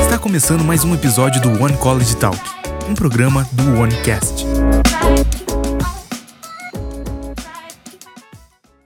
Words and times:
Está 0.00 0.18
começando 0.18 0.64
mais 0.64 0.82
um 0.82 0.92
episódio 0.94 1.40
do 1.40 1.62
One 1.62 1.76
College 1.76 2.16
Talk, 2.16 2.38
um 2.88 2.94
programa 2.94 3.48
do 3.52 3.78
OneCast. 3.78 4.44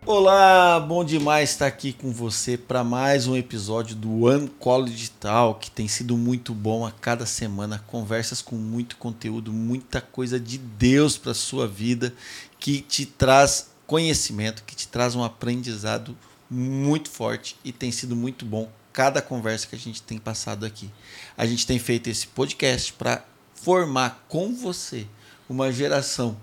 Olá, 0.05 0.79
bom 0.79 1.03
demais 1.03 1.51
estar 1.51 1.67
aqui 1.67 1.95
com 1.95 2.13
você 2.13 2.59
para 2.59 2.85
mais 2.85 3.27
um 3.27 3.35
episódio 3.35 3.97
do 3.97 4.27
One 4.27 4.49
College 4.59 5.11
Talk, 5.13 5.71
tem 5.71 5.89
sido 5.89 6.19
muito 6.19 6.53
bom 6.53 6.85
a 6.85 6.91
cada 6.91 7.25
semana, 7.25 7.83
conversas 7.87 8.43
com 8.43 8.57
muito 8.57 8.97
conteúdo, 8.99 9.53
muita 9.53 10.03
coisa 10.03 10.39
de 10.39 10.59
Deus 10.59 11.17
para 11.17 11.33
sua 11.33 11.67
vida, 11.67 12.13
que 12.61 12.83
te 12.83 13.07
traz 13.07 13.71
conhecimento, 13.87 14.63
que 14.65 14.77
te 14.77 14.87
traz 14.89 15.15
um 15.15 15.25
aprendizado 15.25 16.15
muito 16.51 17.11
forte 17.11 17.57
e 17.65 17.73
tem 17.73 17.91
sido 17.91 18.15
muito 18.15 18.45
bom 18.45 18.71
cada 18.93 19.21
conversa 19.21 19.67
que 19.67 19.75
a 19.75 19.79
gente 19.79 20.01
tem 20.03 20.19
passado 20.19 20.65
aqui. 20.65 20.91
A 21.37 21.45
gente 21.47 21.67
tem 21.67 21.79
feito 21.79 22.09
esse 22.09 22.27
podcast 22.29 22.93
para 22.93 23.25
formar 23.55 24.25
com 24.29 24.55
você 24.55 25.07
uma 25.49 25.73
geração 25.73 26.37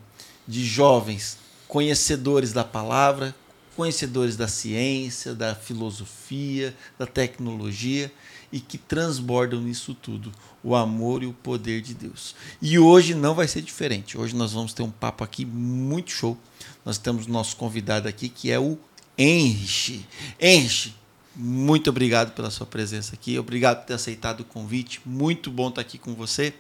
de 0.48 0.66
jovens 0.66 1.38
conhecedores 1.68 2.52
da 2.52 2.66
palavra, 2.66 3.34
conhecedores 3.78 4.36
da 4.36 4.50
ciência, 4.50 5.34
da 5.34 5.56
filosofia, 5.56 6.76
da 7.00 7.06
tecnologia 7.06 8.12
e 8.52 8.60
que 8.60 8.78
transbordam 8.78 9.62
nisso 9.62 9.94
tudo 9.94 10.32
o 10.62 10.76
amor 10.76 11.24
e 11.24 11.28
o 11.28 11.34
poder 11.34 11.82
de 11.82 11.94
Deus. 11.94 12.36
E 12.62 12.78
hoje 12.78 13.16
não 13.16 13.34
vai 13.34 13.48
ser 13.48 13.62
diferente. 13.62 14.18
Hoje 14.18 14.36
nós 14.36 14.52
vamos 14.52 14.74
ter 14.74 14.84
um 14.84 14.92
papo 14.92 15.24
aqui 15.24 15.46
muito 15.46 16.12
show. 16.12 16.38
Nós 16.84 16.98
temos 16.98 17.28
nosso 17.28 17.56
convidado 17.56 18.08
aqui 18.08 18.28
que 18.28 18.52
é 18.52 18.60
o 18.60 18.78
Henry. 19.22 20.06
Henry, 20.40 20.96
muito 21.36 21.90
obrigado 21.92 22.32
pela 22.32 22.50
sua 22.50 22.66
presença 22.66 23.14
aqui. 23.14 23.38
Obrigado 23.38 23.82
por 23.82 23.86
ter 23.86 23.94
aceitado 23.94 24.42
o 24.42 24.46
convite. 24.46 25.00
Muito 25.06 25.52
bom 25.52 25.70
estar 25.70 25.82
aqui 25.82 26.00
com 26.00 26.16
você. 26.16 26.54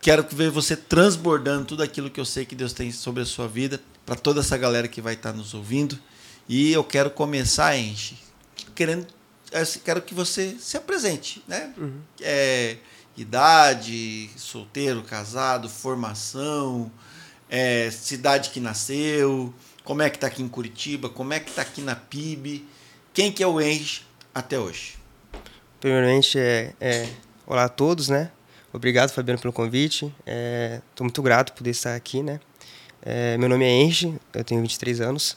Quero 0.00 0.26
ver 0.30 0.50
você 0.50 0.76
transbordando 0.76 1.66
tudo 1.66 1.82
aquilo 1.82 2.10
que 2.10 2.18
eu 2.18 2.24
sei 2.24 2.46
que 2.46 2.54
Deus 2.54 2.72
tem 2.72 2.90
sobre 2.90 3.22
a 3.22 3.26
sua 3.26 3.46
vida 3.46 3.80
para 4.06 4.16
toda 4.16 4.40
essa 4.40 4.56
galera 4.56 4.88
que 4.88 5.00
vai 5.00 5.14
estar 5.14 5.32
nos 5.32 5.52
ouvindo. 5.52 5.98
E 6.48 6.72
eu 6.72 6.82
quero 6.82 7.10
começar, 7.10 7.76
Enche, 7.76 8.16
querendo, 8.74 9.06
quero 9.82 10.02
que 10.02 10.14
você 10.14 10.56
se 10.58 10.76
apresente, 10.76 11.42
né? 11.46 11.72
Uhum. 11.76 12.00
É, 12.20 12.76
idade, 13.16 14.28
solteiro, 14.36 15.02
casado, 15.02 15.68
formação, 15.68 16.90
é, 17.48 17.90
cidade 17.90 18.50
que 18.50 18.60
nasceu, 18.60 19.54
como 19.84 20.02
é 20.02 20.10
que 20.10 20.16
está 20.16 20.26
aqui 20.26 20.42
em 20.42 20.48
Curitiba, 20.48 21.08
como 21.08 21.32
é 21.32 21.38
que 21.38 21.50
está 21.50 21.62
aqui 21.62 21.80
na 21.80 21.94
PIB 21.94 22.64
quem 23.14 23.30
que 23.30 23.44
é 23.44 23.46
o 23.46 23.60
Enche 23.60 24.02
até 24.34 24.58
hoje? 24.58 24.96
Primeiramente, 25.80 26.36
é, 26.36 26.72
é, 26.80 27.08
olá 27.46 27.66
a 27.66 27.68
todos, 27.68 28.08
né? 28.08 28.28
Obrigado, 28.72 29.10
Fabiano, 29.10 29.40
pelo 29.40 29.52
convite. 29.52 30.06
Estou 30.06 30.24
é, 30.26 31.02
muito 31.02 31.22
grato 31.22 31.52
por 31.52 31.58
poder 31.58 31.70
estar 31.70 31.94
aqui, 31.94 32.24
né? 32.24 32.40
É, 33.00 33.38
meu 33.38 33.48
nome 33.48 33.64
é 33.64 33.70
Enche, 33.70 34.12
eu 34.32 34.42
tenho 34.42 34.60
23 34.62 35.00
anos, 35.00 35.36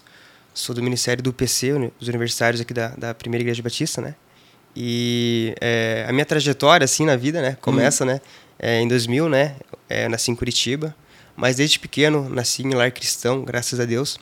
sou 0.56 0.74
do 0.74 0.82
Ministério 0.82 1.22
do 1.22 1.32
PC, 1.32 1.92
os 2.00 2.08
universitários 2.08 2.60
aqui 2.60 2.74
da, 2.74 2.88
da 2.96 3.14
Primeira 3.14 3.44
Igreja 3.44 3.62
Batista, 3.62 4.02
né? 4.02 4.16
E 4.76 5.54
é, 5.62 6.08
a 6.10 6.12
minha 6.12 6.26
trajetória, 6.26 6.86
assim, 6.86 7.06
na 7.06 7.16
vida, 7.16 7.44
né? 7.44 7.56
Começa, 7.62 8.04
hum. 8.04 8.08
né? 8.08 8.22
É, 8.58 8.82
em 8.82 8.88
2000, 8.88 9.30
né? 9.30 9.56
É, 9.88 10.10
nasci 10.10 10.32
em 10.32 10.36
Curitiba, 10.36 10.96
mas 11.36 11.58
desde 11.58 11.78
pequeno 11.78 12.28
nasci 12.28 12.64
em 12.64 12.74
lar 12.74 12.92
cristão, 12.92 13.44
graças 13.44 13.80
a 13.80 13.86
Deus 13.86 14.20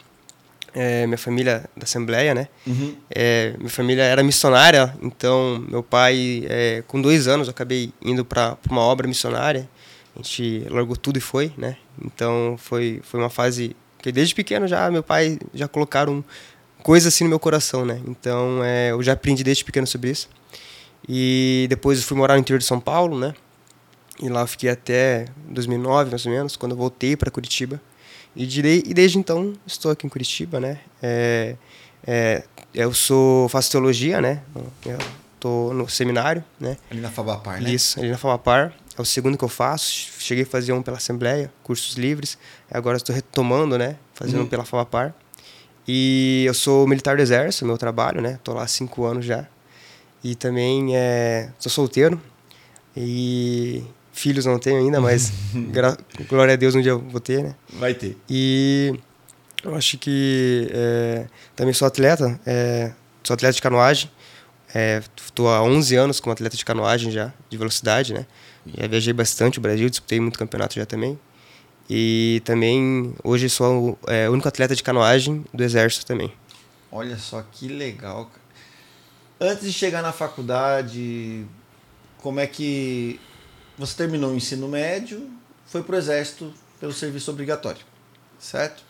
é, 0.75 1.07
minha 1.07 1.17
família 1.17 1.63
da 1.75 1.85
Assembleia, 1.85 2.35
né? 2.35 2.49
Uhum. 2.67 2.95
É, 3.09 3.55
minha 3.57 3.69
família 3.69 4.03
era 4.03 4.21
missionária, 4.21 4.93
então 5.01 5.63
meu 5.69 5.81
pai, 5.81 6.45
é, 6.49 6.83
com 6.85 7.01
dois 7.01 7.27
anos, 7.27 7.47
eu 7.47 7.51
acabei 7.51 7.93
indo 8.01 8.25
para 8.25 8.57
uma 8.69 8.81
obra 8.81 9.07
missionária. 9.07 9.69
A 10.13 10.17
gente 10.19 10.65
largou 10.69 10.95
tudo 10.95 11.17
e 11.17 11.21
foi, 11.21 11.51
né? 11.57 11.77
Então 12.03 12.55
foi, 12.57 13.01
foi 13.03 13.19
uma 13.19 13.29
fase 13.29 13.75
que 13.99 14.11
desde 14.11 14.35
pequeno 14.35 14.67
já 14.67 14.91
meu 14.91 15.01
pai 15.01 15.39
já 15.53 15.67
colocaram 15.67 16.23
coisas 16.83 17.13
assim 17.13 17.23
no 17.23 17.29
meu 17.29 17.39
coração, 17.39 17.85
né? 17.85 18.01
Então 18.07 18.63
é, 18.63 18.91
eu 18.91 19.01
já 19.01 19.13
aprendi 19.13 19.43
desde 19.43 19.63
pequeno 19.63 19.87
sobre 19.87 20.11
isso. 20.11 20.29
E 21.07 21.67
depois 21.69 21.99
eu 21.99 22.05
fui 22.05 22.17
morar 22.17 22.35
no 22.35 22.41
interior 22.41 22.59
de 22.59 22.65
São 22.65 22.79
Paulo, 22.79 23.17
né? 23.17 23.33
E 24.21 24.29
lá 24.29 24.41
eu 24.41 24.47
fiquei 24.47 24.69
até 24.69 25.25
2009, 25.49 26.09
mais 26.09 26.25
ou 26.25 26.31
menos, 26.31 26.55
quando 26.55 26.71
eu 26.71 26.77
voltei 26.77 27.15
para 27.15 27.29
Curitiba. 27.29 27.81
E, 28.35 28.45
de, 28.45 28.83
e 28.85 28.93
desde 28.93 29.17
então 29.17 29.53
estou 29.65 29.91
aqui 29.91 30.05
em 30.05 30.09
Curitiba, 30.09 30.59
né? 30.59 30.79
É, 31.01 31.55
é, 32.05 32.43
eu 32.73 32.93
sou 32.93 33.47
faço 33.49 33.71
teologia, 33.71 34.19
né? 34.19 34.41
Eu 34.85 34.97
tô 35.39 35.73
no 35.73 35.87
seminário, 35.87 36.43
né? 36.59 36.77
Ali 36.91 36.99
na 36.99 37.09
Fabapar, 37.09 37.61
né? 37.61 37.71
Isso, 37.71 37.99
ali 37.99 38.09
na 38.09 38.17
Fabapar. 38.17 38.73
É 38.97 39.01
o 39.01 39.05
segundo 39.05 39.37
que 39.37 39.43
eu 39.43 39.49
faço. 39.49 40.09
Cheguei 40.19 40.43
a 40.43 40.47
fazer 40.47 40.73
um 40.73 40.81
pela 40.81 40.97
Assembleia, 40.97 41.51
cursos 41.63 41.95
livres. 41.95 42.37
Agora 42.69 42.97
estou 42.97 43.15
retomando, 43.15 43.77
né? 43.77 43.97
Fazendo 44.13 44.39
uhum. 44.39 44.43
um 44.43 44.47
pela 44.47 44.65
Fabapar. 44.65 45.13
E 45.87 46.43
eu 46.47 46.53
sou 46.53 46.87
militar 46.87 47.15
do 47.15 47.21
Exército, 47.21 47.65
meu 47.65 47.77
trabalho, 47.77 48.21
né? 48.21 48.39
Tô 48.43 48.53
lá 48.53 48.63
há 48.63 48.67
cinco 48.67 49.05
anos 49.05 49.25
já. 49.25 49.47
E 50.23 50.35
também 50.35 50.95
é, 50.95 51.51
sou 51.59 51.71
solteiro. 51.71 52.19
E 52.97 53.83
Filhos 54.15 54.45
não 54.45 54.57
tenho 54.57 54.79
ainda, 54.79 55.01
mas 55.01 55.33
glória 56.29 56.53
a 56.53 56.55
Deus 56.55 56.73
um 56.73 56.81
dia 56.81 56.91
eu 56.91 56.99
vou 56.99 57.19
ter, 57.19 57.43
né? 57.43 57.53
Vai 57.73 57.93
ter. 57.93 58.15
E 58.29 58.97
eu 59.61 59.75
acho 59.75 59.97
que 59.97 60.69
é, 60.71 61.27
também 61.53 61.73
sou 61.73 61.85
atleta, 61.85 62.39
é, 62.45 62.93
sou 63.21 63.33
atleta 63.33 63.53
de 63.53 63.61
canoagem. 63.61 64.09
Estou 65.17 65.51
é, 65.51 65.57
há 65.57 65.61
11 65.61 65.95
anos 65.97 66.19
como 66.21 66.31
atleta 66.31 66.55
de 66.55 66.63
canoagem 66.63 67.11
já, 67.11 67.33
de 67.49 67.57
velocidade, 67.57 68.13
né? 68.13 68.25
Já 68.77 68.87
viajei 68.87 69.11
bastante 69.11 69.59
o 69.59 69.61
Brasil, 69.61 69.89
disputei 69.89 70.21
muito 70.21 70.39
campeonato 70.39 70.75
já 70.75 70.85
também. 70.85 71.19
E 71.89 72.41
também 72.45 73.13
hoje 73.21 73.49
sou 73.49 73.99
é, 74.07 74.29
o 74.29 74.31
único 74.31 74.47
atleta 74.47 74.73
de 74.73 74.81
canoagem 74.81 75.43
do 75.53 75.61
Exército 75.61 76.05
também. 76.05 76.31
Olha 76.89 77.17
só 77.17 77.43
que 77.51 77.67
legal, 77.67 78.27
cara. 78.27 79.51
Antes 79.51 79.65
de 79.65 79.73
chegar 79.73 80.01
na 80.01 80.13
faculdade, 80.13 81.45
como 82.19 82.39
é 82.39 82.47
que 82.47 83.19
você 83.77 83.95
terminou 83.95 84.31
o 84.31 84.35
ensino 84.35 84.67
médio, 84.67 85.29
foi 85.65 85.83
para 85.83 85.95
o 85.95 85.97
exército 85.97 86.53
pelo 86.79 86.93
serviço 86.93 87.31
obrigatório, 87.31 87.81
certo? 88.39 88.83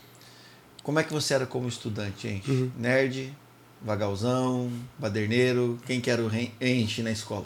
Como 0.84 1.00
é 1.00 1.04
que 1.04 1.12
você 1.12 1.34
era 1.34 1.46
como 1.46 1.68
estudante, 1.68 2.28
hein? 2.28 2.44
Uhum. 2.48 2.72
Nerd, 2.78 3.34
vagalzão, 3.82 4.72
baderneiro, 5.00 5.80
quem 5.86 6.00
que 6.00 6.10
era 6.10 6.22
o 6.22 6.30
enche 6.62 7.02
na 7.02 7.12
escola? 7.12 7.46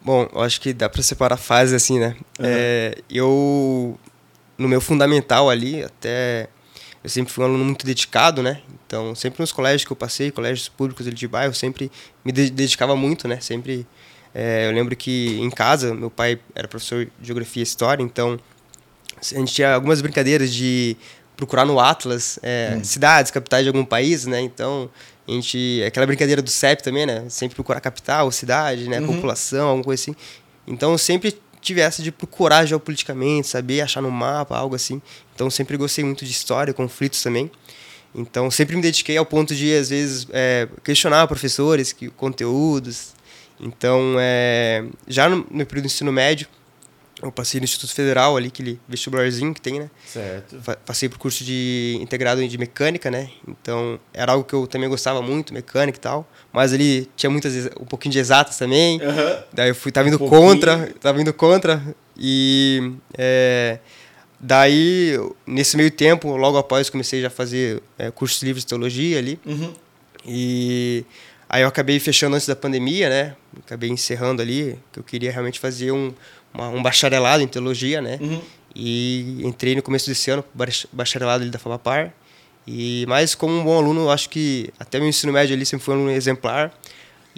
Bom, 0.00 0.28
eu 0.32 0.40
acho 0.40 0.60
que 0.60 0.72
dá 0.72 0.88
para 0.88 1.02
separar 1.02 1.36
fases 1.36 1.74
assim, 1.74 1.98
né? 1.98 2.16
Uhum. 2.38 2.44
É, 2.44 2.98
eu, 3.10 3.98
no 4.56 4.68
meu 4.68 4.80
fundamental 4.80 5.50
ali, 5.50 5.82
até 5.82 6.48
eu 7.02 7.10
sempre 7.10 7.32
fui 7.32 7.44
um 7.44 7.46
aluno 7.48 7.64
muito 7.64 7.84
dedicado, 7.84 8.42
né? 8.42 8.62
Então, 8.86 9.14
sempre 9.14 9.40
nos 9.40 9.52
colégios 9.52 9.84
que 9.84 9.92
eu 9.92 9.96
passei, 9.96 10.30
colégios 10.30 10.68
públicos 10.68 11.12
de 11.12 11.28
bairro, 11.28 11.54
sempre 11.54 11.90
me 12.24 12.32
dedicava 12.32 12.94
muito, 12.94 13.26
né? 13.26 13.40
Sempre 13.40 13.86
é, 14.38 14.68
eu 14.68 14.72
lembro 14.72 14.94
que 14.94 15.38
em 15.40 15.48
casa, 15.48 15.94
meu 15.94 16.10
pai 16.10 16.38
era 16.54 16.68
professor 16.68 17.06
de 17.06 17.26
geografia 17.26 17.62
e 17.62 17.64
história, 17.64 18.02
então 18.02 18.38
a 19.18 19.38
gente 19.38 19.54
tinha 19.54 19.72
algumas 19.72 20.02
brincadeiras 20.02 20.52
de 20.52 20.94
procurar 21.34 21.64
no 21.64 21.80
Atlas 21.80 22.38
é, 22.42 22.76
hum. 22.76 22.84
cidades, 22.84 23.30
capitais 23.30 23.62
de 23.62 23.70
algum 23.70 23.82
país, 23.82 24.26
né? 24.26 24.38
Então, 24.42 24.90
a 25.26 25.30
gente. 25.30 25.82
Aquela 25.86 26.04
brincadeira 26.04 26.42
do 26.42 26.50
CEP 26.50 26.82
também, 26.82 27.06
né? 27.06 27.24
Sempre 27.30 27.54
procurar 27.54 27.80
capital, 27.80 28.30
cidade, 28.30 28.90
né? 28.90 29.00
Uhum. 29.00 29.06
População, 29.06 29.68
alguma 29.68 29.84
coisa 29.84 30.02
assim. 30.02 30.14
Então, 30.66 30.92
eu 30.92 30.98
sempre 30.98 31.34
tive 31.62 31.80
essa 31.80 32.02
de 32.02 32.12
procurar 32.12 32.66
geopoliticamente, 32.66 33.48
saber 33.48 33.80
achar 33.80 34.02
no 34.02 34.10
mapa, 34.10 34.54
algo 34.54 34.76
assim. 34.76 35.00
Então, 35.34 35.48
sempre 35.48 35.78
gostei 35.78 36.04
muito 36.04 36.26
de 36.26 36.30
história, 36.30 36.74
conflitos 36.74 37.22
também. 37.22 37.50
Então, 38.14 38.50
sempre 38.50 38.76
me 38.76 38.82
dediquei 38.82 39.16
ao 39.16 39.24
ponto 39.24 39.54
de, 39.54 39.74
às 39.74 39.88
vezes, 39.88 40.26
é, 40.30 40.68
questionar 40.84 41.26
professores, 41.26 41.92
que, 41.94 42.10
conteúdos, 42.10 43.16
então, 43.60 44.16
é, 44.18 44.84
já 45.06 45.28
no, 45.28 45.38
no 45.50 45.66
período 45.66 45.84
do 45.84 45.86
ensino 45.86 46.12
médio, 46.12 46.46
eu 47.22 47.32
passei 47.32 47.58
no 47.58 47.64
Instituto 47.64 47.94
Federal 47.94 48.36
ali, 48.36 48.48
aquele 48.48 48.78
vestibularzinho 48.86 49.54
que 49.54 49.60
tem, 49.60 49.80
né? 49.80 49.90
Certo. 50.06 50.56
Passei 50.84 51.08
pro 51.08 51.18
curso 51.18 51.42
de 51.42 51.96
integrado 52.00 52.46
de 52.46 52.58
mecânica, 52.58 53.10
né? 53.10 53.30
Então, 53.48 53.98
era 54.12 54.32
algo 54.32 54.44
que 54.44 54.54
eu 54.54 54.66
também 54.66 54.88
gostava 54.88 55.22
muito, 55.22 55.54
mecânica 55.54 55.96
e 55.96 56.00
tal. 56.00 56.28
Mas 56.52 56.74
ali 56.74 57.08
tinha 57.16 57.30
muitas 57.30 57.66
um 57.80 57.86
pouquinho 57.86 58.12
de 58.12 58.18
exatas 58.18 58.58
também. 58.58 59.00
Uhum. 59.00 59.42
Daí 59.52 59.70
eu 59.70 59.74
fui 59.74 59.90
tava 59.90 60.08
indo 60.08 60.22
um 60.22 60.28
contra, 60.28 60.92
tava 61.00 61.20
indo 61.20 61.32
contra 61.32 61.82
e 62.18 62.92
é, 63.16 63.78
daí 64.38 65.18
nesse 65.46 65.76
meio 65.78 65.90
tempo, 65.90 66.36
logo 66.36 66.58
após 66.58 66.90
comecei 66.90 67.22
já 67.22 67.28
a 67.28 67.30
fazer 67.30 67.82
é, 67.98 68.10
cursos 68.10 68.42
livres 68.42 68.62
de 68.62 68.68
teologia 68.68 69.18
ali. 69.18 69.40
Uhum. 69.46 69.72
E 70.26 71.04
Aí 71.48 71.62
eu 71.62 71.68
acabei 71.68 71.98
fechando 72.00 72.34
antes 72.34 72.48
da 72.48 72.56
pandemia, 72.56 73.08
né? 73.08 73.36
Acabei 73.64 73.88
encerrando 73.88 74.42
ali, 74.42 74.78
que 74.92 74.98
eu 74.98 75.04
queria 75.04 75.30
realmente 75.30 75.60
fazer 75.60 75.92
um, 75.92 76.12
uma, 76.52 76.68
um 76.68 76.82
bacharelado 76.82 77.42
em 77.42 77.46
teologia, 77.46 78.00
né? 78.00 78.18
Uhum. 78.20 78.40
E 78.74 79.40
entrei 79.44 79.74
no 79.74 79.82
começo 79.82 80.08
desse 80.08 80.30
ano, 80.30 80.44
bacharelado 80.92 81.42
ali 81.42 81.50
da 81.50 81.58
FAMAPAR. 81.58 82.12
E 82.66 83.04
mas 83.08 83.34
como 83.34 83.54
um 83.54 83.64
bom 83.64 83.78
aluno, 83.78 84.10
acho 84.10 84.28
que 84.28 84.70
até 84.78 84.98
meu 84.98 85.08
ensino 85.08 85.32
médio 85.32 85.54
ali 85.54 85.64
sempre 85.64 85.84
foi 85.84 85.94
um 85.94 85.98
aluno 85.98 86.12
exemplar. 86.12 86.72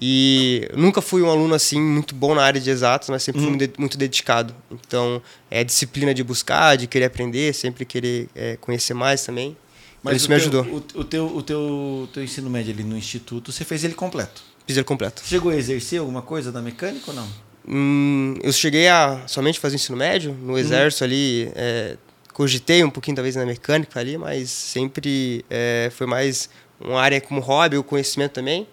E 0.00 0.68
nunca 0.76 1.02
fui 1.02 1.22
um 1.22 1.28
aluno 1.28 1.54
assim 1.54 1.80
muito 1.80 2.14
bom 2.14 2.34
na 2.34 2.42
área 2.42 2.60
de 2.60 2.70
exatos, 2.70 3.08
mas 3.08 3.22
sempre 3.22 3.42
fui 3.42 3.50
muito, 3.50 3.80
muito 3.80 3.98
dedicado. 3.98 4.54
Então, 4.70 5.20
é 5.50 5.60
a 5.60 5.62
disciplina 5.64 6.14
de 6.14 6.22
buscar, 6.22 6.76
de 6.76 6.86
querer 6.86 7.06
aprender, 7.06 7.52
sempre 7.52 7.84
querer 7.84 8.28
é, 8.34 8.56
conhecer 8.60 8.94
mais 8.94 9.24
também. 9.24 9.56
Mas 10.02 10.16
isso 10.16 10.30
me 10.30 10.36
teu- 10.36 10.42
ajudou. 10.60 10.64
O, 10.94 11.00
o 11.00 11.04
teu, 11.04 11.26
o 11.26 11.42
teu, 11.42 12.08
teu 12.12 12.22
ensino 12.22 12.48
médio 12.48 12.72
ali 12.72 12.84
no 12.84 12.96
instituto, 12.96 13.50
você 13.52 13.64
fez 13.64 13.84
ele 13.84 13.94
completo. 13.94 14.42
Fiz 14.66 14.76
ele 14.76 14.84
completo. 14.84 15.22
Chegou 15.24 15.50
a 15.50 15.56
exercer 15.56 16.00
alguma 16.00 16.22
coisa 16.22 16.52
da 16.52 16.60
mecânica 16.62 17.10
ou 17.10 17.14
não? 17.16 17.28
Hum, 17.66 18.34
eu 18.42 18.52
cheguei 18.52 18.88
a 18.88 19.22
somente 19.26 19.58
fazer 19.60 19.74
ensino 19.76 19.96
médio, 19.96 20.32
no 20.32 20.58
exército 20.58 21.04
ali, 21.04 21.50
é, 21.54 21.96
cogitei 22.32 22.82
um 22.84 22.90
pouquinho 22.90 23.16
talvez 23.16 23.36
na 23.36 23.44
mecânica 23.44 23.98
ali, 24.00 24.16
mas 24.16 24.50
sempre 24.50 25.44
é, 25.50 25.90
foi 25.94 26.06
mais 26.06 26.48
uma 26.80 27.00
área 27.00 27.20
como 27.20 27.40
hobby, 27.40 27.76
o 27.76 27.82
conhecimento 27.84 28.32
também. 28.32 28.66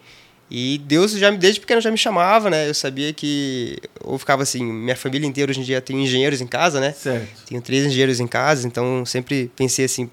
E 0.49 0.77
Deus 0.85 1.11
já 1.13 1.31
me- 1.31 1.37
desde 1.39 1.59
pequeno 1.59 1.81
já 1.81 1.89
me 1.89 1.97
chamava, 1.97 2.49
né? 2.51 2.69
Eu 2.69 2.73
sabia 2.75 3.11
que 3.11 3.77
ou 4.03 4.17
ficava 4.19 4.43
assim, 4.43 4.63
minha 4.63 4.95
família 4.95 5.25
inteira 5.27 5.49
hoje 5.51 5.59
em 5.59 5.63
dia 5.63 5.81
tem 5.81 6.03
engenheiros 6.03 6.39
em 6.39 6.45
casa, 6.47 6.79
né? 6.79 6.91
Certo. 6.93 7.45
Tenho 7.47 7.61
três 7.61 7.83
engenheiros 7.85 8.19
em 8.19 8.27
casa, 8.27 8.67
então 8.67 9.03
sempre 9.05 9.51
pensei 9.55 9.85
assim, 9.85 10.07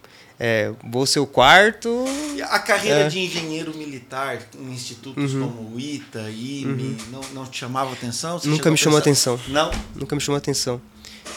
é, 0.44 0.72
vou 0.90 1.06
ser 1.06 1.20
o 1.20 1.26
quarto. 1.26 2.04
A 2.50 2.58
carreira 2.58 3.00
É. 3.00 3.02
Uhum. 3.04 3.08
de 3.10 3.18
engenheiro 3.20 3.76
militar 3.76 4.40
em 4.58 4.72
institutos 4.72 5.32
como 5.34 5.72
o 5.74 5.78
ITA, 5.78 6.28
IME, 6.30 6.96
não, 7.12 7.20
não 7.32 7.46
te 7.46 7.58
chamava 7.58 7.92
atenção? 7.92 8.40
Você 8.40 8.48
Nunca 8.48 8.68
me 8.68 8.76
chamou 8.76 8.98
atenção. 8.98 9.38
Não? 9.46 9.70
nunca 9.94 10.16
me 10.16 10.20
chamou 10.20 10.36
atenção. 10.36 10.82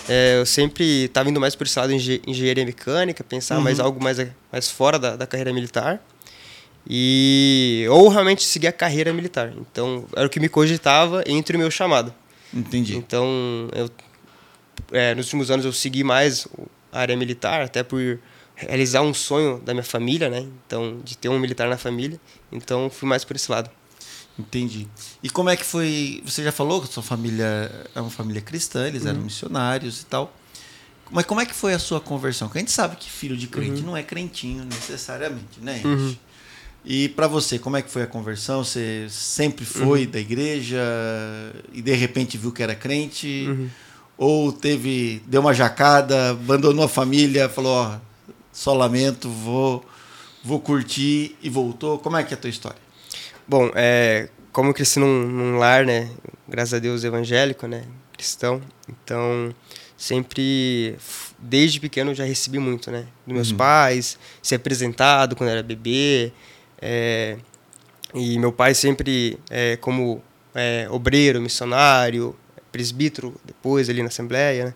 É, 0.09 0.39
eu 0.39 0.45
sempre 0.45 1.05
estava 1.05 1.29
indo 1.29 1.39
mais 1.39 1.53
por 1.55 1.67
esse 1.67 1.77
lado 1.77 1.89
de 1.89 1.95
engen- 1.95 2.21
engenharia 2.25 2.65
mecânica, 2.65 3.23
pensar 3.23 3.59
mais 3.59 3.79
algo 3.79 4.03
mais, 4.03 4.17
mais 4.51 4.69
fora 4.71 4.97
da, 4.97 5.15
da 5.15 5.27
carreira 5.27 5.53
militar. 5.53 6.01
E 6.87 7.85
ou 7.89 8.07
realmente 8.09 8.43
seguir 8.43 8.67
a 8.67 8.71
carreira 8.71 9.11
militar. 9.13 9.53
Então, 9.59 10.05
era 10.15 10.25
o 10.25 10.29
que 10.29 10.39
me 10.39 10.49
cogitava 10.49 11.23
entre 11.27 11.55
o 11.57 11.59
meu 11.59 11.69
chamado. 11.71 12.13
Entendi. 12.53 12.95
Então, 12.95 13.27
eu, 13.73 13.89
é, 14.91 15.13
nos 15.15 15.25
últimos 15.25 15.49
anos 15.51 15.65
eu 15.65 15.73
segui 15.73 16.03
mais 16.03 16.47
a 16.91 16.99
área 16.99 17.15
militar, 17.17 17.61
até 17.61 17.83
por 17.83 18.19
realizar 18.55 19.01
um 19.01 19.13
sonho 19.13 19.59
da 19.65 19.73
minha 19.73 19.83
família, 19.83 20.29
né? 20.29 20.45
Então, 20.65 20.99
de 21.03 21.17
ter 21.17 21.29
um 21.29 21.37
militar 21.39 21.67
na 21.67 21.77
família. 21.77 22.19
Então, 22.51 22.89
fui 22.89 23.07
mais 23.07 23.23
por 23.23 23.35
esse 23.35 23.51
lado. 23.51 23.69
Entendi. 24.37 24.87
E 25.23 25.29
como 25.29 25.49
é 25.49 25.55
que 25.55 25.63
foi? 25.63 26.21
Você 26.25 26.43
já 26.43 26.51
falou 26.51 26.81
que 26.81 26.87
sua 26.93 27.03
família 27.03 27.71
é 27.95 28.01
uma 28.01 28.09
família 28.09 28.41
cristã, 28.41 28.85
eles 28.87 29.03
Uhum. 29.03 29.09
eram 29.09 29.21
missionários 29.21 30.01
e 30.01 30.05
tal. 30.05 30.33
Mas 31.11 31.25
como 31.25 31.39
é 31.39 31.45
que 31.45 31.53
foi 31.53 31.73
a 31.73 31.79
sua 31.79 32.01
conversão? 32.01 32.47
Porque 32.47 32.57
a 32.59 32.61
gente 32.61 32.71
sabe 32.71 32.95
que 32.97 33.09
filho 33.09 33.37
de 33.37 33.47
crente 33.47 33.79
Uhum. 33.81 33.87
não 33.87 33.97
é 33.97 34.03
crentinho 34.03 34.65
necessariamente, 34.65 35.59
né? 35.61 35.79
gente? 35.81 36.19
E 36.83 37.09
pra 37.09 37.27
você, 37.27 37.57
como 37.57 37.77
é 37.77 37.81
que 37.81 37.89
foi 37.89 38.03
a 38.03 38.07
conversão? 38.07 38.63
Você 38.63 39.07
sempre 39.09 39.65
foi 39.65 40.05
Uhum. 40.05 40.11
da 40.11 40.19
igreja 40.19 40.81
e 41.73 41.81
de 41.81 41.93
repente 41.93 42.37
viu 42.37 42.51
que 42.51 42.61
era 42.61 42.75
crente? 42.75 43.45
Uhum. 43.47 43.69
Ou 44.17 44.51
teve, 44.51 45.21
deu 45.27 45.41
uma 45.41 45.53
jacada, 45.53 46.31
abandonou 46.31 46.85
a 46.85 46.89
família, 46.89 47.49
falou, 47.49 47.71
ó, 47.73 47.97
só 48.55 48.73
lamento, 48.73 49.29
vou, 49.29 49.85
vou 50.41 50.61
curtir 50.61 51.35
e 51.43 51.49
voltou? 51.49 51.99
Como 51.99 52.15
é 52.15 52.23
que 52.23 52.33
é 52.33 52.37
a 52.37 52.39
tua 52.39 52.49
história? 52.49 52.79
Bom, 53.45 53.69
é, 53.75 54.29
como 54.53 54.69
eu 54.69 54.73
cresci 54.73 54.97
num, 54.97 55.27
num 55.27 55.57
lar, 55.57 55.85
né, 55.85 56.09
graças 56.47 56.73
a 56.73 56.79
Deus 56.79 57.03
evangélico, 57.03 57.67
né, 57.67 57.83
cristão, 58.13 58.61
então 58.87 59.53
sempre, 59.97 60.97
desde 61.37 61.81
pequeno 61.81 62.15
já 62.15 62.23
recebi 62.23 62.57
muito, 62.57 62.89
né, 62.89 63.05
dos 63.27 63.35
meus 63.35 63.51
pais, 63.51 64.17
ser 64.41 64.55
apresentado 64.55 65.35
quando 65.35 65.49
era 65.49 65.61
bebê, 65.61 66.31
é, 66.81 67.37
e 68.13 68.39
meu 68.39 68.53
pai 68.53 68.73
sempre 68.73 69.37
é, 69.49 69.75
como 69.75 70.23
é, 70.55 70.87
obreiro, 70.89 71.41
missionário, 71.41 72.33
presbítero 72.71 73.35
depois 73.43 73.89
ali 73.89 74.01
na 74.01 74.07
Assembleia, 74.07 74.67
né, 74.67 74.75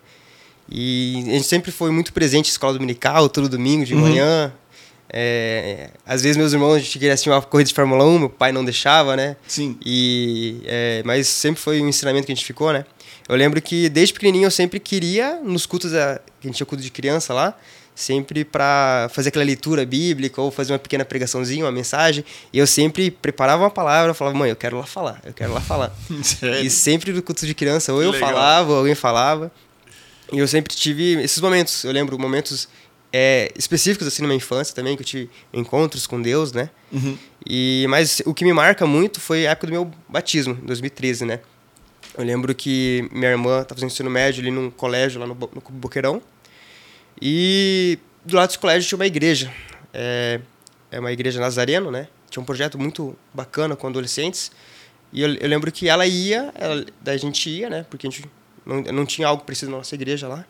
e 0.72 1.24
a 1.28 1.32
gente 1.32 1.48
sempre 1.48 1.72
foi 1.72 1.92
muito 1.92 2.14
presente 2.14 2.48
em 2.48 2.52
escola 2.52 2.74
dominical, 2.74 3.28
todo 3.30 3.50
domingo 3.50 3.86
de 3.86 3.96
manhã. 3.96 4.54
É, 5.12 5.90
às 6.06 6.22
vezes 6.22 6.38
meus 6.38 6.54
irmãos 6.54 6.76
a 6.76 6.80
gente 6.80 6.92
queria 6.92 7.14
assistir 7.14 7.32
uma 7.32 7.42
corrida 7.42 7.70
de 7.70 7.74
Fórmula 7.74 8.06
1, 8.06 8.20
meu 8.20 8.30
pai 8.30 8.52
não 8.52 8.64
deixava, 8.64 9.16
né? 9.16 9.36
Sim. 9.48 9.76
E, 9.84 10.62
é, 10.66 11.02
mas 11.04 11.28
sempre 11.28 11.60
foi 11.60 11.82
um 11.82 11.90
ensinamento 11.90 12.28
que 12.28 12.32
a 12.32 12.36
gente 12.36 12.46
ficou, 12.46 12.72
né? 12.72 12.86
Eu 13.28 13.36
lembro 13.36 13.60
que 13.62 13.90
desde 13.90 14.14
pequenininho 14.14 14.46
eu 14.46 14.52
sempre 14.52 14.80
queria, 14.80 15.40
nos 15.44 15.66
cultos, 15.66 15.92
da, 15.92 16.20
que 16.40 16.48
a 16.48 16.50
gente 16.50 16.58
tinha 16.58 16.66
culto 16.68 16.84
de 16.84 16.92
criança 16.92 17.34
lá, 17.34 17.58
sempre 17.96 18.46
para 18.46 19.10
fazer 19.12 19.30
aquela 19.30 19.44
leitura 19.44 19.86
bíblica 19.86 20.42
ou 20.42 20.52
fazer 20.52 20.74
uma 20.74 20.80
pequena 20.80 21.04
pregaçãozinha, 21.04 21.66
uma 21.66 21.72
mensagem. 21.72 22.24
E 22.54 22.58
eu 22.60 22.66
sempre 22.68 23.12
preparava 23.12 23.64
uma 23.64 23.70
palavra, 23.72 24.14
falava, 24.14 24.38
mãe, 24.38 24.50
eu 24.50 24.56
quero 24.56 24.78
lá 24.78 24.86
falar, 24.86 25.20
eu 25.26 25.34
quero 25.34 25.54
lá 25.54 25.60
falar. 25.60 25.92
Sério? 26.24 26.66
E 26.66 26.70
sempre 26.70 27.12
no 27.12 27.22
culto 27.22 27.46
de 27.46 27.54
criança, 27.54 27.92
ou 27.94 28.00
Que 28.00 28.06
eu 28.06 28.12
legal. 28.12 28.30
falava, 28.30 28.72
ou 28.72 28.78
alguém 28.78 28.96
falava. 28.96 29.52
E 30.32 30.38
eu 30.38 30.48
sempre 30.48 30.76
tive 30.76 31.14
esses 31.22 31.42
momentos. 31.42 31.84
Eu 31.84 31.92
lembro 31.92 32.18
momentos 32.20 32.68
é, 33.12 33.52
específicos 33.58 34.08
assim 34.08 34.22
na 34.22 34.28
minha 34.28 34.38
infância 34.38 34.74
também, 34.74 34.96
que 34.96 35.02
eu 35.02 35.06
tive 35.06 35.30
encontros 35.52 36.06
com 36.06 36.22
Deus, 36.22 36.52
né? 36.52 36.70
Uhum. 36.92 37.18
E, 37.46 37.86
mas 37.90 38.22
o 38.26 38.34
que 38.34 38.44
me 38.44 38.54
marca 38.54 38.86
muito 38.86 39.20
foi 39.20 39.48
a 39.48 39.52
época 39.52 39.68
do 39.68 39.74
meu 39.74 39.92
batismo, 40.08 40.58
em 40.62 40.66
2013, 40.66 41.26
né? 41.26 41.40
Eu 42.18 42.24
lembro 42.24 42.54
que 42.54 43.08
minha 43.12 43.32
irmã 43.32 43.62
estava 43.62 43.80
fazendo 43.80 43.92
ensino 43.92 44.10
médio 44.10 44.42
ali 44.42 44.52
num 44.52 44.70
colégio 44.70 45.20
lá 45.20 45.28
no, 45.28 45.36
no 45.36 45.62
Boqueirão. 45.72 46.22
E 47.22 47.98
do 48.26 48.36
lado 48.36 48.48
desse 48.48 48.60
colégio 48.60 48.88
tinha 48.88 48.98
uma 48.98 49.08
igreja. 49.08 49.52
É, 49.94 50.40
é 50.92 51.00
uma 51.00 51.12
igreja 51.12 51.40
nazareno, 51.40 51.92
né? 51.92 52.08
Tinha 52.30 52.42
um 52.42 52.46
projeto 52.46 52.78
muito 52.78 53.16
bacana 53.34 53.76
com 53.76 53.88
adolescentes. 53.88 54.52
E 55.12 55.22
eu, 55.22 55.34
eu 55.36 55.48
lembro 55.48 55.72
que 55.72 55.88
ela 55.88 56.06
ia, 56.06 56.52
ela, 56.56 56.86
daí 57.02 57.16
a 57.16 57.20
gente 57.20 57.50
ia, 57.50 57.70
né? 57.70 57.86
Porque 57.90 58.06
a 58.06 58.10
gente 58.10 58.24
não, 58.70 58.82
não 58.94 59.06
tinha 59.06 59.28
algo 59.28 59.44
preciso 59.44 59.72
na 59.72 59.78
nossa 59.78 59.96
igreja 59.96 60.28
lá. 60.28 60.46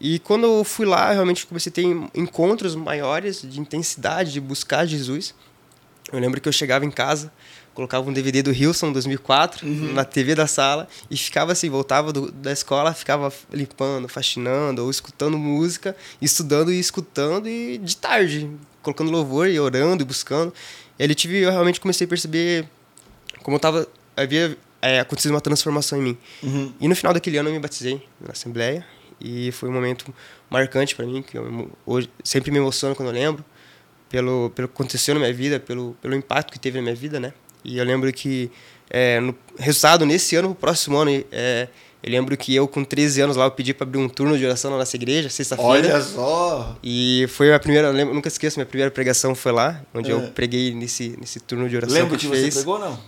E 0.00 0.18
quando 0.20 0.44
eu 0.46 0.64
fui 0.64 0.86
lá, 0.86 1.08
eu 1.10 1.14
realmente 1.14 1.46
comecei 1.46 1.70
a 1.70 1.74
ter 1.74 1.82
encontros 2.14 2.74
maiores 2.76 3.42
de 3.42 3.58
intensidade, 3.60 4.32
de 4.32 4.40
buscar 4.40 4.86
Jesus. 4.86 5.34
Eu 6.12 6.18
lembro 6.20 6.40
que 6.40 6.48
eu 6.48 6.52
chegava 6.52 6.84
em 6.86 6.90
casa, 6.90 7.32
colocava 7.74 8.08
um 8.08 8.12
DVD 8.12 8.42
do 8.42 8.52
Hilson 8.52 8.92
2004 8.92 9.66
na 9.92 10.04
TV 10.04 10.34
da 10.34 10.46
sala 10.46 10.88
e 11.10 11.16
ficava 11.16 11.52
assim, 11.52 11.68
voltava 11.68 12.12
do- 12.12 12.30
da 12.32 12.52
escola, 12.52 12.94
ficava 12.94 13.32
limpando, 13.52 14.08
faxinando 14.08 14.82
ou 14.84 14.90
escutando 14.90 15.36
música, 15.36 15.96
estudando 16.22 16.72
e 16.72 16.78
escutando 16.78 17.48
e 17.48 17.78
de 17.78 17.96
tarde, 17.96 18.48
colocando 18.82 19.10
louvor 19.10 19.48
e 19.48 19.58
orando 19.60 20.02
e 20.02 20.06
buscando. 20.06 20.54
E 20.98 21.02
ali 21.02 21.14
tive, 21.14 21.38
eu 21.38 21.50
realmente 21.50 21.80
comecei 21.80 22.04
a 22.04 22.08
perceber 22.08 22.68
como 23.42 23.58
tava, 23.58 23.86
havia 24.16 24.56
é, 24.80 25.00
acontecido 25.00 25.32
uma 25.32 25.40
transformação 25.40 25.98
em 25.98 26.02
mim. 26.02 26.18
Uhum. 26.42 26.72
E 26.80 26.88
no 26.88 26.94
final 26.96 27.12
daquele 27.12 27.36
ano 27.38 27.48
eu 27.48 27.52
me 27.52 27.58
batizei 27.58 28.02
na 28.20 28.32
Assembleia 28.32 28.84
e 29.20 29.50
foi 29.52 29.68
um 29.68 29.72
momento 29.72 30.12
marcante 30.48 30.94
para 30.94 31.04
mim, 31.06 31.22
que 31.22 31.36
eu 31.36 31.70
hoje 31.84 32.08
sempre 32.22 32.50
me 32.50 32.58
emociono 32.58 32.94
quando 32.94 33.08
eu 33.08 33.14
lembro, 33.14 33.44
pelo, 34.08 34.50
pelo 34.54 34.68
que 34.68 34.74
aconteceu 34.74 35.14
na 35.14 35.20
minha 35.20 35.32
vida, 35.34 35.58
pelo, 35.60 35.96
pelo 36.00 36.14
impacto 36.14 36.52
que 36.52 36.58
teve 36.58 36.78
na 36.78 36.82
minha 36.82 36.94
vida, 36.94 37.18
né? 37.20 37.32
E 37.64 37.76
eu 37.78 37.84
lembro 37.84 38.10
que 38.12 38.50
é, 38.88 39.20
no 39.20 39.34
resultado 39.58 40.06
nesse 40.06 40.36
ano, 40.36 40.50
no 40.50 40.54
próximo 40.54 40.96
ano, 40.96 41.10
é, 41.30 41.68
eu 42.02 42.10
lembro 42.12 42.36
que 42.36 42.54
eu 42.54 42.66
com 42.68 42.84
13 42.84 43.20
anos 43.22 43.36
lá 43.36 43.44
eu 43.44 43.50
pedi 43.50 43.74
para 43.74 43.84
abrir 43.86 43.98
um 43.98 44.08
turno 44.08 44.38
de 44.38 44.46
oração 44.46 44.70
na 44.70 44.78
nossa 44.78 44.94
igreja, 44.96 45.28
sexta-feira. 45.28 45.68
Olha 45.94 46.00
só! 46.00 46.78
E 46.82 47.26
foi 47.28 47.52
a 47.52 47.58
primeira, 47.58 47.90
lembro, 47.90 48.14
nunca 48.14 48.28
esqueço, 48.28 48.56
minha 48.58 48.64
primeira 48.66 48.90
pregação 48.90 49.34
foi 49.34 49.52
lá, 49.52 49.82
onde 49.92 50.10
É. 50.10 50.14
eu 50.14 50.22
preguei 50.30 50.72
nesse, 50.72 51.16
nesse 51.20 51.40
turno 51.40 51.68
de 51.68 51.76
oração 51.76 51.94
Lembra 51.98 52.16
que 52.16 52.24
que 52.24 52.28
você 52.28 52.40
fez. 52.42 52.56
pegou 52.58 52.74
ou 52.74 52.80
não? 52.80 52.98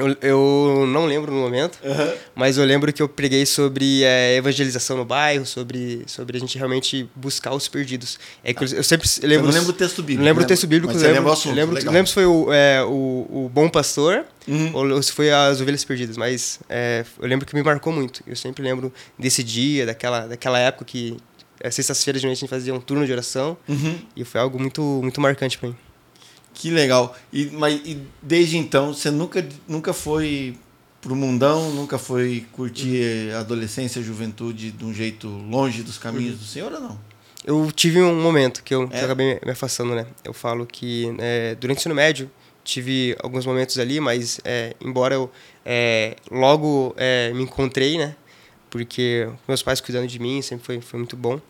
Eu, 0.00 0.16
eu 0.22 0.86
não 0.86 1.04
lembro 1.06 1.30
no 1.32 1.40
momento, 1.40 1.78
Aham. 1.84 2.12
mas 2.34 2.56
eu 2.58 2.64
lembro 2.64 2.92
que 2.92 3.02
eu 3.02 3.08
preguei 3.08 3.44
sobre 3.44 4.02
é, 4.02 4.36
evangelização 4.36 4.96
no 4.96 5.04
bairro, 5.04 5.44
sobre, 5.44 6.02
sobre 6.06 6.36
a 6.36 6.40
gente 6.40 6.56
realmente 6.56 7.08
buscar 7.14 7.52
os 7.54 7.68
perdidos. 7.68 8.18
É 8.42 8.54
que 8.54 8.64
eu, 8.64 8.68
eu 8.68 8.82
sempre 8.82 9.08
lembro. 9.22 9.46
não 9.48 9.54
lembra 9.54 9.70
o 9.70 9.74
texto 9.74 10.02
bíblico? 10.02 10.18
não 10.20 10.24
lembro 10.24 10.40
o 10.40 10.42
lembra? 10.42 10.46
texto 10.46 10.66
bíblico, 10.66 10.92
Mas 10.94 11.02
lembro, 11.02 11.08
você 11.14 11.18
lembra 11.18 11.30
o 11.30 11.32
assunto, 11.32 11.54
lembro, 11.54 11.74
legal. 11.74 11.92
lembro 11.94 12.08
se 12.08 12.14
foi 12.14 12.26
o, 12.26 12.52
é, 12.52 12.82
o, 12.84 12.88
o 13.46 13.50
Bom 13.52 13.68
Pastor 13.68 14.24
Uhum. 14.48 14.70
ou 14.74 15.02
se 15.02 15.12
foi 15.12 15.30
as 15.30 15.60
Ovelhas 15.60 15.84
Perdidas, 15.84 16.16
mas 16.16 16.60
é, 16.68 17.04
eu 17.20 17.28
lembro 17.28 17.44
que 17.46 17.54
me 17.54 17.62
marcou 17.62 17.92
muito. 17.92 18.22
Eu 18.26 18.34
sempre 18.34 18.62
lembro 18.64 18.92
desse 19.18 19.42
dia, 19.44 19.84
daquela, 19.84 20.26
daquela 20.26 20.58
época 20.58 20.86
que 20.86 21.18
é, 21.60 21.70
sextas-feiras 21.70 22.22
de 22.22 22.26
noite 22.26 22.38
a 22.38 22.40
gente 22.40 22.48
fazia 22.50 22.72
um 22.74 22.80
turno 22.80 23.04
de 23.04 23.12
oração 23.12 23.56
Uhum. 23.68 23.98
e 24.16 24.24
foi 24.24 24.40
algo 24.40 24.58
muito, 24.58 24.80
muito 25.02 25.20
marcante 25.20 25.58
para 25.58 25.68
mim. 25.68 25.76
Que 26.60 26.70
legal. 26.70 27.16
E, 27.32 27.46
mas, 27.46 27.80
e 27.86 28.02
desde 28.20 28.58
então, 28.58 28.92
você 28.92 29.10
nunca, 29.10 29.46
nunca 29.66 29.94
foi 29.94 30.54
pro 31.00 31.16
mundão, 31.16 31.70
nunca 31.70 31.96
foi 31.96 32.44
curtir 32.52 33.32
a 33.34 33.38
adolescência, 33.40 34.00
a 34.00 34.04
juventude 34.04 34.70
de 34.70 34.84
um 34.84 34.92
jeito 34.92 35.26
longe 35.26 35.82
dos 35.82 35.96
caminhos 35.96 36.38
do 36.38 36.44
Senhor 36.44 36.70
ou 36.70 36.80
não? 36.80 37.00
Eu 37.42 37.72
tive 37.72 38.02
um 38.02 38.20
momento 38.20 38.62
que 38.62 38.74
eu, 38.74 38.86
É? 38.92 39.00
acabei 39.02 39.34
me- 39.36 39.40
me 39.42 39.50
afastando, 39.52 39.94
né? 39.94 40.06
Eu 40.22 40.34
falo 40.34 40.66
que 40.66 41.06
é, 41.18 41.54
durante 41.54 41.78
o 41.78 41.80
ensino 41.80 41.94
médio 41.94 42.30
tive 42.62 43.16
alguns 43.22 43.46
momentos 43.46 43.78
ali, 43.78 43.98
mas 43.98 44.38
é, 44.44 44.76
embora 44.82 45.14
eu 45.14 45.30
é, 45.64 46.16
logo 46.30 46.94
é, 46.98 47.32
me 47.32 47.44
encontrei, 47.44 47.96
né? 47.96 48.14
Porque 48.68 49.26
meus 49.48 49.62
pais 49.62 49.80
cuidando 49.80 50.06
de 50.06 50.18
mim 50.18 50.42
sempre 50.42 50.66
foi, 50.66 50.80
foi 50.82 50.98
muito 50.98 51.16
bom. 51.16 51.40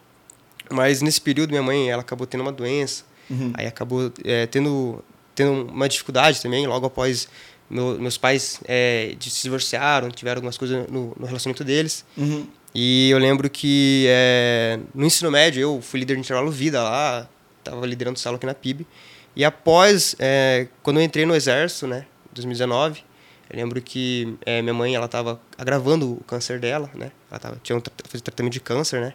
Mas 0.71 1.03
nesse 1.03 1.21
período 1.21 1.51
minha 1.51 1.63
mãe 1.65 1.91
ela 1.91 2.03
acabou 2.03 2.25
tendo 2.29 2.43
uma 2.43 2.53
doença 2.53 3.03
Uhum. 3.31 3.53
Aí 3.55 3.67
acabou 3.67 4.13
é, 4.25 4.47
tendo, 4.47 5.03
tendo 5.35 5.71
uma 5.71 5.89
dificuldade 5.89 6.43
também, 6.43 6.67
logo 6.67 6.87
após 6.87 7.29
meu, 7.71 7.99
meus 7.99 8.19
pais 8.19 8.61
é, 8.67 9.15
se 9.21 9.43
divorciaram, 9.43 10.11
tiveram 10.11 10.39
algumas 10.39 10.59
coisas 10.59 10.89
no, 10.91 11.15
no 11.19 11.27
relacionamento 11.27 11.63
deles. 11.63 12.05
Uhum. 12.17 12.47
E 12.75 13.11
eu 13.11 13.19
lembro 13.19 13.49
que 13.49 14.07
é, 14.09 14.79
no 14.95 15.07
ensino 15.07 15.31
médio 15.31 15.61
eu 15.61 15.81
fui 15.81 16.01
líder 16.01 16.15
de 16.15 16.21
intervalo 16.21 16.51
vida 16.51 16.83
lá, 16.83 17.29
estava 17.59 17.87
liderando 17.87 18.17
o 18.17 18.21
salão 18.21 18.37
aqui 18.37 18.47
na 18.47 18.55
PIB. 18.55 18.87
E 19.35 19.45
após, 19.45 20.17
é, 20.19 20.67
quando 20.83 20.99
eu 20.99 21.05
entrei 21.05 21.25
no 21.25 21.35
exército, 21.35 21.87
né, 21.87 22.07
2019, 22.33 23.03
eu 23.49 23.57
lembro 23.57 23.81
que 23.81 24.37
é, 24.45 24.61
minha 24.63 24.75
mãe 24.75 24.95
ela 24.95 25.07
estava 25.07 25.41
agravando 25.57 26.13
o 26.13 26.25
câncer 26.25 26.61
dela, 26.61 26.91
né? 26.95 27.11
Ela 27.29 27.41
tava, 27.41 27.61
tinha 27.63 27.77
um 27.77 27.81
tratamento 27.81 28.53
de 28.53 28.61
câncer, 28.61 29.01
né? 29.01 29.15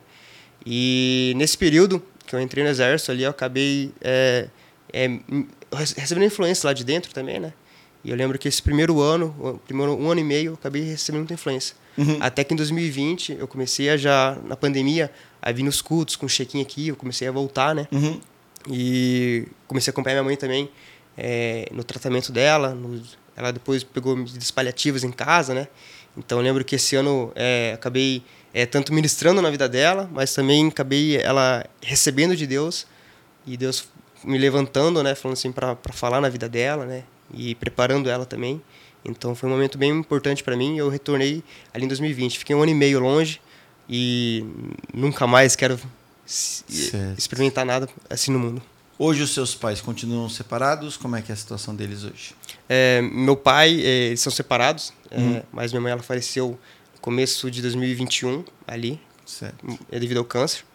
E 0.66 1.34
nesse 1.38 1.58
período 1.58 2.04
que 2.26 2.36
eu 2.36 2.42
entrei 2.42 2.64
no 2.64 2.70
exército 2.70 3.12
ali, 3.12 3.24
eu 3.24 3.30
acabei 3.30 3.92
é, 4.02 4.48
é, 4.92 5.20
recebendo 5.96 6.26
influência 6.26 6.68
lá 6.68 6.74
de 6.74 6.84
dentro 6.84 7.14
também, 7.14 7.40
né? 7.40 7.54
E 8.04 8.10
eu 8.12 8.16
lembro 8.16 8.38
que 8.38 8.48
esse 8.48 8.62
primeiro 8.62 9.02
ano, 9.02 9.36
o 9.40 9.58
primeiro 9.58 9.94
um 9.94 10.12
ano 10.12 10.22
e 10.22 10.24
meio, 10.24 10.52
eu 10.52 10.54
acabei 10.54 10.84
recebendo 10.84 11.22
muita 11.22 11.34
influência. 11.34 11.76
Uhum. 11.98 12.18
Até 12.20 12.44
que 12.44 12.54
em 12.54 12.58
2020 12.58 13.38
eu 13.40 13.48
comecei 13.48 13.90
a 13.90 13.98
já, 13.98 14.38
na 14.46 14.56
pandemia, 14.56 15.12
a 15.42 15.52
vir 15.52 15.64
nos 15.64 15.82
cultos 15.82 16.16
com 16.16 16.26
um 16.26 16.30
check-in 16.30 16.62
aqui, 16.62 16.90
eu 16.90 16.96
comecei 16.96 17.28
a 17.28 17.32
voltar, 17.32 17.74
né? 17.74 17.88
Uhum. 17.92 18.20
E 18.70 19.48
comecei 19.68 19.90
a 19.90 19.92
acompanhar 19.92 20.16
minha 20.16 20.24
mãe 20.24 20.36
também 20.36 20.70
é, 21.18 21.68
no 21.72 21.84
tratamento 21.84 22.32
dela, 22.32 22.76
no, 22.76 23.02
ela 23.36 23.52
depois 23.52 23.84
pegou 23.84 24.16
medidas 24.16 24.52
paliativas 24.52 25.04
em 25.04 25.12
casa, 25.12 25.54
né? 25.54 25.68
Então 26.18 26.38
eu 26.38 26.44
lembro 26.44 26.64
que 26.64 26.76
esse 26.76 26.96
ano 26.96 27.32
é, 27.36 27.74
acabei 27.74 28.24
é, 28.56 28.66
tanto 28.66 28.94
ministrando 28.94 29.42
na 29.42 29.50
vida 29.50 29.68
dela, 29.68 30.10
mas 30.14 30.34
também 30.34 30.70
acabei 30.70 31.18
ela 31.18 31.66
recebendo 31.82 32.38
de 32.38 32.48
Deus 32.48 32.88
e 33.46 33.58
Deus 33.58 33.90
me 34.24 34.38
levantando, 34.38 35.04
né? 35.04 35.14
Falando 35.14 35.34
assim 35.34 35.52
para 35.52 35.76
falar 35.92 36.22
na 36.22 36.30
vida 36.30 36.48
dela, 36.48 36.86
né? 36.86 37.04
E 37.34 37.54
preparando 37.56 38.10
ela 38.10 38.26
também. 38.26 38.62
Então 39.04 39.36
foi 39.36 39.50
um 39.50 39.52
momento 39.52 39.78
bem 39.78 39.92
importante 39.92 40.42
para 40.42 40.56
mim. 40.56 40.78
Eu 40.78 40.88
retornei 40.88 41.44
ali 41.74 41.84
em 41.84 41.88
2020. 41.90 42.40
Fiquei 42.40 42.56
um 42.56 42.62
ano 42.62 42.72
e 42.72 42.76
meio 42.76 43.02
longe 43.02 43.42
e 43.90 44.46
nunca 44.94 45.28
mais 45.28 45.54
quero 45.54 45.78
certo. 46.26 47.20
experimentar 47.20 47.66
nada 47.66 47.90
assim 48.10 48.32
no 48.32 48.40
mundo. 48.40 48.62
Hoje 48.98 49.22
os 49.22 49.34
seus 49.34 49.54
pais 49.54 49.82
continuam 49.82 50.30
separados? 50.30 50.96
Como 50.96 51.14
é 51.18 51.22
que 51.22 51.30
é 51.30 51.34
a 51.34 51.38
situação 51.38 51.76
deles 51.76 52.06
hoje? 52.06 52.34
É, 52.70 53.02
meu 53.02 53.36
pai, 53.36 53.82
é, 53.82 54.08
eles 54.08 54.22
são 54.22 54.32
separados, 54.32 54.94
é, 55.12 55.20
uhum. 55.20 55.36
é, 55.36 55.44
mas 55.52 55.74
minha 55.74 55.82
mãe 55.82 55.92
ela 55.92 56.02
faleceu 56.02 56.58
começo 57.06 57.52
de 57.52 57.62
2021 57.62 58.44
ali, 58.68 59.00
certo. 59.28 59.64
É 59.92 60.00
devido 60.00 60.18
ao 60.18 60.26
câncer. 60.26 60.66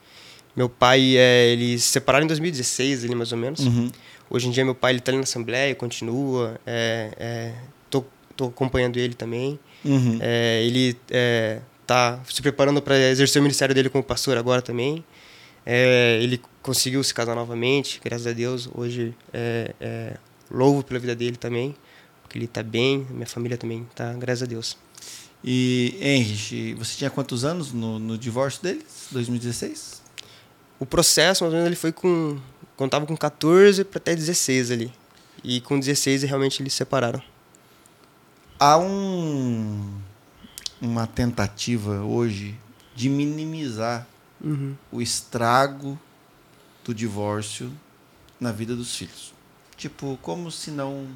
Meu 0.55 0.69
pai, 0.69 1.17
é, 1.17 1.49
eles 1.49 1.83
se 1.83 1.91
separaram 1.91 2.25
em 2.25 2.29
2016, 2.29 3.05
ali 3.05 3.17
mais 3.17 3.33
ou 3.33 3.39
menos. 3.39 3.59
Uhum. 3.59 3.91
Hoje 4.31 4.47
em 4.47 4.53
dia 4.53 4.65
meu 4.65 4.77
pai 4.77 4.93
ele 4.93 5.01
está 5.01 5.11
ali 5.11 5.19
na 5.19 5.25
assembleia, 5.25 5.75
continua, 5.75 6.61
é, 6.65 7.11
é, 7.19 7.55
tô, 7.91 8.05
tô 8.37 8.45
acompanhando 8.45 8.97
ele 8.97 9.15
também. 9.15 9.59
Uhum. 9.85 10.19
É, 10.21 10.63
ele 10.65 10.97
está 11.83 12.21
se 12.25 12.41
preparando 12.41 12.81
para 12.81 12.97
exercer 12.97 13.41
o 13.41 13.43
ministério 13.43 13.75
dele 13.75 13.89
como 13.89 14.05
pastor 14.05 14.39
agora 14.39 14.63
também. 14.63 15.05
É, 15.67 16.21
ele 16.23 16.41
conseguiu 16.63 17.03
se 17.03 17.13
casar 17.13 17.35
novamente, 17.35 18.01
graças 18.05 18.29
a 18.29 18.33
Deus. 18.33 18.69
Hoje 18.73 19.17
é, 19.33 19.75
é, 19.81 20.17
louvo 20.49 20.85
pela 20.85 21.01
vida 21.01 21.17
dele 21.17 21.37
também, 21.37 21.75
porque 22.23 22.39
ele 22.39 22.45
está 22.45 22.63
bem, 22.63 23.05
minha 23.11 23.27
família 23.27 23.59
também 23.59 23.85
está, 23.91 24.13
graças 24.13 24.45
a 24.45 24.47
Deus. 24.47 24.79
E, 25.43 25.97
Henry, 26.01 26.75
você 26.75 26.99
tinha 26.99 27.11
quantos 27.11 27.45
anos 27.45 27.73
no, 27.73 27.99
no 27.99 28.19
divórcio 28.19 28.63
deles? 28.63 29.09
2016? 29.11 30.03
O 30.79 30.87
processo, 30.87 31.45
mais 31.45 31.53
ou 31.53 31.59
menos, 31.59 31.67
ele 31.67 31.77
foi 31.77 31.93
com. 31.93 32.39
Contava 32.77 33.05
com 33.05 33.17
14 33.17 33.85
para 33.85 33.99
até 33.99 34.15
16 34.15 34.71
ali. 34.71 34.93
E 35.45 35.61
com 35.61 35.79
16 35.79 36.23
realmente 36.23 36.63
eles 36.63 36.73
se 36.73 36.79
separaram. 36.79 37.23
Há 38.59 38.79
um, 38.79 39.99
uma 40.81 41.07
tentativa 41.07 42.01
hoje 42.01 42.59
de 42.95 43.09
minimizar 43.09 44.07
uhum. 44.43 44.75
o 44.91 45.01
estrago 45.01 45.99
do 46.85 46.95
divórcio 46.95 47.73
na 48.39 48.53
vida 48.53 48.75
dos 48.75 48.97
filhos. 48.97 49.35
Tipo, 49.77 50.19
como 50.23 50.51
se 50.51 50.71
não 50.71 51.07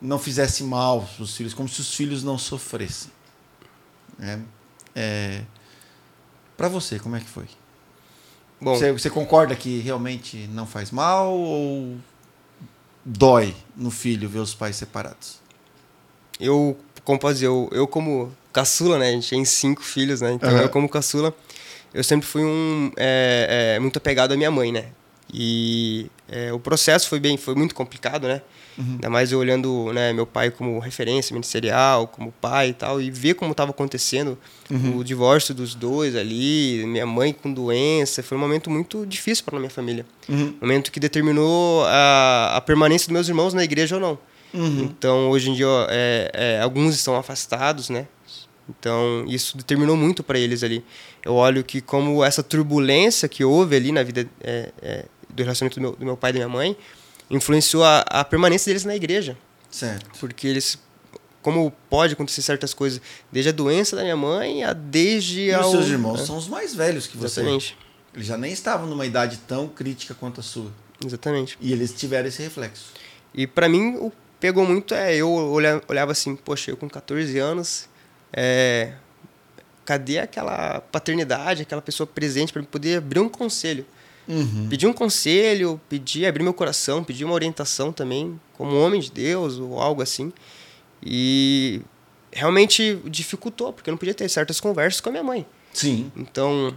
não 0.00 0.18
fizesse 0.18 0.62
mal 0.62 1.08
para 1.14 1.22
os 1.22 1.36
filhos, 1.36 1.54
como 1.54 1.68
se 1.68 1.80
os 1.80 1.94
filhos 1.94 2.22
não 2.22 2.38
sofressem. 2.38 3.10
É, 4.20 4.38
é 4.94 5.42
para 6.56 6.68
você, 6.68 6.98
como 6.98 7.16
é 7.16 7.20
que 7.20 7.28
foi? 7.28 7.44
Bom, 8.60 8.74
você, 8.74 8.90
você 8.90 9.10
concorda 9.10 9.54
que 9.54 9.80
realmente 9.80 10.48
não 10.52 10.66
faz 10.66 10.90
mal 10.90 11.34
ou 11.34 11.96
dói 13.04 13.54
no 13.76 13.90
filho 13.90 14.28
ver 14.28 14.38
os 14.38 14.54
pais 14.54 14.76
separados? 14.76 15.38
Eu, 16.40 16.76
como 17.04 17.18
pode 17.18 17.34
dizer, 17.34 17.46
eu, 17.46 17.68
eu 17.72 17.86
como 17.86 18.32
caçula, 18.52 18.98
né? 18.98 19.08
A 19.08 19.12
gente 19.12 19.28
tem 19.28 19.44
cinco 19.44 19.82
filhos, 19.82 20.22
né? 20.22 20.32
Então 20.32 20.50
uhum. 20.50 20.60
eu 20.60 20.68
como 20.70 20.88
caçula, 20.88 21.34
eu 21.92 22.02
sempre 22.02 22.26
fui 22.26 22.42
um 22.42 22.90
é, 22.96 23.74
é, 23.76 23.78
muito 23.78 23.98
apegado 23.98 24.32
à 24.32 24.36
minha 24.36 24.50
mãe, 24.50 24.72
né? 24.72 24.86
E 25.32 26.10
é, 26.28 26.52
o 26.52 26.58
processo 26.58 27.08
foi 27.08 27.20
bem, 27.20 27.36
foi 27.36 27.54
muito 27.54 27.74
complicado, 27.74 28.26
né? 28.26 28.40
Uhum. 28.78 28.92
Ainda 28.92 29.10
mais 29.10 29.32
eu 29.32 29.38
olhando 29.38 29.92
né, 29.92 30.12
meu 30.12 30.26
pai 30.26 30.50
como 30.50 30.78
referência 30.78 31.32
ministerial, 31.32 32.06
como 32.08 32.32
pai 32.32 32.70
e 32.70 32.72
tal, 32.74 33.00
e 33.00 33.10
ver 33.10 33.34
como 33.34 33.52
estava 33.52 33.70
acontecendo 33.70 34.38
uhum. 34.70 34.98
o 34.98 35.04
divórcio 35.04 35.54
dos 35.54 35.74
dois 35.74 36.14
ali, 36.14 36.84
minha 36.86 37.06
mãe 37.06 37.32
com 37.32 37.52
doença, 37.52 38.22
foi 38.22 38.36
um 38.36 38.40
momento 38.40 38.70
muito 38.70 39.06
difícil 39.06 39.44
para 39.44 39.58
minha 39.58 39.70
família. 39.70 40.04
Uhum. 40.28 40.54
Um 40.60 40.66
momento 40.66 40.92
que 40.92 41.00
determinou 41.00 41.84
a, 41.86 42.56
a 42.56 42.60
permanência 42.60 43.06
dos 43.06 43.12
meus 43.12 43.28
irmãos 43.28 43.54
na 43.54 43.64
igreja 43.64 43.96
ou 43.96 44.00
não. 44.00 44.18
Uhum. 44.52 44.84
Então, 44.84 45.30
hoje 45.30 45.50
em 45.50 45.54
dia, 45.54 45.66
é, 45.88 46.30
é, 46.32 46.60
alguns 46.60 46.94
estão 46.94 47.16
afastados, 47.16 47.90
né? 47.90 48.06
Então, 48.68 49.24
isso 49.28 49.56
determinou 49.56 49.96
muito 49.96 50.22
para 50.22 50.38
eles 50.38 50.62
ali. 50.62 50.84
Eu 51.24 51.34
olho 51.34 51.62
que 51.62 51.80
como 51.80 52.24
essa 52.24 52.42
turbulência 52.42 53.28
que 53.28 53.44
houve 53.44 53.76
ali 53.76 53.92
na 53.92 54.02
vida 54.02 54.28
é, 54.40 54.72
é, 54.82 55.04
do 55.28 55.42
relacionamento 55.42 55.78
do 55.78 55.82
meu, 55.82 55.92
do 55.92 56.04
meu, 56.04 56.16
pai 56.16 56.30
e 56.30 56.32
da 56.34 56.38
minha 56.40 56.48
mãe 56.48 56.76
influenciou 57.30 57.84
a, 57.84 58.00
a, 58.00 58.24
permanência 58.24 58.70
deles 58.70 58.84
na 58.84 58.94
igreja. 58.94 59.36
Certo. 59.70 60.18
Porque 60.18 60.46
eles 60.46 60.78
como 61.42 61.70
pode 61.88 62.14
acontecer 62.14 62.42
certas 62.42 62.74
coisas, 62.74 63.00
desde 63.30 63.50
a 63.50 63.52
doença 63.52 63.94
da 63.94 64.02
minha 64.02 64.16
mãe 64.16 64.64
a 64.64 64.72
desde 64.72 65.42
e 65.42 65.54
ao... 65.54 65.66
os 65.66 65.70
seus 65.70 65.86
irmãos 65.86 66.22
é. 66.22 66.26
são 66.26 66.36
os 66.36 66.48
mais 66.48 66.74
velhos 66.74 67.06
que 67.06 67.16
você. 67.16 67.40
Exatamente. 67.40 67.78
Eles 68.12 68.26
já 68.26 68.36
nem 68.36 68.52
estavam 68.52 68.88
numa 68.88 69.06
idade 69.06 69.38
tão 69.46 69.68
crítica 69.68 70.12
quanto 70.12 70.40
a 70.40 70.42
sua. 70.42 70.72
Exatamente. 71.04 71.56
E 71.60 71.72
eles 71.72 71.92
tiveram 71.92 72.26
esse 72.28 72.42
reflexo. 72.42 72.86
E 73.32 73.46
para 73.46 73.68
mim 73.68 73.96
o 73.96 74.12
pegou 74.40 74.66
muito 74.66 74.92
é 74.92 75.14
eu 75.14 75.30
olhava 75.88 76.12
assim, 76.12 76.34
poxa, 76.34 76.70
eu 76.70 76.76
com 76.76 76.88
14 76.88 77.38
anos 77.38 77.88
é, 78.32 78.94
cadê 79.84 80.18
aquela 80.18 80.80
paternidade, 80.80 81.62
aquela 81.62 81.80
pessoa 81.80 82.06
presente 82.06 82.52
para 82.52 82.62
poder 82.64 82.98
abrir 82.98 83.20
um 83.20 83.28
conselho? 83.28 83.86
Uhum. 84.28 84.66
Pedir 84.68 84.86
um 84.86 84.92
conselho, 84.92 85.80
pedir, 85.88 86.26
abrir 86.26 86.42
meu 86.42 86.54
coração, 86.54 87.04
pedir 87.04 87.24
uma 87.24 87.34
orientação 87.34 87.92
também, 87.92 88.38
como 88.54 88.76
homem 88.76 89.00
de 89.00 89.10
Deus 89.10 89.58
ou 89.58 89.80
algo 89.80 90.02
assim. 90.02 90.32
E 91.02 91.80
realmente 92.32 93.00
dificultou, 93.06 93.72
porque 93.72 93.88
eu 93.88 93.92
não 93.92 93.98
podia 93.98 94.14
ter 94.14 94.28
certas 94.28 94.60
conversas 94.60 95.00
com 95.00 95.08
a 95.08 95.12
minha 95.12 95.24
mãe. 95.24 95.46
Sim. 95.72 96.10
Então, 96.16 96.76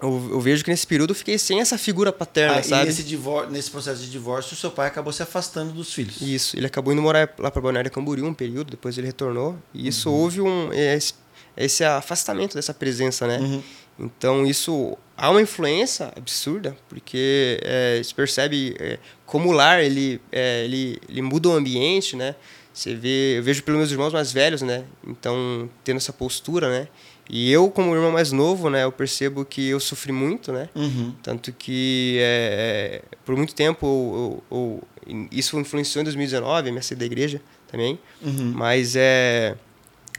eu, 0.00 0.28
eu, 0.32 0.40
vejo 0.40 0.62
que 0.62 0.70
nesse 0.70 0.86
período 0.86 1.10
eu 1.10 1.14
fiquei 1.14 1.38
sem 1.38 1.60
essa 1.60 1.78
figura 1.78 2.12
paterna, 2.12 2.58
ah, 2.58 2.62
sabe? 2.62 2.82
E 2.82 2.86
nesse, 2.86 3.02
divor 3.02 3.50
nesse 3.50 3.70
processo 3.70 4.02
de 4.02 4.10
divórcio, 4.10 4.52
o 4.52 4.56
seu 4.56 4.70
pai 4.70 4.88
acabou 4.88 5.12
se 5.12 5.22
afastando 5.22 5.72
dos 5.72 5.92
filhos. 5.92 6.20
Isso, 6.20 6.56
ele 6.56 6.66
acabou 6.66 6.92
indo 6.92 7.00
morar 7.00 7.32
lá 7.38 7.50
para 7.50 7.62
Balneário 7.62 7.90
Camboriú 7.90 8.26
um 8.26 8.34
período, 8.34 8.70
depois 8.70 8.98
ele 8.98 9.06
retornou. 9.06 9.56
E 9.72 9.88
isso 9.88 10.10
uhum. 10.10 10.16
houve 10.16 10.40
um 10.42 10.72
esse, 10.72 11.14
esse, 11.56 11.82
afastamento 11.82 12.54
dessa 12.54 12.74
presença, 12.74 13.26
né? 13.26 13.38
Uhum. 13.38 13.62
Então 13.98 14.46
isso 14.46 14.98
há 15.16 15.30
uma 15.30 15.40
influência 15.40 16.12
absurda, 16.16 16.76
porque 16.88 17.58
é, 17.62 18.00
se 18.04 18.14
percebe 18.14 18.76
é, 18.78 18.98
como 19.24 19.48
o 19.48 19.52
lar 19.52 19.82
ele, 19.82 20.20
é, 20.30 20.64
ele, 20.64 21.00
ele 21.08 21.22
muda 21.22 21.48
o 21.48 21.52
ambiente, 21.52 22.16
né? 22.16 22.34
Você 22.72 22.94
vê, 22.94 23.38
eu 23.38 23.42
vejo 23.42 23.62
pelos 23.62 23.78
meus 23.78 23.90
irmãos 23.90 24.12
mais 24.12 24.32
velhos, 24.32 24.60
né? 24.60 24.84
Então 25.06 25.68
tendo 25.82 25.96
essa 25.96 26.12
postura, 26.12 26.68
né? 26.68 26.88
E 27.28 27.50
eu, 27.50 27.70
como 27.70 27.94
irmão 27.94 28.12
mais 28.12 28.30
novo, 28.30 28.70
né, 28.70 28.84
eu 28.84 28.92
percebo 28.92 29.44
que 29.44 29.68
eu 29.68 29.80
sofri 29.80 30.12
muito, 30.12 30.52
né? 30.52 30.68
Uhum. 30.74 31.12
Tanto 31.22 31.52
que 31.52 32.18
é, 32.20 33.02
é 33.12 33.16
por 33.24 33.36
muito 33.36 33.52
tempo 33.54 33.84
eu, 33.84 34.44
eu, 34.56 34.82
eu, 35.08 35.28
isso 35.32 35.58
influenciou 35.58 36.02
em 36.02 36.04
2019 36.04 36.68
a 36.68 36.72
minha 36.72 36.82
saída 36.82 37.00
da 37.00 37.06
igreja 37.06 37.40
também. 37.66 37.98
Uhum. 38.22 38.52
Mas 38.54 38.94
é, 38.94 39.56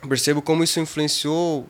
eu 0.02 0.10
percebo 0.10 0.42
como 0.42 0.64
isso 0.64 0.80
influenciou, 0.80 1.66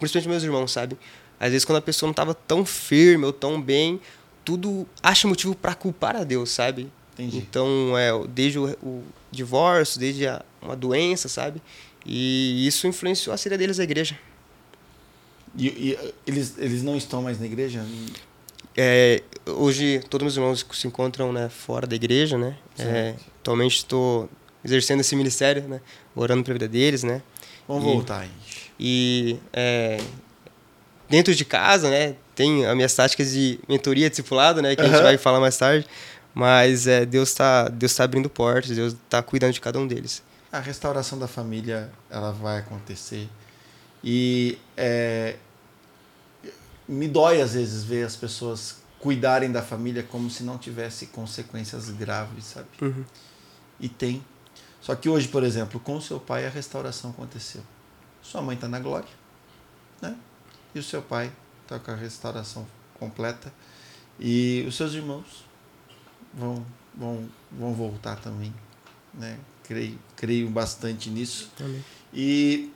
principalmente 0.00 0.28
meus 0.28 0.42
irmãos, 0.42 0.72
sabe? 0.72 0.98
Às 1.38 1.50
vezes 1.50 1.64
quando 1.64 1.78
a 1.78 1.82
pessoa 1.82 2.08
não 2.08 2.12
estava 2.12 2.34
tão 2.34 2.64
firme 2.64 3.24
ou 3.24 3.32
tão 3.32 3.60
bem, 3.60 4.00
tudo 4.44 4.86
acha 5.02 5.26
motivo 5.28 5.54
para 5.54 5.74
culpar 5.74 6.16
a 6.16 6.24
Deus, 6.24 6.50
sabe? 6.50 6.90
Entendi. 7.14 7.38
Então, 7.38 7.96
é, 7.96 8.10
desde 8.28 8.58
o, 8.58 8.70
o 8.82 9.02
divórcio, 9.30 10.00
desde 10.00 10.26
a, 10.26 10.42
uma 10.60 10.74
doença, 10.76 11.28
sabe? 11.28 11.62
E 12.04 12.66
isso 12.66 12.86
influenciou 12.86 13.32
a 13.32 13.36
saída 13.36 13.56
deles 13.56 13.76
da 13.76 13.84
igreja. 13.84 14.18
E, 15.56 15.68
e, 15.68 15.98
eles, 16.26 16.54
eles 16.58 16.82
não 16.82 16.96
estão 16.96 17.22
mais 17.22 17.38
na 17.38 17.46
igreja? 17.46 17.84
é, 18.76 19.22
hoje 19.46 20.00
todos 20.10 20.24
meus 20.24 20.36
irmãos 20.36 20.66
se 20.72 20.86
encontram 20.86 21.32
né, 21.32 21.48
fora 21.48 21.86
da 21.86 21.94
igreja, 21.94 22.36
né? 22.36 22.56
É, 22.78 23.14
atualmente 23.40 23.76
estou 23.76 24.28
exercendo 24.64 25.00
esse 25.00 25.14
ministério, 25.14 25.62
né? 25.68 25.80
Orando 26.14 26.42
para 26.42 26.52
a 26.52 26.54
vida 26.54 26.68
deles, 26.68 27.02
né? 27.04 27.22
Vamos 27.68 27.84
E- 27.84 27.86
voltar 27.86 28.20
aí. 28.20 28.30
E 28.78 29.36
é, 29.52 29.98
dentro 31.08 31.34
de 31.34 31.44
casa, 31.44 31.90
né? 31.90 32.16
Tem 32.34 32.66
as 32.66 32.74
minhas 32.74 32.94
táticas 32.94 33.32
de 33.32 33.60
mentoria, 33.68 34.10
discipulado, 34.10 34.60
né? 34.60 34.74
Que 34.74 34.82
a 34.82 34.86
gente 34.86 35.02
vai 35.02 35.16
falar 35.18 35.40
mais 35.40 35.56
tarde. 35.56 35.86
Mas 36.34 36.86
é, 36.86 37.06
Deus 37.06 37.28
está 37.28 37.68
Deus 37.68 37.94
tá 37.94 38.04
abrindo 38.04 38.28
portas, 38.28 38.74
Deus 38.74 38.92
está 38.92 39.22
cuidando 39.22 39.52
de 39.52 39.60
cada 39.60 39.78
um 39.78 39.86
deles. 39.86 40.22
A 40.50 40.58
restauração 40.58 41.18
da 41.18 41.28
família, 41.28 41.90
ela 42.10 42.32
vai 42.32 42.58
acontecer. 42.58 43.28
E 44.02 44.58
é, 44.76 45.36
me 46.88 47.08
dói 47.08 47.40
às 47.40 47.54
vezes 47.54 47.84
ver 47.84 48.04
as 48.04 48.16
pessoas 48.16 48.76
cuidarem 48.98 49.50
da 49.52 49.62
família 49.62 50.02
como 50.02 50.30
se 50.30 50.42
não 50.42 50.58
tivesse 50.58 51.06
consequências 51.06 51.90
graves, 51.90 52.44
sabe? 52.46 52.68
Uhum. 52.80 53.04
E 53.78 53.88
tem. 53.88 54.24
Só 54.80 54.94
que 54.94 55.08
hoje, 55.08 55.28
por 55.28 55.44
exemplo, 55.44 55.78
com 55.80 56.00
seu 56.00 56.18
pai 56.18 56.46
a 56.46 56.50
restauração 56.50 57.10
aconteceu. 57.10 57.62
Sua 58.22 58.42
mãe 58.42 58.54
está 58.54 58.68
na 58.68 58.78
glória, 58.80 59.08
né? 60.00 60.16
E 60.74 60.78
o 60.78 60.82
seu 60.82 61.00
pai 61.00 61.32
está 61.62 61.78
com 61.78 61.90
a 61.90 61.94
restauração 61.94 62.66
completa. 62.98 63.52
E 64.18 64.64
os 64.66 64.76
seus 64.76 64.92
irmãos 64.94 65.44
vão, 66.32 66.64
vão, 66.94 67.28
vão 67.50 67.74
voltar 67.74 68.16
também, 68.16 68.52
né? 69.12 69.38
Creio, 69.64 69.98
creio 70.16 70.50
bastante 70.50 71.10
nisso. 71.10 71.50
E 72.12 72.72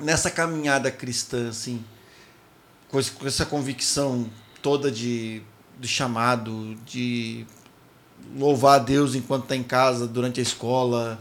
nessa 0.00 0.30
caminhada 0.30 0.90
cristã, 0.90 1.48
assim, 1.48 1.84
com 2.88 3.26
essa 3.26 3.44
convicção 3.44 4.30
toda 4.62 4.90
de, 4.90 5.42
de 5.78 5.88
chamado, 5.88 6.74
de 6.86 7.46
louvar 8.36 8.80
a 8.80 8.82
Deus 8.82 9.14
enquanto 9.14 9.44
está 9.44 9.56
em 9.56 9.62
casa, 9.62 10.06
durante 10.06 10.40
a 10.40 10.42
escola, 10.42 11.20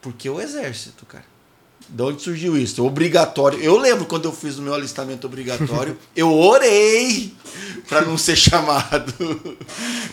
porque 0.00 0.28
o 0.30 0.40
exército, 0.40 1.04
cara. 1.04 1.24
De 1.88 2.02
onde 2.02 2.22
surgiu 2.22 2.56
isso? 2.56 2.84
Obrigatório. 2.84 3.58
Eu 3.60 3.78
lembro 3.78 4.04
quando 4.04 4.26
eu 4.26 4.32
fiz 4.32 4.58
o 4.58 4.62
meu 4.62 4.74
alistamento 4.74 5.26
obrigatório, 5.26 5.96
eu 6.14 6.30
orei 6.32 7.32
para 7.88 8.02
não 8.02 8.18
ser 8.18 8.36
chamado. 8.38 9.14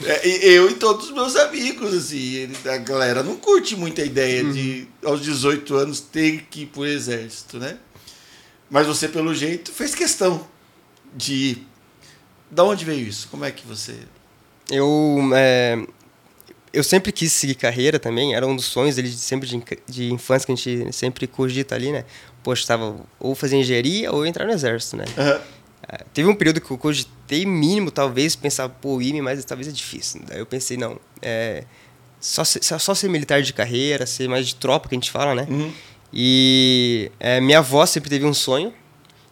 É, 0.05 0.27
eu 0.27 0.69
e 0.69 0.75
todos 0.75 1.07
os 1.07 1.13
meus 1.13 1.35
amigos, 1.35 1.93
assim, 1.93 2.49
a 2.65 2.77
galera 2.77 3.23
não 3.23 3.35
curte 3.35 3.75
muito 3.75 3.99
a 3.99 4.05
ideia 4.05 4.43
de, 4.45 4.87
aos 5.03 5.21
18 5.21 5.75
anos, 5.75 5.99
ter 5.99 6.45
que 6.49 6.61
ir 6.61 6.67
pro 6.67 6.85
exército, 6.85 7.57
né? 7.57 7.77
Mas 8.69 8.87
você, 8.87 9.09
pelo 9.09 9.33
jeito, 9.33 9.71
fez 9.71 9.93
questão 9.93 10.47
de 11.13 11.33
ir. 11.33 11.67
Da 12.49 12.63
onde 12.63 12.85
veio 12.85 13.05
isso? 13.05 13.27
Como 13.29 13.43
é 13.43 13.51
que 13.51 13.67
você. 13.67 13.95
Eu, 14.69 15.19
é, 15.35 15.85
eu 16.75 16.83
sempre 16.83 17.11
quis 17.11 17.31
seguir 17.31 17.55
carreira 17.55 17.97
também, 17.99 18.35
era 18.35 18.45
um 18.45 18.55
dos 18.55 18.65
sonhos 18.65 18.95
dele 18.95 19.09
de 19.09 19.17
sempre 19.17 19.47
de, 19.47 19.61
de 19.87 20.13
infância 20.13 20.45
que 20.45 20.51
a 20.51 20.55
gente 20.55 20.93
sempre 20.93 21.25
cogita 21.27 21.73
ali, 21.75 21.91
né? 21.91 22.05
Poxa, 22.43 22.61
estava 22.61 22.95
ou 23.19 23.33
fazer 23.33 23.57
engenharia 23.57 24.11
ou 24.11 24.25
entrar 24.25 24.45
no 24.45 24.51
exército, 24.53 24.97
né? 24.97 25.05
Aham. 25.17 25.41
É, 25.87 25.97
Teve 26.13 26.27
um 26.29 26.35
período 26.35 26.59
que 26.61 26.69
eu 26.71 26.77
cogitei 26.77 27.45
mínimo, 27.45 27.91
talvez, 27.91 28.35
pensar, 28.35 28.67
pô, 28.69 28.99
IME, 29.01 29.21
mas 29.21 29.43
talvez 29.45 29.67
é 29.67 29.71
difícil. 29.71 30.21
Daí 30.27 30.39
eu 30.39 30.45
pensei, 30.45 30.77
não, 30.77 30.99
é, 31.21 31.63
só, 32.19 32.43
ser, 32.43 32.63
só, 32.63 32.93
ser 32.95 33.07
militar 33.09 33.41
de 33.41 33.53
carreira, 33.53 34.05
ser 34.05 34.27
mais 34.27 34.47
de 34.47 34.55
tropa, 34.55 34.89
que 34.89 34.95
a 34.95 34.97
gente 34.97 35.11
fala, 35.11 35.35
né? 35.35 35.47
Uhum. 35.49 35.71
E 36.11 37.11
é, 37.19 37.39
minha 37.41 37.59
avó 37.59 37.85
sempre 37.85 38.09
teve 38.09 38.25
um 38.25 38.33
sonho 38.33 38.73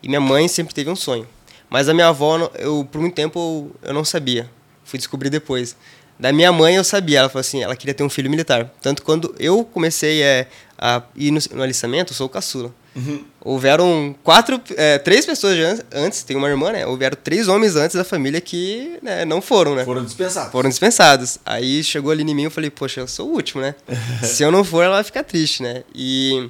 e 0.01 0.07
minha 0.07 0.19
mãe 0.21 0.47
sempre 0.47 0.73
teve 0.75 0.89
um 0.89 0.95
sonho. 0.95 1.27
Mas 1.69 1.89
a 1.89 1.93
minha 1.93 2.07
avó, 2.09 2.37
eu- 2.37 2.51
eu 2.59 2.85
por 2.91 3.01
muito 3.01 3.15
tempo 3.15 3.39
eu, 3.83 3.89
eu 3.89 3.93
não 3.93 4.05
sabia. 4.05 4.49
Fui 4.83 4.99
descobrir 4.99 5.29
depois. 5.29 5.75
Da 6.23 6.31
minha 6.31 6.53
mãe 6.53 6.77
eu 6.77 6.85
sabia, 6.85 7.19
ela 7.19 7.27
falou 7.27 7.41
assim, 7.41 7.61
ela 7.61 7.75
queria 7.75 7.93
ter 7.93 8.01
um 8.01 8.09
filho 8.09 8.29
militar. 8.29 8.73
Tanto 8.81 9.03
quando 9.03 9.35
eu 9.37 9.65
comecei 9.65 10.23
é, 10.23 10.47
a 10.77 11.03
ir 11.17 11.31
no, 11.31 11.39
no 11.51 11.61
alistamento, 11.61 12.13
eu 12.13 12.15
sou 12.15 12.27
o 12.27 12.29
caçula. 12.29 12.73
Uhum. 12.95 13.25
Houveram 13.41 14.15
quatro, 14.23 14.61
é, 14.77 14.97
três 14.99 15.25
pessoas 15.25 15.83
antes, 15.91 16.23
tem 16.23 16.37
uma 16.37 16.47
irmã, 16.47 16.71
né? 16.71 16.87
Houveram 16.87 17.17
três 17.21 17.49
homens 17.49 17.75
antes 17.75 17.97
da 17.97 18.05
família 18.05 18.39
que 18.39 18.97
né, 19.01 19.25
não 19.25 19.41
foram, 19.41 19.75
né? 19.75 19.83
Foram 19.83 20.01
dispensados. 20.05 20.49
Foram 20.53 20.69
dispensados. 20.69 21.39
Aí 21.45 21.83
chegou 21.83 22.09
ali 22.09 22.23
em 22.23 22.33
mim, 22.33 22.43
eu 22.43 22.51
falei, 22.51 22.69
poxa, 22.69 23.01
eu 23.01 23.07
sou 23.09 23.27
o 23.27 23.33
último, 23.33 23.61
né? 23.61 23.75
Se 24.23 24.43
eu 24.43 24.49
não 24.49 24.63
for, 24.63 24.81
ela 24.81 24.95
vai 24.95 25.03
ficar 25.03 25.25
triste, 25.25 25.61
né? 25.61 25.83
E 25.93 26.49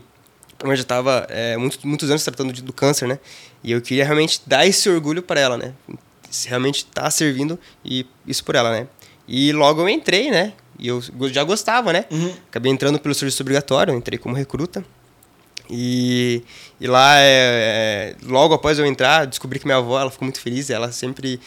eu 0.64 0.76
já 0.76 0.84
estava 0.84 1.28
muito, 1.58 1.80
muitos 1.88 2.12
anos 2.12 2.24
tratando 2.24 2.54
de- 2.54 2.62
do 2.62 2.72
câncer, 2.74 3.08
né? 3.08 3.18
E 3.64 3.72
eu 3.72 3.82
queria 3.82 4.06
realmente 4.06 4.40
dar 4.46 4.68
esse 4.68 4.88
orgulho 4.88 5.24
para 5.24 5.40
ela, 5.40 5.58
né? 5.58 5.74
Se 6.30 6.48
realmente 6.48 6.86
tá 6.86 7.10
servindo 7.10 7.58
e 7.84 8.06
isso 8.28 8.44
por 8.44 8.54
ela, 8.54 8.70
né? 8.70 8.88
E 9.28 9.52
logo 9.54 9.82
eu 9.82 9.90
entrei, 9.90 10.30
né? 10.32 10.54
E 10.80 10.88
eu 10.88 11.02
já 11.30 11.44
gostava, 11.44 11.94
né? 11.94 12.06
Uhum. 12.12 12.34
Acabei 12.50 12.72
entrando 12.72 13.00
pelo 13.00 13.16
serviço 13.16 13.42
obrigatório, 13.42 13.94
entrei 13.94 14.18
como 14.18 14.36
recruta. 14.36 14.84
E, 15.70 16.44
e 16.80 16.88
lá, 16.88 17.20
é, 17.20 17.26
é, 17.26 18.16
logo 18.26 18.54
após 18.54 18.78
eu 18.78 18.86
entrar, 18.86 19.26
descobri 19.26 19.60
que 19.60 19.66
minha 19.66 19.78
avó 19.78 20.00
ela 20.00 20.12
ficou 20.12 20.26
muito 20.26 20.42
feliz. 20.42 20.70
Ela 20.70 20.92
sempre. 20.92 21.40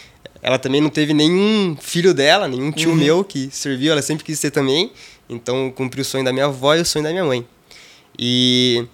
Ela 0.42 0.58
também 0.58 0.80
não 0.80 0.90
teve 0.90 1.12
nenhum 1.12 1.76
filho 1.80 2.14
dela, 2.14 2.46
nenhum 2.46 2.70
tio 2.70 2.90
Uhum. 2.90 2.96
meu 2.96 3.24
que 3.24 3.50
serviu, 3.50 3.92
ela 3.92 4.02
sempre 4.02 4.24
quis 4.24 4.38
ter 4.38 4.50
também. 4.50 4.92
Então, 5.28 5.70
cumpri 5.72 6.00
o 6.00 6.04
sonho 6.04 6.24
da 6.24 6.32
minha 6.32 6.44
avó 6.46 6.74
e 6.74 6.80
o 6.80 6.84
sonho 6.84 7.04
da 7.04 7.10
minha 7.10 7.24
mãe. 7.24 7.44
E 8.18 8.86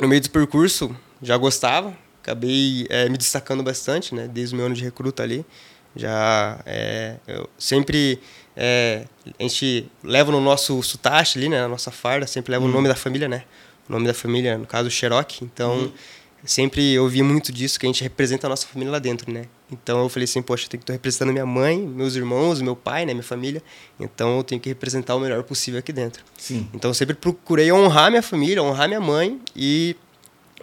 no 0.00 0.08
meio 0.08 0.20
do 0.20 0.30
percurso, 0.30 0.94
já 1.22 1.36
gostava, 1.36 1.96
acabei 2.22 2.86
é, 2.90 3.08
me 3.08 3.16
destacando 3.16 3.62
bastante, 3.62 4.14
né? 4.14 4.26
Desde 4.26 4.54
o 4.54 4.56
meu 4.56 4.66
ano 4.66 4.74
de 4.74 4.82
recruta 4.82 5.22
ali. 5.22 5.44
Já 5.96 6.60
é, 6.64 7.16
eu 7.26 7.48
sempre 7.58 8.20
é, 8.56 9.04
a 9.38 9.42
gente 9.42 9.90
leva 10.02 10.30
no 10.30 10.40
nosso 10.40 10.82
sutache 10.82 11.38
ali, 11.38 11.48
né? 11.48 11.60
Na 11.60 11.68
nossa 11.68 11.90
farda, 11.90 12.26
sempre 12.26 12.52
leva 12.52 12.64
o 12.64 12.68
nome 12.68 12.88
da 12.88 12.94
família, 12.94 13.28
né? 13.28 13.44
O 13.88 13.92
nome 13.92 14.06
da 14.06 14.14
família, 14.14 14.58
no 14.58 14.66
caso, 14.66 14.90
Cherokee. 14.90 15.44
Então, 15.44 15.92
sempre 16.44 16.98
ouvi 16.98 17.22
muito 17.22 17.52
disso, 17.52 17.78
que 17.78 17.86
a 17.86 17.88
gente 17.88 18.02
representa 18.02 18.46
a 18.46 18.50
nossa 18.50 18.66
família 18.66 18.92
lá 18.92 18.98
dentro, 18.98 19.32
né? 19.32 19.44
Então 19.70 20.02
eu 20.02 20.08
falei 20.08 20.24
assim, 20.24 20.42
poxa, 20.42 20.64
eu 20.66 20.68
tenho 20.68 20.80
que 20.80 20.84
estar 20.84 20.92
representando 20.92 21.32
minha 21.32 21.46
mãe, 21.46 21.78
meus 21.78 22.16
irmãos, 22.16 22.60
meu 22.60 22.74
pai, 22.74 23.06
né? 23.06 23.12
Minha 23.12 23.24
família. 23.24 23.62
Então 23.98 24.38
eu 24.38 24.44
tenho 24.44 24.60
que 24.60 24.68
representar 24.68 25.14
o 25.14 25.20
melhor 25.20 25.42
possível 25.42 25.78
aqui 25.78 25.92
dentro. 25.92 26.24
Sim. 26.36 26.68
Então 26.74 26.90
eu 26.90 26.94
sempre 26.94 27.14
procurei 27.14 27.70
honrar 27.72 28.10
minha 28.10 28.22
família, 28.22 28.62
honrar 28.62 28.88
minha 28.88 29.00
mãe 29.00 29.40
e 29.54 29.96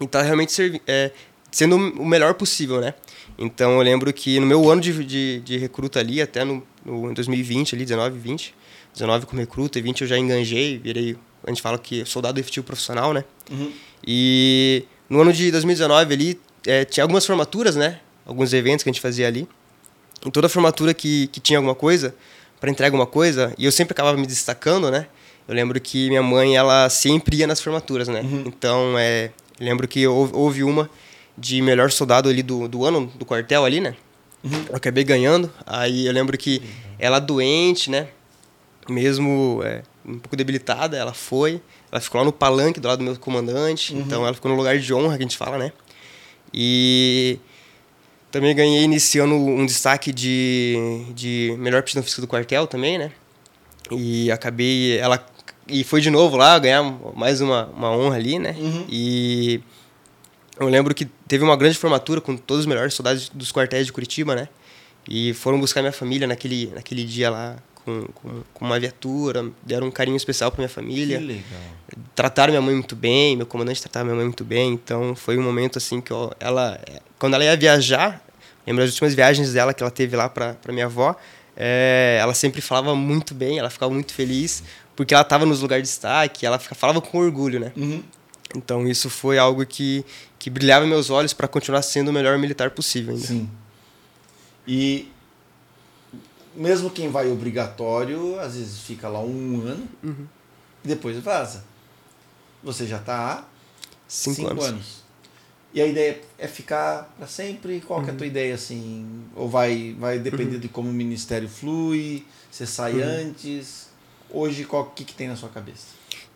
estar 0.01 0.21
realmente 0.21 0.51
servi 0.51 0.81
é, 0.85 1.11
sendo 1.51 1.75
o 1.75 2.05
melhor 2.05 2.33
possível, 2.33 2.79
né? 2.79 2.93
Então 3.37 3.73
eu 3.77 3.81
lembro 3.81 4.11
que 4.11 4.39
no 4.39 4.45
meu 4.45 4.69
ano 4.69 4.81
de, 4.81 5.03
de, 5.03 5.39
de 5.41 5.57
recruta 5.57 5.99
ali, 5.99 6.21
até 6.21 6.43
no, 6.43 6.63
no 6.85 7.11
em 7.11 7.13
2020, 7.13 7.75
ali, 7.75 7.85
19, 7.85 8.17
20, 8.17 8.55
19 8.93 9.25
como 9.25 9.39
recruta 9.39 9.77
e 9.77 9.81
20 9.81 10.01
eu 10.01 10.07
já 10.07 10.17
enganjei, 10.17 10.77
virei, 10.77 11.15
a 11.45 11.49
gente 11.49 11.61
fala 11.61 11.77
que 11.77 12.03
soldado 12.05 12.39
efetivo 12.39 12.65
profissional, 12.65 13.13
né? 13.13 13.23
Uhum. 13.51 13.71
E 14.05 14.85
no 15.09 15.21
ano 15.21 15.31
de 15.31 15.51
2019 15.51 16.13
ali, 16.13 16.39
é, 16.65 16.83
tinha 16.83 17.03
algumas 17.03 17.25
formaturas, 17.25 17.75
né? 17.75 17.99
Alguns 18.25 18.53
eventos 18.53 18.83
que 18.83 18.89
a 18.89 18.93
gente 18.93 19.01
fazia 19.01 19.27
ali. 19.27 19.47
Em 20.25 20.31
toda 20.31 20.49
formatura 20.49 20.93
que, 20.93 21.27
que 21.27 21.39
tinha 21.39 21.59
alguma 21.59 21.75
coisa, 21.75 22.13
para 22.59 22.69
entregar 22.71 22.87
alguma 22.87 23.05
coisa, 23.05 23.53
e 23.57 23.65
eu 23.65 23.71
sempre 23.71 23.93
acabava 23.93 24.17
me 24.17 24.25
destacando, 24.25 24.89
né? 24.89 25.07
Eu 25.47 25.53
lembro 25.55 25.79
que 25.79 26.09
minha 26.09 26.23
mãe, 26.23 26.57
ela 26.57 26.89
sempre 26.89 27.37
ia 27.37 27.47
nas 27.47 27.61
formaturas, 27.61 28.07
né? 28.07 28.21
Então, 28.45 28.97
é, 28.97 29.31
lembro 29.59 29.87
que 29.87 30.05
houve 30.05 30.63
uma 30.63 30.89
de 31.37 31.61
melhor 31.61 31.91
soldado 31.91 32.29
ali 32.29 32.41
do, 32.41 32.67
do 32.67 32.83
ano, 32.85 33.11
do 33.15 33.25
quartel 33.25 33.63
ali, 33.63 33.79
né? 33.79 33.95
Eu 34.69 34.75
acabei 34.75 35.03
ganhando. 35.03 35.51
Aí 35.65 36.05
eu 36.05 36.13
lembro 36.13 36.37
que 36.37 36.61
ela 36.97 37.19
doente, 37.19 37.89
né? 37.89 38.07
Mesmo 38.89 39.61
é, 39.63 39.83
um 40.05 40.17
pouco 40.17 40.35
debilitada, 40.35 40.97
ela 40.97 41.13
foi. 41.13 41.61
Ela 41.91 42.01
ficou 42.01 42.19
lá 42.19 42.25
no 42.25 42.31
palanque 42.31 42.79
do 42.79 42.87
lado 42.87 42.99
do 42.99 43.03
meu 43.03 43.17
comandante. 43.17 43.95
Então 43.95 44.23
ela 44.25 44.33
ficou 44.33 44.49
no 44.49 44.57
lugar 44.57 44.77
de 44.77 44.93
honra 44.93 45.17
que 45.17 45.23
a 45.23 45.25
gente 45.25 45.37
fala, 45.37 45.57
né? 45.57 45.71
E 46.53 47.39
também 48.31 48.55
ganhei 48.55 48.83
iniciando 48.83 49.35
um 49.35 49.65
destaque 49.65 50.11
de, 50.13 51.05
de 51.13 51.55
melhor 51.59 51.83
piscina 51.83 52.03
física 52.03 52.21
do 52.21 52.27
quartel 52.27 52.67
também, 52.67 52.97
né? 52.97 53.11
E 53.91 54.31
acabei. 54.31 54.97
Ela. 54.97 55.23
E 55.67 55.83
foi 55.83 55.99
de 55.99 56.09
novo 56.09 56.37
lá 56.37 56.57
ganhar 56.57 56.81
mais 57.13 57.41
uma, 57.41 57.65
uma 57.67 57.91
honra 57.91 58.15
ali, 58.15 58.39
né? 58.39 58.55
Uhum. 58.57 58.85
E 58.89 59.61
eu 60.59 60.67
lembro 60.67 60.93
que 60.93 61.05
teve 61.27 61.43
uma 61.43 61.55
grande 61.55 61.77
formatura 61.77 62.21
com 62.21 62.35
todos 62.35 62.61
os 62.61 62.65
melhores 62.65 62.93
soldados 62.93 63.29
dos 63.29 63.51
quartéis 63.51 63.85
de 63.85 63.93
Curitiba, 63.93 64.35
né? 64.35 64.47
E 65.09 65.33
foram 65.33 65.59
buscar 65.59 65.81
minha 65.81 65.91
família 65.93 66.27
naquele, 66.27 66.67
naquele 66.73 67.03
dia 67.03 67.29
lá 67.29 67.55
com, 67.87 68.05
com, 68.13 68.43
com 68.53 68.65
uma 68.65 68.77
viatura, 68.77 69.49
deram 69.63 69.87
um 69.87 69.91
carinho 69.91 70.17
especial 70.17 70.51
pra 70.51 70.57
minha 70.59 70.69
família 70.69 71.17
Que 71.19 71.23
legal. 71.23 71.43
trataram 72.13 72.51
minha 72.51 72.61
mãe 72.61 72.73
muito 72.75 72.95
bem, 72.95 73.37
meu 73.37 73.45
comandante 73.45 73.81
tratava 73.81 74.03
minha 74.05 74.15
mãe 74.17 74.25
muito 74.25 74.43
bem, 74.43 74.73
então 74.73 75.15
foi 75.15 75.37
um 75.37 75.41
momento 75.41 75.77
assim 75.77 76.01
que 76.01 76.11
ó, 76.11 76.31
ela, 76.39 76.77
quando 77.17 77.35
ela 77.35 77.45
ia 77.45 77.55
viajar, 77.55 78.21
lembro 78.65 78.83
das 78.83 78.91
últimas 78.91 79.15
viagens 79.15 79.53
dela 79.53 79.73
que 79.73 79.81
ela 79.81 79.91
teve 79.91 80.17
lá 80.17 80.27
para 80.27 80.57
minha 80.67 80.85
avó, 80.87 81.15
é, 81.55 82.17
ela 82.21 82.33
sempre 82.33 82.59
falava 82.59 82.93
muito 82.93 83.33
bem, 83.33 83.57
ela 83.57 83.69
ficava 83.69 83.93
muito 83.93 84.13
feliz, 84.13 84.61
porque 84.93 85.13
ela 85.13 85.23
estava 85.23 85.45
nos 85.45 85.61
lugares 85.61 85.83
de 85.83 85.89
destaque, 85.89 86.45
ela 86.45 86.59
falava 86.59 86.99
com 86.99 87.17
orgulho, 87.19 87.59
né? 87.59 87.71
Uhum. 87.77 88.03
Então 88.55 88.87
isso 88.87 89.09
foi 89.09 89.37
algo 89.37 89.65
que, 89.65 90.05
que 90.39 90.49
brilhava 90.49 90.85
em 90.85 90.89
meus 90.89 91.09
olhos 91.09 91.33
para 91.33 91.47
continuar 91.47 91.81
sendo 91.81 92.09
o 92.09 92.13
melhor 92.13 92.37
militar 92.37 92.71
possível 92.71 93.13
ainda. 93.15 93.25
Sim. 93.27 93.49
E 94.67 95.09
mesmo 96.55 96.89
quem 96.89 97.09
vai 97.09 97.29
obrigatório, 97.31 98.39
às 98.39 98.55
vezes 98.55 98.79
fica 98.81 99.07
lá 99.07 99.19
um 99.21 99.61
ano 99.65 99.87
Uhum. 100.03 100.27
e 100.83 100.87
depois 100.87 101.17
vaza. 101.19 101.63
Você 102.63 102.85
já 102.87 102.97
está 102.97 103.15
há 103.33 103.43
Cinco, 104.07 104.35
cinco, 104.37 104.51
anos. 104.51 104.65
anos. 104.65 105.07
E 105.73 105.81
a 105.81 105.85
ideia 105.85 106.21
é 106.39 106.47
ficar 106.47 107.13
para 107.17 107.27
sempre? 107.27 107.81
Qual 107.81 107.99
Uhum. 107.99 108.07
é 108.07 108.11
a 108.11 108.15
tua 108.15 108.25
ideia 108.25 108.55
assim? 108.55 109.23
Ou 109.35 109.47
vai, 109.49 109.95
vai 109.99 110.17
depender 110.17 110.57
de 110.59 110.67
como 110.67 110.89
o 110.89 110.93
ministério 110.93 111.47
flui? 111.47 112.25
Você 112.49 112.65
sai 112.65 112.93
Uhum. 112.93 113.03
antes? 113.29 113.89
Hoje, 114.29 114.63
qual 114.65 114.85
que, 114.91 115.03
que 115.05 115.13
tem 115.13 115.27
na 115.27 115.35
sua 115.35 115.49
cabeça? 115.49 115.87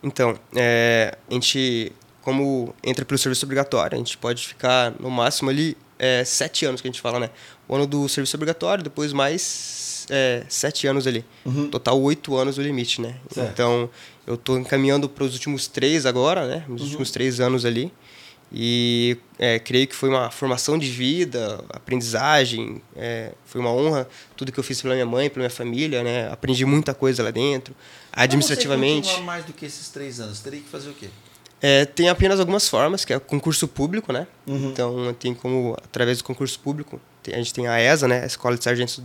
Então, 0.04 0.38
é, 0.56 1.18
a 1.30 1.34
gente, 1.34 1.92
como 2.22 2.74
entra 2.84 3.04
pelo 3.04 3.18
serviço 3.18 3.46
obrigatório, 3.46 3.96
a 3.96 3.98
gente 3.98 4.18
pode 4.18 4.48
ficar 4.48 4.94
no 5.00 5.10
máximo 5.10 5.50
ali 5.50 5.78
é, 5.98 6.24
sete 6.24 6.66
anos, 6.66 6.82
que 6.82 6.88
a 6.88 6.92
gente 6.92 7.02
fala, 7.02 7.20
né? 7.20 7.30
O 7.68 7.76
ano 7.76 7.86
do 7.86 8.10
serviço 8.10 8.36
obrigatório, 8.36 8.84
depois 8.84 9.14
mais 9.14 10.06
é, 10.10 10.44
sete 10.50 10.88
anos 10.88 11.06
ali. 11.06 11.24
Uhum. 11.46 11.70
Total 11.70 12.00
oito 12.02 12.36
anos 12.36 12.58
o 12.58 12.62
limite, 12.62 13.02
né? 13.02 13.16
Certo. 13.30 13.52
Então, 13.52 13.90
eu 14.26 14.36
estou 14.36 14.58
encaminhando 14.58 15.08
para 15.08 15.24
os 15.24 15.34
últimos 15.34 15.68
três 15.68 16.06
agora, 16.06 16.48
né? 16.48 16.66
Os 16.70 16.82
últimos 16.82 17.12
três 17.12 17.40
anos 17.40 17.66
ali. 17.66 17.92
E 18.54 19.18
é, 19.40 19.60
creio 19.60 19.88
que 19.88 19.96
foi 19.96 20.10
uma 20.10 20.30
formação 20.30 20.78
de 20.78 20.90
vida, 20.90 21.64
aprendizagem, 21.70 22.82
é, 22.98 23.32
foi 23.46 23.62
uma 23.62 23.72
honra 23.72 24.10
tudo 24.36 24.52
que 24.52 24.60
eu 24.60 24.64
fiz 24.64 24.82
pela 24.82 24.94
minha 24.94 25.06
mãe, 25.06 25.30
pela 25.30 25.44
minha 25.44 25.50
família, 25.50 26.04
né? 26.04 26.30
Aprendi 26.30 26.66
muita 26.66 26.94
coisa 26.94 27.24
lá 27.24 27.32
dentro. 27.32 27.74
Administrativamente. 28.12 29.08
Pra 29.08 29.18
você 29.20 29.24
mais 29.24 29.46
do 29.46 29.54
que 29.54 29.66
esses 29.66 29.88
três 29.88 30.20
anos, 30.20 30.42
teria 30.42 30.60
que 30.60 30.68
fazer 30.68 30.90
o 30.90 30.94
quê? 30.94 31.08
É, 31.62 31.86
tem 31.86 32.10
apenas 32.10 32.40
algumas 32.40 32.68
formas, 32.68 33.06
que 33.06 33.14
é 33.14 33.20
concurso 33.20 33.68
público, 33.68 34.12
né? 34.12 34.26
Uhum. 34.48 34.70
Então, 34.70 35.14
tem 35.14 35.34
como, 35.34 35.76
através 35.84 36.18
do 36.18 36.24
concurso 36.24 36.60
público, 36.60 37.00
a 37.32 37.38
gente 37.38 37.54
tem 37.54 37.68
a 37.68 37.80
ESA, 37.80 38.08
né? 38.08 38.24
A 38.24 38.26
Escola 38.26 38.58
de 38.58 38.64
Sargentos 38.64 39.02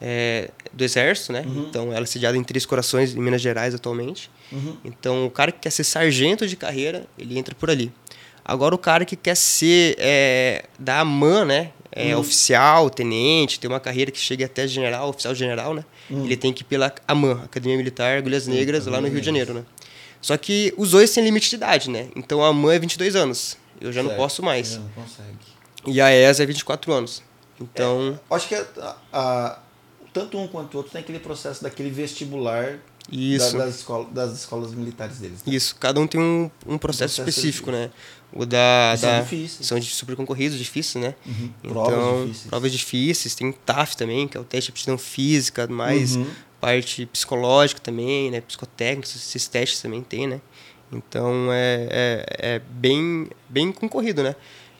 é, 0.00 0.50
do 0.72 0.82
Exército, 0.82 1.32
né? 1.32 1.44
Uhum. 1.46 1.66
Então, 1.68 1.92
ela 1.92 2.04
é 2.04 2.06
sediada 2.06 2.36
em 2.36 2.42
Três 2.42 2.64
Corações, 2.64 3.14
em 3.14 3.20
Minas 3.20 3.42
Gerais, 3.42 3.74
atualmente. 3.74 4.30
Uhum. 4.50 4.76
Então, 4.84 5.26
o 5.26 5.30
cara 5.30 5.52
que 5.52 5.58
quer 5.60 5.70
ser 5.70 5.84
sargento 5.84 6.46
de 6.46 6.56
carreira, 6.56 7.04
ele 7.18 7.38
entra 7.38 7.54
por 7.54 7.70
ali. 7.70 7.92
Agora, 8.42 8.74
o 8.74 8.78
cara 8.78 9.04
que 9.04 9.14
quer 9.14 9.36
ser 9.36 9.94
é, 9.98 10.64
da 10.78 11.00
AMAN, 11.00 11.44
né? 11.44 11.72
É, 11.90 12.14
Uhum. 12.14 12.20
Oficial, 12.20 12.90
tenente, 12.90 13.58
tem 13.58 13.68
uma 13.68 13.80
carreira 13.80 14.10
que 14.10 14.18
chega 14.18 14.44
até 14.44 14.66
general, 14.68 15.08
oficial 15.08 15.34
general, 15.34 15.74
né? 15.74 15.84
Uhum. 16.08 16.24
Ele 16.24 16.36
tem 16.36 16.52
que 16.52 16.62
ir 16.62 16.64
pela 16.64 16.94
AMAN, 17.08 17.42
Academia 17.44 17.76
Militar 17.76 18.18
Agulhas 18.18 18.46
Negras, 18.46 18.86
lá 18.86 19.00
no 19.00 19.08
Rio 19.08 19.20
de 19.20 19.26
Janeiro, 19.26 19.52
né? 19.52 19.64
Só 20.20 20.36
que 20.36 20.74
os 20.76 20.90
dois 20.90 21.12
têm 21.12 21.22
limite 21.24 21.48
de 21.50 21.56
idade, 21.56 21.88
né? 21.90 22.08
Então, 22.16 22.42
a 22.42 22.48
AMAN 22.48 22.72
é 22.74 22.78
22 22.78 23.14
anos. 23.16 23.56
Eu 23.80 23.92
já 23.92 24.02
não 24.02 24.10
Certo. 24.10 24.20
posso 24.20 24.42
mais. 24.42 24.72
Já 24.72 24.78
não 24.80 24.88
consegue. 24.88 25.36
E 25.86 26.00
a 26.00 26.10
ESA 26.12 26.42
é 26.42 26.46
24 26.46 26.92
anos. 26.92 27.22
Então, 27.60 28.18
Acho 28.30 28.48
que 28.48 28.54
a- 28.54 28.96
a- 29.12 29.58
tanto 30.12 30.38
um 30.38 30.48
quanto 30.48 30.74
o 30.74 30.76
outro 30.78 30.92
tem 30.92 31.00
aquele 31.00 31.18
processo 31.20 31.62
daquele 31.62 31.90
vestibular 31.90 32.78
isso. 33.10 33.52
da- 33.56 33.64
das, 33.66 33.76
escolas, 33.76 34.12
das 34.12 34.32
escolas 34.38 34.72
militares 34.74 35.18
deles. 35.18 35.38
né? 35.44 35.54
Isso, 35.54 35.76
cada 35.76 36.00
um 36.00 36.06
tem 36.06 36.20
um, 36.20 36.50
um 36.66 36.76
processo, 36.78 37.16
processo 37.16 37.28
específico, 37.28 37.70
né? 37.70 37.90
O 38.32 38.44
da. 38.44 38.92
E 38.94 38.98
são 38.98 39.10
da- 39.10 39.20
difíceis. 39.22 39.66
São 39.66 39.78
de 39.78 39.86
super 39.86 40.14
concorridos, 40.16 40.58
difíceis, 40.58 41.02
né? 41.02 41.14
Uhum. 41.24 41.50
Então, 41.64 41.72
Provas 41.72 42.20
difíceis. 42.26 42.46
provas 42.50 42.72
difíceis. 42.72 43.34
Tem 43.34 43.48
o 43.48 43.52
TAF 43.52 43.96
também, 43.96 44.28
que 44.28 44.36
é 44.36 44.40
o 44.40 44.44
teste 44.44 44.70
de 44.70 44.72
aptidão 44.74 44.98
física, 44.98 45.66
mais 45.66 46.16
Uhum. 46.16 46.26
Parte 46.60 47.06
psicológica 47.06 47.80
também, 47.80 48.30
né? 48.30 48.40
Psicotécnica, 48.40 49.08
esses 49.08 49.46
testes 49.48 49.80
também 49.80 50.02
tem, 50.02 50.26
né? 50.26 50.40
Então, 50.92 51.52
é, 51.52 51.88
é, 51.90 52.54
é 52.54 52.62
bem, 52.70 53.28
bem 53.48 53.72
concorrido, 53.72 54.22
né? 54.22 54.34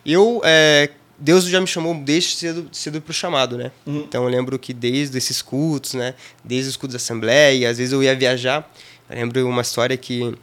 Eu, 0.05 0.41
é, 0.45 0.91
Deus 1.19 1.45
já 1.45 1.61
me 1.61 1.67
chamou 1.67 1.95
desde 1.95 2.31
cedo, 2.37 2.69
cedo 2.73 3.01
para 3.01 3.11
o 3.11 3.15
chamado, 3.15 3.59
né? 3.59 3.71
Uhum. 3.87 3.99
Então, 3.99 4.25
eu 4.25 4.31
lembro 4.31 4.59
que 4.59 4.73
desde 4.73 5.19
esses 5.19 5.43
cultos, 5.43 5.95
né? 5.95 6.15
Desde 6.43 6.71
os 6.71 6.77
cultos 6.77 6.95
da 6.95 6.97
Assembleia, 6.97 7.69
às 7.69 7.79
vezes 7.79 7.93
eu 7.93 8.03
ia 8.03 8.15
viajar. 8.15 8.71
Eu 9.11 9.17
lembro 9.17 9.47
uma 9.49 9.63
história 9.63 9.97
que 9.97 10.23
em 10.23 10.37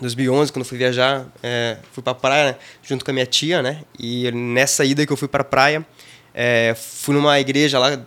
2011, 0.00 0.52
quando 0.52 0.64
eu 0.64 0.68
fui 0.68 0.78
viajar, 0.78 1.26
é, 1.42 1.76
fui 1.92 2.02
para 2.02 2.14
praia 2.14 2.58
junto 2.82 3.04
com 3.04 3.10
a 3.10 3.14
minha 3.14 3.26
tia, 3.26 3.62
né? 3.62 3.82
E 3.98 4.30
nessa 4.32 4.84
ida 4.84 5.06
que 5.06 5.12
eu 5.12 5.16
fui 5.16 5.28
para 5.28 5.42
a 5.42 5.44
praia, 5.44 5.86
é, 6.34 6.74
fui 6.74 7.14
numa 7.14 7.38
igreja 7.38 7.78
lá 7.78 8.02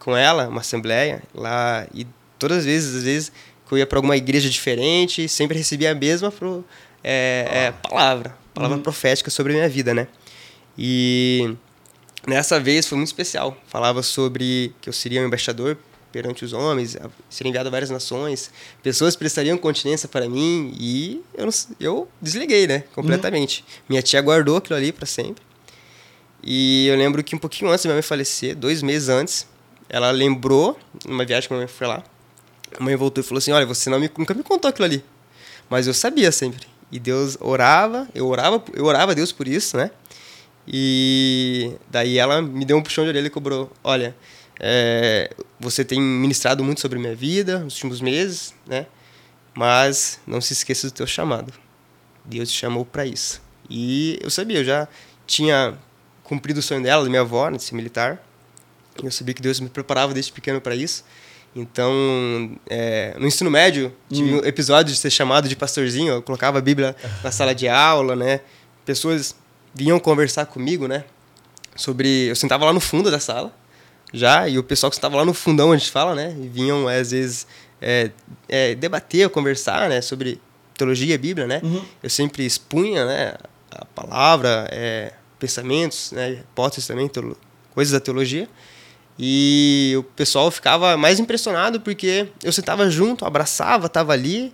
com 0.00 0.16
ela, 0.16 0.48
uma 0.48 0.62
assembleia 0.62 1.22
lá 1.32 1.86
e 1.94 2.04
todas 2.38 2.58
as 2.58 2.64
vezes, 2.64 2.96
às 2.96 3.02
vezes 3.04 3.32
que 3.68 3.74
eu 3.74 3.78
ia 3.78 3.86
para 3.86 3.98
alguma 3.98 4.16
igreja 4.16 4.50
diferente, 4.50 5.28
sempre 5.28 5.56
recebia 5.56 5.92
a 5.92 5.94
mesma 5.94 6.32
pro, 6.32 6.64
é, 7.04 7.46
é, 7.52 7.72
palavra, 7.88 8.34
palavra 8.52 8.78
profética 8.78 9.30
sobre 9.30 9.52
a 9.52 9.56
minha 9.56 9.68
vida, 9.68 9.94
né? 9.94 10.08
E 10.76 11.54
nessa 12.26 12.58
vez 12.58 12.86
foi 12.86 12.96
muito 12.96 13.08
especial. 13.08 13.56
Falava 13.68 14.02
sobre 14.02 14.74
que 14.80 14.88
eu 14.88 14.92
seria 14.92 15.20
um 15.20 15.26
embaixador 15.26 15.78
perante 16.10 16.44
os 16.44 16.52
homens, 16.52 16.96
seria 17.28 17.50
enviado 17.50 17.68
a 17.68 17.70
várias 17.70 17.90
nações, 17.90 18.50
pessoas 18.82 19.14
prestariam 19.14 19.56
continência 19.56 20.08
para 20.08 20.28
mim 20.28 20.74
e 20.76 21.22
eu, 21.34 21.46
não 21.46 21.52
eu 21.78 22.08
desliguei, 22.20 22.66
né, 22.66 22.82
completamente. 22.92 23.64
Minha 23.88 24.02
tia 24.02 24.20
guardou 24.20 24.56
aquilo 24.56 24.76
ali 24.76 24.90
para 24.90 25.06
sempre. 25.06 25.44
E 26.42 26.88
eu 26.88 26.96
lembro 26.96 27.22
que 27.22 27.36
um 27.36 27.38
pouquinho 27.38 27.70
antes 27.70 27.84
da 27.84 27.88
minha 27.88 27.96
mãe 27.96 28.02
falecer, 28.02 28.56
dois 28.56 28.82
meses 28.82 29.08
antes, 29.08 29.46
ela 29.90 30.10
lembrou, 30.12 30.78
numa 31.04 31.24
viagem 31.24 31.48
que 31.48 31.54
a 31.54 31.56
mãe 31.56 31.66
foi 31.66 31.86
lá, 31.86 32.02
a 32.78 32.82
mãe 32.82 32.94
voltou 32.94 33.22
e 33.22 33.26
falou 33.26 33.38
assim, 33.38 33.50
olha, 33.50 33.66
você 33.66 33.90
não 33.90 33.98
me, 33.98 34.08
nunca 34.16 34.32
me 34.32 34.42
contou 34.42 34.68
aquilo 34.68 34.84
ali. 34.84 35.04
Mas 35.68 35.86
eu 35.86 35.92
sabia 35.94 36.30
sempre. 36.30 36.66
E 36.90 36.98
Deus 36.98 37.36
orava, 37.40 38.08
eu 38.14 38.26
orava, 38.28 38.62
eu 38.72 38.84
orava 38.84 39.12
a 39.12 39.14
Deus 39.14 39.32
por 39.32 39.46
isso, 39.46 39.76
né? 39.76 39.90
E 40.66 41.72
daí 41.90 42.18
ela 42.18 42.40
me 42.40 42.64
deu 42.64 42.76
um 42.76 42.82
puxão 42.82 43.04
de 43.04 43.10
orelha 43.10 43.26
e 43.26 43.30
cobrou: 43.30 43.70
Olha, 43.82 44.14
é, 44.58 45.30
você 45.58 45.84
tem 45.84 46.00
ministrado 46.00 46.62
muito 46.62 46.80
sobre 46.80 46.98
minha 46.98 47.14
vida 47.14 47.60
nos 47.60 47.74
últimos 47.74 48.00
meses, 48.00 48.54
né? 48.66 48.86
Mas 49.54 50.20
não 50.26 50.40
se 50.40 50.52
esqueça 50.52 50.88
do 50.88 50.92
teu 50.92 51.06
chamado. 51.06 51.52
Deus 52.24 52.50
te 52.50 52.58
chamou 52.58 52.84
para 52.84 53.04
isso. 53.06 53.40
E 53.68 54.18
eu 54.20 54.30
sabia, 54.30 54.58
eu 54.58 54.64
já 54.64 54.88
tinha 55.26 55.78
cumprido 56.24 56.60
o 56.60 56.62
sonho 56.62 56.82
dela, 56.82 57.02
da 57.02 57.08
minha 57.08 57.22
avó, 57.22 57.48
né, 57.48 57.56
de 57.56 57.62
ser 57.62 57.74
militar. 57.74 58.24
Eu 59.02 59.10
sabia 59.10 59.34
que 59.34 59.42
Deus 59.42 59.60
me 59.60 59.68
preparava 59.68 60.12
desde 60.12 60.32
pequeno 60.32 60.60
para 60.60 60.74
isso. 60.74 61.04
Então, 61.54 62.56
é, 62.68 63.14
no 63.18 63.26
ensino 63.26 63.50
médio, 63.50 63.92
tive 64.08 64.34
um 64.34 64.38
episódio 64.38 64.92
de 64.92 64.98
ser 64.98 65.10
chamado 65.10 65.48
de 65.48 65.56
pastorzinho. 65.56 66.14
Eu 66.14 66.22
colocava 66.22 66.58
a 66.58 66.60
Bíblia 66.60 66.94
na 67.24 67.30
sala 67.30 67.54
de 67.54 67.68
aula, 67.68 68.14
né? 68.14 68.40
Pessoas 68.84 69.34
vinham 69.74 69.98
conversar 69.98 70.46
comigo, 70.46 70.86
né? 70.86 71.04
Sobre. 71.74 72.26
Eu 72.28 72.36
sentava 72.36 72.64
lá 72.64 72.72
no 72.72 72.80
fundo 72.80 73.10
da 73.10 73.18
sala, 73.18 73.52
já, 74.12 74.48
e 74.48 74.58
o 74.58 74.62
pessoal 74.62 74.90
que 74.90 74.96
estava 74.96 75.16
lá 75.16 75.24
no 75.24 75.34
fundão, 75.34 75.72
a 75.72 75.76
gente 75.76 75.90
fala, 75.90 76.14
né? 76.14 76.36
E 76.40 76.48
vinham, 76.48 76.86
às 76.86 77.10
vezes, 77.10 77.46
é, 77.80 78.10
é, 78.48 78.74
debater, 78.74 79.28
conversar, 79.28 79.88
né? 79.88 80.00
Sobre 80.00 80.40
teologia, 80.76 81.18
Bíblia, 81.18 81.46
né? 81.46 81.60
Uhum. 81.64 81.84
Eu 82.02 82.10
sempre 82.10 82.44
expunha, 82.44 83.04
né? 83.04 83.34
A 83.72 83.84
palavra, 83.84 84.68
é, 84.70 85.12
pensamentos, 85.38 86.12
né? 86.12 86.30
Hipóteses 86.32 86.86
também, 86.86 87.10
coisas 87.74 87.92
da 87.92 88.00
teologia. 88.00 88.48
E 89.22 89.94
o 89.98 90.02
pessoal 90.02 90.50
ficava 90.50 90.96
mais 90.96 91.20
impressionado 91.20 91.78
porque 91.78 92.28
eu 92.42 92.50
sentava 92.50 92.88
junto, 92.90 93.26
abraçava, 93.26 93.84
estava 93.86 94.14
ali, 94.14 94.50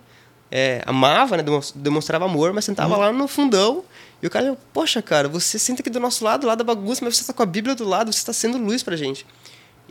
é, 0.51 0.83
amava, 0.85 1.37
né? 1.37 1.43
demons- 1.43 1.71
demonstrava 1.73 2.25
amor, 2.25 2.51
mas 2.51 2.65
sentava 2.65 2.97
lá 2.97 3.13
no 3.13 3.29
fundão. 3.29 3.85
E 4.21 4.27
o 4.27 4.29
cara, 4.29 4.57
poxa, 4.73 5.01
cara, 5.01 5.29
você 5.29 5.57
senta 5.57 5.81
aqui 5.81 5.89
do 5.89 6.01
nosso 6.01 6.25
lado, 6.25 6.45
lá 6.45 6.53
da 6.53 6.65
bagunça, 6.65 7.05
mas 7.05 7.15
você 7.15 7.21
está 7.21 7.31
com 7.31 7.43
a 7.43 7.45
Bíblia 7.45 7.75
do 7.75 7.87
lado, 7.87 8.11
você 8.11 8.19
está 8.19 8.33
sendo 8.33 8.57
luz 8.57 8.83
pra 8.83 8.97
gente. 8.97 9.25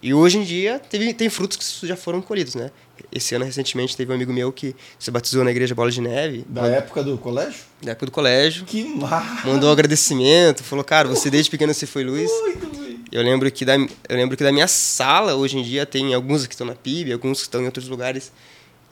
E 0.03 0.13
hoje 0.13 0.37
em 0.37 0.43
dia 0.43 0.79
teve, 0.79 1.15
tem 1.15 1.31
frutos 1.31 1.57
que 1.81 1.87
já 1.87 1.97
foram 1.97 2.21
colhidos, 2.21 2.55
né? 2.55 2.71
Esse 3.11 3.35
ano, 3.35 3.47
recentemente, 3.47 3.97
teve 3.97 4.13
um 4.13 4.15
amigo 4.15 4.31
meu 4.31 4.53
que 4.53 4.77
se 4.99 5.11
batizou 5.11 5.43
na 5.43 5.51
igreja 5.51 5.75
Bola 5.75 5.91
de 5.91 6.03
Neve, 6.03 6.45
Da 6.49 6.67
época 6.67 7.03
do 7.03 7.17
colégio? 7.17 7.61
na 7.83 7.93
época 7.93 8.05
do 8.07 8.13
colégio. 8.13 8.67
Que 8.67 8.85
massa! 8.85 9.47
Mandou 9.49 9.71
um 9.71 9.73
agradecimento, 9.73 10.63
falou, 10.63 10.85
cara, 10.85 11.09
você 11.09 11.31
desde 11.31 11.51
pequeno 11.51 11.73
você 11.73 11.87
foi 11.87 12.05
luz. 12.05 12.31
Muito. 12.31 12.86
Eu 13.13 13.23
lembro 13.23 13.51
que 13.51 13.65
da, 13.65 13.77
eu 13.77 13.89
lembro 14.17 14.37
que 14.37 14.43
da 14.43 14.51
minha 14.53 14.67
sala, 14.67 15.35
hoje 15.35 15.57
em 15.59 15.63
dia, 15.63 15.87
tem 15.87 16.13
alguns 16.15 16.47
que 16.47 16.55
estão 16.55 16.67
na 16.67 16.75
PIB, 16.75 17.13
alguns 17.13 17.39
que 17.39 17.45
estão 17.45 17.61
em 17.63 17.67
outros 17.67 17.89
lugares. 17.89 18.33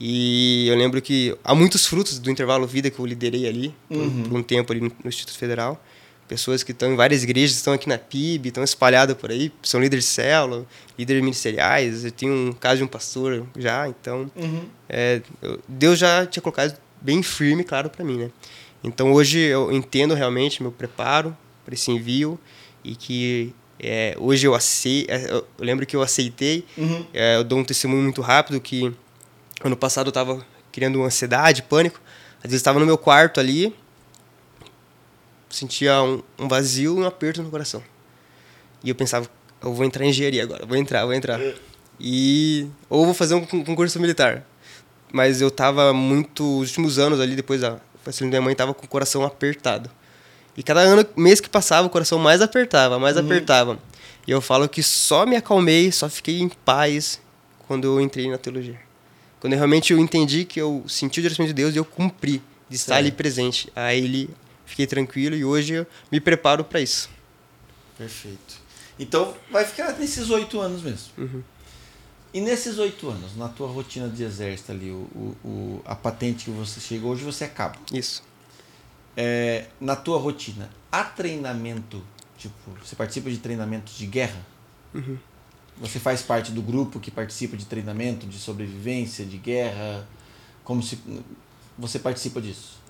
E 0.00 0.66
eu 0.68 0.77
lembro 0.77 1.00
que 1.00 1.37
há 1.44 1.55
muitos 1.55 1.87
frutos 1.87 2.18
do 2.18 2.31
intervalo 2.31 2.66
vida 2.66 2.90
que 2.90 2.98
eu 2.98 3.07
liderei 3.07 3.46
ali, 3.48 3.74
por, 3.88 3.96
Uhum. 3.98 4.22
por 4.24 4.38
um 4.38 4.42
tempo 4.42 4.72
ali 4.72 4.81
no, 4.81 4.92
no 5.03 5.09
Instituto 5.09 5.37
Federal. 5.38 5.83
Pessoas 6.27 6.62
que 6.62 6.72
estão 6.72 6.90
em 6.92 6.96
várias 6.96 7.22
igrejas, 7.22 7.57
estão 7.57 7.72
aqui 7.74 7.88
na 7.88 7.98
PIB, 7.98 8.48
estão 8.48 8.64
espalhadas 8.64 9.14
por 9.16 9.31
aí, 9.31 9.53
são 9.62 9.81
líderes 9.81 10.05
de 10.07 10.11
célula, 10.11 10.66
líderes 10.98 11.22
ministeriais. 11.22 12.05
Eu 12.05 12.11
tenho 12.11 12.33
um 12.33 12.53
caso 12.53 12.79
de 12.79 12.85
um 12.85 12.87
pastor 12.87 13.46
já, 13.57 13.88
então 13.88 14.31
Uhum. 14.35 14.64
é, 14.88 15.20
eu- 15.42 15.61
Deus 15.68 15.98
já 15.98 16.24
tinha 16.27 16.42
colocado 16.42 16.77
bem 17.00 17.22
firme, 17.22 17.62
claro, 17.62 17.90
para 17.90 18.03
mim, 18.05 18.16
né? 18.16 18.31
Então 18.83 19.12
hoje 19.12 19.38
eu 19.38 19.70
entendo 19.70 20.14
realmente 20.14 20.62
meu 20.62 20.72
preparo 20.72 21.37
para 21.64 21.74
esse 21.74 21.90
envio 21.90 22.38
e 22.83 22.96
que 22.96 23.55
é, 23.81 24.15
hoje 24.19 24.47
eu 24.47 24.55
aceito, 24.55 25.11
eu 25.11 25.47
lembro 25.59 25.85
que 25.87 25.95
eu 25.97 26.03
aceitei, 26.03 26.65
Uhum. 26.77 27.05
é, 27.13 27.37
eu 27.37 27.45
dou 27.45 27.59
um 27.59 27.65
testemunho 27.65 28.03
muito 28.03 28.21
rápido 28.23 28.61
que 28.61 28.93
ano 29.63 29.77
passado 29.77 30.07
eu 30.07 30.11
estava 30.11 30.45
criando 30.73 30.97
uma 30.97 31.07
ansiedade, 31.07 31.63
pânico, 31.63 32.01
às 32.39 32.45
vezes 32.45 32.57
estava 32.61 32.79
no 32.81 32.87
meu 32.87 32.99
quarto 32.99 33.41
ali, 33.41 33.75
sentia 35.49 36.03
um, 36.03 36.23
um 36.39 36.49
vazio 36.49 36.99
e 36.99 37.03
um 37.03 37.07
aperto 37.07 37.43
no 37.43 37.51
coração. 37.51 37.83
E 38.83 38.89
eu 38.89 38.95
pensava, 38.95 39.29
eu 39.63 39.73
vou 39.73 39.85
entrar 39.85 40.05
em 40.05 40.11
engenharia 40.11 40.43
agora, 40.43 40.67
vou 40.67 40.77
entrar, 40.77 41.05
vou 41.05 41.15
entrar. 41.15 41.41
e 41.99 42.69
ou 42.91 43.05
vou 43.05 43.15
fazer 43.15 43.35
um 43.35 43.45
concurso 43.47 43.99
militar. 44.01 44.45
Mas 45.13 45.41
eu 45.41 45.51
tava 45.51 45.93
muito 45.93 46.59
os 46.61 46.71
últimos 46.71 46.99
anos 46.99 47.21
ali 47.21 47.37
depois 47.37 47.61
da 47.61 47.79
assim, 48.05 48.27
minha 48.27 48.43
mãe 48.43 48.55
tava 48.55 48.75
com 48.75 48.85
o 48.85 48.89
coração 48.89 49.23
apertado. 49.25 49.89
E 50.57 50.62
cada 50.62 50.81
ano, 50.81 51.07
mês 51.17 51.40
que 51.40 51.49
passava, 51.49 51.87
o 51.87 51.90
coração 51.90 52.19
mais 52.19 52.40
apertava, 52.40 52.99
mais 52.99 53.17
uhum. 53.17 53.25
apertava. 53.25 53.79
E 54.27 54.31
eu 54.31 54.40
falo 54.40 54.69
que 54.69 54.83
só 54.83 55.27
me 55.27 55.37
acalmei, 55.37 55.90
só 55.93 56.09
fiquei 56.09 56.40
em 56.40 56.49
paz 56.49 57.21
quando 57.67 57.85
eu 57.85 58.01
entrei 58.01 58.31
na 58.31 58.38
teologia. 58.38 58.81
Quando 59.40 59.53
eu 59.53 59.59
realmente 59.59 59.93
eu 59.93 59.99
entendi 59.99 60.45
que 60.45 60.61
eu 60.61 60.85
senti 60.88 61.19
o 61.19 61.23
direcionamento 61.23 61.55
de 61.55 61.62
Deus 61.62 61.75
e 61.75 61.79
eu 61.79 61.85
cumpri 61.85 62.43
de 62.69 62.77
estar 62.77 62.97
ali 62.97 63.12
presente. 63.12 63.71
Aí 63.77 64.03
ele 64.03 64.31
fiquei 64.64 64.87
tranquilo 64.87 65.35
e 65.35 65.45
hoje 65.45 65.75
eu 65.75 65.87
me 66.11 66.21
preparo 66.21 66.64
para 66.64 66.81
isso. 66.81 67.11
Perfeito. 67.99 68.62
Então 68.99 69.35
vai 69.51 69.64
ficar 69.64 69.93
nesses 69.99 70.31
oito 70.31 70.61
anos 70.61 70.83
mesmo. 70.83 71.09
Uhum. 71.19 71.43
E 72.33 72.40
nesses 72.40 72.79
oito 72.79 73.09
anos, 73.09 73.37
na 73.37 73.49
tua 73.49 73.69
rotina 73.69 74.09
de 74.09 74.25
exército 74.25 74.73
ali, 74.73 74.90
o, 74.90 75.37
o, 75.45 75.83
a 75.85 75.95
patente 75.95 76.47
que 76.47 76.51
você 76.51 76.81
chegou, 76.81 77.12
hoje 77.12 77.23
você 77.23 77.47
cabo. 77.47 77.79
Isso. 77.93 78.25
É, 79.16 79.66
na 79.81 79.94
tua 79.94 80.18
rotina, 80.18 80.68
há 80.90 81.05
treinamento, 81.05 82.03
tipo, 82.37 82.55
você 82.83 82.96
participa 82.96 83.31
de 83.31 83.38
treinamentos 83.38 83.96
de 83.96 84.07
guerra? 84.07 84.40
Uhum. 84.92 85.18
Você 85.79 85.98
faz 85.98 86.22
parte 86.22 86.53
do 86.53 86.62
grupo 86.62 87.00
que 87.00 87.11
participa 87.11 87.57
de 87.57 87.66
treinamento 87.66 88.27
de 88.27 88.38
sobrevivência, 88.38 89.24
de 89.24 89.37
guerra? 89.38 90.07
Como 90.62 90.83
se 90.83 90.98
você 91.77 91.98
participa 91.98 92.40
disso? 92.40 92.81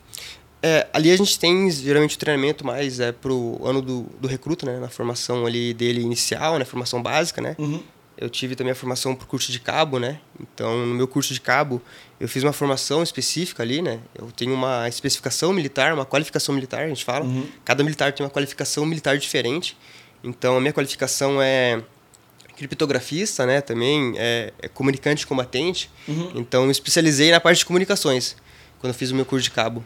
É, 0.63 0.87
ali 0.93 1.11
a 1.11 1.17
gente 1.17 1.39
tem 1.39 1.71
geralmente 1.71 2.17
o 2.17 2.19
treinamento 2.19 2.65
mais 2.65 3.01
é, 3.01 3.13
pro 3.13 3.61
ano 3.67 3.83
do, 3.83 4.03
do 4.19 4.27
recruta, 4.27 4.65
né? 4.65 4.79
Na 4.79 4.89
formação 4.89 5.45
ali 5.45 5.75
dele 5.75 6.01
inicial, 6.01 6.59
né? 6.59 6.65
Formação 6.65 7.03
básica, 7.03 7.41
né? 7.41 7.55
Uhum. 7.59 7.83
Eu 8.25 8.31
tive 8.31 8.57
também 8.57 8.73
a 8.73 8.75
formação 8.75 9.15
pro 9.15 9.27
curso 9.27 9.53
de 9.53 9.61
cabo, 9.61 9.99
né? 9.99 10.19
Então, 10.41 10.87
no 10.87 10.95
meu 10.95 11.07
curso 11.07 11.35
de 11.35 11.41
cabo, 11.43 11.83
eu 12.19 12.27
fiz 12.27 12.43
uma 12.43 12.55
formação 12.55 13.03
específica 13.03 13.63
ali, 13.63 13.83
né? 13.83 14.01
Eu 14.15 14.33
tenho 14.33 14.55
uma 14.55 14.89
especificação 14.89 15.53
militar, 15.53 15.93
uma 15.93 16.07
qualificação 16.07 16.55
militar, 16.55 16.85
a 16.85 16.89
gente 16.89 17.05
fala. 17.05 17.27
Uhum. 17.27 17.47
Cada 17.67 17.85
militar 17.85 18.15
tem 18.15 18.25
uma 18.25 18.31
qualificação 18.31 18.87
militar 18.87 19.19
diferente. 19.19 19.77
Então, 20.23 20.57
a 20.57 20.61
minha 20.61 20.73
qualificação 20.73 21.43
é 21.43 21.83
criptografista, 22.57 23.45
né? 23.45 23.61
Também 23.61 24.15
é, 24.17 24.55
é 24.59 24.69
comunicante 24.69 25.27
combatente. 25.27 25.91
Uhum. 26.09 26.33
Então, 26.37 26.63
eu 26.63 26.67
me 26.67 26.73
especializei 26.73 27.31
na 27.31 27.41
parte 27.41 27.59
de 27.59 27.67
comunicações 27.67 28.37
quando 28.81 28.95
eu 28.95 28.99
fiz 28.99 29.11
o 29.11 29.15
meu 29.15 29.27
curso 29.27 29.45
de 29.45 29.51
cabo. 29.51 29.85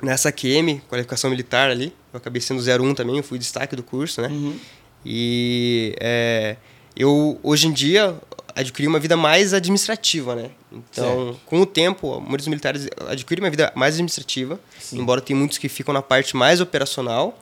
Nessa 0.00 0.30
QM, 0.30 0.80
qualificação 0.88 1.28
militar 1.28 1.70
ali, 1.70 1.92
eu 2.12 2.18
acabei 2.18 2.40
sendo 2.40 2.62
01 2.62 2.94
também, 2.94 3.16
eu 3.16 3.22
fui 3.24 3.36
destaque 3.36 3.74
do 3.74 3.82
curso, 3.82 4.22
né? 4.22 4.28
Uhum. 4.28 4.56
E 5.04 5.96
é, 5.98 6.56
eu, 6.98 7.38
hoje 7.42 7.66
em 7.68 7.72
dia, 7.72 8.14
adquiri 8.54 8.88
uma 8.88 8.98
vida 8.98 9.16
mais 9.16 9.54
administrativa, 9.54 10.34
né? 10.34 10.50
Então, 10.72 11.26
Certo. 11.26 11.40
com 11.46 11.60
o 11.60 11.66
tempo, 11.66 12.20
muitos 12.20 12.46
militares 12.48 12.88
adquirem 13.08 13.42
uma 13.44 13.50
vida 13.50 13.72
mais 13.74 13.94
administrativa, 13.94 14.58
Sim. 14.80 14.98
embora 14.98 15.20
tem 15.20 15.34
muitos 15.36 15.56
que 15.58 15.68
ficam 15.68 15.94
na 15.94 16.02
parte 16.02 16.36
mais 16.36 16.60
operacional, 16.60 17.38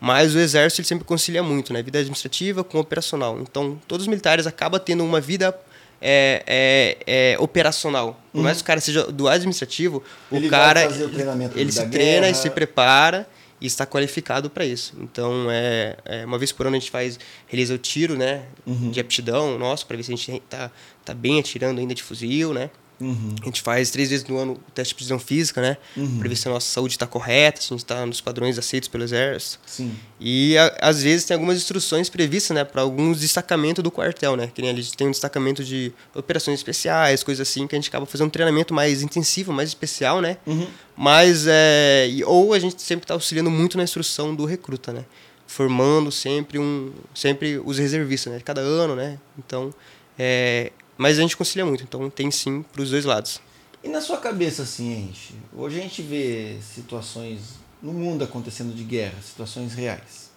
mas 0.00 0.34
o 0.34 0.38
exército 0.38 0.80
ele 0.80 0.88
sempre 0.88 1.04
concilia 1.04 1.42
muito, 1.42 1.72
né? 1.72 1.82
Vida 1.82 1.98
administrativa 1.98 2.62
com 2.62 2.78
operacional. 2.78 3.38
Então, 3.40 3.78
todos 3.88 4.04
os 4.04 4.08
militares 4.08 4.46
acabam 4.46 4.80
tendo 4.80 5.04
uma 5.04 5.20
vida 5.20 5.54
é, 6.00 6.42
é, 6.46 6.96
é, 7.06 7.36
operacional. 7.40 8.20
Por 8.32 8.42
mais 8.42 8.58
que 8.58 8.62
o 8.62 8.66
cara 8.66 8.80
seja 8.80 9.04
do 9.10 9.26
administrativo, 9.28 10.02
Uhum. 10.30 10.38
Ele 10.38 10.46
o 10.46 10.50
vai 10.50 10.60
cara 10.60 10.80
o 10.88 11.58
ele 11.58 11.72
se 11.72 11.86
treina 11.86 12.20
guerra. 12.20 12.28
e 12.30 12.34
se 12.34 12.50
prepara 12.50 13.26
e 13.64 13.66
está 13.66 13.86
qualificado 13.86 14.50
para 14.50 14.66
isso. 14.66 14.92
Então, 15.00 15.50
é, 15.50 15.96
é, 16.04 16.26
uma 16.26 16.36
vez 16.36 16.52
por 16.52 16.66
ano 16.66 16.76
a 16.76 16.78
gente 16.78 16.90
faz, 16.90 17.18
realiza 17.48 17.74
o 17.74 17.78
tiro, 17.78 18.14
né, 18.14 18.44
Uhum. 18.66 18.90
de 18.90 19.00
aptidão 19.00 19.58
nosso, 19.58 19.86
para 19.86 19.96
ver 19.96 20.02
se 20.02 20.12
a 20.12 20.16
gente 20.16 20.38
tá, 20.50 20.70
tá 21.02 21.14
bem 21.14 21.40
atirando 21.40 21.80
ainda 21.80 21.94
de 21.94 22.02
fuzil, 22.02 22.52
né. 22.52 22.68
Uhum. 23.00 23.34
A 23.42 23.44
gente 23.46 23.60
faz 23.60 23.90
três 23.90 24.10
vezes 24.10 24.24
no 24.26 24.38
ano 24.38 24.52
o 24.52 24.70
teste 24.70 24.90
de 24.90 24.94
precisão 24.94 25.18
física, 25.18 25.60
né, 25.60 25.76
Uhum. 25.96 26.18
para 26.20 26.28
ver 26.28 26.36
se 26.36 26.46
a 26.46 26.50
nossa 26.52 26.66
saúde 26.68 26.94
está 26.94 27.06
correta, 27.06 27.60
se 27.60 27.66
a 27.66 27.76
gente 27.76 27.80
está 27.84 28.06
nos 28.06 28.20
padrões 28.20 28.56
aceitos 28.58 28.88
pelo 28.88 29.02
exército. 29.02 29.58
Sim. 29.66 29.92
E 30.20 30.56
a, 30.56 30.76
às 30.80 31.02
vezes 31.02 31.24
tem 31.26 31.34
algumas 31.34 31.56
instruções 31.56 32.08
previstas, 32.08 32.54
né, 32.54 32.62
para 32.64 32.82
alguns 32.82 33.20
destacamentos 33.20 33.82
do 33.82 33.90
quartel, 33.90 34.36
né? 34.36 34.50
Que 34.54 34.62
nem 34.62 34.70
a 34.70 34.74
gente 34.74 34.96
tem 34.96 35.06
um 35.08 35.10
destacamento 35.10 35.64
de 35.64 35.92
operações 36.14 36.58
especiais, 36.60 37.22
coisas 37.24 37.48
assim, 37.48 37.66
que 37.66 37.74
a 37.74 37.78
gente 37.78 37.88
acaba 37.88 38.06
fazendo 38.06 38.28
um 38.28 38.30
treinamento 38.30 38.72
mais 38.72 39.02
intensivo, 39.02 39.52
mais 39.52 39.68
especial, 39.70 40.20
né? 40.20 40.36
Uhum. 40.46 40.66
Mas 40.96 41.46
é, 41.48 42.06
e- 42.08 42.22
ou 42.24 42.52
a 42.54 42.58
gente 42.58 42.80
sempre 42.80 43.04
está 43.04 43.14
auxiliando 43.14 43.50
muito 43.50 43.76
na 43.76 43.82
instrução 43.82 44.34
do 44.34 44.44
recruta, 44.44 44.92
né? 44.92 45.04
Formando 45.46 46.10
sempre 46.10 46.58
um, 46.58 46.92
sempre 47.14 47.60
os 47.64 47.78
reservistas, 47.78 48.32
né? 48.32 48.40
Cada 48.44 48.60
ano, 48.60 48.94
né? 48.96 49.18
Então, 49.38 49.74
é, 50.18 50.72
mas 50.96 51.18
a 51.18 51.22
gente 51.22 51.36
concilia 51.36 51.64
muito, 51.66 51.82
então 51.84 52.08
tem 52.10 52.30
sim 52.30 52.62
para 52.62 52.82
os 52.82 52.90
dois 52.90 53.04
lados. 53.04 53.40
E 53.82 53.88
na 53.88 54.00
sua 54.00 54.16
cabeça, 54.18 54.62
assim, 54.62 55.08
Enche, 55.10 55.34
hoje 55.52 55.78
a 55.78 55.82
gente 55.82 56.00
vê 56.02 56.58
situações 56.62 57.54
no 57.82 57.92
mundo 57.92 58.24
acontecendo 58.24 58.74
de 58.74 58.82
guerra, 58.82 59.20
situações 59.22 59.74
reais. 59.74 60.30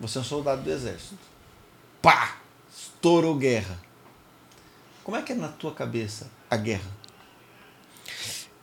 Você 0.00 0.18
é 0.18 0.20
um 0.20 0.24
soldado 0.24 0.62
do 0.62 0.70
exército. 0.70 1.16
Pá! 2.00 2.38
Estourou 2.76 3.36
guerra. 3.36 3.78
Como 5.04 5.16
é 5.16 5.22
que 5.22 5.32
é 5.32 5.34
na 5.36 5.48
tua 5.48 5.72
cabeça 5.72 6.28
a 6.50 6.56
guerra? 6.56 6.90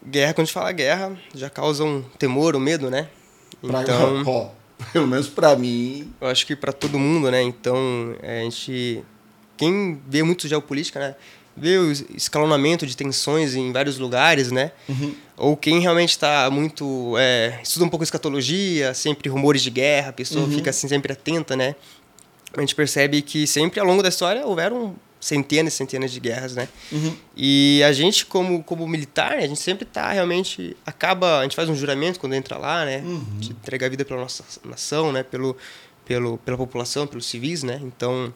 Guerra, 0.05 0.33
quando 0.33 0.43
a 0.43 0.45
gente 0.45 0.53
fala 0.53 0.71
guerra, 0.71 1.17
já 1.35 1.49
causa 1.49 1.83
um 1.83 2.01
temor, 2.17 2.55
um 2.55 2.59
medo, 2.59 2.89
né? 2.89 3.09
Pra- 3.61 3.81
Então, 3.83 4.23
ó, 4.27 4.49
pelo 4.93 5.07
menos 5.07 5.27
pra 5.27 5.55
mim. 5.55 6.13
eu 6.21 6.27
acho 6.27 6.45
que 6.45 6.55
para 6.55 6.71
todo 6.71 6.97
mundo, 6.97 7.29
né? 7.29 7.41
Então, 7.41 7.77
é, 8.21 8.41
a 8.41 8.43
gente 8.43 9.03
quem 9.59 10.01
vê 10.07 10.23
muito 10.23 10.47
geopolítica, 10.47 10.99
né? 10.99 11.15
Vê 11.55 11.77
o 11.77 11.91
es- 11.91 12.05
escalonamento 12.15 12.87
de 12.87 12.95
tensões 12.95 13.53
em 13.53 13.71
vários 13.73 13.97
lugares, 13.99 14.49
né? 14.49 14.71
Ou 15.37 15.57
quem 15.57 15.79
realmente 15.79 16.11
está 16.11 16.49
muito 16.49 17.15
é, 17.17 17.59
estuda 17.61 17.83
um 17.85 17.89
pouco 17.89 18.03
escatologia, 18.03 18.93
sempre 18.93 19.29
rumores 19.29 19.61
de 19.61 19.69
guerra, 19.69 20.09
a 20.09 20.13
pessoa 20.13 20.45
Uhum. 20.45 20.51
fica 20.51 20.69
assim 20.69 20.87
sempre 20.87 21.11
atenta, 21.11 21.55
né? 21.55 21.75
A 22.55 22.61
gente 22.61 22.73
percebe 22.73 23.21
que 23.21 23.45
sempre 23.45 23.79
ao 23.79 23.85
longo 23.85 24.01
da 24.01 24.09
história 24.09 24.45
houveram 24.45 24.95
centenas 25.19 25.73
e 25.73 25.75
centenas 25.77 26.11
de 26.11 26.19
guerras, 26.21 26.55
né? 26.55 26.69
Uhum. 26.93 27.13
E 27.35 27.83
a 27.83 27.91
gente, 27.91 28.25
como, 28.25 28.63
como 28.63 28.87
militar, 28.87 29.31
né, 29.31 29.43
a 29.43 29.47
gente 29.47 29.59
sempre 29.59 29.83
tá 29.85 30.11
realmente. 30.13 30.77
Acaba. 30.85 31.39
A 31.39 31.43
gente 31.43 31.55
faz 31.57 31.67
um 31.67 31.75
juramento 31.75 32.19
quando 32.21 32.33
entra 32.35 32.57
lá, 32.57 32.85
né? 32.85 32.99
Uhum. 33.05 33.23
De 33.37 33.51
entregar 33.51 33.87
a 33.87 33.89
vida 33.89 34.05
pela 34.05 34.21
nossa 34.21 34.45
nação, 34.63 35.11
né? 35.11 35.23
Pelo, 35.23 35.57
pelo, 36.05 36.37
pela 36.37 36.55
população, 36.57 37.05
pelos 37.05 37.25
civis, 37.25 37.63
né? 37.63 37.81
Então. 37.83 38.33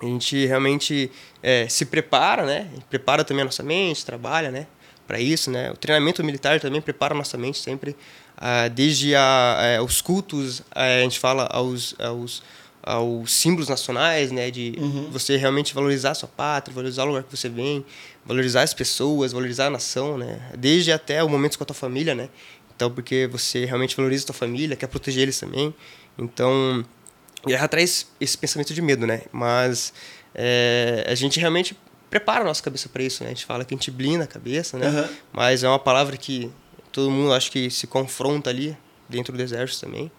A 0.00 0.04
gente 0.04 0.46
realmente 0.46 1.10
é, 1.42 1.68
se 1.68 1.86
prepara, 1.86 2.44
né? 2.44 2.68
A 2.76 2.80
prepara 2.82 3.24
também 3.24 3.42
a 3.42 3.44
nossa 3.46 3.62
mente, 3.62 4.04
trabalha, 4.04 4.50
né? 4.50 4.66
Para 5.06 5.20
isso, 5.20 5.50
né? 5.50 5.70
O 5.70 5.76
treinamento 5.76 6.22
militar 6.24 6.60
também 6.60 6.80
prepara 6.80 7.14
a 7.14 7.16
nossa 7.16 7.38
mente 7.38 7.58
sempre, 7.58 7.96
ah, 8.36 8.68
desde 8.68 9.14
a, 9.14 9.56
eh, 9.60 9.80
os 9.80 10.00
cultos, 10.00 10.62
eh, 10.74 10.98
a 11.00 11.02
gente 11.02 11.18
fala 11.20 11.44
aos, 11.50 11.94
aos, 11.98 12.42
aos 12.82 13.32
símbolos 13.32 13.68
nacionais, 13.68 14.32
né? 14.32 14.50
De 14.50 14.74
Uhum. 14.76 15.08
você 15.10 15.36
realmente 15.36 15.72
valorizar 15.72 16.10
a 16.10 16.14
sua 16.14 16.28
pátria, 16.28 16.74
valorizar 16.74 17.04
o 17.04 17.06
lugar 17.06 17.22
que 17.22 17.34
você 17.36 17.48
vem, 17.48 17.84
valorizar 18.24 18.62
as 18.62 18.74
pessoas, 18.74 19.32
valorizar 19.32 19.66
a 19.66 19.70
nação, 19.70 20.18
né? 20.18 20.40
Desde 20.58 20.90
até 20.92 21.22
o 21.22 21.28
momento 21.28 21.56
com 21.56 21.62
a 21.64 21.66
tua 21.66 21.74
família, 21.76 22.14
né? 22.14 22.28
Então, 22.74 22.90
porque 22.90 23.26
você 23.30 23.64
realmente 23.64 23.96
valoriza 23.96 24.24
a 24.24 24.26
tua 24.26 24.34
família, 24.34 24.76
quer 24.76 24.88
proteger 24.88 25.22
eles 25.22 25.38
também. 25.38 25.72
Então, 26.18 26.84
guerra 27.48 27.68
traz 27.68 28.06
esse 28.20 28.36
pensamento 28.36 28.72
de 28.74 28.82
medo, 28.82 29.06
né? 29.06 29.22
Mas 29.32 29.92
é, 30.34 31.04
a 31.08 31.14
gente 31.14 31.38
realmente 31.40 31.76
prepara 32.10 32.40
a 32.42 32.44
nossa 32.44 32.62
cabeça 32.62 32.88
para 32.88 33.02
isso, 33.02 33.22
né? 33.22 33.30
A 33.30 33.32
gente 33.34 33.44
fala 33.46 33.64
que 33.64 33.74
a 33.74 33.76
gente 33.76 33.90
blinda 33.90 34.24
a 34.24 34.26
cabeça, 34.26 34.78
né? 34.78 34.86
Aham. 34.86 35.08
Mas 35.32 35.62
é 35.64 35.68
uma 35.68 35.78
palavra 35.78 36.16
que 36.16 36.50
todo 36.92 37.10
mundo 37.10 37.32
acho 37.32 37.50
que 37.50 37.70
se 37.70 37.86
confronta 37.86 38.50
ali 38.50 38.76
dentro 39.08 39.36
do 39.36 39.42
exército 39.42 39.86
também. 39.86 40.10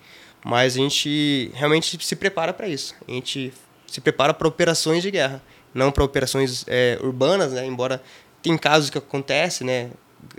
Mas 0.46 0.74
a 0.76 0.78
gente 0.78 1.52
realmente 1.54 1.98
se 2.06 2.16
prepara 2.16 2.54
para 2.54 2.68
isso. 2.68 2.96
A 3.08 3.12
gente 3.12 3.52
se 3.88 4.00
prepara 4.02 4.34
para 4.34 4.48
operações 4.48 5.02
de 5.02 5.10
guerra, 5.12 5.42
não 5.74 5.92
para 5.92 6.04
operações 6.04 6.64
é, 6.68 6.98
urbanas, 7.02 7.54
né? 7.54 7.66
Embora 7.66 8.02
tem 8.42 8.58
casos 8.58 8.90
que 8.90 8.98
acontece, 8.98 9.64
né? 9.64 9.90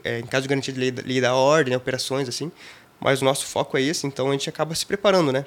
É, 0.05 0.21
em 0.21 0.27
caso 0.27 0.43
de 0.43 0.49
garantia 0.49 0.73
de 0.73 0.81
lei, 0.81 0.91
da- 0.91 1.03
lei 1.05 1.21
da 1.21 1.35
ordem, 1.35 1.71
né? 1.73 1.77
operações 1.77 2.29
assim. 2.29 2.51
Mas 3.01 3.23
o 3.23 3.25
nosso 3.25 3.47
foco 3.47 3.77
é 3.77 3.83
esse, 3.83 4.07
então 4.07 4.29
a 4.29 4.33
gente 4.33 4.49
acaba 4.49 4.75
se 4.75 4.85
preparando, 4.85 5.33
né? 5.33 5.45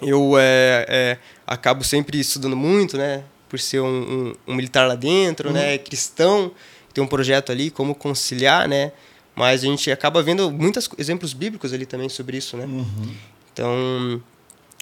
Eu 0.00 0.34
é, 0.38 0.86
é, 0.88 1.18
acabo 1.46 1.84
sempre 1.84 2.18
estudando 2.18 2.56
muito, 2.56 2.96
né? 2.96 3.24
Por 3.48 3.58
ser 3.60 3.80
um, 3.80 3.86
um- 3.86 4.34
um 4.48 4.54
militar 4.54 4.86
lá 4.88 4.94
dentro, 4.94 5.52
né? 5.52 5.76
Cristão, 5.78 6.50
tem 6.94 7.02
um 7.04 7.06
projeto 7.06 7.52
ali, 7.52 7.70
como 7.70 7.94
conciliar, 7.94 8.66
né? 8.68 8.92
Mas 9.34 9.62
a 9.62 9.66
gente 9.66 9.90
acaba 9.90 10.22
vendo 10.22 10.50
muitos 10.50 10.88
exemplos 10.98 11.32
bíblicos 11.32 11.72
ali 11.72 11.86
também 11.86 12.08
sobre 12.08 12.36
isso, 12.36 12.56
né? 12.56 12.64
Uhum. 12.64 13.14
Então, 13.52 14.22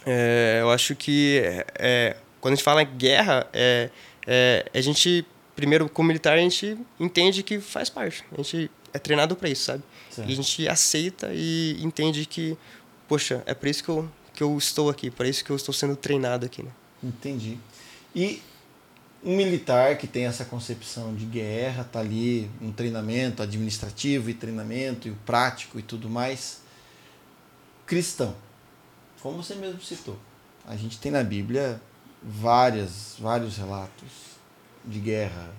é, 0.06 0.58
eu 0.60 0.70
acho 0.70 0.94
que 0.94 1.40
é, 1.44 1.66
é, 1.78 2.16
quando 2.40 2.52
a 2.52 2.56
gente 2.56 2.64
fala 2.64 2.82
em 2.82 2.96
guerra, 2.96 3.46
é, 3.52 3.90
é, 4.26 4.64
a 4.72 4.80
gente, 4.80 5.24
primeiro, 5.54 5.88
como 5.88 6.08
militar, 6.08 6.34
a 6.34 6.40
gente 6.40 6.76
entende 6.98 7.42
que 7.42 7.60
faz 7.60 7.88
parte. 7.90 8.24
A 8.32 8.36
gente 8.36 8.70
é 8.92 8.98
treinado 8.98 9.36
para 9.36 9.48
isso, 9.48 9.64
sabe? 9.64 9.82
Certo. 10.10 10.28
E 10.28 10.32
a 10.32 10.36
gente 10.36 10.68
aceita 10.68 11.30
e 11.32 11.76
entende 11.82 12.24
que, 12.26 12.56
poxa, 13.08 13.42
é 13.46 13.54
por 13.54 13.68
isso 13.68 13.84
que 13.84 13.88
eu, 13.90 14.08
que 14.40 14.44
eu 14.44 14.56
estou 14.56 14.88
aqui, 14.88 15.10
por 15.10 15.26
isso 15.26 15.44
que 15.44 15.50
eu 15.50 15.56
estou 15.56 15.74
sendo 15.74 15.94
treinado 15.94 16.46
aqui, 16.46 16.62
né? 16.62 16.70
Entendi. 17.02 17.58
E 18.14 18.40
um 19.22 19.36
militar 19.36 19.98
que 19.98 20.06
tem 20.06 20.24
essa 20.24 20.46
concepção 20.46 21.14
de 21.14 21.26
guerra, 21.26 21.84
tá 21.84 22.00
ali 22.00 22.50
um 22.58 22.72
treinamento 22.72 23.42
administrativo 23.42 24.30
e 24.30 24.34
treinamento 24.34 25.08
e 25.08 25.10
o 25.10 25.16
prático 25.26 25.78
e 25.78 25.82
tudo 25.82 26.08
mais. 26.08 26.62
Cristão, 27.84 28.34
como 29.20 29.42
você 29.42 29.54
mesmo 29.56 29.82
citou, 29.82 30.18
a 30.66 30.74
gente 30.74 30.98
tem 30.98 31.12
na 31.12 31.22
Bíblia 31.22 31.78
várias, 32.22 33.16
vários 33.18 33.58
relatos 33.58 34.38
de 34.86 35.00
guerra. 35.00 35.50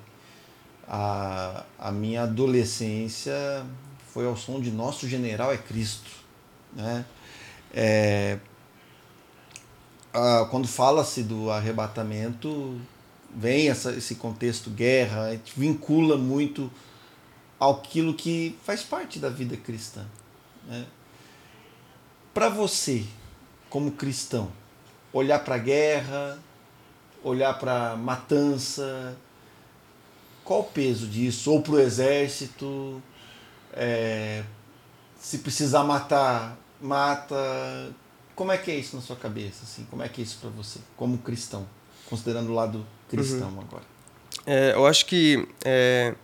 A, 0.88 1.66
a 1.78 1.92
minha 1.92 2.24
adolescência 2.24 3.64
foi 4.12 4.26
ao 4.26 4.36
som 4.36 4.60
de 4.60 4.72
Nosso 4.72 5.08
General 5.08 5.54
é 5.54 5.58
Cristo. 5.58 6.10
Né? 6.74 7.06
É, 7.72 8.40
a, 10.14 10.46
quando 10.50 10.68
fala-se 10.68 11.24
do 11.24 11.50
arrebatamento, 11.50 12.80
vem 13.36 13.70
essa, 13.70 13.92
esse 13.94 14.16
contexto 14.16 14.70
guerra, 14.70 15.24
a 15.24 15.32
gente 15.32 15.54
vincula 15.58 16.18
muito 16.18 16.72
aquilo 17.60 18.14
que 18.14 18.58
faz 18.64 18.84
parte 18.84 19.20
da 19.20 19.30
vida 19.30 19.56
cristã. 19.56 20.06
Né? 20.68 20.86
Para 22.34 22.50
você, 22.50 23.06
como 23.70 23.92
cristão, 23.92 24.52
olhar 25.14 25.40
para 25.40 25.56
a 25.56 25.60
guerra, 25.60 26.40
olhar 27.24 27.58
para 27.60 27.96
matança, 27.96 29.16
qual 30.44 30.62
o 30.62 30.64
peso 30.64 31.08
disso? 31.08 31.52
Ou 31.52 31.62
para 31.62 31.74
o 31.74 31.80
exército, 31.80 33.02
é, 33.74 34.44
se 35.20 35.38
precisar 35.40 35.84
matar, 35.84 36.58
mata. 36.82 37.92
Como 38.42 38.52
é 38.52 38.58
que 38.58 38.72
é 38.72 38.76
isso 38.76 38.96
na 38.96 39.04
sua 39.04 39.16
cabeça? 39.16 39.60
Assim? 39.62 39.86
Como 39.88 40.02
é 40.02 40.10
que 40.10 40.20
é 40.20 40.24
isso 40.24 40.40
para 40.42 40.50
você, 40.50 40.80
como 40.98 41.16
cristão, 41.20 41.64
considerando 42.10 42.50
o 42.50 42.56
lado 42.56 42.84
cristão 43.08 43.50
uhum. 43.50 43.62
agora? 43.62 43.84
É, 44.48 44.74
eu 44.74 44.88
acho 44.88 45.06
que, 45.06 45.48
é, 45.64 46.16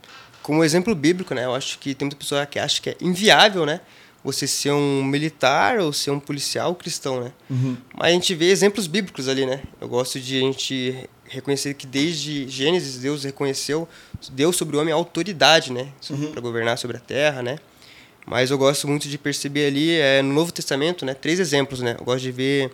como 0.42 0.64
exemplo 0.64 0.96
bíblico, 0.96 1.36
né, 1.36 1.46
eu 1.46 1.54
acho 1.54 1.78
que 1.78 1.94
tem 1.94 2.08
muita 2.08 2.18
pessoa 2.18 2.44
que 2.48 2.58
acha 2.58 2.82
que 2.82 2.90
é 2.90 2.98
inviável, 3.00 3.68
né? 3.68 3.82
Você 4.24 4.48
ser 4.48 4.72
um 4.72 5.04
militar 5.04 5.78
ou 5.78 5.94
ser 5.94 6.10
um 6.10 6.20
policial 6.20 6.74
cristão, 6.74 7.22
né? 7.22 7.32
Uhum. 7.52 7.78
Mas 7.94 8.08
a 8.08 8.12
gente 8.14 8.34
vê 8.34 8.50
exemplos 8.50 8.88
bíblicos 8.88 9.28
ali, 9.28 9.46
né? 9.46 9.62
Eu 9.80 9.88
gosto 9.88 10.20
de 10.20 10.38
a 10.38 10.40
gente 10.40 11.08
reconhecer 11.24 11.76
que 11.76 11.86
desde 11.86 12.48
Gênesis 12.48 12.98
Deus 12.98 13.26
reconheceu, 13.26 13.88
deu 14.32 14.52
sobre 14.52 14.76
o 14.76 14.80
homem 14.82 14.92
a 14.92 14.98
autoridade, 14.98 15.72
né? 15.72 15.90
Uhum. 16.10 16.32
Para 16.32 16.42
governar 16.42 16.80
sobre 16.80 16.98
a 16.98 17.00
terra, 17.00 17.44
né? 17.44 17.60
Mas 18.28 18.52
eu 18.52 18.58
gosto 18.58 18.88
muito 18.90 19.08
de 19.08 19.18
perceber 19.18 19.68
ali, 19.68 19.96
é, 19.96 20.22
no 20.22 20.34
Novo 20.34 20.52
Testamento, 20.52 21.06
né? 21.06 21.14
Três 21.14 21.40
exemplos, 21.40 21.80
né? 21.82 21.96
Eu 21.98 22.04
gosto 22.04 22.22
de 22.22 22.32
ver 22.32 22.70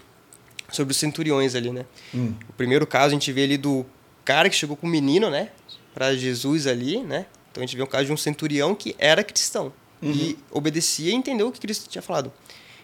sobre 0.72 0.92
os 0.92 0.98
centuriões 0.98 1.54
ali, 1.54 1.70
né? 1.70 1.86
Hum. 2.13 2.34
O 2.50 2.54
primeiro 2.54 2.88
caso 2.88 3.10
a 3.10 3.12
gente 3.12 3.32
vê 3.32 3.44
ali 3.44 3.56
do 3.56 3.86
cara 4.26 4.50
que 4.50 4.56
chegou 4.56 4.76
com 4.76 4.88
o 4.88 4.89
menino, 4.89 5.30
né? 5.30 5.50
Para 5.94 6.16
Jesus 6.16 6.66
ali, 6.66 6.98
né? 7.04 7.28
Então 7.52 7.62
a 7.62 7.66
gente 7.68 7.78
vê 7.78 7.84
o 7.84 7.88
caso 7.88 8.06
de 8.06 8.12
um 8.12 8.18
centurião 8.18 8.74
que 8.74 8.96
era 8.98 9.24
cristão 9.24 9.72
uhum. 10.02 10.12
e 10.12 10.39
obedecia 10.50 11.12
e 11.12 11.13
entendeu 11.13 11.48
o 11.48 11.52
que 11.52 11.60
Cristo 11.60 11.88
tinha 11.88 12.02
falado. 12.02 12.34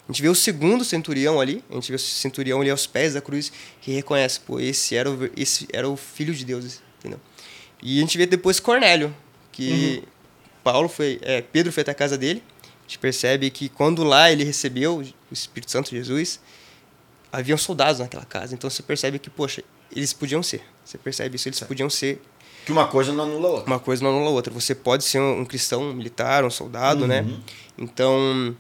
A 0.08 0.12
gente 0.12 0.22
vê 0.22 0.30
o 0.30 0.36
segundo 0.36 0.86
centurião 0.86 1.42
ali, 1.42 1.64
a 1.72 1.74
gente 1.74 1.90
vê 1.90 1.96
o 1.96 2.00
centurião 2.00 2.62
ali 2.62 2.70
aos 2.70 2.86
pés 2.86 3.16
da 3.16 3.22
cruz 3.22 3.52
que 3.82 3.92
reconhece, 3.92 4.40
pô, 4.42 4.60
esse 4.60 4.96
era 4.96 5.10
o, 5.10 5.30
esse 5.36 5.68
era 5.74 5.90
o 5.90 5.98
filho 5.98 6.36
de 6.36 6.46
Deus, 6.46 6.82
entendeu? 7.00 7.20
E 7.82 7.98
a 7.98 8.02
gente 8.02 8.16
vê 8.16 8.28
depois 8.28 8.60
Cornélio, 8.60 9.16
que 9.52 10.04
uhum. 10.04 10.08
Paulo 10.64 10.90
foi, 10.90 11.20
é, 11.24 11.42
Pedro 11.42 11.72
foi 11.72 11.82
até 11.82 11.92
a 11.92 11.96
casa 11.96 12.16
dele. 12.18 12.44
Gente 12.90 12.98
percebe 12.98 13.52
que 13.52 13.70
quando 13.70 14.04
lá 14.04 14.32
ele 14.32 14.44
recebeu 14.44 14.98
o 14.98 15.04
Espírito 15.32 15.70
Santo 15.70 15.92
de 15.92 15.98
Jesus, 15.98 16.40
haviam 17.32 17.56
soldados 17.56 18.00
naquela 18.00 18.26
casa. 18.26 18.56
Então 18.56 18.68
você 18.68 18.82
percebe 18.82 19.20
que, 19.20 19.30
poxa, 19.30 19.64
eles 19.96 20.12
podiam 20.12 20.42
ser. 20.42 20.64
Você 20.84 20.98
percebe 20.98 21.36
isso? 21.36 21.48
Eles 21.48 21.60
podiam 21.60 21.88
ser. 21.88 22.20
Que 22.66 22.72
uma 22.72 22.88
coisa 22.88 23.14
não 23.14 23.26
anula 23.26 23.48
a 23.48 23.52
outra. 23.52 23.68
Uma 23.68 23.80
coisa 23.80 24.04
não 24.04 24.10
anula 24.10 24.26
a 24.26 24.32
outra. 24.32 24.52
Você 24.52 24.74
pode 24.74 25.04
ser 25.04 25.20
um, 25.20 25.46
cristão, 25.46 25.84
um 25.84 25.94
militar, 25.94 26.44
um 26.44 26.50
soldado, 26.50 27.06
né? 27.06 27.22
uhum. 27.22 27.28
né? 27.28 27.40
Então, 27.78 28.58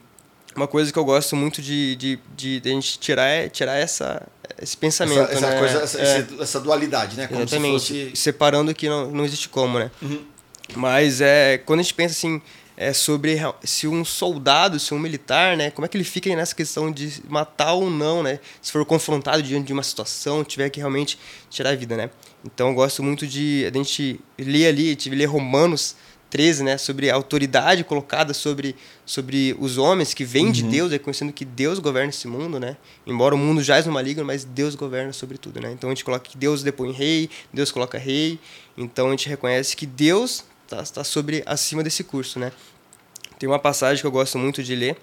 uma 0.55 0.67
coisa 0.67 0.93
que 0.93 0.99
eu 0.99 1.05
gosto 1.05 1.35
muito 1.35 1.59
de, 1.59 1.95
de, 1.95 2.19
de, 2.37 2.59
de 2.59 2.69
a 2.69 2.71
gente 2.71 2.99
tirar 2.99 3.25
é 3.25 3.49
tirar 3.49 3.77
essa, 3.77 4.21
esse 4.61 4.77
pensamento. 4.77 5.21
Essa, 5.21 5.33
essa 5.33 5.49
né? 5.49 5.59
coisa, 5.59 5.79
essa, 5.79 5.99
é. 5.99 6.27
essa, 6.39 6.59
dualidade, 6.59 7.17
né? 7.17 7.25
Como 7.25 7.41
Exatamente. 7.41 7.73
Fosse... 7.79 8.11
Separando 8.13 8.75
que 8.75 8.87
não, 8.87 9.09
não 9.09 9.25
existe 9.25 9.49
como, 9.49 9.79
né? 9.79 9.89
Uhum. 9.99 10.23
Mas 10.75 11.19
é, 11.19 11.57
quando 11.57 11.79
a 11.79 11.81
gente 11.81 11.95
pensa 11.95 12.13
assim, 12.13 12.39
é 12.81 12.93
sobre 12.93 13.37
se 13.61 13.89
um 13.89 14.05
soldado, 14.05 14.79
se 14.79 14.93
um 14.93 14.99
militar, 14.99 15.57
né, 15.57 15.69
como 15.69 15.85
é 15.85 15.89
que 15.89 15.97
ele 15.97 16.03
fica 16.05 16.33
nessa 16.33 16.55
questão 16.55 16.89
de 16.89 17.21
matar 17.27 17.73
ou 17.73 17.89
não, 17.89 18.23
né, 18.23 18.39
se 18.61 18.71
for 18.71 18.85
confrontado 18.85 19.43
diante 19.43 19.67
de 19.67 19.73
uma 19.73 19.83
situação, 19.83 20.45
tiver 20.45 20.69
que 20.69 20.79
realmente 20.79 21.19
tirar 21.49 21.71
a 21.71 21.75
vida, 21.75 21.97
né. 21.97 22.09
Então 22.45 22.69
eu 22.69 22.73
gosto 22.73 23.03
muito 23.03 23.27
de 23.27 23.69
a 23.69 23.77
gente 23.77 24.17
ler 24.37 24.67
ali, 24.67 24.95
tive 24.95 25.17
ler 25.17 25.25
Romanos 25.25 25.97
13, 26.29 26.63
né, 26.63 26.77
sobre 26.77 27.09
a 27.09 27.15
autoridade 27.15 27.83
colocada 27.83 28.33
sobre, 28.33 28.73
sobre 29.05 29.53
os 29.59 29.77
homens 29.77 30.13
que 30.13 30.23
vêm 30.23 30.45
uhum. 30.45 30.51
de 30.53 30.63
Deus, 30.63 30.89
reconhecendo 30.89 31.33
que 31.33 31.43
Deus 31.43 31.79
governa 31.79 32.11
esse 32.11 32.27
mundo, 32.29 32.59
né? 32.59 32.77
Embora 33.05 33.35
o 33.35 33.37
mundo 33.37 33.61
jaz 33.61 33.87
no 33.87 33.91
maligno, 33.91 34.23
mas 34.23 34.45
Deus 34.45 34.75
governa 34.75 35.11
sobre 35.11 35.37
tudo, 35.37 35.59
né? 35.59 35.71
Então 35.71 35.89
a 35.89 35.91
gente 35.91 36.05
coloca 36.05 36.29
que 36.29 36.37
Deus 36.37 36.61
depõe 36.61 36.91
rei, 36.91 37.29
Deus 37.51 37.71
coloca 37.71 37.97
rei. 37.97 38.39
Então 38.77 39.07
a 39.07 39.09
gente 39.09 39.27
reconhece 39.27 39.75
que 39.75 39.87
Deus 39.87 40.45
está 40.77 40.83
tá 40.83 41.03
sobre 41.03 41.43
acima 41.45 41.83
desse 41.83 42.03
curso, 42.03 42.39
né? 42.39 42.51
Tem 43.37 43.47
uma 43.47 43.59
passagem 43.59 44.01
que 44.01 44.07
eu 44.07 44.11
gosto 44.11 44.37
muito 44.37 44.61
de 44.61 44.75
ler, 44.75 44.97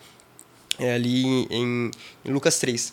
é 0.79 0.94
ali 0.94 1.24
em, 1.50 1.90
em 2.24 2.31
Lucas 2.31 2.59
3. 2.59 2.92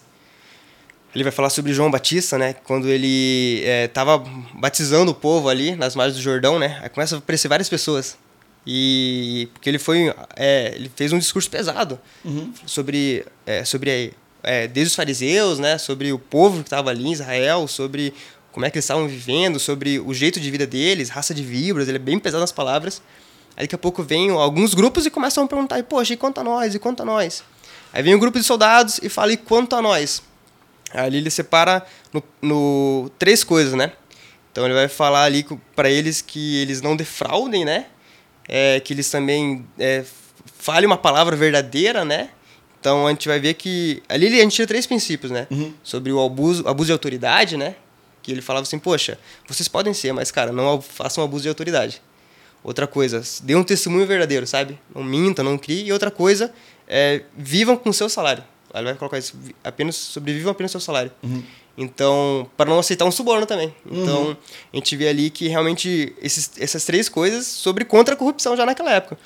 Ele 1.13 1.23
vai 1.23 1.31
falar 1.31 1.49
sobre 1.49 1.73
João 1.73 1.91
Batista, 1.91 2.37
né? 2.37 2.53
Quando 2.53 2.87
ele 2.87 3.63
estava 3.85 4.23
é, 4.25 4.59
batizando 4.59 5.11
o 5.11 5.15
povo 5.15 5.47
ali 5.47 5.75
nas 5.75 5.95
margens 5.95 6.17
do 6.17 6.23
Jordão, 6.23 6.57
né? 6.57 6.79
Aí 6.81 6.89
começa 6.89 7.15
a 7.15 7.19
aparecer 7.19 7.47
várias 7.47 7.69
pessoas. 7.69 8.17
E 8.65 9.49
porque 9.53 9.69
ele 9.69 9.77
foi, 9.77 10.13
é, 10.35 10.73
ele 10.73 10.89
fez 10.95 11.11
um 11.11 11.19
discurso 11.19 11.49
pesado 11.49 11.99
uhum. 12.23 12.51
sobre, 12.65 13.25
é, 13.45 13.65
sobre 13.65 14.13
é, 14.41 14.67
desde 14.67 14.91
os 14.91 14.95
fariseus, 14.95 15.59
né? 15.59 15.77
Sobre 15.77 16.11
o 16.13 16.17
povo 16.17 16.59
que 16.59 16.67
estava 16.67 16.89
ali 16.89 17.05
em 17.05 17.11
Israel, 17.11 17.67
sobre 17.67 18.13
como 18.53 18.65
é 18.67 18.69
que 18.69 18.77
eles 18.77 18.85
estavam 18.85 19.07
vivendo, 19.07 19.59
sobre 19.59 19.99
o 19.99 20.13
jeito 20.13 20.39
de 20.39 20.49
vida 20.49 20.65
deles, 20.65 21.09
raça 21.09 21.33
de 21.33 21.43
víboras. 21.43 21.87
Ele 21.89 21.97
é 21.97 21.99
bem 21.99 22.19
pesado 22.19 22.39
nas 22.39 22.51
palavras. 22.51 23.01
Aí 23.57 23.65
daqui 23.65 23.73
a 23.73 23.79
pouco 23.79 24.03
vem 24.03 24.29
alguns 24.29 24.75
grupos 24.75 25.05
e 25.07 25.09
começam 25.09 25.43
a 25.43 25.47
perguntar, 25.47 25.79
e, 25.79 25.83
poxa, 25.83 26.13
e 26.13 26.17
quanto 26.17 26.39
a 26.39 26.43
nós? 26.43 26.75
E 26.75 26.79
quanto 26.79 27.01
a 27.01 27.05
nós? 27.05 27.43
Aí 27.91 28.03
vem 28.03 28.13
um 28.13 28.19
grupo 28.19 28.37
de 28.37 28.45
soldados 28.45 28.99
e 29.01 29.09
fala, 29.09 29.33
e 29.33 29.37
quanto 29.37 29.75
a 29.75 29.81
nós? 29.81 30.21
Ali 30.93 31.17
ele 31.17 31.31
separa 31.31 31.83
no, 32.13 32.23
no 32.41 33.11
três 33.17 33.43
coisas, 33.43 33.73
né? 33.73 33.91
Então 34.51 34.65
ele 34.65 34.75
vai 34.75 34.87
falar 34.87 35.23
ali 35.23 35.43
para 35.75 35.89
eles 35.89 36.21
que 36.21 36.57
eles 36.57 36.79
não 36.79 36.95
defraudem, 36.95 37.65
né? 37.65 37.87
É, 38.47 38.79
que 38.79 38.93
eles 38.93 39.09
também 39.09 39.65
é, 39.79 40.03
falem 40.59 40.85
uma 40.85 40.97
palavra 40.97 41.35
verdadeira, 41.35 42.05
né? 42.05 42.29
Então 42.79 43.07
a 43.07 43.09
gente 43.09 43.27
vai 43.27 43.39
ver 43.39 43.55
que 43.55 44.03
ali 44.07 44.27
a 44.27 44.43
gente 44.43 44.55
tira 44.55 44.67
três 44.67 44.85
princípios, 44.85 45.31
né? 45.31 45.47
Uhum. 45.49 45.73
Sobre 45.81 46.11
o 46.11 46.23
abuso, 46.23 46.67
abuso 46.67 46.87
de 46.87 46.91
autoridade, 46.91 47.57
né? 47.57 47.75
Que 48.23 48.31
ele 48.31 48.41
falava 48.41 48.63
assim, 48.63 48.79
poxa, 48.79 49.19
vocês 49.47 49.67
podem 49.67 49.93
ser, 49.93 50.11
mas 50.13 50.31
cara, 50.31 50.51
não 50.51 50.81
façam 50.81 51.23
abuso 51.23 51.43
de 51.43 51.49
autoridade. 51.49 52.01
Outra 52.63 52.87
coisa, 52.87 53.21
dê 53.43 53.55
um 53.55 53.63
testemunho 53.63 54.07
verdadeiro, 54.07 54.47
sabe? 54.47 54.79
Não 54.95 55.03
minta, 55.03 55.43
não 55.43 55.57
crie. 55.57 55.83
E 55.83 55.91
outra 55.91 56.09
coisa, 56.09 56.53
é, 56.87 57.23
vivam 57.37 57.75
com 57.75 57.89
o 57.89 57.93
seu 57.93 58.07
salário. 58.07 58.43
Ele 58.73 58.85
vai 58.85 58.95
colocar 58.95 59.19
isso, 59.19 59.37
apenas, 59.63 59.95
sobrevivam 59.95 60.51
apenas 60.51 60.71
com 60.71 60.77
o 60.77 60.81
seu 60.81 60.85
salário. 60.85 61.11
Uhum. 61.21 61.43
Então, 61.77 62.49
para 62.55 62.69
não 62.69 62.79
aceitar 62.79 63.05
um 63.05 63.11
suborno 63.11 63.45
também. 63.45 63.75
Então, 63.85 64.27
uhum. 64.27 64.35
a 64.71 64.75
gente 64.75 64.95
vê 64.95 65.09
ali 65.09 65.29
que 65.29 65.47
realmente 65.47 66.15
esses, 66.21 66.51
essas 66.57 66.85
três 66.85 67.09
coisas 67.09 67.45
sobre 67.45 67.83
contra 67.83 68.13
a 68.13 68.17
corrupção 68.17 68.55
já 68.55 68.65
naquela 68.65 68.91
época. 68.91 69.17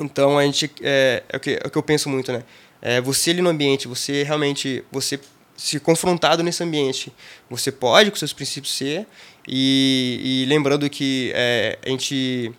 Então, 0.00 0.38
a 0.38 0.44
gente, 0.44 0.70
é, 0.82 1.22
é, 1.28 1.36
o, 1.36 1.40
que, 1.40 1.50
é 1.50 1.66
o 1.66 1.70
que 1.70 1.78
eu 1.78 1.82
penso 1.82 2.08
muito, 2.08 2.32
né? 2.32 2.44
É, 2.82 3.00
você 3.00 3.30
ali 3.30 3.42
no 3.42 3.50
ambiente, 3.50 3.88
você 3.88 4.22
realmente, 4.22 4.84
você 4.90 5.18
se 5.60 5.78
confrontado 5.78 6.42
nesse 6.42 6.64
ambiente, 6.64 7.12
você 7.50 7.70
pode 7.70 8.10
com 8.10 8.16
seus 8.16 8.32
princípios 8.32 8.74
ser, 8.74 9.06
e, 9.46 10.18
e 10.22 10.46
lembrando 10.48 10.88
que 10.88 11.30
é, 11.34 11.78
a 11.84 11.88
gente, 11.90 12.50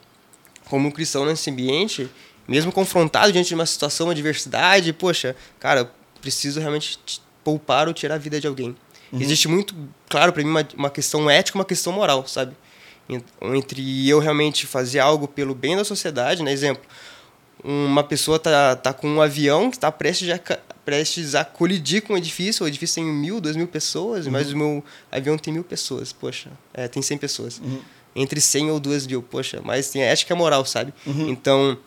como 0.70 0.92
cristão 0.92 1.26
nesse 1.26 1.50
ambiente, 1.50 2.08
mesmo 2.48 2.72
confrontado 2.72 3.34
diante 3.34 3.48
de 3.48 3.56
uma 3.56 3.66
situação, 3.66 4.06
uma 4.06 4.14
adversidade, 4.14 4.94
poxa, 4.94 5.36
cara, 5.60 5.92
preciso 6.22 6.60
realmente 6.60 7.00
poupar 7.44 7.88
ou 7.88 7.94
tirar 7.94 8.16
a 8.16 8.20
vida 8.20 8.40
de 8.40 8.46
alguém. 8.46 8.76
Uhum. 9.12 9.20
Existe 9.20 9.48
muito, 9.48 9.74
claro, 10.08 10.32
para 10.32 10.44
mim, 10.44 10.52
uma, 10.52 10.68
uma 10.78 10.90
questão 10.92 11.28
ética 11.28 11.58
uma 11.58 11.66
questão 11.66 11.92
moral, 11.92 12.28
sabe? 12.28 12.56
Entre 13.42 14.08
eu 14.08 14.20
realmente 14.20 14.68
fazer 14.68 15.00
algo 15.00 15.28
pelo 15.28 15.56
bem 15.56 15.76
da 15.76 15.84
sociedade, 15.84 16.44
né? 16.44 16.52
Exemplo, 16.52 16.84
uma 17.64 18.04
pessoa 18.04 18.38
tá, 18.38 18.76
tá 18.76 18.94
com 18.94 19.08
um 19.08 19.22
avião 19.24 19.72
que 19.72 19.78
está 19.78 19.92
prestes 19.92 20.30
a, 20.30 20.40
prestes 20.86 21.36
a 21.36 21.44
colidir 21.44 22.02
com 22.02 22.14
o 22.14 22.18
edifício. 22.18 22.66
O 22.66 22.68
edifício 22.68 22.96
tem 22.96 23.06
mil, 23.06 23.40
duas 23.40 23.56
mil 23.56 23.68
pessoas, 23.68 24.26
uhum. 24.26 24.32
mas 24.32 24.52
o 24.52 24.58
meu 24.58 24.84
avião 25.12 25.38
tem 25.38 25.54
mil 25.54 25.64
pessoas. 25.64 26.12
Poxa, 26.12 26.50
é, 26.74 26.88
tem 26.88 27.02
cem 27.02 27.18
pessoas. 27.18 27.60
Uhum. 27.60 27.82
Entre 28.16 28.42
cem 28.42 28.70
ou 28.70 28.80
duas 28.80 29.08
mil, 29.08 29.22
poxa, 29.22 29.62
mas 29.64 29.90
tem 29.90 30.04
a 30.04 30.08
ética 30.08 30.36
moral, 30.36 30.66
sabe? 30.66 30.94
Uhum. 31.06 31.30
Então, 31.30 31.78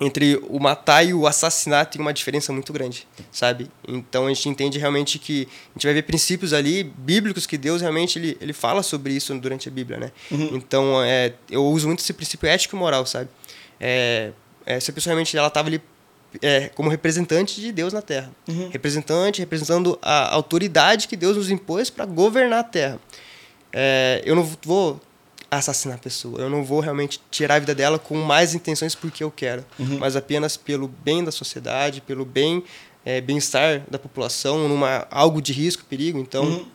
entre 0.00 0.40
o 0.48 0.58
matar 0.58 1.04
e 1.04 1.12
o 1.12 1.26
assassinar 1.26 1.84
tem 1.84 2.00
uma 2.00 2.12
diferença 2.12 2.52
muito 2.52 2.72
grande, 2.72 3.06
sabe? 3.30 3.70
Então 3.86 4.26
a 4.26 4.28
gente 4.28 4.48
entende 4.48 4.78
realmente 4.78 5.18
que 5.18 5.46
a 5.70 5.72
gente 5.74 5.86
vai 5.86 5.92
ver 5.92 6.02
princípios 6.02 6.54
ali 6.54 6.82
bíblicos 6.82 7.46
que 7.46 7.58
Deus 7.58 7.82
realmente 7.82 8.18
ele, 8.18 8.36
ele 8.40 8.54
fala 8.54 8.82
sobre 8.82 9.12
isso 9.12 9.38
durante 9.38 9.68
a 9.68 9.70
Bíblia, 9.70 9.98
né? 9.98 10.10
Uhum. 10.30 10.56
Então 10.56 11.02
é, 11.04 11.34
eu 11.50 11.66
uso 11.66 11.86
muito 11.86 12.00
esse 12.00 12.14
princípio 12.14 12.48
ético 12.48 12.74
e 12.74 12.78
moral, 12.78 13.04
sabe? 13.04 13.28
É, 13.78 14.32
é, 14.64 14.80
se 14.80 14.90
a 14.90 14.94
pessoa 14.94 15.10
realmente 15.10 15.36
ela 15.36 15.48
estava 15.48 15.68
ali 15.68 15.82
é, 16.42 16.68
como 16.68 16.88
representante 16.88 17.60
de 17.60 17.72
Deus 17.72 17.92
na 17.92 18.02
Terra, 18.02 18.30
uhum. 18.48 18.68
representante, 18.70 19.40
representando 19.40 19.98
a 20.00 20.32
autoridade 20.34 21.08
que 21.08 21.16
Deus 21.16 21.36
nos 21.36 21.50
impôs 21.50 21.90
para 21.90 22.04
governar 22.04 22.60
a 22.60 22.64
Terra. 22.64 23.00
É, 23.72 24.22
eu 24.24 24.34
não 24.34 24.48
vou 24.62 25.00
assassinar 25.50 25.96
a 25.96 26.00
pessoa. 26.00 26.40
Eu 26.40 26.48
não 26.48 26.64
vou 26.64 26.80
realmente 26.80 27.20
tirar 27.30 27.56
a 27.56 27.58
vida 27.58 27.74
dela 27.74 27.98
com 27.98 28.16
mais 28.16 28.54
intenções 28.54 28.94
porque 28.94 29.24
eu 29.24 29.30
quero, 29.30 29.64
uhum. 29.78 29.98
mas 29.98 30.14
apenas 30.14 30.56
pelo 30.56 30.88
bem 30.88 31.24
da 31.24 31.32
sociedade, 31.32 32.00
pelo 32.00 32.24
bem 32.24 32.62
é, 33.04 33.20
bem-estar 33.20 33.82
da 33.90 33.98
população, 33.98 34.68
numa 34.68 35.06
algo 35.10 35.40
de 35.42 35.52
risco, 35.52 35.84
perigo. 35.84 36.18
Então, 36.18 36.44
uhum. 36.44 36.66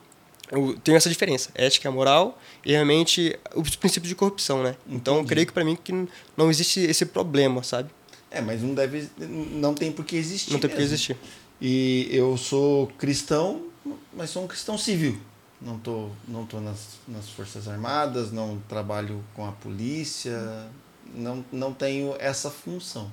eu 0.50 0.78
tenho 0.82 0.96
essa 0.96 1.08
diferença, 1.08 1.50
ética, 1.54 1.90
moral 1.90 2.38
e 2.64 2.72
realmente 2.72 3.38
os 3.54 3.76
princípios 3.76 4.08
de 4.08 4.14
corrupção, 4.14 4.62
né? 4.62 4.76
Então, 4.88 5.18
eu 5.18 5.24
creio 5.24 5.46
que 5.46 5.52
para 5.52 5.64
mim 5.64 5.76
que 5.82 5.92
não 6.36 6.50
existe 6.50 6.80
esse 6.80 7.06
problema, 7.06 7.62
sabe? 7.62 7.90
É, 8.36 8.40
mas 8.40 8.62
não 8.62 8.74
deve, 8.74 9.08
não 9.18 9.74
tem 9.74 9.90
por 9.90 10.04
que 10.04 10.16
existir. 10.16 10.52
Não 10.52 10.60
tem 10.60 10.70
por 10.70 10.76
que 10.76 10.82
existir. 10.82 11.16
E 11.60 12.08
eu 12.10 12.36
sou 12.36 12.88
cristão, 12.98 13.66
mas 14.12 14.30
sou 14.30 14.44
um 14.44 14.46
cristão 14.46 14.76
civil 14.76 15.18
não 15.60 15.78
tô, 15.78 16.10
não 16.28 16.46
tô 16.46 16.60
nas, 16.60 16.98
nas 17.08 17.28
Forças 17.28 17.66
Armadas, 17.68 18.30
não 18.30 18.60
trabalho 18.68 19.24
com 19.34 19.46
a 19.46 19.52
polícia, 19.52 20.68
não, 21.14 21.44
não 21.50 21.72
tenho 21.72 22.14
essa 22.18 22.50
função. 22.50 23.10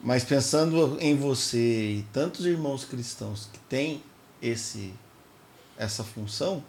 Mas 0.00 0.24
pensando 0.24 0.96
em 1.00 1.16
você 1.16 1.92
e 1.98 2.06
tantos 2.12 2.46
irmãos 2.46 2.84
cristãos 2.84 3.48
que 3.52 3.58
têm 3.60 4.02
esse, 4.40 4.94
essa 5.76 6.02
função, 6.02 6.64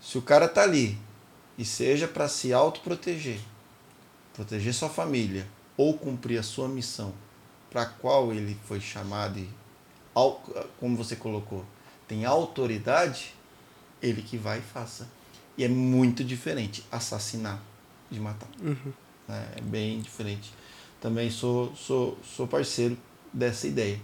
se 0.00 0.18
o 0.18 0.22
cara 0.22 0.48
tá 0.48 0.62
ali 0.62 0.98
e 1.56 1.64
seja 1.64 2.08
para 2.08 2.28
se 2.28 2.52
autoproteger, 2.52 3.38
proteger 4.34 4.74
sua 4.74 4.88
família 4.88 5.46
ou 5.80 5.94
cumprir 5.94 6.38
a 6.38 6.42
sua 6.42 6.68
missão 6.68 7.10
para 7.70 7.86
qual 7.86 8.34
ele 8.34 8.54
foi 8.66 8.82
chamado 8.82 9.38
e 9.38 9.48
como 10.78 10.94
você 10.94 11.16
colocou, 11.16 11.64
tem 12.06 12.26
autoridade, 12.26 13.32
ele 14.02 14.20
que 14.20 14.36
vai 14.36 14.58
e 14.58 14.60
faça. 14.60 15.08
E 15.56 15.64
é 15.64 15.68
muito 15.68 16.22
diferente 16.22 16.84
assassinar 16.92 17.62
de 18.10 18.20
matar. 18.20 18.48
Uhum. 18.60 18.92
É, 19.26 19.58
é 19.58 19.60
bem 19.62 20.02
diferente. 20.02 20.52
Também 21.00 21.30
sou, 21.30 21.74
sou, 21.74 22.18
sou 22.22 22.46
parceiro 22.46 22.98
dessa 23.32 23.66
ideia. 23.66 23.98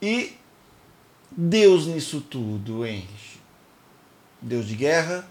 E 0.00 0.32
Deus 1.30 1.86
nisso 1.86 2.22
tudo, 2.22 2.86
Henry. 2.86 3.06
Deus 4.40 4.66
de 4.66 4.76
guerra, 4.76 5.28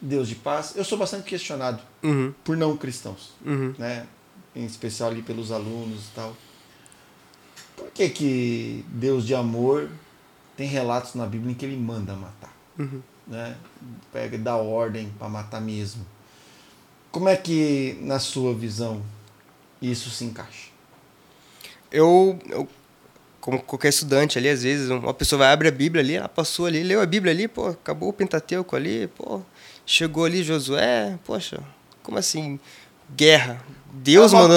Deus 0.00 0.28
de 0.28 0.36
paz. 0.36 0.76
Eu 0.76 0.84
sou 0.84 0.96
bastante 0.96 1.24
questionado 1.24 1.82
uhum. 2.04 2.32
por 2.44 2.56
não 2.56 2.76
cristãos, 2.76 3.32
uhum. 3.44 3.74
né? 3.76 4.06
Em 4.54 4.64
especial 4.64 5.10
ali 5.10 5.22
pelos 5.22 5.50
alunos 5.52 6.06
e 6.06 6.10
tal. 6.14 6.36
Por 7.76 7.90
que, 7.90 8.08
que 8.08 8.84
Deus 8.88 9.26
de 9.26 9.34
amor 9.34 9.90
tem 10.56 10.68
relatos 10.68 11.14
na 11.14 11.26
Bíblia 11.26 11.52
em 11.52 11.54
que 11.54 11.64
ele 11.64 11.76
manda 11.76 12.14
matar. 12.14 12.54
Uhum. 12.78 13.02
Né? 13.26 13.56
Pega 14.12 14.38
dá 14.38 14.56
ordem 14.56 15.12
para 15.18 15.28
matar 15.28 15.60
mesmo. 15.60 16.04
Como 17.10 17.28
é 17.28 17.36
que, 17.36 17.96
na 18.00 18.18
sua 18.18 18.54
visão, 18.54 19.02
isso 19.80 20.10
se 20.10 20.24
encaixa? 20.24 20.68
Eu, 21.90 22.38
eu 22.48 22.68
como 23.40 23.60
qualquer 23.62 23.88
estudante 23.88 24.38
ali, 24.38 24.48
às 24.48 24.62
vezes, 24.62 24.88
uma 24.90 25.14
pessoa 25.14 25.40
vai 25.40 25.52
abrir 25.52 25.68
a 25.68 25.72
Bíblia 25.72 26.02
ali, 26.02 26.14
ela 26.14 26.28
passou 26.28 26.66
ali, 26.66 26.82
leu 26.82 27.00
a 27.00 27.06
Bíblia 27.06 27.32
ali, 27.32 27.46
pô, 27.46 27.68
acabou 27.68 28.08
o 28.08 28.12
Pentateuco 28.12 28.74
ali, 28.74 29.06
pô, 29.06 29.42
chegou 29.84 30.24
ali 30.24 30.42
Josué, 30.42 31.18
poxa, 31.24 31.62
como 32.02 32.18
assim? 32.18 32.58
Guerra, 33.14 33.62
Deus 34.02 34.32
é 34.32 34.36
mandou. 34.36 34.56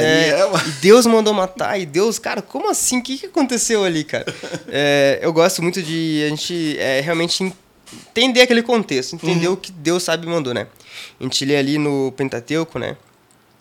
É, 0.00 0.28
é 0.30 0.44
uma... 0.44 0.58
E 0.62 0.70
Deus 0.80 1.06
mandou 1.06 1.34
matar. 1.34 1.78
E 1.78 1.84
Deus, 1.84 2.18
cara, 2.18 2.40
como 2.40 2.70
assim? 2.70 2.98
O 2.98 3.02
que, 3.02 3.18
que 3.18 3.26
aconteceu 3.26 3.84
ali, 3.84 4.04
cara? 4.04 4.24
é, 4.68 5.18
eu 5.22 5.32
gosto 5.32 5.62
muito 5.62 5.82
de 5.82 6.22
a 6.26 6.28
gente 6.30 6.76
é, 6.78 7.00
realmente 7.00 7.52
entender 7.92 8.42
aquele 8.42 8.62
contexto, 8.62 9.14
entender 9.14 9.48
uhum. 9.48 9.54
o 9.54 9.56
que 9.56 9.70
Deus 9.70 10.02
sabe 10.02 10.26
mandou, 10.26 10.54
né? 10.54 10.66
A 11.20 11.22
gente 11.22 11.44
lê 11.44 11.56
ali 11.56 11.78
no 11.78 12.12
Pentateuco, 12.12 12.78
né? 12.78 12.96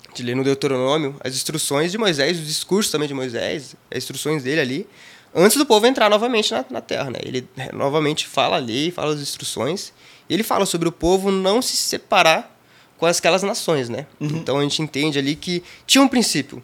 A 0.05 0.09
gente 0.09 0.23
lê 0.23 0.33
no 0.33 0.43
Deuteronômio 0.43 1.15
as 1.23 1.33
instruções 1.35 1.91
de 1.91 1.97
Moisés, 1.97 2.37
os 2.39 2.47
discursos 2.47 2.91
também 2.91 3.07
de 3.07 3.13
Moisés, 3.13 3.75
as 3.89 3.97
instruções 3.97 4.43
dele 4.43 4.61
ali, 4.61 4.87
antes 5.35 5.57
do 5.57 5.65
povo 5.65 5.85
entrar 5.85 6.09
novamente 6.09 6.51
na, 6.51 6.65
na 6.69 6.81
terra, 6.81 7.09
né? 7.09 7.19
Ele 7.23 7.47
é, 7.57 7.73
novamente 7.73 8.27
fala 8.27 8.55
a 8.55 8.59
lei, 8.59 8.91
fala 8.91 9.13
as 9.13 9.19
instruções, 9.19 9.93
e 10.29 10.33
ele 10.33 10.43
fala 10.43 10.65
sobre 10.65 10.87
o 10.87 10.91
povo 10.91 11.31
não 11.31 11.61
se 11.61 11.75
separar 11.75 12.60
com 13.01 13.07
aquelas 13.07 13.41
nações, 13.41 13.89
né? 13.89 14.05
Uhum. 14.19 14.27
Então 14.27 14.59
a 14.59 14.61
gente 14.61 14.79
entende 14.79 15.17
ali 15.17 15.35
que 15.35 15.63
tinha 15.87 16.03
um 16.03 16.07
princípio 16.07 16.63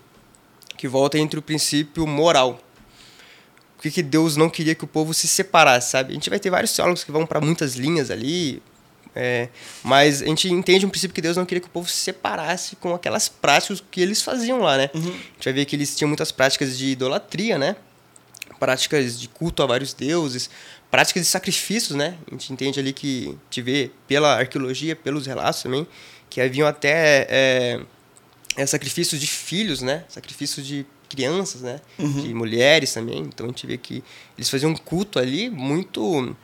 que 0.78 0.88
volta 0.88 1.18
entre 1.18 1.40
o 1.40 1.42
princípio 1.42 2.06
moral. 2.06 2.62
O 3.76 3.82
que, 3.82 3.90
que 3.90 4.04
Deus 4.04 4.38
não 4.38 4.48
queria 4.48 4.76
que 4.76 4.84
o 4.84 4.88
povo 4.88 5.16
se 5.16 5.28
separasse, 5.28 5.90
sabe? 5.90 6.12
A 6.12 6.14
gente 6.14 6.30
vai 6.30 6.40
ter 6.40 6.52
vários 6.52 6.76
teólogos 6.76 7.04
que 7.04 7.12
vão 7.12 7.26
para 7.26 7.42
muitas 7.42 7.74
linhas 7.74 8.12
ali, 8.12 8.62
é, 9.16 9.50
mas 9.82 10.22
a 10.22 10.28
gente 10.28 10.48
entende 10.48 10.86
um 10.86 10.90
princípio 10.90 11.16
que 11.16 11.22
Deus 11.22 11.36
não 11.36 11.44
queria 11.44 11.60
que 11.60 11.68
o 11.68 11.72
povo 11.72 11.90
se 11.90 11.98
separasse 11.98 12.76
com 12.76 12.94
aquelas 12.94 13.28
práticas 13.28 13.84
que 13.90 14.00
eles 14.00 14.22
faziam 14.22 14.60
lá, 14.60 14.78
né? 14.78 14.92
Uhum. 14.94 15.02
A 15.02 15.14
gente 15.14 15.44
vai 15.46 15.54
ver 15.54 15.66
que 15.66 15.76
eles 15.76 15.96
tinham 15.96 16.08
muitas 16.08 16.32
práticas 16.32 16.78
de 16.78 16.90
idolatria, 16.90 17.58
né? 17.58 17.76
Práticas 18.60 19.20
de 19.20 19.28
culto 19.28 19.64
a 19.64 19.66
vários 19.66 19.92
deuses, 19.92 20.52
práticas 20.92 21.24
de 21.24 21.30
sacrifícios, 21.30 21.98
né? 21.98 22.16
A 22.28 22.32
gente 22.36 22.54
entende 22.54 22.80
ali 22.80 22.94
que, 22.94 23.36
te 23.50 23.60
vê 23.60 23.90
pela 24.08 24.38
arqueologia, 24.38 24.96
pelos 24.96 25.26
relatos 25.26 25.64
também, 25.64 25.88
que 26.30 26.42
haviam 26.42 26.68
até 26.68 27.28
é, 27.30 27.80
é, 28.56 28.66
sacrifícios 28.66 29.20
de 29.20 29.28
filhos, 29.28 29.82
né? 29.82 30.04
Sacrifícios 30.10 30.66
de 30.66 30.86
crianças, 31.10 31.62
né? 31.62 31.80
Uhum. 31.98 32.22
De 32.22 32.34
mulheres 32.34 32.94
também. 32.94 33.20
Então 33.20 33.46
a 33.46 33.50
gente 33.50 33.66
vê 33.66 33.78
que 33.78 34.04
eles 34.38 34.50
faziam 34.50 34.72
um 34.72 34.76
culto 34.76 35.20
ali 35.20 35.50
muito 35.50 36.36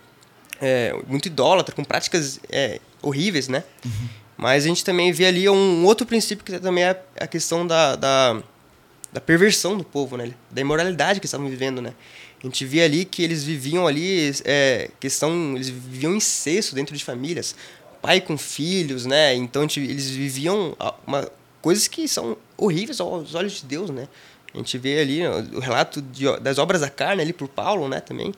é, 0.61 0.95
muito 1.07 1.27
idólatra, 1.27 1.75
com 1.75 1.83
práticas 1.83 2.39
é, 2.49 2.79
horríveis, 3.01 3.47
né? 3.47 3.63
Uhum. 3.83 4.09
Mas 4.37 4.63
a 4.63 4.67
gente 4.67 4.83
também 4.83 5.11
vê 5.11 5.25
ali 5.25 5.47
um 5.49 5.85
outro 5.85 6.05
princípio 6.05 6.43
que 6.43 6.59
também 6.59 6.83
é 6.83 7.01
a 7.19 7.27
questão 7.27 7.65
da, 7.67 7.95
da, 7.95 8.41
da 9.11 9.21
perversão 9.21 9.77
do 9.77 9.83
povo, 9.83 10.17
né? 10.17 10.33
Da 10.49 10.61
imoralidade 10.61 11.19
que 11.19 11.25
estavam 11.25 11.47
vivendo, 11.49 11.81
né? 11.81 11.93
A 12.41 12.45
gente 12.45 12.65
via 12.65 12.83
ali 12.83 13.05
que 13.05 13.23
eles 13.23 13.43
viviam 13.43 13.87
ali 13.87 14.33
é, 14.43 14.89
questão, 14.99 15.53
eles 15.55 15.69
viviam 15.69 16.13
incesto 16.13 16.75
dentro 16.75 16.95
de 16.95 17.03
famílias, 17.03 17.55
pai 18.03 18.19
com 18.19 18.37
filhos, 18.37 19.05
né? 19.05 19.33
Então 19.33 19.63
eles 19.63 20.09
viviam 20.09 20.75
uma, 21.07 21.31
coisas 21.61 21.87
que 21.87 22.05
são 22.05 22.37
horríveis 22.57 22.99
aos 22.99 23.33
olhos 23.33 23.53
de 23.53 23.65
Deus, 23.65 23.89
né? 23.89 24.09
A 24.53 24.57
gente 24.57 24.77
vê 24.77 24.99
ali 24.99 25.25
o 25.25 25.59
relato 25.59 26.01
de, 26.01 26.25
das 26.41 26.57
obras 26.57 26.81
da 26.81 26.89
carne 26.89 27.21
ali 27.21 27.31
por 27.31 27.47
Paulo, 27.47 27.87
né, 27.87 28.01
também. 28.01 28.33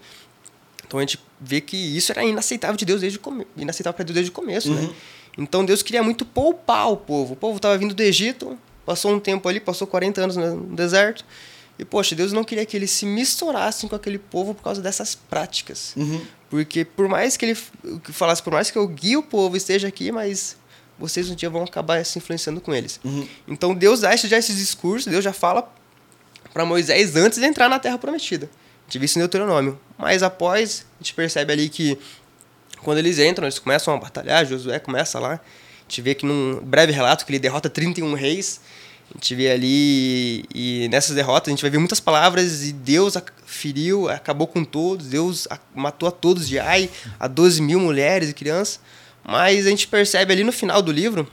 Então 0.87 0.99
a 0.99 1.01
gente 1.01 1.19
vê 1.41 1.59
que 1.59 1.75
isso 1.75 2.11
era 2.11 2.23
inaceitável 2.23 2.77
de 2.77 2.85
Deus 2.85 3.01
desde 3.01 3.19
o 3.19 3.45
inaceitável 3.57 3.95
para 3.95 4.05
Deus 4.05 4.13
desde 4.13 4.29
o 4.29 4.33
começo, 4.33 4.71
né? 4.71 4.81
uhum. 4.81 4.87
né? 4.87 4.93
Então 5.37 5.65
Deus 5.65 5.81
queria 5.81 6.03
muito 6.03 6.25
poupar 6.25 6.89
o 6.91 6.95
povo. 6.95 7.33
O 7.33 7.35
povo 7.35 7.57
estava 7.57 7.75
vindo 7.77 7.93
do 7.93 8.01
Egito, 8.01 8.57
passou 8.85 9.11
um 9.11 9.19
tempo 9.19 9.49
ali, 9.49 9.59
passou 9.59 9.87
40 9.87 10.21
anos 10.21 10.37
no 10.37 10.75
deserto. 10.75 11.25
E, 11.77 11.83
poxa, 11.83 12.15
Deus 12.15 12.31
não 12.31 12.43
queria 12.43 12.65
que 12.65 12.75
eles 12.75 12.91
se 12.91 13.05
misturassem 13.05 13.89
com 13.89 13.95
aquele 13.95 14.17
povo 14.17 14.53
por 14.53 14.63
causa 14.63 14.81
dessas 14.81 15.15
práticas. 15.15 15.93
Uhum. 15.95 16.21
Porque 16.49 16.85
por 16.85 17.07
mais 17.07 17.35
que 17.35 17.45
ele 17.45 17.57
falasse, 18.03 18.41
por 18.41 18.53
mais 18.53 18.71
que 18.71 18.77
eu 18.77 18.87
guie 18.87 19.17
o 19.17 19.23
povo 19.23 19.57
esteja 19.57 19.87
aqui, 19.87 20.11
mas 20.11 20.55
vocês 20.97 21.29
um 21.29 21.35
dia 21.35 21.49
vão 21.49 21.63
acabar 21.63 22.03
se 22.05 22.17
influenciando 22.17 22.61
com 22.61 22.73
eles. 22.73 22.99
Uhum. 23.03 23.27
Então 23.47 23.75
Deus 23.75 24.01
dá 24.01 24.15
já 24.15 24.37
esse 24.37 24.53
discurso, 24.53 25.09
Deus 25.09 25.23
já 25.23 25.33
fala 25.33 25.69
para 26.53 26.65
Moisés 26.65 27.15
antes 27.17 27.39
de 27.39 27.45
entrar 27.45 27.67
na 27.67 27.77
Terra 27.77 27.97
Prometida. 27.97 28.45
A 28.45 28.85
gente 28.87 28.99
viu 28.99 29.05
isso 29.05 29.17
em 29.17 29.21
Deuteronômio. 29.21 29.77
Mas 29.97 30.23
após, 30.23 30.85
a 30.99 31.03
gente 31.03 31.13
percebe 31.13 31.51
ali 31.51 31.67
que 31.67 31.97
quando 32.81 32.99
eles 32.99 33.19
entram, 33.19 33.45
eles 33.45 33.59
começam 33.59 33.93
a 33.93 33.97
batalhar, 33.97 34.45
Josué 34.45 34.79
começa 34.79 35.19
lá. 35.19 35.33
A 35.33 35.89
gente 35.89 36.01
vê 36.01 36.15
que 36.15 36.25
num 36.25 36.61
breve 36.61 36.91
relato 36.91 37.25
que 37.25 37.31
ele 37.31 37.39
derrota 37.39 37.69
31 37.69 38.13
reis 38.13 38.61
a 39.11 39.17
gente 39.17 39.35
vê 39.35 39.51
ali, 39.51 40.45
e 40.53 40.87
nessas 40.89 41.15
derrotas, 41.15 41.49
a 41.49 41.51
gente 41.51 41.61
vai 41.61 41.69
ver 41.69 41.77
muitas 41.77 41.99
palavras, 41.99 42.67
e 42.67 42.73
Deus 42.73 43.15
feriu, 43.45 44.09
acabou 44.09 44.47
com 44.47 44.63
todos, 44.63 45.07
Deus 45.07 45.47
matou 45.73 46.09
a 46.09 46.11
todos 46.11 46.47
de 46.47 46.59
ai, 46.59 46.89
a 47.19 47.27
12 47.27 47.61
mil 47.61 47.79
mulheres 47.79 48.29
e 48.29 48.33
crianças. 48.33 48.79
Mas 49.23 49.65
a 49.65 49.69
gente 49.69 49.87
percebe 49.87 50.33
ali 50.33 50.43
no 50.43 50.51
final 50.51 50.81
do 50.81 50.91
livro 50.91 51.27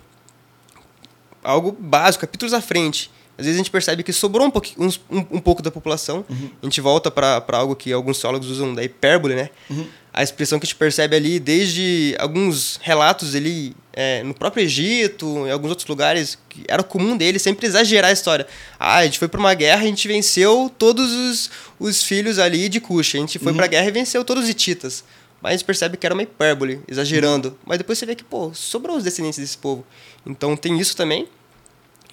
algo 1.42 1.72
básico, 1.72 2.22
capítulos 2.22 2.54
à 2.54 2.60
frente. 2.60 3.10
Às 3.36 3.46
vezes 3.46 3.58
a 3.58 3.62
gente 3.62 3.70
percebe 3.70 4.02
que 4.02 4.12
sobrou 4.12 4.46
um, 4.46 4.50
pouco, 4.50 4.68
um, 4.78 4.88
um, 5.10 5.26
um 5.32 5.40
pouco 5.40 5.62
da 5.62 5.70
população. 5.70 6.24
Uhum. 6.28 6.50
A 6.62 6.66
gente 6.66 6.80
volta 6.80 7.10
para 7.10 7.42
algo 7.52 7.74
que 7.74 7.92
alguns 7.92 8.20
teólogos 8.20 8.48
usam 8.48 8.74
da 8.74 8.84
hipérbole, 8.84 9.34
né? 9.34 9.50
Uhum. 9.68 9.86
A 10.12 10.22
expressão 10.22 10.58
que 10.58 10.66
a 10.66 10.66
gente 10.66 10.76
percebe 10.76 11.16
ali, 11.16 11.40
desde 11.40 12.14
alguns 12.18 12.78
relatos 12.82 13.34
ali 13.34 13.74
é, 13.94 14.22
no 14.22 14.34
próprio 14.34 14.62
Egito, 14.62 15.46
em 15.46 15.50
alguns 15.50 15.70
outros 15.70 15.88
lugares, 15.88 16.38
que 16.50 16.64
era 16.68 16.82
comum 16.82 17.16
dele 17.16 17.38
sempre 17.38 17.66
exagerar 17.66 18.10
a 18.10 18.12
história. 18.12 18.46
Ah, 18.78 18.98
a 18.98 19.04
gente 19.04 19.18
foi 19.18 19.26
para 19.26 19.40
uma 19.40 19.54
guerra, 19.54 19.82
a 19.82 19.86
gente 19.86 20.06
venceu 20.06 20.70
todos 20.78 21.10
os, 21.10 21.50
os 21.78 22.02
filhos 22.02 22.38
ali 22.38 22.68
de 22.68 22.78
Cuxa. 22.78 23.16
A 23.16 23.20
gente 23.20 23.38
foi 23.38 23.52
uhum. 23.52 23.56
para 23.56 23.64
a 23.64 23.68
guerra 23.68 23.88
e 23.88 23.90
venceu 23.90 24.22
todos 24.22 24.44
os 24.44 24.50
hititas. 24.50 25.02
Mas 25.40 25.50
a 25.50 25.56
gente 25.56 25.64
percebe 25.64 25.96
que 25.96 26.06
era 26.06 26.14
uma 26.14 26.22
hipérbole, 26.22 26.80
exagerando. 26.86 27.48
Uhum. 27.48 27.54
Mas 27.64 27.78
depois 27.78 27.98
você 27.98 28.04
vê 28.04 28.14
que, 28.14 28.22
pô, 28.22 28.52
sobrou 28.52 28.96
os 28.98 29.04
descendentes 29.04 29.38
desse 29.38 29.56
povo. 29.56 29.84
Então 30.26 30.54
tem 30.56 30.78
isso 30.78 30.94
também. 30.94 31.26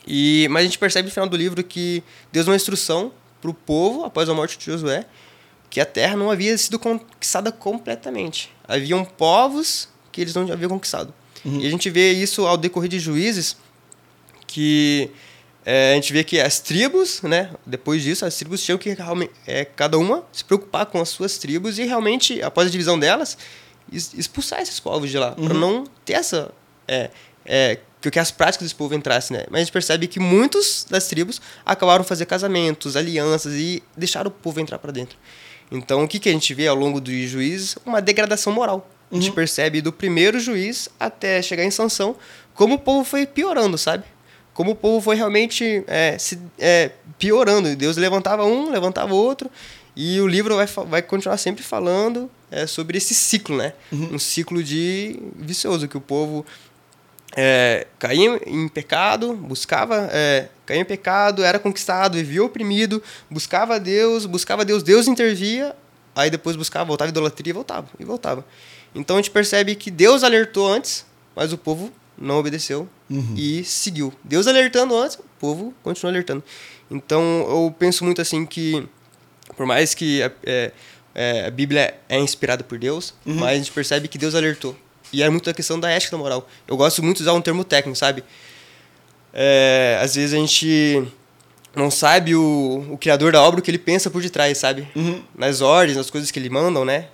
E, 0.07 0.47
mas 0.49 0.61
a 0.61 0.65
gente 0.65 0.79
percebe 0.79 1.07
no 1.07 1.13
final 1.13 1.27
do 1.27 1.35
livro 1.35 1.61
que 1.63 2.01
Deus 2.31 2.45
deu 2.45 2.53
uma 2.53 2.55
instrução 2.55 3.11
para 3.41 3.51
o 3.51 3.53
povo, 3.53 4.05
após 4.05 4.27
a 4.29 4.33
morte 4.33 4.57
de 4.57 4.65
Josué, 4.65 5.05
que 5.69 5.79
a 5.79 5.85
terra 5.85 6.15
não 6.15 6.31
havia 6.31 6.57
sido 6.57 6.79
conquistada 6.79 7.51
completamente. 7.51 8.51
Haviam 8.67 9.05
povos 9.05 9.87
que 10.11 10.21
eles 10.21 10.33
não 10.33 10.51
haviam 10.51 10.69
conquistado. 10.69 11.13
Uhum. 11.45 11.61
E 11.61 11.67
a 11.67 11.69
gente 11.69 11.89
vê 11.89 12.11
isso 12.11 12.45
ao 12.45 12.57
decorrer 12.57 12.89
de 12.89 12.99
juízes, 12.99 13.55
que 14.47 15.11
é, 15.65 15.91
a 15.91 15.95
gente 15.95 16.11
vê 16.11 16.23
que 16.23 16.39
as 16.39 16.59
tribos, 16.59 17.21
né, 17.21 17.51
depois 17.65 18.01
disso, 18.01 18.25
as 18.25 18.35
tribos 18.35 18.63
tinham 18.63 18.77
que 18.77 18.95
é, 19.45 19.65
cada 19.65 19.97
uma 19.97 20.23
se 20.31 20.43
preocupar 20.43 20.85
com 20.87 20.99
as 20.99 21.09
suas 21.09 21.37
tribos 21.37 21.77
e 21.77 21.85
realmente, 21.85 22.41
após 22.41 22.67
a 22.67 22.71
divisão 22.71 22.97
delas, 22.97 23.37
expulsar 23.91 24.61
esses 24.61 24.79
povos 24.79 25.09
de 25.09 25.17
lá, 25.17 25.35
uhum. 25.37 25.45
para 25.45 25.53
não 25.53 25.83
ter 26.03 26.13
essa. 26.13 26.51
É, 26.87 27.11
é, 27.45 27.79
que 28.01 28.17
as 28.17 28.31
práticas 28.31 28.65
desse 28.65 28.75
povo 28.75 28.95
entrassem, 28.95 29.35
né? 29.35 29.43
Mas 29.49 29.59
a 29.59 29.63
gente 29.65 29.73
percebe 29.73 30.07
que 30.07 30.21
muitos 30.21 30.85
das 30.89 31.07
tribos 31.07 31.41
acabaram 31.65 32.03
fazer 32.03 32.25
casamentos, 32.25 32.95
alianças 32.95 33.53
e 33.55 33.83
deixaram 33.97 34.29
o 34.29 34.31
povo 34.31 34.61
entrar 34.61 34.79
para 34.79 34.91
dentro. 34.91 35.17
Então, 35.71 36.03
o 36.03 36.07
que, 36.07 36.19
que 36.19 36.29
a 36.29 36.31
gente 36.31 36.53
vê 36.53 36.67
ao 36.67 36.75
longo 36.75 36.99
dos 36.99 37.13
juízes? 37.29 37.77
Uma 37.85 38.01
degradação 38.01 38.51
moral. 38.51 38.89
A 39.11 39.15
gente 39.15 39.29
uhum. 39.29 39.35
percebe 39.35 39.81
do 39.81 39.91
primeiro 39.91 40.39
juiz 40.39 40.89
até 40.99 41.41
chegar 41.41 41.63
em 41.63 41.71
sanção 41.71 42.15
como 42.59 42.75
o 42.75 42.79
povo 42.79 43.05
foi 43.05 43.25
piorando, 43.25 43.77
sabe? 43.77 44.03
Como 44.53 44.71
o 44.71 44.75
povo 44.75 44.99
foi 44.99 45.15
realmente 45.15 45.81
é, 45.87 46.17
se, 46.17 46.37
é, 46.57 46.91
piorando. 47.17 47.73
Deus 47.73 47.95
levantava 47.95 48.43
um, 48.43 48.69
levantava 48.69 49.13
outro. 49.13 49.49
E 49.95 50.19
o 50.19 50.27
livro 50.27 50.57
vai, 50.57 50.65
vai 50.65 51.01
continuar 51.01 51.37
sempre 51.37 51.63
falando 51.63 52.29
é, 52.51 52.67
sobre 52.67 52.97
esse 52.97 53.13
ciclo, 53.13 53.55
né? 53.55 53.71
Uhum. 53.91 54.15
Um 54.15 54.19
ciclo 54.19 54.61
de 54.61 55.17
vicioso, 55.37 55.87
que 55.87 55.95
o 55.95 56.01
povo 56.01 56.45
é, 57.33 57.87
caía 57.97 58.41
em 58.45 58.67
pecado, 58.67 59.33
buscava, 59.33 60.09
é, 60.11 60.49
caía 60.69 60.81
em 60.81 60.85
pecado, 60.85 61.43
era 61.43 61.57
conquistado, 61.57 62.15
vivia 62.15 62.43
oprimido, 62.43 63.01
buscava 63.29 63.79
Deus, 63.79 64.27
buscava 64.27 64.63
Deus, 64.63 64.83
Deus 64.83 65.07
intervia, 65.07 65.75
aí 66.15 66.29
depois 66.29 66.55
buscava, 66.55 66.85
voltava 66.85 67.09
idolatria 67.09 67.49
e 67.49 67.53
voltava, 67.53 67.87
e 67.99 68.05
voltava. 68.05 68.45
Então 68.93 69.15
a 69.15 69.19
gente 69.19 69.31
percebe 69.31 69.73
que 69.73 69.89
Deus 69.89 70.23
alertou 70.23 70.71
antes, 70.71 71.05
mas 71.35 71.51
o 71.51 71.57
povo 71.57 71.91
não 72.15 72.37
obedeceu 72.37 72.87
uhum. 73.09 73.33
e 73.35 73.63
seguiu. 73.63 74.13
Deus 74.23 74.45
alertando 74.45 74.95
antes, 74.95 75.17
o 75.17 75.23
povo 75.39 75.73
continua 75.81 76.11
alertando. 76.11 76.43
Então 76.91 77.23
eu 77.49 77.75
penso 77.77 78.05
muito 78.05 78.21
assim 78.21 78.45
que, 78.45 78.87
por 79.57 79.65
mais 79.65 79.95
que 79.95 80.21
a, 80.21 80.31
é, 80.43 80.71
é, 81.15 81.45
a 81.47 81.51
Bíblia 81.51 81.95
é 82.07 82.19
inspirada 82.19 82.63
por 82.63 82.77
Deus, 82.77 83.15
uhum. 83.25 83.35
mas 83.35 83.49
a 83.49 83.55
gente 83.55 83.71
percebe 83.71 84.07
que 84.07 84.19
Deus 84.19 84.35
alertou. 84.35 84.75
E 85.11 85.23
é 85.23 85.29
muito 85.29 85.49
a 85.49 85.53
questão 85.53 85.79
da 85.79 85.89
ética 85.89 86.11
da 86.11 86.21
moral. 86.21 86.47
Eu 86.67 86.77
gosto 86.77 87.01
muito 87.01 87.17
de 87.17 87.23
usar 87.23 87.33
um 87.33 87.41
termo 87.41 87.63
técnico, 87.63 87.97
sabe? 87.97 88.23
É, 89.33 89.99
às 90.01 90.15
vezes 90.15 90.33
a 90.33 90.37
gente 90.37 91.07
não 91.75 91.91
sabe 91.91 92.35
o, 92.35 92.87
o 92.91 92.97
criador 92.97 93.31
da 93.31 93.41
obra 93.41 93.59
o 93.59 93.63
que 93.63 93.69
ele 93.69 93.77
pensa 93.77 94.09
por 94.09 94.21
detrás, 94.21 94.57
sabe? 94.57 94.87
Uhum. 94.95 95.21
Nas 95.35 95.61
ordens, 95.61 95.97
nas 95.97 96.09
coisas 96.09 96.31
que 96.31 96.39
ele 96.39 96.49
mandam, 96.49 96.83
né? 96.83 97.07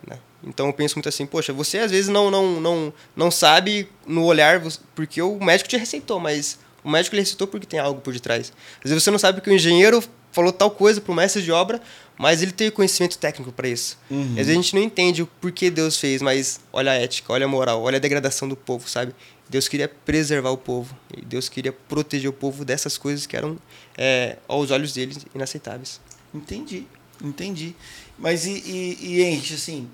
Então 0.44 0.68
eu 0.68 0.74
penso 0.74 0.96
muito 0.96 1.10
assim, 1.10 1.26
poxa, 1.26 1.52
você 1.52 1.80
às 1.80 1.92
vezes 1.92 2.08
não 2.08 2.30
não 2.30 2.62
não 2.62 2.94
não 3.16 3.32
sabe 3.32 3.90
no 4.08 4.24
olhar 4.24 4.62
porque 4.94 5.22
o 5.22 5.40
médico 5.44 5.70
te 5.70 5.78
receitou, 5.78 6.20
mas 6.20 6.60
o 6.84 6.90
médico 6.90 7.16
lhe 7.16 7.22
receitou 7.22 7.48
porque 7.48 7.66
tem 7.66 7.80
algo 7.80 8.00
por 8.00 8.14
detrás. 8.14 8.54
Às 8.84 8.92
vezes 8.92 9.04
você 9.04 9.12
não 9.12 9.18
sabe 9.18 9.42
que 9.42 9.50
o 9.50 9.54
engenheiro 9.54 10.04
falou 10.32 10.52
tal 10.52 10.70
coisa 10.70 11.00
para 11.00 11.12
o 11.12 11.16
mestre 11.16 11.42
de 11.42 11.52
obra, 11.52 11.82
mas 12.18 12.44
ele 12.44 12.52
tem 12.52 12.70
conhecimento 12.70 13.18
técnico 13.18 13.52
para 13.52 13.68
isso. 13.68 13.98
Uhum. 14.12 14.32
Às 14.32 14.36
vezes 14.36 14.52
a 14.52 14.56
gente 14.56 14.76
não 14.76 14.82
entende 14.84 15.24
o 15.24 15.28
porquê 15.28 15.72
Deus 15.72 15.98
fez, 15.98 16.22
mas 16.22 16.60
olha 16.72 16.92
a 16.92 16.96
ética, 16.96 17.32
olha 17.32 17.46
a 17.46 17.48
moral, 17.48 17.82
olha 17.82 17.96
a 17.96 18.00
degradação 18.00 18.48
do 18.48 18.56
povo, 18.56 18.88
sabe? 18.88 19.16
Deus 19.50 19.68
queria 19.68 19.88
preservar 19.88 20.50
o 20.50 20.58
povo. 20.58 20.98
Deus 21.26 21.48
queria 21.48 21.72
proteger 21.72 22.30
o 22.30 22.34
povo 22.34 22.66
dessas 22.66 22.98
coisas 22.98 23.26
que 23.26 23.38
eram, 23.38 23.58
é, 23.98 24.38
aos 24.48 24.72
olhos 24.72 24.94
deles, 24.94 25.26
inaceitáveis. 25.34 26.02
Entendi, 26.34 26.88
entendi. 27.24 27.76
Mas 28.18 28.46
e, 28.46 28.52
e, 28.52 29.22
e 29.22 29.54
assim, 29.54 29.90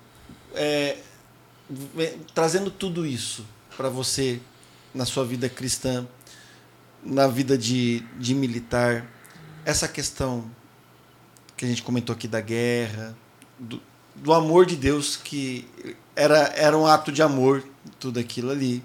é, 0.56 0.98
trazendo 2.34 2.72
tudo 2.72 3.06
isso 3.06 3.46
para 3.76 3.90
você 3.90 4.40
na 4.94 5.06
sua 5.06 5.26
vida 5.26 5.50
cristã, 5.50 6.08
na 7.04 7.28
vida 7.28 7.58
de, 7.58 8.02
de 8.20 8.36
militar, 8.36 9.06
essa 9.66 9.88
questão 9.88 10.50
que 11.56 11.66
a 11.66 11.68
gente 11.68 11.84
comentou 11.84 12.14
aqui 12.14 12.28
da 12.28 12.42
guerra, 12.42 13.16
do, 13.58 13.82
do 14.16 14.34
amor 14.34 14.66
de 14.66 14.76
Deus, 14.76 15.16
que 15.16 15.68
era, 16.16 16.52
era 16.56 16.78
um 16.78 16.86
ato 16.86 17.12
de 17.12 17.22
amor, 17.22 17.64
tudo 18.00 18.20
aquilo 18.20 18.52
ali. 18.52 18.84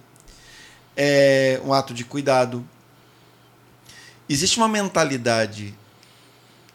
É 0.97 1.61
um 1.65 1.73
ato 1.73 1.93
de 1.93 2.05
cuidado. 2.05 2.67
Existe 4.29 4.57
uma 4.57 4.69
mentalidade 4.69 5.75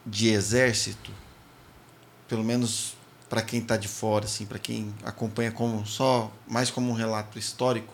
de 0.06 0.30
exército, 0.30 1.12
pelo 2.28 2.44
menos 2.44 2.96
para 3.30 3.42
quem 3.42 3.62
está 3.62 3.78
de 3.78 3.88
fora, 3.88 4.26
assim, 4.26 4.46
para 4.46 4.60
quem 4.60 4.94
acompanha 5.04 5.52
como 5.52 5.86
só 5.86 6.32
mais 6.48 6.70
como 6.70 6.92
um 6.92 6.94
relato 6.94 7.40
histórico, 7.40 7.94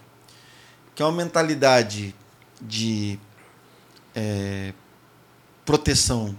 que 0.95 1.01
é 1.01 1.05
uma 1.05 1.11
mentalidade 1.11 2.15
de 2.59 3.19
é, 4.15 4.73
proteção 5.63 6.35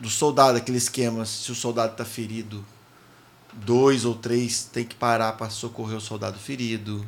do 0.00 0.08
soldado, 0.08 0.58
aquele 0.58 0.78
esquema, 0.78 1.24
se 1.24 1.50
o 1.52 1.54
soldado 1.54 1.92
está 1.92 2.04
ferido, 2.04 2.64
dois 3.52 4.04
ou 4.04 4.14
três 4.14 4.64
tem 4.64 4.84
que 4.84 4.94
parar 4.94 5.32
para 5.32 5.50
socorrer 5.50 5.96
o 5.96 6.00
soldado 6.00 6.38
ferido. 6.38 7.06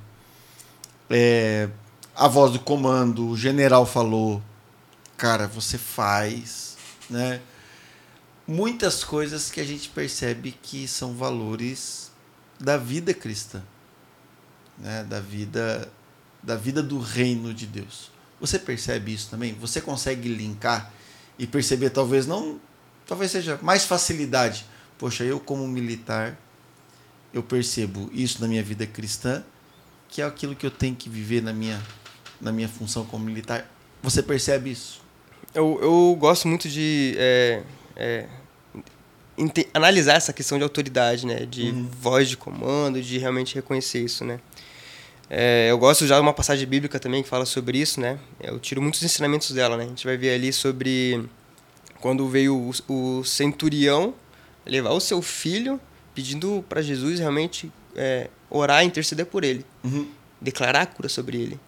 É, 1.11 1.68
a 2.14 2.28
voz 2.28 2.52
do 2.52 2.59
comando, 2.59 3.28
o 3.28 3.36
general 3.36 3.86
falou, 3.86 4.42
cara, 5.16 5.46
você 5.46 5.78
faz, 5.78 6.76
né? 7.09 7.40
Muitas 8.46 9.04
coisas 9.04 9.50
que 9.50 9.61
a 9.61 9.64
gente 9.64 9.88
percebe 9.88 10.52
que 10.62 10.88
são 10.88 11.14
valores 11.14 12.11
da 12.59 12.76
vida 12.76 13.12
cristã, 13.14 13.62
né? 14.78 15.04
Da 15.04 15.20
vida 15.20 15.90
da 16.42 16.54
vida 16.56 16.82
do 16.82 17.00
reino 17.00 17.52
de 17.52 17.66
Deus. 17.66 18.11
Você 18.40 18.59
percebe 18.59 19.12
isso 19.12 19.28
também? 19.28 19.52
Você 19.54 19.80
consegue 19.80 20.28
linkar 20.28 20.92
e 21.38 21.46
perceber 21.46 21.90
talvez 21.90 22.26
não 22.26 22.61
talvez 23.06 23.30
seja 23.30 23.59
mais 23.62 23.84
facilidade. 23.84 24.66
Poxa, 24.98 25.24
eu 25.24 25.40
como 25.40 25.66
militar, 25.66 26.38
eu 27.32 27.42
percebo 27.42 28.09
isso 28.12 28.40
na 28.40 28.48
minha 28.48 28.62
vida 28.62 28.86
cristã, 28.86 29.44
que 30.09 30.22
é 30.22 30.24
aquilo 30.24 30.54
que 30.54 30.66
eu 30.66 30.70
tenho 30.70 30.94
que 30.94 31.09
viver 31.09 31.42
na 31.42 31.52
minha, 31.52 31.80
na 32.40 32.50
minha 32.52 32.68
função 32.68 33.04
como 33.04 33.24
militar. 33.24 33.70
Você 34.02 34.22
percebe 34.22 34.70
isso? 34.70 35.02
Eu, 35.54 35.78
eu 35.80 36.16
gosto 36.18 36.46
muito 36.46 36.68
de 36.68 37.14
é, 37.18 37.62
é, 37.96 38.26
analisar 39.74 40.14
essa 40.14 40.32
questão 40.32 40.59
de 40.59 40.64
autoridade, 40.64 41.26
né? 41.26 41.46
De 41.46 41.70
uhum. 41.70 41.88
voz 42.00 42.28
de 42.28 42.36
comando, 42.36 43.00
de 43.00 43.18
realmente 43.18 43.54
reconhecer 43.54 44.02
isso, 44.02 44.24
né? 44.24 44.40
É, 45.30 45.70
eu 45.70 45.78
gosto 45.78 46.06
já 46.06 46.16
de 46.16 46.22
uma 46.22 46.32
passagem 46.32 46.66
bíblica 46.66 46.98
também 46.98 47.22
que 47.22 47.28
fala 47.28 47.44
sobre 47.44 47.78
isso, 47.78 48.00
né? 48.00 48.18
Eu 48.40 48.59
tiro 48.59 48.80
muitos 48.80 49.02
ensinamentos 49.02 49.50
dela, 49.50 49.76
né? 49.76 49.84
A 49.84 49.88
gente 49.88 50.06
vai 50.06 50.16
ver 50.16 50.34
ali 50.34 50.52
sobre 50.52 51.28
quando 52.00 52.26
veio 52.28 52.56
o, 52.88 53.18
o 53.18 53.24
centurião 53.24 54.14
levar 54.64 54.90
o 54.90 55.00
seu 55.00 55.20
filho 55.20 55.80
pedindo 56.14 56.64
para 56.68 56.82
Jesus 56.82 57.18
realmente 57.18 57.70
é, 57.94 58.28
orar 58.51 58.82
e 58.82 58.86
interceder 58.86 59.26
por 59.26 59.44
ele, 59.44 59.64
uhum. 59.84 60.09
declarar 60.40 60.82
a 60.82 60.86
cura 60.86 61.09
sobre 61.09 61.40
ele. 61.40 61.61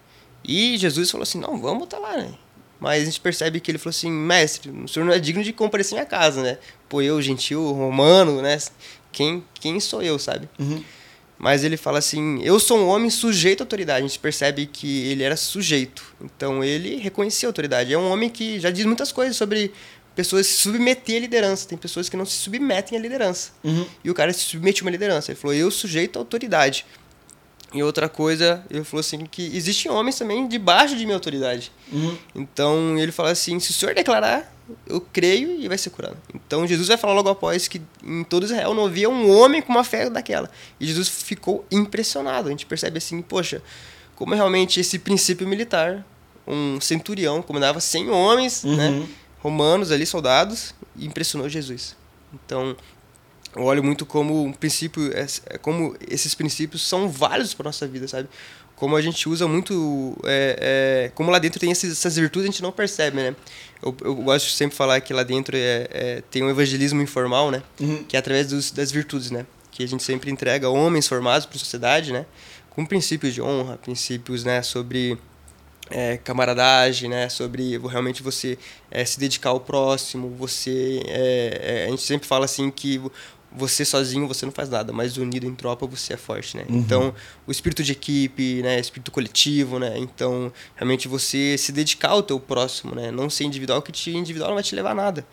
E 0.43 0.77
Jesus 0.77 1.11
falou 1.11 1.23
assim: 1.23 1.39
não, 1.39 1.61
vamos 1.61 1.83
estar 1.83 1.97
tá 1.97 2.03
lá, 2.03 2.17
né? 2.17 2.33
Mas 2.79 3.03
a 3.03 3.05
gente 3.05 3.21
percebe 3.21 3.59
que 3.59 3.69
ele 3.69 3.77
falou 3.77 3.91
assim: 3.91 4.11
mestre, 4.11 4.71
o 4.71 4.87
senhor 4.87 5.05
não 5.05 5.13
é 5.13 5.19
digno 5.19 5.43
de 5.43 5.53
comparecer 5.53 5.93
em 5.93 5.95
minha 6.01 6.05
casa, 6.05 6.41
né? 6.41 6.57
Pô, 6.89 7.01
eu, 7.01 7.21
gentil, 7.21 7.71
romano, 7.71 8.41
né? 8.41 8.57
Quem, 9.11 9.43
quem 9.53 9.79
sou 9.79 10.01
eu, 10.01 10.17
sabe? 10.17 10.49
Uhum. 10.57 10.83
Mas 11.37 11.63
ele 11.63 11.77
fala 11.77 11.99
assim: 11.99 12.39
eu 12.43 12.59
sou 12.59 12.77
um 12.79 12.87
homem 12.87 13.09
sujeito 13.09 13.61
à 13.61 13.63
autoridade. 13.63 14.05
A 14.05 14.07
gente 14.07 14.19
percebe 14.19 14.65
que 14.65 15.07
ele 15.07 15.23
era 15.23 15.35
sujeito. 15.35 16.15
Então 16.21 16.63
ele 16.63 16.97
reconhecia 16.97 17.47
a 17.47 17.49
autoridade. 17.49 17.93
É 17.93 17.97
um 17.97 18.11
homem 18.11 18.29
que 18.29 18.59
já 18.59 18.69
diz 18.69 18.85
muitas 18.85 19.11
coisas 19.11 19.35
sobre 19.35 19.71
pessoas 20.15 20.47
se 20.47 20.53
submeter 20.53 21.17
à 21.17 21.19
liderança. 21.19 21.67
Tem 21.67 21.77
pessoas 21.77 22.09
que 22.09 22.17
não 22.17 22.25
se 22.25 22.33
submetem 22.37 22.97
à 22.97 23.01
liderança. 23.01 23.51
Uhum. 23.63 23.85
E 24.03 24.09
o 24.09 24.13
cara 24.13 24.31
se 24.33 24.41
submete 24.41 24.81
a 24.81 24.85
uma 24.85 24.91
liderança. 24.91 25.31
Ele 25.31 25.39
falou, 25.39 25.55
eu 25.55 25.71
sujeito 25.71 26.17
à 26.17 26.19
autoridade. 26.19 26.85
E 27.73 27.81
outra 27.81 28.09
coisa, 28.09 28.65
ele 28.69 28.83
falou 28.83 28.99
assim, 28.99 29.25
que 29.25 29.55
existem 29.55 29.89
homens 29.89 30.17
também 30.17 30.45
debaixo 30.47 30.95
de 30.95 31.05
minha 31.05 31.15
autoridade. 31.15 31.71
Uhum. 31.91 32.17
Então, 32.35 32.97
ele 32.97 33.13
fala 33.13 33.31
assim, 33.31 33.59
se 33.61 33.71
o 33.71 33.73
senhor 33.73 33.95
declarar, 33.95 34.53
eu 34.85 35.01
creio 35.01 35.59
e 35.59 35.67
vai 35.67 35.77
ser 35.77 35.89
curado. 35.89 36.17
Então 36.33 36.65
Jesus 36.65 36.87
vai 36.87 36.97
falar 36.97 37.13
logo 37.13 37.29
após 37.29 37.67
que 37.67 37.81
em 38.03 38.23
todo 38.23 38.45
Israel 38.45 38.73
não 38.73 38.85
havia 38.85 39.09
um 39.09 39.29
homem 39.29 39.61
com 39.61 39.71
uma 39.71 39.83
fé 39.83 40.09
daquela. 40.09 40.49
E 40.79 40.85
Jesus 40.85 41.09
ficou 41.09 41.65
impressionado. 41.71 42.47
A 42.47 42.51
gente 42.51 42.65
percebe 42.65 42.97
assim, 42.97 43.21
poxa, 43.21 43.61
como 44.15 44.33
realmente 44.33 44.79
esse 44.79 44.99
princípio 44.99 45.47
militar, 45.47 46.05
um 46.47 46.79
centurião 46.81 47.41
comandava 47.41 47.79
100 47.79 48.09
homens, 48.09 48.63
né, 48.63 48.89
Uhum. 48.89 49.07
Romanos 49.41 49.91
ali, 49.91 50.05
soldados, 50.05 50.73
e 50.95 51.05
impressionou 51.05 51.49
Jesus. 51.49 51.95
Então, 52.33 52.75
eu 53.55 53.63
olho 53.63 53.83
muito 53.83 54.05
como 54.05 54.45
um 54.45 54.53
princípio, 54.53 55.11
é- 55.13 55.27
é 55.47 55.57
como 55.57 55.95
esses 56.09 56.33
princípios 56.35 56.87
são 56.87 57.09
válidos 57.09 57.53
para 57.53 57.65
nossa 57.65 57.87
vida, 57.87 58.07
sabe? 58.07 58.29
Como 58.75 58.95
a 58.95 59.01
gente 59.01 59.27
usa 59.29 59.47
muito, 59.47 60.17
é, 60.23 61.05
é, 61.07 61.11
como 61.13 61.29
lá 61.29 61.37
dentro 61.37 61.59
tem 61.59 61.69
esses, 61.71 61.91
essas 61.91 62.15
virtudes 62.15 62.49
a 62.49 62.51
gente 62.51 62.63
não 62.63 62.71
percebe, 62.71 63.17
né? 63.17 63.35
Eu, 63.83 63.95
eu 64.03 64.15
gosto 64.15 64.47
de 64.47 64.53
sempre 64.53 64.75
falar 64.75 64.99
que 65.01 65.13
lá 65.13 65.21
dentro 65.23 65.55
é, 65.55 65.87
é- 65.91 66.23
tem 66.31 66.41
um 66.43 66.49
evangelismo 66.49 67.01
informal, 67.01 67.51
né? 67.51 67.61
Uhum. 67.79 68.03
Que 68.05 68.15
é 68.15 68.19
através 68.19 68.47
dos, 68.47 68.71
das 68.71 68.91
virtudes, 68.91 69.29
né? 69.29 69.45
Que 69.69 69.83
a 69.83 69.87
gente 69.87 70.01
sempre 70.03 70.31
entrega 70.31 70.67
homens 70.69 71.07
formados 71.07 71.45
para 71.45 71.57
a 71.57 71.59
sociedade, 71.59 72.11
né? 72.11 72.25
Com 72.71 72.85
princípios 72.85 73.33
de 73.33 73.41
honra, 73.41 73.77
princípios, 73.77 74.43
né? 74.43 74.61
Sobre 74.63 75.17
é, 75.91 76.17
camaradagem, 76.17 77.09
né? 77.09 77.29
Sobre 77.29 77.77
realmente 77.77 78.23
você 78.23 78.57
é, 78.89 79.03
se 79.05 79.19
dedicar 79.19 79.49
ao 79.49 79.59
próximo, 79.59 80.29
você... 80.37 81.01
é, 81.07 81.83
é, 81.83 81.85
a 81.87 81.89
gente 81.89 82.01
sempre 82.01 82.27
fala 82.27 82.45
assim 82.45 82.69
que 82.71 82.97
vo- 82.97 83.11
você 83.53 83.83
sozinho 83.83 84.27
você 84.27 84.45
não 84.45 84.51
faz 84.53 84.69
nada, 84.69 84.93
mas 84.93 85.17
unido 85.17 85.45
em 85.45 85.53
tropa 85.53 85.85
você 85.85 86.13
é 86.13 86.17
forte, 86.17 86.55
né? 86.55 86.63
Então, 86.69 87.13
o 87.45 87.51
espírito 87.51 87.83
de 87.83 87.91
equipe, 87.91 88.61
né? 88.61 88.79
Espírito 88.79 89.11
coletivo, 89.11 89.77
né? 89.77 89.93
Então, 89.97 90.51
realmente 90.75 91.07
você 91.07 91.57
se 91.57 91.71
dedicar 91.71 92.09
ao 92.11 92.23
teu 92.23 92.39
próximo, 92.39 92.95
né? 92.95 93.11
Não 93.11 93.29
ser 93.29 93.43
individual, 93.43 93.81
que 93.81 93.91
te, 93.91 94.11
individual 94.11 94.49
não 94.49 94.55
vai 94.55 94.63
te 94.63 94.73
levar 94.73 94.91
a 94.91 94.95
nada. 94.95 95.25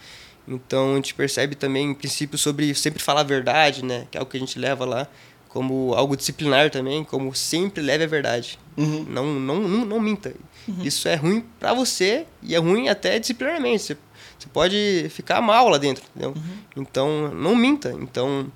Então, 0.49 0.93
a 0.93 0.97
gente 0.97 1.15
percebe 1.15 1.55
também 1.55 1.95
princípios 1.95 2.41
sobre 2.41 2.75
sempre 2.75 3.03
falar 3.03 3.21
a 3.21 3.25
verdade, 3.25 3.85
né? 3.85 4.07
Que 4.11 4.17
é 4.17 4.21
algo 4.21 4.31
que 4.31 4.37
a 4.37 4.41
gente 4.41 4.59
leva 4.59 4.85
lá 4.85 5.07
como 5.49 5.95
algo 5.95 6.17
disciplinar 6.17 6.71
também, 6.71 7.03
como 7.05 7.35
sempre 7.35 7.83
leve 7.83 8.05
a 8.05 8.07
verdade. 8.07 8.59
Uhum. 8.77 9.05
Não, 9.09 9.27
não, 9.41 9.61
não, 9.61 9.85
não 9.85 10.01
minta. 10.01 10.35
Isso 10.85 11.09
é 11.09 11.15
ruim 11.15 11.43
pra 11.59 11.73
você 11.73 12.27
e 12.43 12.55
é 12.55 12.59
ruim 12.59 12.89
até 12.89 13.19
disciplinarmente. 13.19 13.83
Você, 13.83 13.97
você 14.39 14.49
pode 14.53 15.07
ficar 15.11 15.41
mal 15.41 15.69
lá 15.69 15.79
dentro, 15.79 16.05
entendeu? 16.11 16.35
Então, 16.77 17.35
não 17.35 17.57
minta. 17.57 17.97
Então, 18.01 18.53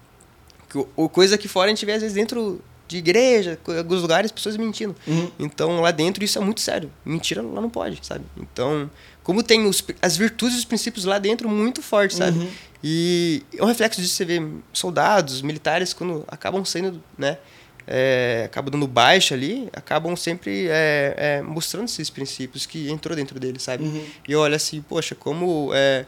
o 0.95 1.09
coisa 1.09 1.39
que 1.39 1.49
fora 1.49 1.67
a 1.67 1.75
gente 1.75 1.87
vê 1.87 1.93
às 1.93 2.03
vezes 2.03 2.15
dentro 2.15 2.61
de 2.87 2.99
igreja, 2.99 3.59
alguns 3.79 4.03
lugares, 4.03 4.31
pessoas 4.31 4.57
mentindo. 4.57 4.95
Uhum. 5.07 5.31
Então, 5.39 5.81
lá 5.81 5.91
dentro 5.91 6.23
isso 6.23 6.39
é 6.39 6.43
muito 6.43 6.61
sério. 6.61 6.93
Mentira 7.05 7.41
lá 7.41 7.61
não 7.61 7.71
pode, 7.71 7.99
sabe? 8.03 8.25
Então, 8.37 8.91
como 9.23 9.43
tem 9.43 9.67
os, 9.67 9.83
as 10.03 10.17
virtudes 10.17 10.57
e 10.57 10.59
os 10.59 10.65
princípios 10.67 11.07
lá 11.07 11.19
dentro 11.19 11.49
muito 11.49 11.81
fortes, 11.81 12.19
sabe? 12.19 12.39
E 12.83 13.43
é 13.57 13.63
um 13.63 13.67
reflexo 13.67 14.01
disso 14.01 14.15
você 14.15 14.25
vê 14.25 14.43
soldados, 14.73 15.41
militares, 15.43 15.93
quando 15.93 16.25
acabam 16.29 16.65
saindo, 16.65 17.03
né? 17.17 17.39
É, 17.87 18.45
acabam 18.47 18.71
dando 18.71 18.87
baixa 18.87 19.35
ali, 19.35 19.69
acabam 19.73 20.15
sempre 20.17 20.69
é, 20.69 21.15
é, 21.17 21.43
mostrando 21.43 21.87
esses 21.87 22.11
princípios 22.11 22.65
que 22.65 22.91
entrou 22.91 23.17
dentro 23.17 23.39
deles, 23.41 23.63
sabe? 23.63 23.85
Uhum. 23.85 24.05
E 24.27 24.33
eu 24.33 24.41
olho 24.41 24.55
assim, 24.55 24.81
poxa, 24.83 25.15
como 25.15 25.71
é, 25.75 26.07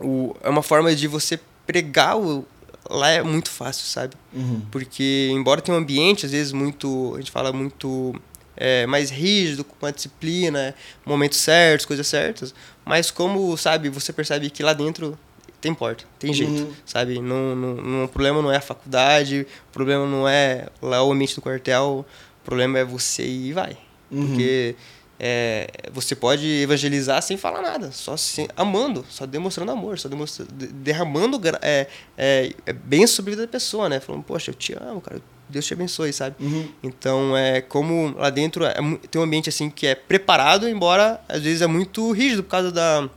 o, 0.00 0.34
é 0.42 0.48
uma 0.48 0.62
forma 0.62 0.94
de 0.94 1.06
você 1.06 1.38
pregar 1.66 2.18
o, 2.18 2.44
lá 2.88 3.08
é 3.10 3.22
muito 3.22 3.50
fácil, 3.50 3.86
sabe? 3.86 4.14
Uhum. 4.32 4.62
Porque, 4.70 5.30
embora 5.32 5.60
tenha 5.60 5.76
um 5.76 5.80
ambiente, 5.80 6.26
às 6.26 6.32
vezes, 6.32 6.52
muito. 6.52 7.14
A 7.14 7.18
gente 7.18 7.30
fala 7.30 7.52
muito. 7.52 8.14
é, 8.56 8.86
mais 8.86 9.10
rígido, 9.10 9.64
com 9.64 9.86
a 9.86 9.90
disciplina, 9.90 10.74
momentos 11.06 11.38
certos, 11.38 11.86
coisas 11.86 12.06
certas. 12.06 12.54
Mas, 12.84 13.10
como, 13.10 13.56
sabe, 13.56 13.88
você 13.88 14.12
percebe 14.12 14.50
que 14.50 14.62
lá 14.62 14.72
dentro 14.72 15.18
tem 15.60 15.74
porta, 15.74 16.04
tem 16.18 16.32
jeito, 16.32 16.62
Uhum. 16.62 16.72
sabe? 16.86 17.20
Não, 17.20 17.54
não, 17.54 17.74
não- 17.74 18.04
o 18.04 18.08
problema 18.08 18.40
não 18.42 18.50
é 18.50 18.56
a 18.56 18.60
faculdade, 18.60 19.46
o 19.68 19.72
problema 19.72 20.06
não 20.06 20.26
é 20.28 20.68
lá 20.80 21.02
o 21.02 21.12
ambiente 21.12 21.34
do 21.34 21.42
quartel, 21.42 22.04
o 22.40 22.44
problema 22.44 22.78
é 22.78 22.84
você 22.84 23.24
e 23.26 23.52
vai. 23.52 23.76
Uhum. 24.10 24.26
Porque 24.28 24.74
é, 25.22 25.68
você 25.92 26.14
pode 26.16 26.46
evangelizar 26.46 27.20
sem 27.22 27.36
falar 27.36 27.60
nada, 27.60 27.92
só 27.92 28.16
se, 28.16 28.48
amando, 28.56 29.04
só 29.10 29.26
demonstrando 29.26 29.70
amor, 29.70 29.98
só 29.98 30.08
demonstrando, 30.08 30.50
de- 30.54 30.68
derramando 30.68 31.38
é, 31.60 31.86
é, 32.16 32.52
é, 32.64 32.72
bem 32.72 33.06
sobre 33.06 33.32
a 33.32 33.34
vida 33.34 33.46
da 33.46 33.52
pessoa, 33.52 33.88
né? 33.88 34.00
Falando, 34.00 34.22
poxa, 34.22 34.50
eu 34.50 34.54
te 34.54 34.72
amo, 34.72 35.00
cara, 35.02 35.20
Deus 35.46 35.66
te 35.66 35.74
abençoe, 35.74 36.10
sabe? 36.12 36.36
Uhum. 36.40 36.68
Então, 36.82 37.36
é 37.36 37.60
como 37.60 38.14
lá 38.16 38.30
dentro 38.30 38.64
é, 38.64 38.72
tem 39.10 39.20
um 39.20 39.24
ambiente 39.24 39.50
assim 39.50 39.68
que 39.68 39.86
é 39.86 39.94
preparado, 39.94 40.66
embora 40.66 41.20
às 41.28 41.42
vezes 41.42 41.60
é 41.60 41.66
muito 41.66 42.10
rígido 42.12 42.42
por 42.42 42.50
causa 42.50 42.72
da, 42.72 43.10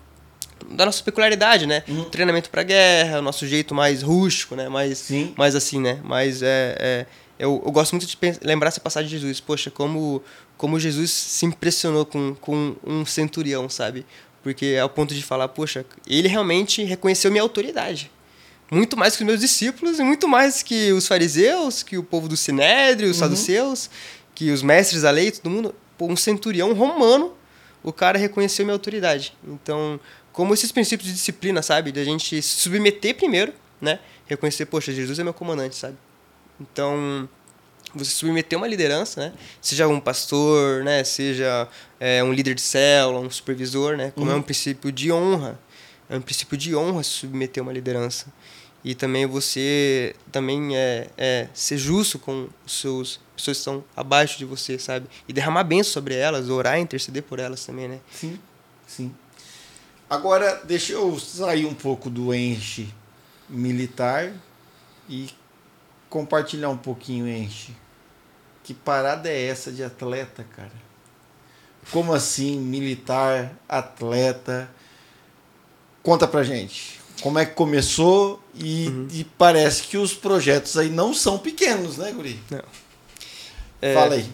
da 0.71 0.85
nossa 0.85 1.03
peculiaridade, 1.03 1.65
né? 1.65 1.83
Uhum. 1.87 2.05
Treinamento 2.05 2.49
para 2.49 2.63
guerra, 2.63 3.19
o 3.19 3.21
nosso 3.21 3.45
jeito 3.47 3.73
mais 3.75 4.01
rústico, 4.01 4.55
né? 4.55 4.69
Mais, 4.69 4.97
Sim. 4.97 5.33
mais 5.37 5.55
assim, 5.55 5.79
né? 5.79 5.99
Mas 6.03 6.41
é, 6.41 6.75
é- 6.79 7.05
eu, 7.39 7.61
eu 7.65 7.71
gosto 7.71 7.93
muito 7.93 8.05
de 8.05 8.17
lembrar 8.43 8.67
essa 8.69 8.79
passagem 8.79 9.09
de 9.09 9.17
Jesus. 9.17 9.39
Poxa, 9.39 9.69
como, 9.71 10.21
como 10.57 10.79
Jesus 10.79 11.11
se 11.11 11.45
impressionou 11.45 12.05
com, 12.05 12.35
com 12.39 12.75
um 12.85 13.05
centurião, 13.05 13.67
sabe? 13.67 14.05
Porque 14.41 14.65
é 14.77 14.83
o 14.83 14.89
ponto 14.89 15.13
de 15.13 15.23
falar, 15.23 15.47
poxa, 15.47 15.85
ele 16.07 16.27
realmente 16.27 16.83
reconheceu 16.83 17.31
minha 17.31 17.41
autoridade. 17.41 18.11
Muito 18.71 18.97
mais 18.97 19.15
que 19.15 19.23
os 19.23 19.27
meus 19.27 19.39
discípulos 19.39 19.99
e 19.99 20.03
muito 20.03 20.27
mais 20.27 20.63
que 20.63 20.91
os 20.93 21.07
fariseus, 21.07 21.83
que 21.83 21.97
o 21.97 22.03
povo 22.03 22.27
do 22.27 22.35
Sinédrio, 22.35 23.09
os 23.09 23.17
saduceus, 23.17 23.89
que 24.33 24.51
os 24.51 24.61
mestres 24.61 25.03
da 25.03 25.11
lei, 25.11 25.31
todo 25.31 25.49
mundo. 25.49 25.75
Pô, 25.97 26.07
um 26.07 26.15
centurião 26.15 26.73
romano, 26.73 27.33
o 27.83 27.93
cara 27.93 28.17
reconheceu 28.17 28.65
minha 28.65 28.73
autoridade. 28.75 29.33
Então, 29.47 29.99
como 30.33 30.53
esses 30.53 30.71
princípios 30.71 31.07
de 31.07 31.13
disciplina, 31.13 31.61
sabe? 31.61 31.91
Da 31.91 32.03
gente 32.03 32.41
se 32.41 32.59
submeter 32.59 33.15
primeiro, 33.15 33.53
né? 33.79 33.99
Reconhecer, 34.25 34.65
poxa, 34.65 34.91
Jesus 34.91 35.17
é 35.19 35.23
meu 35.23 35.33
comandante, 35.33 35.75
sabe? 35.75 35.95
Então, 36.59 37.29
você 37.93 38.11
submeter 38.11 38.57
uma 38.57 38.67
liderança, 38.67 39.21
né? 39.21 39.33
Seja 39.61 39.87
um 39.87 39.99
pastor, 39.99 40.83
né? 40.83 41.03
Seja 41.03 41.67
é, 41.99 42.23
um 42.23 42.33
líder 42.33 42.55
de 42.55 42.61
célula, 42.61 43.19
um 43.19 43.29
supervisor, 43.29 43.95
né? 43.95 44.11
Como 44.15 44.31
é 44.31 44.35
um 44.35 44.41
princípio 44.41 44.91
de 44.91 45.11
honra. 45.11 45.59
É 46.09 46.17
um 46.17 46.21
princípio 46.21 46.57
de 46.57 46.75
honra 46.75 47.03
se 47.03 47.11
submeter 47.11 47.61
a 47.61 47.63
uma 47.63 47.73
liderança. 47.73 48.27
E 48.83 48.93
também 48.95 49.25
você 49.25 50.15
também 50.31 50.75
é, 50.75 51.07
é 51.17 51.47
ser 51.53 51.77
justo 51.77 52.19
com 52.19 52.49
os 52.65 52.79
seus 52.79 53.19
pessoas 53.35 53.57
que 53.57 53.61
estão 53.61 53.83
abaixo 53.95 54.37
de 54.37 54.45
você, 54.45 54.77
sabe? 54.77 55.07
E 55.27 55.31
derramar 55.31 55.63
bênção 55.63 55.93
sobre 55.93 56.15
elas, 56.15 56.49
orar 56.49 56.77
e 56.79 56.81
interceder 56.81 57.23
por 57.23 57.39
elas 57.39 57.65
também, 57.65 57.87
né? 57.87 57.99
Sim, 58.11 58.37
sim. 58.85 59.13
Agora, 60.09 60.61
deixa 60.65 60.93
eu 60.93 61.19
sair 61.19 61.65
um 61.65 61.73
pouco 61.73 62.09
do 62.09 62.33
enche 62.33 62.87
militar 63.49 64.31
e 65.09 65.29
compartilhar 66.09 66.69
um 66.69 66.77
pouquinho 66.77 67.27
enche. 67.27 67.75
Que 68.63 68.73
parada 68.73 69.29
é 69.29 69.47
essa 69.47 69.71
de 69.71 69.83
atleta, 69.83 70.45
cara? 70.55 70.71
Como 71.91 72.13
assim, 72.13 72.59
militar, 72.59 73.51
atleta? 73.67 74.69
Conta 76.01 76.27
pra 76.27 76.43
gente. 76.43 77.01
Como 77.21 77.39
é 77.39 77.45
que 77.45 77.53
começou? 77.53 78.41
E, 78.55 78.87
e 79.11 79.23
parece 79.37 79.83
que 79.83 79.97
os 79.97 80.13
projetos 80.13 80.77
aí 80.77 80.89
não 80.89 81.13
são 81.13 81.37
pequenos, 81.37 81.97
né, 81.97 82.11
Guri? 82.11 82.39
É, 83.81 83.93
Fala 83.93 84.15
aí. 84.15 84.29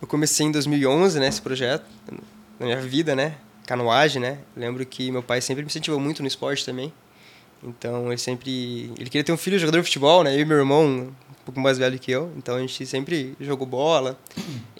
Eu 0.00 0.06
comecei 0.06 0.46
em 0.46 0.52
2011, 0.52 1.18
né, 1.18 1.28
esse 1.28 1.42
projeto, 1.42 1.86
na 2.58 2.66
minha 2.66 2.80
vida, 2.80 3.16
né, 3.16 3.36
canoagem, 3.68 4.20
né. 4.20 4.38
Lembro 4.56 4.84
que 4.86 5.12
meu 5.12 5.22
pai 5.22 5.42
sempre 5.42 5.62
me 5.62 5.66
incentivou 5.66 6.00
muito 6.00 6.22
no 6.22 6.28
esporte 6.28 6.64
também. 6.64 6.90
Então, 7.62 8.06
ele 8.08 8.16
sempre... 8.16 8.90
Ele 8.98 9.10
queria 9.10 9.22
ter 9.22 9.32
um 9.32 9.36
filho 9.36 9.58
jogador 9.58 9.80
de 9.80 9.84
futebol, 9.84 10.24
né, 10.24 10.34
eu 10.34 10.40
e 10.40 10.44
meu 10.44 10.56
irmão, 10.56 10.86
um 10.86 11.44
pouco 11.44 11.60
mais 11.60 11.76
velho 11.76 11.98
que 11.98 12.10
eu. 12.10 12.32
Então, 12.36 12.56
a 12.56 12.60
gente 12.60 12.86
sempre 12.86 13.36
jogou 13.38 13.66
bola. 13.66 14.18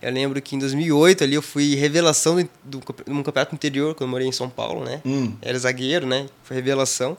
Eu 0.00 0.10
lembro 0.10 0.40
que 0.40 0.56
em 0.56 0.58
2008, 0.58 1.22
ali, 1.22 1.34
eu 1.34 1.42
fui 1.42 1.74
revelação 1.74 2.36
do, 2.64 2.78
do, 2.78 2.82
um 3.08 3.22
campeonato 3.22 3.54
interior, 3.54 3.94
quando 3.94 4.08
eu 4.08 4.10
morei 4.10 4.26
em 4.26 4.32
São 4.32 4.48
Paulo, 4.48 4.82
né. 4.82 5.02
Hum. 5.04 5.34
Era 5.42 5.58
zagueiro, 5.58 6.06
né, 6.06 6.26
foi 6.42 6.56
revelação. 6.56 7.18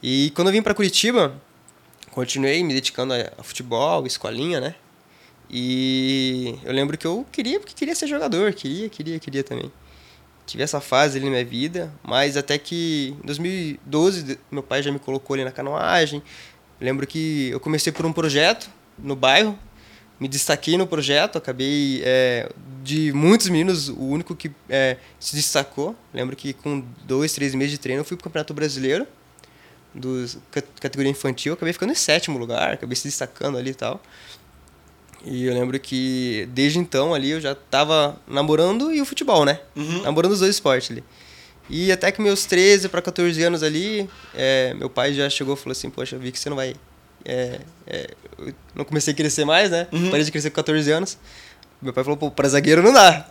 E 0.00 0.30
quando 0.36 0.48
eu 0.48 0.52
vim 0.52 0.62
para 0.62 0.74
Curitiba, 0.74 1.34
continuei 2.12 2.62
me 2.62 2.72
dedicando 2.72 3.14
a, 3.14 3.32
a 3.36 3.42
futebol, 3.42 4.06
escolinha, 4.06 4.60
né. 4.60 4.76
E 5.50 6.56
eu 6.62 6.72
lembro 6.72 6.96
que 6.96 7.06
eu 7.06 7.26
queria, 7.32 7.58
porque 7.58 7.74
queria 7.74 7.96
ser 7.96 8.06
jogador, 8.06 8.52
queria, 8.52 8.88
queria, 8.88 9.18
queria 9.18 9.42
também. 9.42 9.72
Tive 10.48 10.62
essa 10.62 10.80
fase 10.80 11.18
ali 11.18 11.26
na 11.26 11.32
minha 11.32 11.44
vida, 11.44 11.92
mas 12.02 12.34
até 12.36 12.56
que 12.56 13.14
em 13.22 13.26
2012 13.26 14.22
de- 14.22 14.38
meu 14.50 14.62
pai 14.62 14.82
já 14.82 14.90
me 14.90 14.98
colocou 14.98 15.34
ali 15.34 15.44
na 15.44 15.52
canoagem. 15.52 16.22
Lembro 16.80 17.06
que 17.06 17.50
eu 17.50 17.60
comecei 17.60 17.92
por 17.92 18.06
um 18.06 18.12
projeto 18.12 18.70
no 18.98 19.14
bairro, 19.14 19.58
me 20.18 20.26
destaquei 20.26 20.78
no 20.78 20.86
projeto, 20.86 21.36
acabei 21.36 22.00
é, 22.02 22.48
de 22.82 23.12
muitos 23.12 23.48
meninos 23.50 23.88
o 23.90 24.00
único 24.02 24.34
que 24.34 24.50
é, 24.70 24.96
se 25.20 25.36
destacou. 25.36 25.94
Lembro 26.14 26.34
que 26.34 26.54
com 26.54 26.82
dois, 27.04 27.32
três 27.34 27.54
meses 27.54 27.72
de 27.72 27.78
treino 27.78 28.00
eu 28.00 28.04
fui 28.04 28.16
pro 28.16 28.24
Campeonato 28.24 28.54
Brasileiro 28.54 29.06
dos 29.94 30.38
ca- 30.50 30.62
categoria 30.80 31.10
infantil, 31.10 31.52
acabei 31.54 31.72
ficando 31.72 31.92
em 31.92 31.96
sétimo 31.96 32.38
lugar, 32.38 32.72
acabei 32.72 32.96
se 32.96 33.04
destacando 33.06 33.58
ali 33.58 33.70
e 33.70 33.74
tal. 33.74 34.00
E 35.24 35.46
eu 35.46 35.54
lembro 35.54 35.78
que 35.80 36.48
desde 36.52 36.78
então 36.78 37.12
ali 37.12 37.30
eu 37.30 37.40
já 37.40 37.54
tava 37.54 38.16
namorando 38.26 38.92
e 38.92 39.00
o 39.00 39.04
futebol, 39.04 39.44
né? 39.44 39.60
Uhum. 39.74 40.02
Namorando 40.02 40.32
os 40.32 40.40
dois 40.40 40.54
esportes 40.54 40.90
ali. 40.90 41.04
E 41.68 41.92
até 41.92 42.10
que 42.10 42.20
meus 42.20 42.46
13 42.46 42.88
para 42.88 43.02
14 43.02 43.42
anos 43.42 43.62
ali, 43.62 44.08
é, 44.34 44.72
meu 44.74 44.88
pai 44.88 45.12
já 45.12 45.28
chegou 45.28 45.54
e 45.54 45.56
falou 45.56 45.72
assim: 45.72 45.90
Poxa, 45.90 46.16
eu 46.16 46.20
vi 46.20 46.32
que 46.32 46.38
você 46.38 46.48
não 46.48 46.56
vai. 46.56 46.74
É, 47.24 47.60
é, 47.86 48.10
eu 48.38 48.54
não 48.74 48.84
comecei 48.84 49.12
a 49.12 49.16
crescer 49.16 49.44
mais, 49.44 49.70
né? 49.70 49.86
Uhum. 49.92 50.10
Parei 50.10 50.24
de 50.24 50.30
crescer 50.30 50.50
com 50.50 50.56
14 50.56 50.90
anos. 50.90 51.18
Meu 51.82 51.92
pai 51.92 52.04
falou: 52.04 52.16
Pô, 52.16 52.30
pra 52.30 52.48
zagueiro 52.48 52.82
não 52.82 52.92
dá. 52.92 53.28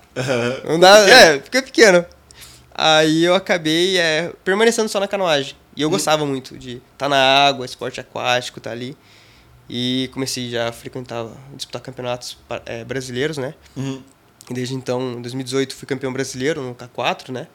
Não 0.68 0.80
dá, 0.80 1.00
é, 1.10 1.40
fiquei 1.40 1.62
pequeno. 1.62 2.06
Aí 2.74 3.24
eu 3.24 3.34
acabei 3.34 3.98
é, 3.98 4.32
permanecendo 4.44 4.88
só 4.88 5.00
na 5.00 5.08
canoagem. 5.08 5.56
E 5.76 5.82
eu 5.82 5.90
gostava 5.90 6.26
muito 6.26 6.58
de 6.58 6.74
estar 6.74 7.06
tá 7.06 7.10
na 7.10 7.18
água, 7.18 7.66
esporte 7.66 8.00
aquático, 8.00 8.60
tá 8.60 8.72
ali. 8.72 8.96
E 9.70 10.09
comecei 10.13 10.49
já 10.49 10.70
a 10.70 10.72
frequentar, 10.72 11.28
disputar 11.55 11.82
campeonatos 11.82 12.38
é, 12.65 12.84
brasileiros, 12.84 13.38
né? 13.38 13.53
Uhum. 13.76 14.01
E 14.49 14.53
desde 14.53 14.74
então, 14.74 15.13
em 15.13 15.22
2018, 15.22 15.76
fui 15.76 15.86
campeão 15.86 16.11
brasileiro 16.13 16.61
no 16.61 16.74
K4, 16.74 17.32
né? 17.32 17.47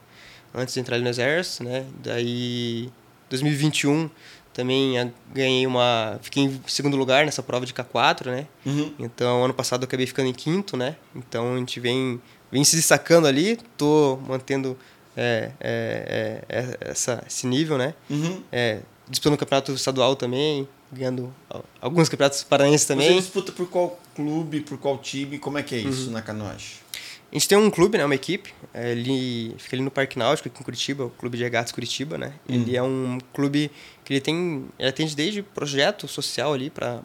Antes 0.55 0.75
de 0.75 0.81
entrar 0.81 0.97
ali 0.97 1.05
no 1.05 1.11
exército, 1.11 1.65
né? 1.65 1.87
Daí, 2.03 2.91
2021, 3.31 4.11
também 4.53 5.11
ganhei 5.33 5.67
uma... 5.67 6.19
Fiquei 6.21 6.45
em 6.45 6.61
segundo 6.67 6.97
lugar 6.97 7.25
nessa 7.25 7.43
prova 7.43 7.65
de 7.65 7.73
K4, 7.73 8.27
né? 8.27 8.47
Uhum. 8.67 8.93
Então, 8.99 9.45
ano 9.45 9.55
passado 9.55 9.83
eu 9.83 9.87
acabei 9.87 10.07
ficando 10.07 10.29
em 10.29 10.35
quinto, 10.35 10.77
né? 10.77 10.97
Então, 11.17 11.55
a 11.55 11.59
gente 11.59 11.81
vem, 11.81 12.21
vem 12.51 12.63
se 12.63 12.77
destacando 12.77 13.27
ali. 13.27 13.59
Tô 13.79 14.19
mantendo 14.29 14.77
é, 15.17 15.53
é, 15.61 16.45
é, 16.49 16.59
é 16.59 16.91
essa, 16.91 17.25
esse 17.27 17.47
nível, 17.47 17.79
né? 17.79 17.95
Uhum. 18.11 18.43
É, 18.53 18.81
disputando 19.09 19.35
o 19.35 19.39
campeonato 19.39 19.73
estadual 19.73 20.15
também, 20.15 20.69
ganhando 20.93 21.35
alguns 21.81 22.09
campeonatos 22.09 22.43
paranaenses 22.45 22.87
também. 22.87 23.09
Você 23.09 23.21
disputa 23.21 23.51
por 23.53 23.67
qual 23.69 23.99
clube, 24.15 24.61
por 24.61 24.79
qual 24.79 24.99
time? 24.99 25.39
Como 25.39 25.57
é 25.59 25.63
que 25.63 25.75
é 25.75 25.79
isso 25.79 26.07
Uhum. 26.07 26.13
na 26.13 26.23
canoagem? 26.23 26.83
A 27.31 27.35
gente 27.35 27.49
tem 27.49 27.57
um 27.57 27.71
clube, 27.71 27.97
né, 27.97 28.05
uma 28.05 28.15
equipe, 28.15 28.53
é, 28.75 28.93
ele 28.93 29.55
fica 29.57 29.75
ali 29.75 29.83
no 29.83 29.91
Parque 29.91 30.19
Náutico, 30.19 30.49
aqui 30.49 30.61
em 30.61 30.65
Curitiba, 30.65 31.05
o 31.07 31.11
Clube 31.11 31.39
de 31.39 31.43
Regatas 31.43 31.73
Curitiba, 31.73 32.19
né? 32.19 32.35
Ele 32.47 32.77
é 32.77 32.83
um 32.83 33.17
clube 33.33 33.71
que 34.05 34.13
ele 34.13 34.21
tem, 34.21 34.67
ele 34.79 34.89
atende 34.91 35.17
desde 35.17 35.43
projeto 35.43 36.07
social 36.07 36.53
ali 36.53 36.69
para 36.69 37.01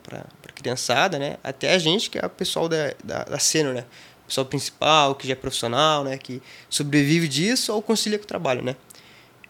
criançada, 0.54 1.18
né? 1.18 1.38
Até 1.42 1.74
a 1.74 1.78
gente, 1.80 2.10
que 2.10 2.18
é 2.20 2.26
o 2.26 2.30
pessoal 2.30 2.68
da, 2.68 2.94
da, 3.02 3.24
da 3.24 3.40
sênior, 3.40 3.74
né? 3.74 3.86
O 4.24 4.28
pessoal 4.28 4.46
principal, 4.46 5.16
que 5.16 5.26
já 5.26 5.32
é 5.32 5.36
profissional, 5.36 6.04
né? 6.04 6.18
Que 6.18 6.42
sobrevive 6.70 7.30
disso 7.30 7.72
ou 7.74 7.82
concilia 7.82 8.18
com 8.18 8.26
o 8.26 8.28
trabalho, 8.28 8.62
né? 8.62 8.76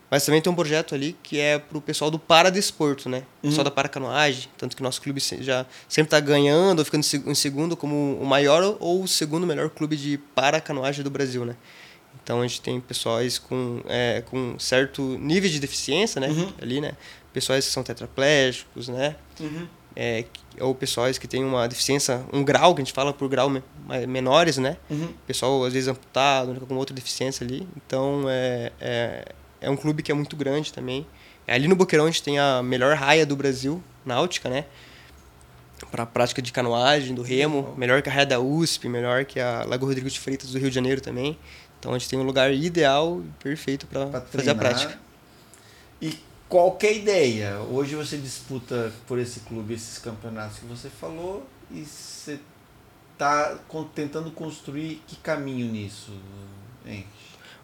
Mas 0.09 0.25
também 0.25 0.41
tem 0.41 0.51
um 0.51 0.55
projeto 0.55 0.95
ali 0.95 1.17
que 1.21 1.37
é 1.39 1.59
pro 1.59 1.81
pessoal 1.81 2.09
do 2.09 2.17
paradesporto, 2.17 3.09
né? 3.09 3.23
O 3.43 3.47
pessoal 3.47 3.65
da 3.65 3.71
paracanoagem. 3.71 4.47
Tanto 4.57 4.75
que 4.75 4.81
nosso 4.81 5.01
clube 5.01 5.21
já 5.41 5.65
sempre 5.89 6.09
tá 6.11 6.19
ganhando 6.19 6.79
ou 6.79 6.85
ficando 6.85 7.01
em 7.01 7.03
seg- 7.03 7.27
em 7.27 7.35
segundo 7.35 7.75
como 7.75 8.17
o 8.21 8.25
maior 8.25 8.77
ou 8.79 9.03
o 9.03 9.07
segundo 9.07 9.45
melhor 9.45 9.69
clube 9.69 9.97
de 9.97 10.17
paracanoagem 10.33 11.03
do 11.03 11.09
Brasil, 11.09 11.43
né? 11.43 11.55
Então 12.23 12.39
a 12.41 12.47
gente 12.47 12.61
tem 12.61 12.79
pessoas 12.79 13.37
com, 13.37 13.81
é, 13.87 14.21
com 14.29 14.57
certo 14.57 15.01
nível 15.19 15.49
de 15.49 15.59
deficiência, 15.59 16.19
né? 16.21 16.29
Uhum. 16.29 16.53
Ali, 16.61 16.79
né? 16.79 16.93
Pessoas 17.33 17.65
que 17.65 17.71
são 17.71 17.83
tetraplégicos, 17.83 18.87
né? 18.87 19.15
É, 19.95 20.23
que- 20.23 20.63
ou 20.63 20.73
pessoas 20.75 21.17
que 21.17 21.27
têm 21.27 21.43
uma 21.43 21.67
deficiência, 21.67 22.23
um 22.31 22.43
grau, 22.43 22.73
que 22.75 22.81
a 22.81 22.83
gente 22.85 22.93
fala 22.93 23.11
por 23.13 23.27
grau 23.27 23.49
me- 23.49 23.63
menores, 24.07 24.57
né? 24.57 24.77
Uhum. 24.89 25.09
pessoal 25.25 25.63
às 25.65 25.73
vezes 25.73 25.89
amputado, 25.89 26.53
né, 26.53 26.59
com 26.65 26.75
outra 26.75 26.95
deficiência 26.95 27.43
ali. 27.45 27.67
Então 27.75 28.25
é, 28.29 28.71
é, 28.79 29.25
é 29.61 29.69
um 29.69 29.75
clube 29.77 30.01
que 30.03 30.11
é 30.11 30.15
muito 30.15 30.35
grande 30.35 30.71
também. 30.73 31.05
Ali 31.47 31.67
no 31.67 31.75
Boqueirão 31.75 32.05
a 32.05 32.07
gente 32.09 32.23
tem 32.23 32.37
a 32.39 32.61
melhor 32.61 32.95
raia 32.95 33.25
do 33.25 33.35
Brasil, 33.35 33.81
náutica, 34.05 34.49
né? 34.49 34.65
Para 35.91 36.05
prática 36.05 36.41
de 36.41 36.51
canoagem, 36.51 37.13
do 37.15 37.21
remo, 37.21 37.73
melhor 37.77 38.01
que 38.01 38.09
a 38.09 38.11
raia 38.11 38.25
da 38.25 38.39
USP, 38.39 38.89
melhor 38.89 39.25
que 39.25 39.39
a 39.39 39.63
Lago 39.63 39.85
Rodrigo 39.85 40.09
de 40.09 40.19
Freitas 40.19 40.49
do 40.51 40.57
Rio 40.59 40.69
de 40.69 40.75
Janeiro 40.75 40.99
também. 40.99 41.37
Então 41.79 41.93
a 41.93 41.97
gente 41.97 42.09
tem 42.09 42.17
um 42.19 42.23
lugar 42.23 42.51
ideal 42.51 43.21
e 43.23 43.43
perfeito 43.43 43.85
para 43.87 44.07
fazer 44.21 44.49
a 44.49 44.55
prática. 44.55 44.99
E 46.01 46.17
qualquer 46.49 46.95
ideia, 46.97 47.59
hoje 47.59 47.95
você 47.95 48.17
disputa 48.17 48.91
por 49.07 49.19
esse 49.19 49.41
clube 49.41 49.75
esses 49.75 49.99
campeonatos 49.99 50.57
que 50.59 50.65
você 50.65 50.89
falou 50.89 51.47
e 51.71 51.85
você 51.85 52.39
tá 53.17 53.57
con- 53.67 53.83
tentando 53.83 54.31
construir 54.31 55.01
que 55.07 55.15
caminho 55.17 55.71
nisso, 55.71 56.11
hein? 56.89 57.05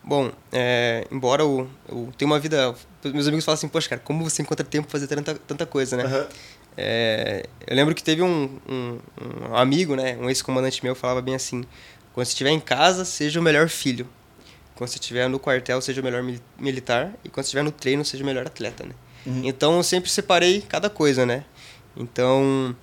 Bom, 0.04 0.32
é, 0.52 1.08
embora 1.10 1.44
eu, 1.44 1.70
eu 1.88 2.12
tenha 2.18 2.30
uma 2.30 2.40
vida. 2.40 2.76
Meus 3.06 3.26
amigos 3.28 3.46
falam 3.46 3.56
assim, 3.56 3.70
poxa, 3.70 3.88
cara, 3.90 4.02
como 4.04 4.24
você 4.30 4.42
encontra 4.42 4.66
tempo 4.66 4.88
pra 4.88 4.92
fazer 5.00 5.08
tanta, 5.08 5.36
tanta 5.36 5.66
coisa, 5.66 5.96
né? 5.96 6.04
Aham. 6.04 6.28
É, 6.76 7.46
eu 7.68 7.76
lembro 7.76 7.94
que 7.96 8.04
teve 8.04 8.22
um, 8.22 8.60
um, 8.68 9.00
um 9.52 9.56
amigo, 9.56 9.96
né, 9.96 10.18
um 10.20 10.28
ex-comandante 10.28 10.84
meu, 10.84 10.96
falava 10.96 11.22
bem 11.22 11.36
assim: 11.36 11.64
quando 12.14 12.26
você 12.26 12.32
estiver 12.32 12.50
em 12.50 12.60
casa, 12.60 13.06
seja 13.06 13.40
o 13.40 13.44
melhor 13.44 13.70
filho. 13.70 14.08
Quando 14.76 14.90
você 14.90 14.98
estiver 14.98 15.30
no 15.30 15.40
quartel, 15.40 15.80
seja 15.82 16.02
o 16.02 16.04
melhor 16.04 16.24
mili- 16.24 16.42
militar. 16.60 17.14
E 17.24 17.30
quando 17.30 17.44
você 17.46 17.50
estiver 17.50 17.64
no 17.64 17.72
treino, 17.72 18.04
seja 18.04 18.24
o 18.24 18.26
melhor 18.26 18.46
atleta, 18.46 18.84
né? 18.86 18.94
Uhum. 19.26 19.42
Então 19.46 19.78
eu 19.78 19.84
sempre 19.84 20.10
separei 20.10 20.62
cada 20.62 20.90
coisa, 20.90 21.26
né? 21.26 21.46
Então 21.96 22.76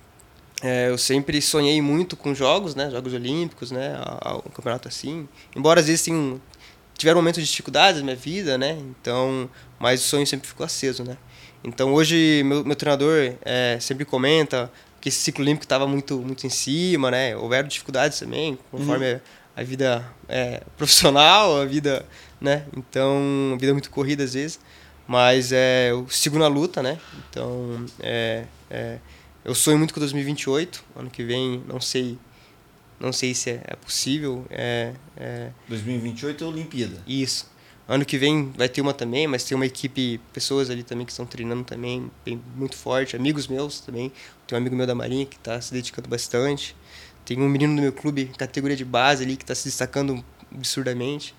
é, 0.61 0.89
eu 0.89 0.97
sempre 0.97 1.41
sonhei 1.41 1.81
muito 1.81 2.15
com 2.15 2.35
jogos, 2.35 2.75
né? 2.75 2.89
Jogos 2.91 3.13
Olímpicos, 3.13 3.71
né? 3.71 3.95
Um 4.45 4.49
campeonato 4.51 4.87
assim. 4.87 5.27
Embora 5.55 5.79
às 5.79 5.87
vezes 5.87 6.03
tenham, 6.03 6.39
tiveram 6.95 7.19
momentos 7.19 7.41
de 7.41 7.49
dificuldades 7.49 7.99
na 8.01 8.05
minha 8.05 8.15
vida, 8.15 8.57
né? 8.57 8.77
Então, 8.79 9.49
mas 9.79 10.01
o 10.01 10.07
sonho 10.07 10.27
sempre 10.27 10.47
ficou 10.47 10.65
aceso, 10.65 11.03
né? 11.03 11.17
Então 11.63 11.93
hoje 11.93 12.43
meu, 12.43 12.63
meu 12.63 12.75
treinador 12.75 13.33
é, 13.43 13.77
sempre 13.79 14.05
comenta 14.05 14.71
que 14.99 15.09
esse 15.09 15.17
ciclo 15.17 15.43
olímpico 15.43 15.65
estava 15.65 15.87
muito 15.87 16.19
muito 16.19 16.45
em 16.45 16.49
cima, 16.49 17.09
né? 17.09 17.35
Houveram 17.35 17.67
dificuldades 17.67 18.19
também 18.19 18.57
conforme 18.69 19.13
a, 19.13 19.21
a 19.55 19.63
vida 19.63 20.05
é, 20.29 20.61
profissional, 20.77 21.59
a 21.59 21.65
vida, 21.65 22.05
né? 22.39 22.65
Então 22.75 23.51
a 23.53 23.57
vida 23.57 23.71
é 23.71 23.73
muito 23.73 23.89
corrida 23.89 24.23
às 24.23 24.33
vezes, 24.33 24.59
mas 25.07 25.51
é, 25.51 25.89
eu 25.91 26.07
sigo 26.09 26.37
na 26.37 26.47
luta, 26.47 26.83
né? 26.83 26.99
Então 27.29 27.85
é, 27.99 28.45
é, 28.69 28.97
eu 29.43 29.55
sonho 29.55 29.77
muito 29.77 29.93
com 29.93 29.99
2028, 29.99 30.83
ano 30.95 31.09
que 31.09 31.23
vem, 31.23 31.63
não 31.67 31.79
sei 31.81 32.17
não 33.01 33.11
sei 33.11 33.33
se 33.33 33.49
é, 33.49 33.61
é 33.65 33.75
possível, 33.75 34.45
é, 34.51 34.93
é 35.17 35.49
2028 35.67 36.43
é 36.43 36.47
Olimpíada. 36.47 37.03
isso. 37.07 37.49
Ano 37.87 38.05
que 38.05 38.17
vem 38.17 38.51
vai 38.55 38.69
ter 38.69 38.79
uma 38.79 38.93
também, 38.93 39.27
mas 39.27 39.43
tem 39.43 39.55
uma 39.55 39.65
equipe, 39.65 40.21
pessoas 40.31 40.69
ali 40.69 40.83
também 40.83 41.05
que 41.05 41.11
estão 41.11 41.25
treinando 41.25 41.63
também, 41.63 42.09
bem, 42.23 42.39
muito 42.55 42.77
forte, 42.77 43.15
amigos 43.15 43.47
meus 43.47 43.81
também. 43.81 44.11
Tem 44.47 44.55
um 44.55 44.61
amigo 44.61 44.75
meu 44.75 44.85
da 44.85 44.93
Marinha 44.93 45.25
que 45.25 45.35
está 45.35 45.59
se 45.59 45.73
dedicando 45.73 46.07
bastante. 46.07 46.75
Tem 47.25 47.37
um 47.41 47.49
menino 47.49 47.75
do 47.75 47.81
meu 47.81 47.91
clube, 47.91 48.31
categoria 48.37 48.77
de 48.77 48.85
base 48.85 49.23
ali, 49.23 49.35
que 49.35 49.43
está 49.43 49.55
se 49.55 49.65
destacando 49.65 50.23
absurdamente. 50.55 51.33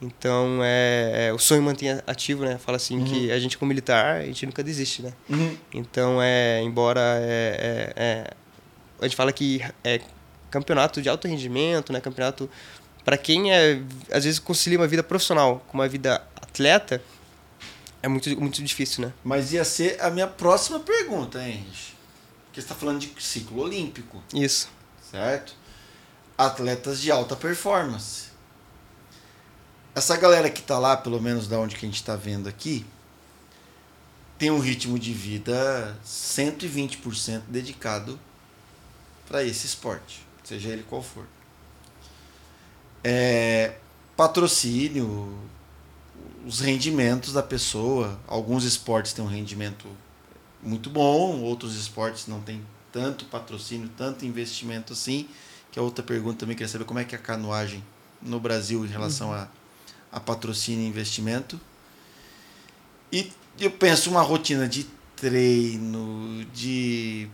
Então, 0.00 0.60
é, 0.62 1.28
é, 1.28 1.32
o 1.32 1.38
sonho 1.38 1.62
mantém 1.62 1.90
ativo, 2.06 2.44
né? 2.44 2.58
Fala 2.58 2.76
assim 2.76 3.02
que 3.04 3.32
a 3.32 3.38
gente 3.38 3.56
como 3.56 3.70
militar, 3.70 4.16
a 4.20 4.26
gente 4.26 4.44
nunca 4.44 4.62
desiste, 4.62 5.02
né? 5.02 5.12
Uhum. 5.28 5.56
Então, 5.72 6.20
é, 6.20 6.62
embora 6.62 7.00
é, 7.00 7.94
é, 7.96 8.02
é, 8.02 8.30
a 9.00 9.04
gente 9.04 9.16
fala 9.16 9.32
que 9.32 9.62
é 9.82 10.00
campeonato 10.50 11.00
de 11.00 11.08
alto 11.08 11.26
rendimento, 11.26 11.92
né? 11.92 12.00
Campeonato 12.00 12.48
para 13.04 13.16
quem 13.16 13.52
é 13.52 13.80
às 14.10 14.24
vezes 14.24 14.38
concilia 14.38 14.78
uma 14.78 14.86
vida 14.86 15.02
profissional 15.02 15.64
com 15.68 15.78
uma 15.78 15.88
vida 15.88 16.22
atleta 16.34 17.00
é 18.02 18.08
muito 18.08 18.28
muito 18.40 18.62
difícil, 18.62 19.06
né? 19.06 19.12
Mas 19.24 19.52
ia 19.52 19.64
ser 19.64 20.00
a 20.00 20.10
minha 20.10 20.26
próxima 20.26 20.80
pergunta, 20.80 21.42
hein, 21.42 21.64
Rich? 21.68 21.96
Porque 22.46 22.60
você 22.60 22.64
está 22.64 22.74
falando 22.74 23.00
de 23.00 23.12
ciclo 23.18 23.62
olímpico, 23.62 24.22
Isso. 24.34 24.68
certo? 25.10 25.54
Atletas 26.36 27.00
de 27.00 27.10
alta 27.10 27.34
performance. 27.34 28.25
Essa 29.96 30.14
galera 30.14 30.50
que 30.50 30.60
tá 30.60 30.78
lá, 30.78 30.94
pelo 30.94 31.18
menos 31.18 31.48
da 31.48 31.58
onde 31.58 31.74
que 31.74 31.86
a 31.86 31.88
gente 31.88 32.04
tá 32.04 32.14
vendo 32.14 32.50
aqui, 32.50 32.84
tem 34.36 34.50
um 34.50 34.58
ritmo 34.58 34.98
de 34.98 35.10
vida 35.14 35.98
120% 36.04 37.44
dedicado 37.48 38.20
para 39.26 39.42
esse 39.42 39.64
esporte, 39.64 40.20
seja 40.44 40.68
ele 40.68 40.82
qual 40.82 41.02
for. 41.02 41.24
É, 43.02 43.76
patrocínio, 44.14 45.34
os 46.44 46.60
rendimentos 46.60 47.32
da 47.32 47.42
pessoa. 47.42 48.20
Alguns 48.28 48.64
esportes 48.64 49.14
têm 49.14 49.24
um 49.24 49.28
rendimento 49.28 49.88
muito 50.62 50.90
bom, 50.90 51.40
outros 51.40 51.74
esportes 51.74 52.26
não 52.26 52.42
têm 52.42 52.62
tanto 52.92 53.24
patrocínio, 53.24 53.88
tanto 53.96 54.26
investimento 54.26 54.92
assim. 54.92 55.26
Que 55.72 55.78
é 55.78 55.82
outra 55.82 56.04
pergunta 56.04 56.40
também 56.40 56.54
queria 56.54 56.68
saber 56.68 56.84
como 56.84 56.98
é 56.98 57.04
que 57.04 57.14
é 57.14 57.18
a 57.18 57.20
canoagem 57.20 57.82
no 58.20 58.38
Brasil 58.38 58.84
em 58.84 58.88
relação 58.88 59.32
a, 59.32 59.48
a 60.16 60.20
patrocínio 60.20 60.82
e 60.82 60.88
investimento. 60.88 61.60
E 63.12 63.30
eu 63.60 63.70
penso 63.70 64.08
uma 64.08 64.22
rotina 64.22 64.66
de 64.66 64.84
treino, 65.14 66.42
de 66.54 67.28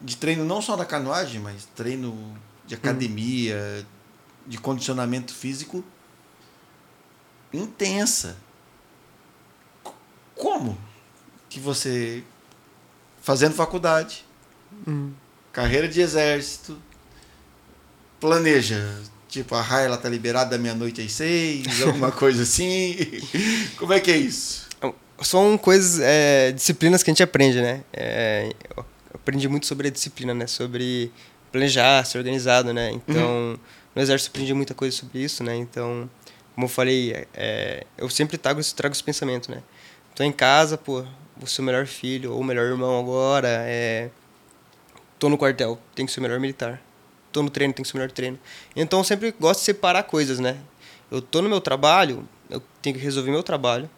de 0.00 0.16
treino 0.16 0.44
não 0.44 0.62
só 0.62 0.76
da 0.76 0.86
canoagem, 0.86 1.40
mas 1.40 1.66
treino 1.74 2.36
de 2.64 2.74
academia, 2.74 3.84
de 4.46 4.58
condicionamento 4.58 5.34
físico 5.34 5.84
intensa. 7.52 8.36
Como 10.36 10.78
que 11.48 11.58
você 11.58 12.22
fazendo 13.20 13.54
faculdade, 13.54 14.24
carreira 15.52 15.88
de 15.88 16.00
exército, 16.00 16.80
planeja 18.20 19.02
Tipo, 19.28 19.54
a 19.54 19.60
raia 19.60 19.86
ela 19.86 19.96
tá 19.96 20.08
liberada 20.08 20.50
da 20.50 20.58
meia-noite 20.58 21.00
às 21.00 21.12
seis, 21.12 21.66
alguma 21.82 22.12
coisa 22.12 22.42
assim. 22.42 22.96
Como 23.76 23.92
é 23.92 24.00
que 24.00 24.10
é 24.10 24.16
isso? 24.16 24.66
São 25.22 25.56
coisas, 25.56 26.00
é, 26.00 26.52
disciplinas 26.52 27.02
que 27.02 27.10
a 27.10 27.12
gente 27.12 27.22
aprende, 27.22 27.60
né? 27.60 27.82
É, 27.92 28.52
aprendi 29.14 29.48
muito 29.48 29.66
sobre 29.66 29.88
a 29.88 29.90
disciplina, 29.90 30.34
né? 30.34 30.46
Sobre 30.46 31.10
planejar, 31.50 32.04
ser 32.04 32.18
organizado, 32.18 32.72
né? 32.72 32.90
Então, 32.92 33.28
uhum. 33.28 33.58
no 33.94 34.02
exército 34.02 34.30
aprendi 34.30 34.52
muita 34.52 34.74
coisa 34.74 34.94
sobre 34.94 35.20
isso, 35.20 35.42
né? 35.42 35.56
Então, 35.56 36.08
como 36.54 36.66
eu 36.66 36.70
falei, 36.70 37.26
é, 37.34 37.84
eu 37.98 38.08
sempre 38.08 38.38
trago, 38.38 38.60
trago 38.74 38.94
esse 38.94 39.02
pensamento, 39.02 39.50
né? 39.50 39.62
Tô 40.14 40.22
em 40.22 40.32
casa, 40.32 40.78
pô, 40.78 41.04
vou 41.36 41.46
ser 41.46 41.60
o 41.60 41.64
melhor 41.64 41.86
filho 41.86 42.32
ou 42.32 42.40
o 42.40 42.44
melhor 42.44 42.66
irmão 42.66 42.98
agora, 42.98 43.48
é... 43.66 44.10
Tô 45.18 45.28
no 45.28 45.36
quartel, 45.38 45.78
tem 45.94 46.06
que 46.06 46.12
ser 46.12 46.20
o 46.20 46.22
melhor 46.22 46.38
militar. 46.38 46.80
Tô 47.32 47.42
no 47.42 47.50
treino, 47.50 47.74
tem 47.74 47.82
que 47.82 47.88
ser 47.88 47.96
o 47.96 48.00
melhor 48.00 48.12
treino. 48.12 48.38
Então, 48.74 49.00
eu 49.00 49.04
sempre 49.04 49.34
gosto 49.38 49.60
de 49.60 49.66
separar 49.66 50.02
coisas, 50.04 50.38
né? 50.38 50.58
Eu 51.10 51.20
tô 51.20 51.42
no 51.42 51.48
meu 51.48 51.60
trabalho, 51.60 52.26
eu 52.50 52.62
tenho 52.82 52.96
que 52.96 53.02
resolver 53.02 53.30
meu 53.30 53.42
trabalho, 53.42 53.88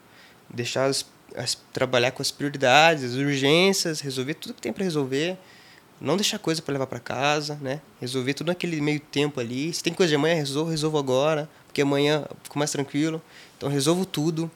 deixar 0.49 0.87
as, 0.87 1.07
as, 1.37 1.55
trabalhar 1.73 2.11
com 2.11 2.21
as 2.21 2.31
prioridades, 2.31 3.05
as 3.05 3.15
urgências, 3.15 4.01
resolver 4.01 4.35
tudo 4.35 4.55
que 4.55 4.61
tem 4.61 4.73
para 4.73 4.85
resolver, 4.85 5.39
não 6.01 6.17
deixar 6.17 6.39
coisa 6.39 6.63
para 6.63 6.73
levar 6.73 6.87
para 6.87 7.01
casa, 7.01 7.59
né? 7.61 7.81
Resolver 8.01 8.35
tudo 8.35 8.49
naquele 8.49 8.81
meio 8.81 9.01
tempo 9.01 9.41
ali. 9.41 9.73
Se 9.73 9.83
tem 9.83 9.93
coisa 9.93 10.11
de 10.11 10.17
amanhã, 10.17 10.35
resolvo, 10.35 10.71
resolvo 10.71 10.99
agora, 10.99 11.49
porque 11.67 11.83
amanhã 11.83 12.25
fico 12.43 12.59
mais 12.59 12.71
tranquilo. 12.71 13.21
Então 13.57 13.69
resolvo 13.69 14.07
tudo. 14.07 14.51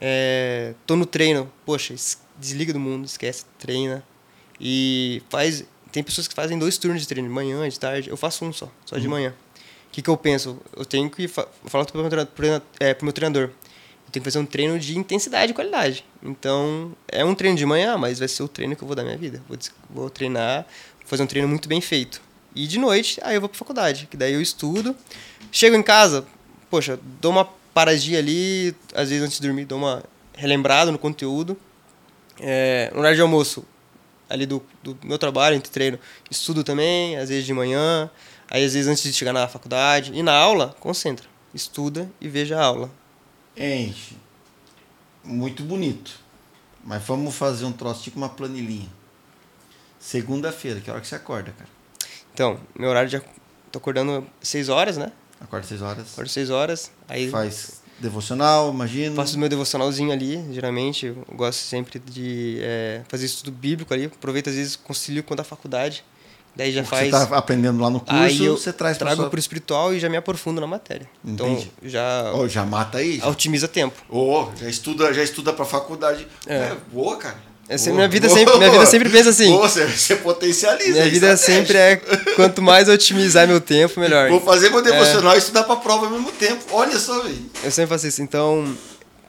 É, 0.00 0.74
tô 0.86 0.96
no 0.96 1.04
treino, 1.04 1.50
poxa, 1.66 1.94
desliga 2.38 2.72
do 2.72 2.80
mundo, 2.80 3.04
esquece, 3.04 3.44
treina 3.58 4.04
e 4.60 5.22
faz. 5.28 5.64
Tem 5.92 6.02
pessoas 6.02 6.28
que 6.28 6.34
fazem 6.34 6.58
dois 6.58 6.78
turnos 6.78 7.02
de 7.02 7.08
treino, 7.08 7.28
de 7.28 7.34
manhã, 7.34 7.68
de 7.68 7.78
tarde. 7.78 8.10
Eu 8.10 8.16
faço 8.16 8.44
um 8.44 8.52
só, 8.52 8.70
só 8.84 8.96
de 8.96 9.06
uhum. 9.06 9.12
manhã. 9.12 9.34
O 9.88 9.90
que, 9.90 10.02
que 10.02 10.10
eu 10.10 10.16
penso? 10.16 10.60
Eu 10.76 10.84
tenho 10.84 11.08
que 11.10 11.26
fa 11.26 11.46
falar 11.66 11.84
para 11.86 11.98
o 11.98 12.00
meu, 12.00 12.10
treinador, 12.10 12.62
é, 12.78 12.96
meu 13.02 13.12
treinador 13.12 13.50
eu 14.08 14.12
tenho 14.12 14.24
que 14.24 14.30
fazer 14.30 14.38
um 14.38 14.46
treino 14.46 14.78
de 14.78 14.98
intensidade 14.98 15.52
e 15.52 15.54
qualidade. 15.54 16.02
Então, 16.22 16.92
é 17.06 17.22
um 17.22 17.34
treino 17.34 17.58
de 17.58 17.66
manhã, 17.66 17.98
mas 17.98 18.18
vai 18.18 18.26
ser 18.26 18.42
o 18.42 18.48
treino 18.48 18.74
que 18.74 18.82
eu 18.82 18.86
vou 18.86 18.96
dar 18.96 19.04
minha 19.04 19.18
vida. 19.18 19.42
Vou, 19.46 19.58
vou 19.90 20.10
treinar, 20.10 20.64
vou 21.00 21.06
fazer 21.06 21.22
um 21.22 21.26
treino 21.26 21.46
muito 21.46 21.68
bem 21.68 21.80
feito. 21.80 22.22
E 22.54 22.66
de 22.66 22.78
noite, 22.78 23.20
aí 23.22 23.34
eu 23.34 23.40
vou 23.40 23.50
para 23.50 23.58
faculdade, 23.58 24.08
que 24.10 24.16
daí 24.16 24.32
eu 24.32 24.40
estudo. 24.40 24.96
Chego 25.52 25.76
em 25.76 25.82
casa, 25.82 26.26
poxa, 26.70 26.98
dou 27.20 27.30
uma 27.30 27.44
paradinha 27.74 28.18
ali, 28.18 28.74
às 28.94 29.10
vezes 29.10 29.22
antes 29.22 29.38
de 29.38 29.46
dormir, 29.46 29.66
dou 29.66 29.76
uma 29.76 30.02
relembrada 30.34 30.90
no 30.90 30.98
conteúdo. 30.98 31.54
É, 32.40 32.90
no 32.94 33.00
horário 33.00 33.16
de 33.16 33.22
almoço, 33.22 33.62
ali 34.28 34.46
do, 34.46 34.62
do 34.82 34.98
meu 35.02 35.18
trabalho, 35.18 35.56
entre 35.56 35.70
treino, 35.70 35.98
estudo 36.30 36.62
também, 36.62 37.16
às 37.16 37.28
vezes 37.28 37.44
de 37.44 37.54
manhã, 37.54 38.10
aí 38.50 38.64
às 38.64 38.74
vezes 38.74 38.88
antes 38.88 39.02
de 39.02 39.12
chegar 39.12 39.32
na 39.32 39.48
faculdade. 39.48 40.12
E 40.14 40.22
na 40.22 40.34
aula, 40.34 40.76
concentra, 40.80 41.26
estuda 41.54 42.10
e 42.20 42.28
veja 42.28 42.58
a 42.58 42.64
aula 42.64 42.90
enche. 43.58 44.16
Muito 45.24 45.62
bonito. 45.62 46.20
Mas 46.84 47.02
vamos 47.02 47.34
fazer 47.34 47.64
um 47.64 47.72
troço 47.72 48.02
tipo 48.02 48.16
uma 48.16 48.28
planilhinha. 48.28 48.88
Segunda-feira, 49.98 50.80
que 50.80 50.90
hora 50.90 51.00
que 51.00 51.08
você 51.08 51.16
acorda, 51.16 51.52
cara? 51.52 51.68
Então, 52.32 52.60
meu 52.74 52.88
horário 52.88 53.10
já. 53.10 53.20
tô 53.72 53.78
acordando 53.78 54.26
6 54.40 54.68
horas, 54.68 54.96
né? 54.96 55.12
Acorda 55.40 55.66
6 55.66 55.82
horas. 55.82 56.12
Acordo 56.12 56.28
6 56.28 56.50
horas. 56.50 56.92
Aí. 57.08 57.28
Faz 57.30 57.77
devocional, 58.00 58.70
imagino. 58.70 59.16
Faço 59.16 59.36
o 59.36 59.38
meu 59.38 59.48
devocionalzinho 59.48 60.12
ali, 60.12 60.44
geralmente. 60.52 61.06
Eu 61.06 61.24
gosto 61.32 61.60
sempre 61.60 61.98
de 61.98 62.58
é, 62.60 63.02
fazer 63.08 63.26
estudo 63.26 63.50
bíblico 63.50 63.92
ali. 63.92 64.06
Aproveito, 64.06 64.48
às 64.48 64.54
vezes, 64.54 64.76
concilio 64.76 65.22
com 65.22 65.34
a 65.38 65.44
faculdade. 65.44 66.04
Daí 66.58 66.72
já 66.72 66.82
faz. 66.82 67.10
Você 67.10 67.26
tá 67.26 67.36
aprendendo 67.36 67.80
lá 67.80 67.88
no 67.88 68.00
curso, 68.00 68.14
aí 68.14 68.44
eu 68.44 68.56
você 68.56 68.72
traz 68.72 68.98
trago 68.98 69.28
para 69.28 69.36
o 69.36 69.38
espiritual 69.38 69.94
e 69.94 70.00
já 70.00 70.08
me 70.08 70.16
aprofundo 70.16 70.60
na 70.60 70.66
matéria. 70.66 71.08
Então, 71.24 71.52
Entendi. 71.52 71.70
Então 71.78 71.88
já 71.88 72.32
oh, 72.34 72.48
já 72.48 72.66
mata 72.66 72.98
aí. 72.98 73.18
Já. 73.18 73.28
Otimiza 73.28 73.68
tempo. 73.68 74.02
Oh, 74.08 74.48
já 74.60 74.68
estuda, 74.68 75.14
já 75.14 75.22
estuda 75.22 75.52
para 75.52 75.64
faculdade. 75.64 76.26
É. 76.48 76.54
é. 76.54 76.76
boa, 76.92 77.16
cara. 77.16 77.47
Essa 77.68 77.86
boa. 77.86 77.96
minha 77.96 78.08
vida 78.08 78.28
sempre, 78.30 78.56
minha 78.56 78.70
vida 78.70 78.86
sempre 78.86 79.10
pensa 79.10 79.28
assim. 79.28 79.50
Boa, 79.50 79.68
você, 79.68 79.86
você 79.86 80.16
potencializa. 80.16 80.92
Minha 80.92 81.08
vida 81.10 81.36
sempre 81.36 81.76
é 81.76 81.96
quanto 82.34 82.62
mais 82.62 82.88
otimizar 82.88 83.46
meu 83.46 83.60
tempo, 83.60 84.00
melhor. 84.00 84.30
Vou 84.30 84.40
fazer 84.40 84.70
meu 84.70 84.82
devocional 84.82 85.32
é. 85.32 85.36
e 85.36 85.38
estudar 85.38 85.64
para 85.64 85.76
prova 85.76 86.06
ao 86.06 86.12
mesmo 86.12 86.32
tempo. 86.32 86.64
Olha 86.70 86.98
só, 86.98 87.20
velho. 87.22 87.36
Eu 87.62 87.70
sempre 87.70 87.90
faço 87.90 88.06
isso. 88.06 88.22
Então, 88.22 88.74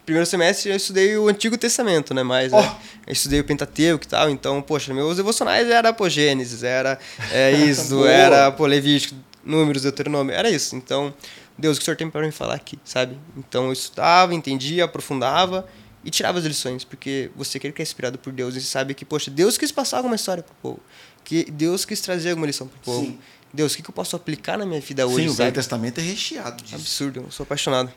primeiro 0.05 0.25
semestre 0.25 0.69
eu 0.69 0.77
estudei 0.77 1.17
o 1.17 1.27
Antigo 1.27 1.57
Testamento, 1.57 2.13
né? 2.13 2.23
Mais, 2.23 2.53
oh. 2.53 2.61
né? 2.61 2.75
Eu 3.05 3.11
estudei 3.11 3.41
o 3.41 3.43
Pentateuco 3.43 4.05
e 4.05 4.07
tal, 4.07 4.29
então, 4.29 4.61
poxa, 4.61 4.93
meus 4.93 5.17
devocionais 5.17 5.69
era 5.69 5.91
pô, 5.91 6.07
Gênesis, 6.07 6.63
era 6.63 6.97
é, 7.31 7.51
isso, 7.65 8.05
era 8.05 8.51
pô, 8.51 8.65
Levítico, 8.65 9.15
Números, 9.43 9.81
Deuteronômio, 9.81 10.33
era 10.33 10.49
isso. 10.49 10.77
Então, 10.77 11.13
Deus, 11.57 11.75
o 11.75 11.79
que 11.79 11.83
o 11.83 11.85
Senhor 11.85 11.97
tem 11.97 12.09
para 12.09 12.25
me 12.25 12.31
falar 12.31 12.55
aqui, 12.55 12.79
sabe? 12.85 13.17
Então 13.37 13.65
eu 13.65 13.73
estudava, 13.73 14.33
entendia, 14.33 14.85
aprofundava 14.85 15.65
e 16.03 16.09
tirava 16.09 16.39
as 16.39 16.45
lições, 16.45 16.83
porque 16.83 17.29
você 17.35 17.59
quer 17.59 17.71
que 17.71 17.81
é 17.81 17.83
inspirado 17.83 18.17
por 18.17 18.31
Deus 18.31 18.55
e 18.55 18.61
sabe 18.61 18.93
que, 18.93 19.03
poxa, 19.03 19.29
Deus 19.29 19.57
quis 19.57 19.71
passar 19.71 19.97
alguma 19.97 20.15
história 20.15 20.43
pro 20.43 20.55
povo, 20.61 20.79
que 21.23 21.49
Deus 21.51 21.85
quis 21.85 21.99
trazer 22.01 22.31
alguma 22.31 22.47
lição 22.47 22.67
pro 22.67 22.79
povo. 22.79 23.05
Sim. 23.05 23.19
Deus, 23.53 23.73
o 23.73 23.77
que, 23.77 23.83
que 23.83 23.89
eu 23.89 23.93
posso 23.93 24.15
aplicar 24.15 24.57
na 24.57 24.65
minha 24.65 24.79
vida 24.79 25.05
hoje? 25.07 25.23
Sim, 25.23 25.29
o 25.29 25.33
Velho 25.33 25.51
Testamento 25.51 25.99
é 25.99 26.03
recheado 26.03 26.63
disso. 26.63 26.75
Absurdo, 26.75 27.21
eu 27.21 27.31
sou 27.31 27.43
apaixonado. 27.43 27.91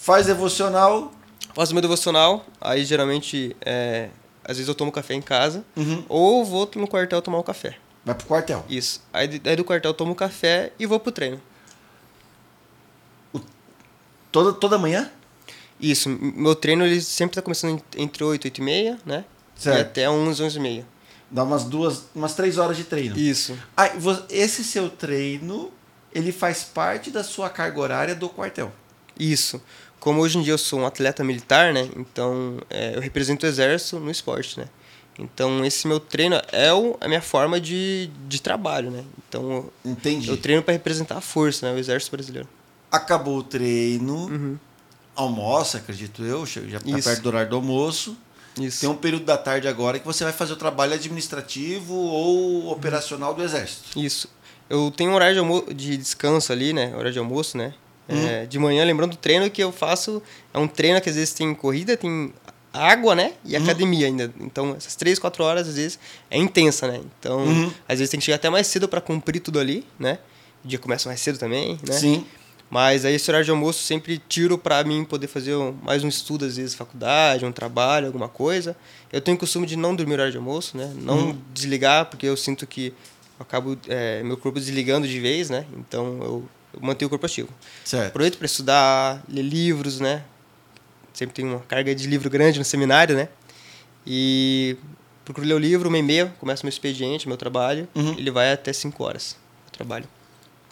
Faz 0.00 0.26
devocional, 0.26 1.12
faço 1.54 1.72
meu 1.72 1.82
devocional, 1.82 2.44
aí 2.60 2.84
geralmente, 2.84 3.54
é, 3.60 4.08
às 4.42 4.56
vezes 4.56 4.68
eu 4.68 4.74
tomo 4.74 4.90
café 4.90 5.14
em 5.14 5.22
casa, 5.22 5.64
uhum. 5.76 6.04
ou 6.08 6.44
vou 6.44 6.70
no 6.76 6.88
quartel 6.88 7.20
tomar 7.22 7.38
o 7.38 7.40
um 7.40 7.44
café. 7.44 7.76
Vai 8.04 8.14
pro 8.14 8.26
quartel? 8.26 8.64
Isso. 8.68 9.02
Aí, 9.12 9.40
aí 9.44 9.56
do 9.56 9.64
quartel 9.64 9.90
eu 9.90 9.94
tomo 9.94 10.14
café 10.14 10.72
e 10.78 10.84
vou 10.84 11.00
pro 11.00 11.12
treino. 11.12 11.40
O, 13.32 13.40
toda, 14.30 14.52
toda 14.52 14.76
manhã? 14.76 15.10
Isso. 15.80 16.08
Meu 16.08 16.54
treino 16.54 16.84
ele 16.84 17.00
sempre 17.00 17.34
tá 17.34 17.42
começando 17.42 17.82
entre 17.96 18.24
8 18.24 18.44
e 18.44 18.48
8 18.48 18.58
e 18.58 18.62
meia, 18.62 18.98
né? 19.04 19.24
Certo. 19.56 19.78
E 19.78 19.80
até 19.80 20.10
11, 20.10 20.42
11 20.42 20.56
e 20.56 20.60
meia. 20.60 20.86
Dá 21.30 21.42
umas 21.42 21.64
duas, 21.64 22.04
umas 22.14 22.34
três 22.34 22.58
horas 22.58 22.76
de 22.76 22.84
treino. 22.84 23.18
Isso. 23.18 23.58
Aí, 23.76 23.90
esse 24.30 24.62
seu 24.62 24.88
treino, 24.88 25.72
ele 26.14 26.32
faz 26.32 26.62
parte 26.62 27.10
da 27.10 27.24
sua 27.24 27.50
carga 27.50 27.80
horária 27.80 28.14
do 28.14 28.28
quartel? 28.28 28.72
Isso 29.18 29.60
como 30.04 30.20
hoje 30.20 30.36
em 30.36 30.42
dia 30.42 30.52
eu 30.52 30.58
sou 30.58 30.80
um 30.80 30.86
atleta 30.86 31.24
militar, 31.24 31.72
né? 31.72 31.88
Então 31.96 32.58
é, 32.68 32.94
eu 32.94 33.00
represento 33.00 33.46
o 33.46 33.48
exército 33.48 33.98
no 33.98 34.10
esporte, 34.10 34.60
né? 34.60 34.66
Então 35.18 35.64
esse 35.64 35.88
meu 35.88 35.98
treino 35.98 36.38
é 36.52 36.70
o, 36.74 36.94
a 37.00 37.08
minha 37.08 37.22
forma 37.22 37.58
de, 37.58 38.10
de 38.28 38.42
trabalho, 38.42 38.90
né? 38.90 39.02
Então 39.26 39.70
Entendi. 39.82 40.28
eu 40.28 40.36
treino 40.36 40.62
para 40.62 40.74
representar 40.74 41.16
a 41.16 41.20
força, 41.22 41.66
né? 41.66 41.74
O 41.74 41.78
exército 41.78 42.14
brasileiro. 42.14 42.46
Acabou 42.92 43.38
o 43.38 43.42
treino, 43.42 44.26
uhum. 44.26 44.58
Almoça, 45.14 45.78
acredito 45.78 46.24
eu, 46.24 46.44
já 46.46 46.80
tá 46.80 46.98
perto 47.02 47.22
do 47.22 47.28
horário 47.28 47.50
do 47.50 47.56
almoço. 47.56 48.16
Isso. 48.60 48.80
Tem 48.80 48.88
um 48.88 48.96
período 48.96 49.24
da 49.24 49.36
tarde 49.36 49.66
agora 49.66 49.98
que 49.98 50.06
você 50.06 50.22
vai 50.22 50.32
fazer 50.32 50.52
o 50.52 50.56
trabalho 50.56 50.94
administrativo 50.94 51.94
ou 51.94 52.70
operacional 52.70 53.34
do 53.34 53.42
exército. 53.42 53.98
Isso. 53.98 54.28
Eu 54.70 54.90
tenho 54.90 55.10
um 55.10 55.14
horário 55.14 55.64
de, 55.68 55.74
de 55.74 55.96
descanso 55.96 56.52
ali, 56.52 56.72
né? 56.72 56.92
Horário 56.92 57.12
de 57.12 57.18
almoço, 57.18 57.56
né? 57.56 57.74
Uhum. 58.08 58.26
É, 58.26 58.46
de 58.46 58.58
manhã, 58.58 58.84
lembrando 58.84 59.12
do 59.12 59.16
treino 59.16 59.50
que 59.50 59.62
eu 59.62 59.72
faço, 59.72 60.22
é 60.52 60.58
um 60.58 60.68
treino 60.68 61.00
que 61.00 61.08
às 61.08 61.16
vezes 61.16 61.34
tem 61.34 61.54
corrida, 61.54 61.96
tem 61.96 62.32
água, 62.72 63.14
né? 63.14 63.32
E 63.44 63.56
uhum. 63.56 63.62
academia 63.62 64.06
ainda. 64.06 64.32
Então, 64.40 64.74
essas 64.76 64.94
três, 64.94 65.18
quatro 65.18 65.42
horas, 65.42 65.68
às 65.68 65.76
vezes, 65.76 65.98
é 66.30 66.38
intensa, 66.38 66.86
né? 66.86 67.00
Então, 67.18 67.38
uhum. 67.38 67.72
às 67.88 67.98
vezes 67.98 68.10
tem 68.10 68.20
que 68.20 68.26
chegar 68.26 68.36
até 68.36 68.50
mais 68.50 68.66
cedo 68.66 68.88
para 68.88 69.00
cumprir 69.00 69.40
tudo 69.40 69.58
ali, 69.58 69.86
né? 69.98 70.18
O 70.64 70.68
dia 70.68 70.78
começa 70.78 71.08
mais 71.08 71.20
cedo 71.20 71.38
também, 71.38 71.78
né? 71.86 71.94
Sim. 71.94 72.26
Mas 72.70 73.04
aí 73.04 73.14
esse 73.14 73.30
horário 73.30 73.44
de 73.44 73.50
almoço 73.50 73.82
sempre 73.82 74.20
tiro 74.28 74.58
para 74.58 74.82
mim 74.84 75.04
poder 75.04 75.26
fazer 75.26 75.54
mais 75.82 76.02
um 76.02 76.08
estudo, 76.08 76.44
às 76.44 76.56
vezes, 76.56 76.74
faculdade, 76.74 77.44
um 77.44 77.52
trabalho, 77.52 78.06
alguma 78.06 78.28
coisa. 78.28 78.76
Eu 79.12 79.20
tenho 79.20 79.36
o 79.36 79.40
costume 79.40 79.66
de 79.66 79.76
não 79.76 79.94
dormir 79.94 80.10
no 80.10 80.14
horário 80.14 80.32
de 80.32 80.38
almoço, 80.38 80.76
né? 80.76 80.92
Não 80.96 81.28
uhum. 81.28 81.38
desligar, 81.52 82.06
porque 82.06 82.26
eu 82.26 82.36
sinto 82.36 82.66
que 82.66 82.88
eu 83.38 83.42
acabo 83.42 83.78
é, 83.88 84.22
meu 84.22 84.36
corpo 84.36 84.58
desligando 84.58 85.06
de 85.06 85.20
vez, 85.20 85.50
né? 85.50 85.66
Então 85.76 86.18
eu 86.22 86.48
manter 86.80 87.04
o 87.04 87.08
corpo 87.08 87.26
ativo. 87.26 87.48
Certo. 87.84 88.08
Aproveito 88.08 88.38
para 88.38 88.46
estudar, 88.46 89.22
ler 89.28 89.42
livros, 89.42 90.00
né? 90.00 90.24
Sempre 91.12 91.34
tem 91.34 91.44
uma 91.44 91.60
carga 91.60 91.94
de 91.94 92.08
livro 92.08 92.28
grande 92.28 92.58
no 92.58 92.64
seminário, 92.64 93.14
né? 93.14 93.28
E 94.06 94.76
procuro 95.24 95.46
ler 95.46 95.54
o 95.54 95.58
livro, 95.58 95.88
uma 95.88 95.98
e 95.98 96.02
meia, 96.02 96.34
começa 96.40 96.62
meu 96.64 96.70
expediente, 96.70 97.28
meu 97.28 97.36
trabalho. 97.36 97.88
Uhum. 97.94 98.14
Ele 98.18 98.30
vai 98.30 98.52
até 98.52 98.72
cinco 98.72 99.04
horas, 99.04 99.36
o 99.68 99.70
trabalho. 99.70 100.06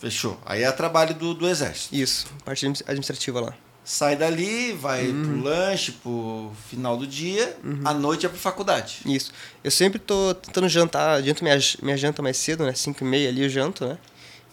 Fechou. 0.03 0.36
Aí 0.44 0.64
é 0.64 0.72
trabalho 0.72 1.14
do, 1.14 1.32
do 1.32 1.48
exército. 1.48 1.94
Isso, 1.94 2.26
parte 2.44 2.66
administrativa 2.66 3.40
lá. 3.40 3.55
Sai 3.84 4.16
dali, 4.16 4.72
vai 4.72 5.07
uhum. 5.07 5.22
pro 5.22 5.42
lanche, 5.42 5.92
pro 5.92 6.50
final 6.68 6.96
do 6.96 7.07
dia, 7.07 7.57
uhum. 7.62 7.82
à 7.84 7.94
noite 7.94 8.26
é 8.26 8.28
pra 8.28 8.36
faculdade. 8.36 9.03
Isso. 9.07 9.32
Eu 9.62 9.70
sempre 9.70 10.00
tô 10.00 10.34
tentando 10.34 10.68
jantar, 10.68 11.18
adianto 11.18 11.44
minha, 11.44 11.57
minha 11.80 11.96
janta 11.96 12.20
mais 12.20 12.36
cedo, 12.36 12.64
né? 12.64 12.74
Cinco 12.74 13.05
e 13.05 13.07
meia 13.07 13.28
ali 13.28 13.44
eu 13.44 13.48
janto, 13.48 13.86
né? 13.86 13.96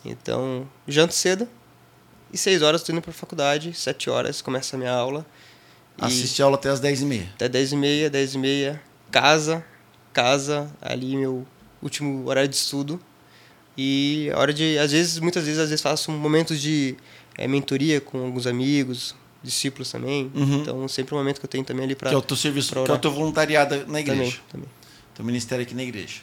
Então, 0.06 0.70
janto 0.88 1.16
cedo 1.16 1.50
e 2.32 2.38
6 2.38 2.62
horas 2.62 2.82
estou 2.82 2.94
indo 2.94 3.02
para 3.02 3.10
a 3.10 3.14
faculdade, 3.14 3.74
7 3.74 4.08
horas 4.08 4.44
começa 4.44 4.76
a 4.76 4.80
minha 4.80 4.94
aula. 4.94 5.26
Assiste 5.98 6.44
aula 6.44 6.58
até 6.58 6.70
as 6.70 6.80
10 6.80 7.02
e 7.02 7.06
meia? 7.06 7.30
Até 7.34 7.50
10 7.50 7.72
e 7.72 7.76
meia, 7.76 8.10
10 8.10 8.36
e 8.36 8.38
meia, 8.38 8.82
casa, 9.10 9.66
casa, 10.14 10.72
ali 10.80 11.18
meu 11.18 11.46
último 11.82 12.28
horário 12.30 12.48
de 12.48 12.56
estudo. 12.56 13.02
E 13.82 14.30
a 14.34 14.38
hora 14.38 14.54
de, 14.54 14.78
às 14.78 14.92
vezes, 14.92 15.20
muitas 15.20 15.46
vezes, 15.46 15.58
às 15.58 15.70
vezes 15.70 15.82
faço 15.82 16.12
momentos 16.12 16.60
de 16.60 16.98
é, 17.38 17.48
mentoria 17.48 18.02
com 18.02 18.26
alguns 18.26 18.46
amigos, 18.46 19.16
discípulos 19.42 19.90
também. 19.90 20.30
Uhum. 20.36 20.60
Então, 20.60 20.88
sempre 20.90 21.16
um 21.16 21.18
momento 21.18 21.40
que 21.40 21.46
eu 21.46 21.50
tenho 21.50 21.64
também 21.64 21.86
ali 21.86 21.96
para 21.96 22.10
Que 22.10 22.16
é 22.16 22.18
o 22.18 22.22
teu 22.22 22.36
serviço, 22.36 22.74
que 22.84 22.92
é 22.92 22.94
o 22.94 22.98
teu 22.98 23.10
voluntariado 23.10 23.88
na 23.88 24.02
igreja. 24.02 24.20
também, 24.20 24.42
também. 24.52 24.70
Teu 25.16 25.24
ministério 25.24 25.64
aqui 25.64 25.74
na 25.74 25.84
igreja. 25.84 26.20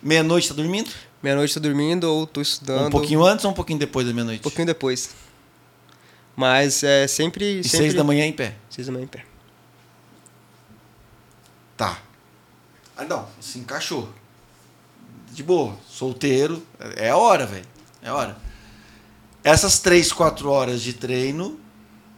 Meia-noite 0.00 0.48
tá 0.48 0.54
dormindo? 0.54 0.92
Meia-noite 1.20 1.52
tô 1.54 1.58
dormindo 1.58 2.04
ou 2.04 2.24
tô 2.24 2.40
estudando. 2.40 2.86
Um 2.86 2.90
pouquinho 2.90 3.24
antes 3.24 3.44
ou 3.44 3.50
um 3.50 3.54
pouquinho 3.54 3.80
depois 3.80 4.06
da 4.06 4.12
meia-noite? 4.12 4.38
um 4.38 4.42
pouquinho 4.44 4.66
depois. 4.66 5.10
Mas 6.36 6.84
é 6.84 7.08
sempre. 7.08 7.58
E 7.58 7.64
sempre 7.64 7.78
seis 7.78 7.94
da 7.94 8.04
manhã 8.04 8.24
em 8.24 8.32
pé. 8.32 8.54
Seis 8.70 8.86
da 8.86 8.92
manhã 8.92 9.06
em 9.06 9.08
pé. 9.08 9.24
Tá. 11.76 12.00
Ah, 12.96 13.04
não, 13.04 13.26
se 13.40 13.58
encaixou. 13.58 14.08
De 15.30 15.42
boa, 15.42 15.76
solteiro, 15.88 16.64
é 16.96 17.10
a 17.10 17.16
hora, 17.16 17.46
velho. 17.46 17.66
É 18.02 18.08
a 18.08 18.14
hora. 18.14 18.36
Essas 19.42 19.78
três, 19.78 20.12
quatro 20.12 20.50
horas 20.50 20.82
de 20.82 20.92
treino 20.92 21.58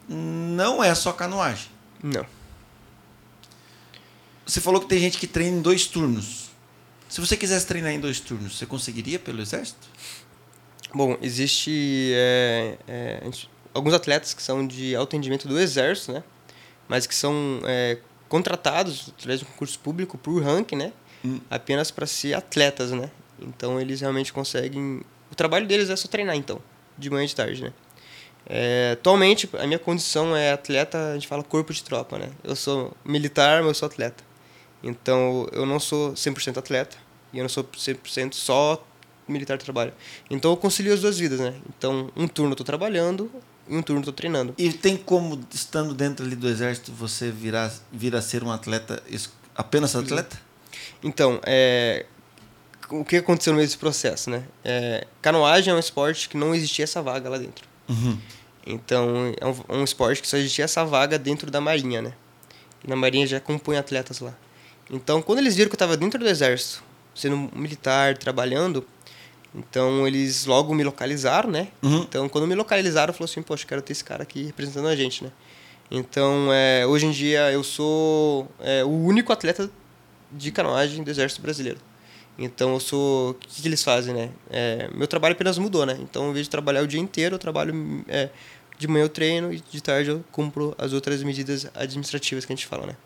não 0.09 0.83
é 0.83 0.95
só 0.95 1.13
canoagem. 1.13 1.69
Não. 2.03 2.27
Você 4.45 4.61
falou 4.61 4.81
que 4.81 4.89
tem 4.89 4.99
gente 4.99 5.19
que 5.19 5.27
treina 5.27 5.59
em 5.59 5.63
dois 5.63 5.87
turnos. 5.87 6.51
Se 7.09 7.21
você 7.21 7.37
quisesse 7.37 7.67
treinar 7.67 7.93
em 7.93 8.01
dois 8.01 8.19
turnos, 8.21 8.57
você 8.57 8.67
conseguiria 8.67 9.19
pelo 9.19 9.41
exército? 9.41 9.87
Bom, 10.95 11.17
existe 11.23 12.13
é, 12.15 12.79
é, 12.89 13.31
alguns 13.73 13.95
atletas 13.95 14.35
que 14.35 14.43
são 14.43 14.67
de 14.67 14.97
alto 14.97 15.15
rendimento 15.15 15.47
do 15.47 15.59
exército, 15.59 16.13
né? 16.13 16.25
Mas 16.89 17.07
que 17.07 17.15
são 17.15 17.61
é, 17.65 17.99
contratados 18.29 19.11
através 19.17 19.41
de 19.41 19.47
um 19.47 19.49
concurso 19.49 19.79
público 19.79 20.19
por 20.19 20.43
ranking, 20.43 20.77
né? 20.77 20.93
Hum. 21.25 21.41
Apenas 21.51 21.91
para 21.91 22.07
ser 22.07 22.35
atletas, 22.35 22.91
né? 22.91 23.11
Então 23.41 23.81
eles 23.81 24.01
realmente 24.01 24.33
conseguem. 24.33 25.03
O 25.31 25.35
trabalho 25.35 25.67
deles 25.67 25.91
é 25.91 25.97
só 25.97 26.09
treinar, 26.09 26.37
então, 26.37 26.61
de 26.99 27.11
manhã 27.11 27.25
e 27.25 27.29
de 27.29 27.35
tarde, 27.35 27.63
né? 27.63 27.73
É, 28.47 28.93
atualmente, 28.93 29.49
a 29.55 29.67
minha 29.67 29.79
condição 29.79 30.37
é 30.37 30.53
atleta, 30.53 31.13
a 31.13 31.15
gente 31.15 31.29
fala 31.29 31.43
corpo 31.43 31.73
de 31.73 31.83
tropa, 31.83 32.19
né? 32.19 32.31
Eu 32.43 32.57
sou 32.57 32.93
militar, 33.05 33.61
mas 33.61 33.69
eu 33.69 33.75
sou 33.75 33.87
atleta. 33.87 34.23
Então, 34.83 35.49
eu 35.53 35.65
não 35.65 35.79
sou 35.79 36.13
100% 36.13 36.59
atleta 36.59 36.97
e 37.33 37.39
eu 37.39 37.43
não 37.43 37.49
sou 37.49 37.65
100% 37.65 38.35
só 38.35 38.85
militar 39.29 39.57
de 39.57 39.65
trabalho. 39.65 39.93
Então, 40.29 40.51
eu 40.51 40.57
concilio 40.57 40.93
as 40.93 41.01
duas 41.01 41.19
vidas, 41.19 41.39
né? 41.39 41.55
Então, 41.69 42.11
um 42.17 42.27
turno 42.27 42.53
eu 42.53 42.57
tô 42.57 42.65
trabalhando 42.65 43.31
e 43.69 43.77
um 43.77 43.83
turno 43.83 44.03
eu 44.03 44.07
tô 44.07 44.13
treinando. 44.13 44.55
E 44.59 44.73
tem 44.73 44.97
como, 44.97 45.41
estando 45.53 45.95
dentro 45.95 46.27
ali 46.27 46.35
do 46.35 46.49
exército, 46.49 46.91
você 46.93 47.31
virar, 47.31 47.73
vir 47.93 48.15
a 48.17 48.21
ser 48.21 48.43
um 48.43 48.51
atleta, 48.51 49.01
apenas 49.55 49.95
atleta? 49.95 50.37
Então, 51.03 51.41
é, 51.45 52.07
o 52.91 53.05
que 53.05 53.17
aconteceu 53.17 53.55
nesse 53.55 53.77
processo, 53.77 54.31
né? 54.31 54.45
É, 54.65 55.07
canoagem 55.21 55.73
é 55.73 55.77
um 55.77 55.79
esporte 55.79 56.29
que 56.29 56.37
não 56.37 56.55
existia 56.55 56.85
essa 56.85 57.03
vaga 57.03 57.29
lá 57.29 57.39
dentro. 57.39 57.67
Uhum. 57.89 58.19
Então, 58.67 59.35
é 59.41 59.47
um, 59.47 59.81
um 59.81 59.85
esporte 59.85 60.23
que 60.23 60.29
só 60.29 60.37
existia 60.37 60.65
essa 60.65 60.85
vaga 60.85 61.19
dentro 61.19 61.51
da 61.51 61.61
Marinha, 61.61 62.03
né? 62.03 62.13
E 62.85 62.89
na 62.89 62.97
Marinha 62.97 63.27
já 63.27 63.41
compõe 63.41 63.77
atletas 63.77 64.21
lá. 64.21 64.35
Então, 64.91 65.23
quando 65.23 65.39
eles 65.39 65.57
viram 65.57 65.69
que 65.69 65.75
eu 65.75 65.77
estava 65.77 65.97
dentro 65.97 66.19
do 66.19 66.29
exército, 66.29 66.83
sendo 67.15 67.51
militar, 67.55 68.17
trabalhando, 68.19 68.87
então 69.55 70.07
eles 70.07 70.47
logo 70.47 70.75
me 70.75 70.85
localizaram, 70.85 71.51
né? 71.51 71.69
Uhum. 71.83 72.03
Então, 72.03 72.29
quando 72.29 72.47
me 72.47 72.55
localizaram, 72.55 73.13
falou 73.13 73.25
assim, 73.25 73.43
poxa, 73.43 73.67
quero 73.67 73.83
ter 73.83 73.93
esse 73.93 74.05
cara 74.05 74.23
aqui 74.23 74.45
representando 74.45 74.89
a 74.89 74.97
gente, 74.97 75.25
né? 75.25 75.31
Então, 75.91 76.49
é, 76.53 76.87
hoje 76.87 77.07
em 77.07 77.11
dia, 77.11 77.51
eu 77.53 77.63
sou 77.63 78.49
é, 78.61 78.83
o 78.83 78.89
único 78.89 79.33
atleta 79.33 79.71
de 80.33 80.51
canoagem 80.51 81.03
do 81.03 81.11
Exército 81.11 81.43
Brasileiro. 81.43 81.79
Então, 82.39 82.75
eu 82.75 82.81
sou... 82.81 83.31
O 83.31 83.35
que, 83.35 83.63
que 83.63 83.69
eles 83.69 83.83
fazem, 83.83 84.15
né? 84.15 84.31
É, 84.51 84.89
meu 84.95 85.07
trabalho 85.07 85.35
apenas 85.35 85.59
mudou, 85.59 85.85
né? 85.85 85.99
Então, 86.01 86.31
em 86.31 86.33
vez 86.33 86.47
de 86.47 86.51
trabalhar 86.51 86.83
o 86.83 86.87
dia 86.87 87.01
inteiro, 87.01 87.35
eu 87.35 87.39
trabalho... 87.39 88.05
É, 88.09 88.31
de 88.79 88.89
manhã 88.89 89.05
eu 89.05 89.09
treino 89.09 89.53
e 89.53 89.61
de 89.61 89.81
tarde 89.81 90.11
eu 90.11 90.25
cumpro 90.33 90.75
as 90.77 90.93
outras 90.93 91.23
medidas 91.23 91.71
administrativas 91.75 92.45
que 92.45 92.53
a 92.53 92.57
gente 92.57 92.67
fala, 92.67 92.87
né? 92.87 92.97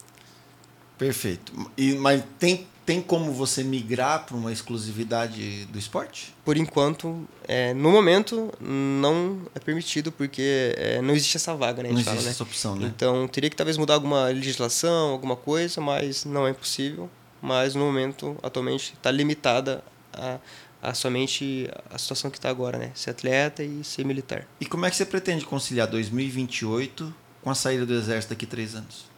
Perfeito. 0.97 1.53
E, 1.77 1.95
mas 1.95 2.23
tem, 2.39 2.67
tem 2.87 3.03
como 3.03 3.33
você 3.33 3.65
migrar 3.65 4.25
para 4.25 4.37
uma 4.37 4.53
exclusividade 4.53 5.65
do 5.67 5.79
esporte? 5.79 6.33
Por 6.45 6.57
enquanto, 6.57 7.29
é, 7.49 7.75
no 7.75 7.91
momento, 7.91 8.53
não 8.61 9.43
é 9.57 9.59
permitido 9.59 10.13
porque 10.13 10.73
é, 10.77 11.03
não 11.03 11.13
existe 11.13 11.37
essa 11.37 11.53
vaga, 11.57 11.83
né? 11.83 11.89
Não 11.89 11.97
existe 11.97 12.09
fala, 12.09 12.23
né? 12.23 12.31
essa 12.31 12.45
opção, 12.45 12.77
né? 12.77 12.87
Então, 12.95 13.27
teria 13.27 13.51
que 13.51 13.57
talvez 13.57 13.77
mudar 13.77 13.95
alguma 13.95 14.29
legislação, 14.29 15.11
alguma 15.11 15.35
coisa, 15.35 15.81
mas 15.81 16.25
não 16.25 16.47
é 16.47 16.53
possível. 16.53 17.11
Mas 17.43 17.75
no 17.75 17.85
momento, 17.85 18.37
atualmente, 18.41 18.95
está 18.95 19.11
limitada 19.11 19.83
a, 20.13 20.39
a 20.81 20.95
somente 20.95 21.69
a 21.91 21.99
situação 21.99 22.31
que 22.31 22.39
está 22.39 22.49
agora, 22.49 22.79
né? 22.79 22.93
Ser 22.95 23.11
atleta 23.11 23.65
e 23.65 23.83
ser 23.83 24.05
militar. 24.05 24.47
E 24.61 24.65
como 24.65 24.87
é 24.87 24.91
que 24.91 24.97
você 24.97 25.05
pretende 25.05 25.45
conciliar 25.45 25.89
2028 25.89 27.13
com 27.43 27.51
a 27.51 27.55
saída 27.55 27.85
do 27.85 27.95
exército 27.95 28.33
daqui 28.33 28.45
a 28.45 28.49
três 28.49 28.77
anos? 28.77 29.16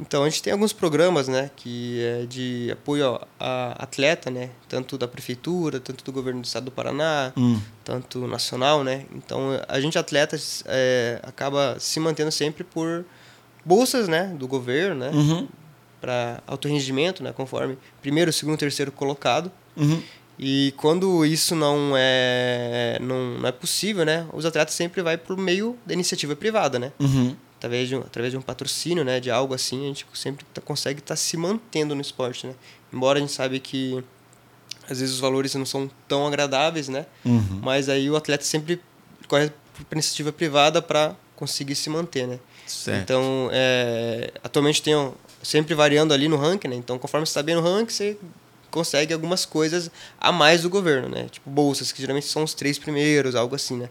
Então, 0.00 0.24
a 0.24 0.28
gente 0.28 0.42
tem 0.42 0.52
alguns 0.52 0.72
programas, 0.72 1.28
né, 1.28 1.50
que 1.54 2.02
é 2.02 2.26
de 2.26 2.68
apoio 2.72 3.20
a 3.38 3.76
atleta, 3.78 4.28
né, 4.30 4.50
tanto 4.68 4.98
da 4.98 5.06
prefeitura, 5.06 5.78
tanto 5.78 6.04
do 6.04 6.10
governo 6.10 6.40
do 6.40 6.44
estado 6.44 6.64
do 6.64 6.70
Paraná, 6.72 7.32
Hum. 7.36 7.60
tanto 7.84 8.26
nacional, 8.26 8.82
né. 8.82 9.06
Então, 9.14 9.50
a 9.68 9.80
gente 9.80 9.96
atletas 9.96 10.64
é, 10.66 11.20
acaba 11.22 11.76
se 11.78 12.00
mantendo 12.00 12.32
sempre 12.32 12.64
por 12.64 13.04
bolsas, 13.64 14.08
né, 14.08 14.34
do 14.36 14.48
governo, 14.48 14.96
né, 15.00 15.10
Uhum. 15.10 15.48
para 16.00 16.42
alto 16.46 16.66
rendimento, 16.68 17.22
né, 17.22 17.32
conforme 17.32 17.78
primeiro, 18.02 18.32
segundo, 18.32 18.58
terceiro 18.58 18.90
colocado. 18.92 19.50
Uhum. 19.76 20.02
E 20.36 20.74
quando 20.76 21.24
isso 21.24 21.54
não 21.54 21.92
é 21.96 22.98
não, 23.00 23.38
não 23.38 23.48
é 23.48 23.52
possível, 23.52 24.04
né, 24.04 24.26
os 24.32 24.44
atletas 24.44 24.74
sempre 24.74 25.00
vai 25.00 25.16
o 25.16 25.36
meio 25.36 25.78
da 25.86 25.94
iniciativa 25.94 26.34
privada, 26.34 26.76
né 26.78 26.92
Uhum. 26.98 27.36
Através 27.64 27.88
de 27.88 27.96
um, 27.96 28.00
através 28.00 28.32
de 28.32 28.36
um 28.36 28.42
patrocínio, 28.42 29.04
né, 29.04 29.20
de 29.20 29.30
algo 29.30 29.54
assim, 29.54 29.84
a 29.84 29.86
gente 29.88 30.06
sempre 30.12 30.44
tá, 30.52 30.60
consegue 30.60 31.00
estar 31.00 31.16
se 31.16 31.36
mantendo 31.36 31.94
no 31.94 32.00
esporte, 32.00 32.46
né? 32.46 32.54
Embora 32.92 33.18
a 33.18 33.20
gente 33.20 33.32
sabe 33.32 33.58
que 33.58 34.04
às 34.88 35.00
vezes 35.00 35.14
os 35.14 35.20
valores 35.20 35.54
não 35.54 35.64
são 35.64 35.90
tão 36.06 36.26
agradáveis, 36.26 36.88
né? 36.88 37.06
Uhum. 37.24 37.60
Mas 37.62 37.88
aí 37.88 38.10
o 38.10 38.16
atleta 38.16 38.44
sempre 38.44 38.80
corre 39.26 39.50
para 39.88 39.96
iniciativa 39.96 40.30
privada 40.30 40.82
para 40.82 41.16
conseguir 41.34 41.74
se 41.74 41.88
manter, 41.88 42.28
né? 42.28 42.38
Certo. 42.66 43.02
Então, 43.02 43.48
é, 43.50 44.30
atualmente 44.42 44.82
tem 44.82 44.94
sempre 45.42 45.74
variando 45.74 46.12
ali 46.12 46.28
no 46.28 46.36
ranking, 46.36 46.68
né? 46.68 46.76
Então, 46.76 46.98
conforme 46.98 47.26
você 47.26 47.30
está 47.30 47.42
bem 47.42 47.54
no 47.54 47.62
ranking, 47.62 47.92
você 47.92 48.16
consegue 48.70 49.14
algumas 49.14 49.46
coisas 49.46 49.90
a 50.20 50.30
mais 50.30 50.62
do 50.62 50.70
governo, 50.70 51.08
né? 51.08 51.28
Tipo 51.30 51.48
bolsas, 51.48 51.92
que 51.92 52.00
geralmente 52.00 52.26
são 52.26 52.42
os 52.42 52.52
três 52.52 52.78
primeiros, 52.78 53.34
algo 53.34 53.54
assim, 53.54 53.76
né? 53.78 53.88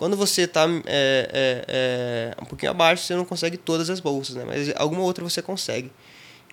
Quando 0.00 0.16
você 0.16 0.44
está 0.44 0.66
um 2.40 2.46
pouquinho 2.46 2.70
abaixo, 2.70 3.04
você 3.04 3.14
não 3.14 3.26
consegue 3.26 3.58
todas 3.58 3.90
as 3.90 4.00
bolsas, 4.00 4.34
né? 4.34 4.44
Mas 4.46 4.72
alguma 4.76 5.02
outra 5.02 5.22
você 5.22 5.42
consegue. 5.42 5.92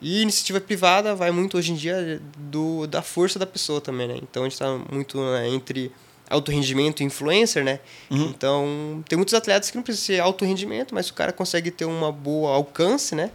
E 0.02 0.22
iniciativa 0.22 0.60
privada 0.60 1.16
vai 1.16 1.32
muito 1.32 1.58
hoje 1.58 1.72
em 1.72 1.76
dia 1.76 2.22
do, 2.38 2.86
da 2.88 3.02
força 3.02 3.40
da 3.40 3.48
pessoa 3.48 3.80
também, 3.80 4.06
né? 4.06 4.20
Então 4.22 4.44
a 4.44 4.46
gente 4.48 4.52
está 4.56 4.78
muito 4.92 5.18
né, 5.18 5.48
entre 5.48 5.94
alto 6.30 6.52
rendimento 6.52 7.02
e 7.02 7.06
influencer, 7.06 7.64
né? 7.64 7.80
Então 8.28 9.02
tem 9.08 9.16
muitos 9.16 9.34
atletas 9.34 9.72
que 9.72 9.78
não 9.78 9.84
precisam 9.84 10.08
ser 10.08 10.20
alto 10.20 10.44
rendimento, 10.44 10.94
mas 10.94 11.10
o 11.10 11.14
cara 11.14 11.32
consegue 11.32 11.72
ter 11.72 11.86
uma 11.86 12.12
boa 12.12 12.54
alcance, 12.54 13.16
né? 13.16 13.32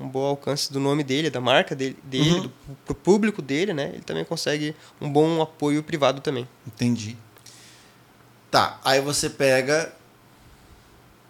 Um 0.00 0.08
bom 0.08 0.24
alcance 0.24 0.72
do 0.72 0.80
nome 0.80 1.04
dele, 1.04 1.30
da 1.30 1.40
marca 1.40 1.76
dele, 1.76 1.96
dele 2.02 2.40
do, 2.40 2.52
pro 2.84 2.94
público 2.96 3.40
dele, 3.40 3.72
né? 3.72 3.90
Ele 3.92 4.02
também 4.02 4.24
consegue 4.24 4.74
um 5.00 5.08
bom 5.08 5.40
apoio 5.40 5.80
privado 5.80 6.20
também. 6.20 6.48
Entendi. 6.66 7.16
Tá, 8.54 8.78
aí 8.84 9.00
você 9.00 9.28
pega, 9.28 9.92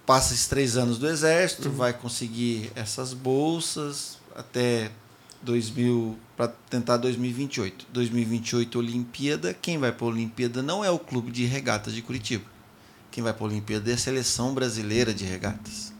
passa 0.04 0.34
esses 0.34 0.46
três 0.46 0.76
anos 0.76 0.98
do 0.98 1.08
exército, 1.08 1.70
vai 1.70 1.94
conseguir 1.94 2.70
essas 2.74 3.14
bolsas 3.14 4.18
até 4.36 4.90
2000 5.40 6.18
para 6.36 6.48
tentar 6.68 6.98
2028. 6.98 7.86
2028 7.90 8.78
Olimpíada, 8.78 9.54
quem 9.54 9.78
vai 9.78 9.90
para 9.90 10.04
a 10.04 10.10
Olimpíada 10.10 10.62
não 10.62 10.84
é 10.84 10.90
o 10.90 10.98
clube 10.98 11.32
de 11.32 11.46
regatas 11.46 11.94
de 11.94 12.02
Curitiba. 12.02 12.44
Quem 13.10 13.24
vai 13.24 13.32
para 13.32 13.44
a 13.44 13.48
Olimpíada 13.48 13.90
é 13.90 13.94
a 13.94 13.96
seleção 13.96 14.52
brasileira 14.52 15.14
de 15.14 15.24
regatas. 15.24 15.94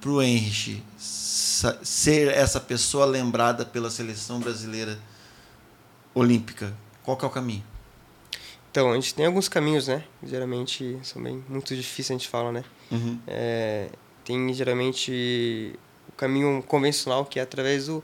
Para 0.00 0.10
o 0.10 0.22
Henrich 0.22 0.82
sa- 0.96 1.76
ser 1.82 2.28
essa 2.28 2.58
pessoa 2.58 3.04
lembrada 3.04 3.66
pela 3.66 3.90
seleção 3.90 4.40
brasileira 4.40 4.98
olímpica, 6.14 6.74
qual 7.02 7.14
que 7.18 7.26
é 7.26 7.28
o 7.28 7.30
caminho? 7.30 7.69
Então, 8.70 8.90
a 8.92 8.94
gente 8.94 9.14
tem 9.14 9.26
alguns 9.26 9.48
caminhos, 9.48 9.88
né? 9.88 10.04
Geralmente 10.22 10.98
são 11.02 11.22
bem 11.22 11.42
muito 11.48 11.74
difíceis, 11.74 12.10
a 12.10 12.18
gente 12.18 12.28
fala, 12.28 12.52
né? 12.52 12.64
Uhum. 12.90 13.18
É, 13.26 13.88
tem 14.24 14.52
geralmente 14.54 15.74
o 16.08 16.12
caminho 16.12 16.62
convencional 16.66 17.24
que 17.24 17.38
é 17.38 17.42
através 17.42 17.86
do 17.86 18.02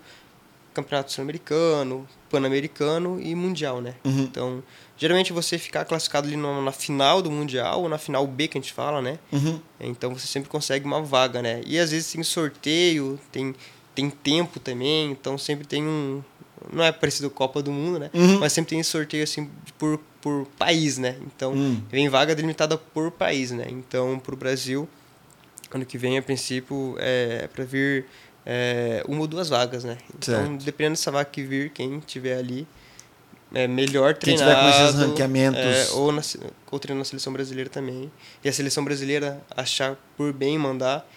campeonato 0.74 1.12
sul-americano, 1.12 2.06
pan-americano 2.28 3.20
e 3.20 3.34
mundial, 3.34 3.80
né? 3.80 3.94
Uhum. 4.04 4.22
Então, 4.24 4.62
geralmente 4.96 5.32
você 5.32 5.56
ficar 5.56 5.84
classificado 5.84 6.26
ali 6.26 6.36
no- 6.36 6.60
na 6.62 6.72
final 6.72 7.22
do 7.22 7.30
mundial 7.30 7.82
ou 7.82 7.88
na 7.88 7.96
final 7.96 8.26
B 8.26 8.48
que 8.48 8.58
a 8.58 8.60
gente 8.60 8.72
fala, 8.72 9.00
né? 9.00 9.18
Uhum. 9.32 9.60
Então 9.80 10.12
você 10.14 10.26
sempre 10.26 10.48
consegue 10.50 10.84
uma 10.84 11.00
vaga, 11.00 11.40
né? 11.40 11.62
E 11.64 11.78
às 11.78 11.92
vezes 11.92 12.12
tem 12.12 12.22
sorteio, 12.22 13.18
tem 13.32 13.54
tem 13.94 14.10
tempo 14.10 14.60
também, 14.60 15.10
então 15.10 15.38
sempre 15.38 15.66
tem 15.66 15.82
um 15.82 16.22
não 16.70 16.84
é 16.84 16.92
parecido 16.92 17.30
com 17.30 17.42
a 17.44 17.46
Copa 17.48 17.62
do 17.62 17.72
Mundo, 17.72 17.98
né? 17.98 18.10
Uhum. 18.12 18.38
Mas 18.40 18.52
sempre 18.52 18.70
tem 18.70 18.82
sorteio 18.82 19.24
assim 19.24 19.48
por, 19.78 19.98
por 20.26 20.44
país, 20.58 20.98
né? 20.98 21.16
Então, 21.24 21.52
Hum. 21.54 21.80
vem 21.88 22.08
vaga 22.08 22.34
delimitada 22.34 22.76
por 22.76 23.12
país, 23.12 23.52
né? 23.52 23.66
Então, 23.68 24.18
para 24.18 24.34
o 24.34 24.36
Brasil, 24.36 24.88
ano 25.70 25.86
que 25.86 25.96
vem, 25.96 26.18
a 26.18 26.22
princípio, 26.22 26.96
é 26.98 27.46
para 27.46 27.62
vir 27.64 28.06
é, 28.44 29.04
uma 29.06 29.20
ou 29.20 29.28
duas 29.28 29.48
vagas, 29.48 29.84
né? 29.84 29.96
Então, 30.10 30.20
Certo. 30.48 30.64
dependendo 30.64 30.94
dessa 30.96 31.12
vaga 31.12 31.30
que 31.30 31.44
vir, 31.44 31.70
quem 31.70 32.00
tiver 32.00 32.36
ali, 32.38 32.66
é 33.54 33.68
melhor 33.68 34.14
Quem 34.14 34.34
treinado. 34.34 34.50
tiver 34.50 34.62
com 34.62 34.68
esses 34.68 34.98
ranqueamentos. 34.98 35.64
é, 35.64 35.92
ou, 35.92 36.10
na, 36.10 36.22
ou 36.72 36.78
treinar 36.80 36.98
na 36.98 37.04
seleção 37.04 37.32
brasileira 37.32 37.70
também. 37.70 38.10
E 38.42 38.48
a 38.48 38.52
seleção 38.52 38.82
brasileira 38.84 39.40
achar 39.56 39.96
por 40.16 40.32
bem 40.32 40.58
mandar, 40.58 41.08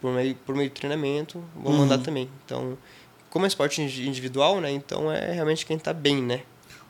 por 0.00 0.14
meio, 0.14 0.34
por 0.34 0.54
meio 0.54 0.70
de 0.70 0.74
treinamento, 0.76 1.44
vão 1.54 1.72
Uhum. 1.72 1.78
mandar 1.80 1.98
também. 1.98 2.30
Então, 2.46 2.78
como 3.28 3.44
é 3.44 3.48
esporte 3.48 3.82
indi- 3.82 4.08
individual, 4.08 4.62
né? 4.62 4.70
Então 4.70 5.12
é 5.12 5.32
realmente 5.32 5.66
quem 5.66 5.78
tá 5.78 5.92
bem, 5.92 6.22
né? 6.22 6.40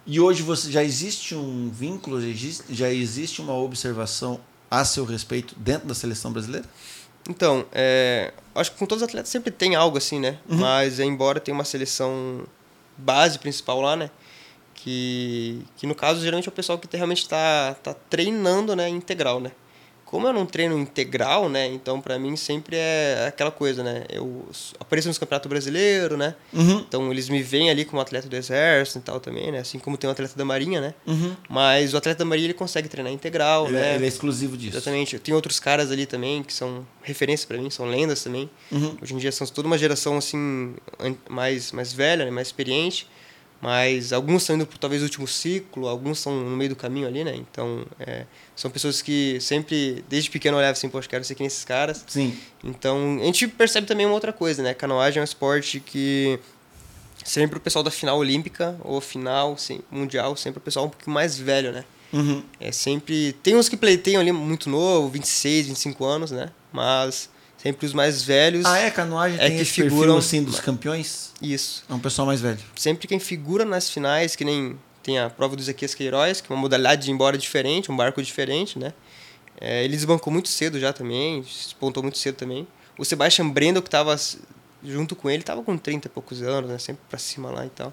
E 0.07 0.21
hoje 0.21 0.43
você 0.43 0.71
já 0.71 0.85
existe 0.85 1.35
um 1.35 1.69
vínculo, 1.69 2.21
já 2.21 2.29
existe, 2.29 2.65
já 2.71 2.91
existe 2.91 3.41
uma 3.41 3.55
observação 3.55 4.41
a 4.71 4.85
seu 4.85 5.05
respeito 5.05 5.55
dentro 5.59 5.89
da 5.89 5.95
seleção 5.95 6.33
brasileira? 6.33 6.67
Então, 7.29 7.67
é, 7.73 8.33
acho 8.55 8.71
que 8.71 8.79
com 8.79 8.87
todos 8.87 9.03
os 9.03 9.09
atletas 9.09 9.29
sempre 9.31 9.51
tem 9.51 9.75
algo 9.75 9.99
assim, 9.99 10.21
né? 10.21 10.39
Uhum. 10.49 10.59
Mas 10.59 11.01
embora 11.01 11.41
tenha 11.41 11.55
uma 11.55 11.65
seleção 11.65 12.47
base 12.97 13.39
principal 13.39 13.81
lá, 13.81 13.97
né? 13.97 14.11
Que, 14.75 15.61
que 15.77 15.87
no 15.87 15.95
caso 15.95 16.21
geralmente 16.21 16.49
é 16.49 16.53
o 16.53 16.55
pessoal 16.55 16.79
que 16.79 16.97
realmente 16.97 17.23
está 17.23 17.75
tá 17.83 17.95
treinando, 18.09 18.77
né? 18.77 18.89
Integral, 18.89 19.41
né? 19.41 19.51
Como 20.07 20.25
eu 20.29 20.33
não 20.33 20.47
treino 20.47 20.79
integral, 20.79 21.49
né? 21.49 21.67
Então 21.67 22.01
para 22.01 22.17
mim 22.17 22.37
sempre 22.37 22.77
é 22.77 23.27
aquela 23.27 23.51
coisa, 23.51 23.83
né? 23.83 24.05
Eu 24.09 24.47
apareço 24.79 25.09
nos 25.09 25.19
campeonatos 25.19 25.49
brasileiros, 25.49 26.17
né? 26.17 26.37
Uhum. 26.53 26.79
Então 26.79 27.11
eles 27.11 27.29
me 27.29 27.43
veem 27.43 27.71
ali 27.71 27.85
como 27.85 28.01
atleta 28.01 28.29
do 28.29 28.37
exército 28.37 29.01
e 29.01 29.03
tal 29.03 29.19
também, 29.19 29.51
né? 29.51 29.59
Assim 29.59 29.81
como 29.81 29.97
tem 29.99 30.09
um 30.09 30.13
atleta 30.13 30.35
da 30.37 30.45
marinha, 30.45 30.81
né? 30.81 30.95
Uhum. 31.09 31.37
Mas 31.49 31.93
o 31.93 31.97
atleta 31.97 32.21
da 32.21 32.25
marinha 32.25 32.47
ele 32.47 32.55
consegue 32.55 32.89
treinar 32.89 33.13
integral, 33.13 33.67
Ele, 33.67 33.75
né? 33.75 33.93
é, 33.93 33.95
ele 33.97 34.05
é 34.05 34.09
exclusivo 34.09 34.57
disso. 34.57 34.77
Exatamente. 34.77 35.19
Tem 35.19 35.35
outros 35.35 35.59
caras 35.59 35.91
ali 35.91 36.07
também 36.07 36.45
que 36.45 36.53
são 36.53 36.87
referência 37.03 37.47
para 37.49 37.59
mim, 37.59 37.69
são 37.69 37.87
lendas 37.87 38.23
também. 38.23 38.49
Uhum. 38.71 38.97
Hoje 39.03 39.13
em 39.13 39.19
dia 39.19 39.33
são 39.33 39.45
toda 39.49 39.67
uma 39.67 39.77
geração 39.77 40.17
assim 40.17 40.77
mais 41.29 41.73
mais 41.73 41.93
velha, 41.93 42.25
né? 42.25 42.31
mais 42.31 42.47
experiente. 42.47 43.09
Mas 43.61 44.13
alguns 44.13 44.43
estão 44.43 44.55
indo 44.55 44.67
pro 44.67 44.79
talvez 44.79 45.03
último 45.03 45.27
ciclo, 45.27 45.89
alguns 45.89 46.19
estão 46.19 46.33
no 46.33 46.57
meio 46.57 46.71
do 46.71 46.77
caminho 46.77 47.09
ali, 47.09 47.25
né? 47.25 47.35
Então, 47.35 47.87
é, 47.99 48.27
são 48.57 48.71
pessoas 48.71 49.01
que 49.03 49.39
sempre, 49.41 50.03
desde 50.09 50.31
pequeno, 50.31 50.57
olhavam 50.57 50.73
assim, 50.73 50.89
poxa, 50.89 51.07
quero 51.09 51.23
ser 51.25 51.35
que 51.35 51.41
nem 51.43 51.47
esses 51.47 51.63
caras. 51.65 52.03
Sim. 52.09 52.37
Então, 52.65 53.19
a 53.21 53.25
gente 53.27 53.47
percebe 53.47 53.87
também 53.87 54.07
uma 54.07 54.15
outra 54.15 54.33
coisa, 54.33 54.63
né? 54.63 54.73
Canoagem 54.75 55.19
é 55.19 55.21
um 55.21 55.25
esporte 55.25 55.79
que 55.79 56.39
sempre 57.25 57.59
o 57.59 57.61
pessoal 57.61 57.83
da 57.83 57.91
final 57.91 58.19
olímpica 58.19 58.77
ou 58.83 59.01
final 59.01 59.57
sim, 59.59 59.81
mundial, 59.91 60.37
sempre 60.37 60.59
o 60.59 60.61
pessoal 60.61 60.87
um 60.87 60.89
pouquinho 60.89 61.13
mais 61.15 61.37
velho, 61.39 61.71
né? 61.73 61.85
Uhum. 62.13 62.43
É 62.61 62.73
sempre. 62.73 63.33
Tem 63.43 63.57
uns 63.57 63.69
que 63.69 63.77
pleiteiam 63.77 64.21
ali 64.21 64.33
muito 64.33 64.71
novo, 64.71 65.09
26, 65.11 65.67
25 65.67 66.05
anos, 66.05 66.31
né? 66.31 66.51
Mas 66.73 67.29
sempre 67.59 67.85
os 67.85 67.93
mais 67.93 68.23
velhos. 68.23 68.65
Ah, 68.65 68.79
é? 68.79 68.91
Canoagem 68.91 69.39
É 69.41 69.49
tem 69.49 69.57
que 69.57 69.63
esse 69.63 69.73
figuram- 69.73 70.17
assim 70.17 70.43
dos 70.43 70.61
campeões? 70.61 71.33
Isso. 71.43 71.85
É 71.91 71.93
um 71.93 71.99
pessoal 71.99 72.25
mais 72.25 72.41
velho. 72.41 72.59
Sempre 72.77 73.09
quem 73.09 73.19
figura 73.19 73.65
nas 73.65 73.91
finais, 73.91 74.37
que 74.37 74.45
nem 74.45 74.79
tem 75.07 75.19
a 75.21 75.31
prova 75.31 75.55
do 75.55 75.63
Ezequias 75.63 75.95
Queiroz, 75.95 76.41
que 76.41 76.53
é 76.53 76.55
uma 76.55 76.61
modalidade 76.61 77.05
de 77.05 77.11
ir 77.11 77.15
embora 77.15 77.39
diferente, 77.39 77.93
um 77.93 77.97
barco 77.97 78.21
diferente, 78.21 78.77
né? 78.77 78.93
É, 79.61 79.85
ele 79.85 79.95
desbancou 79.95 80.33
muito 80.33 80.49
cedo 80.49 80.81
já 80.81 80.93
também, 80.93 81.41
despontou 81.43 82.03
muito 82.03 82.19
cedo 82.19 82.35
também. 82.35 82.67
O 82.99 83.05
Sebastian 83.05 83.49
Brendel, 83.49 83.83
que 83.83 83.89
estava 83.89 84.17
junto 84.83 85.15
com 85.15 85.31
ele, 85.31 85.43
estava 85.43 85.63
com 85.63 85.79
30 85.79 86.09
e 86.09 86.11
poucos 86.11 86.43
anos, 86.43 86.69
né? 86.69 86.77
Sempre 86.79 87.03
pra 87.09 87.19
cima 87.21 87.51
lá 87.51 87.65
e 87.65 87.71
tal. 87.71 87.93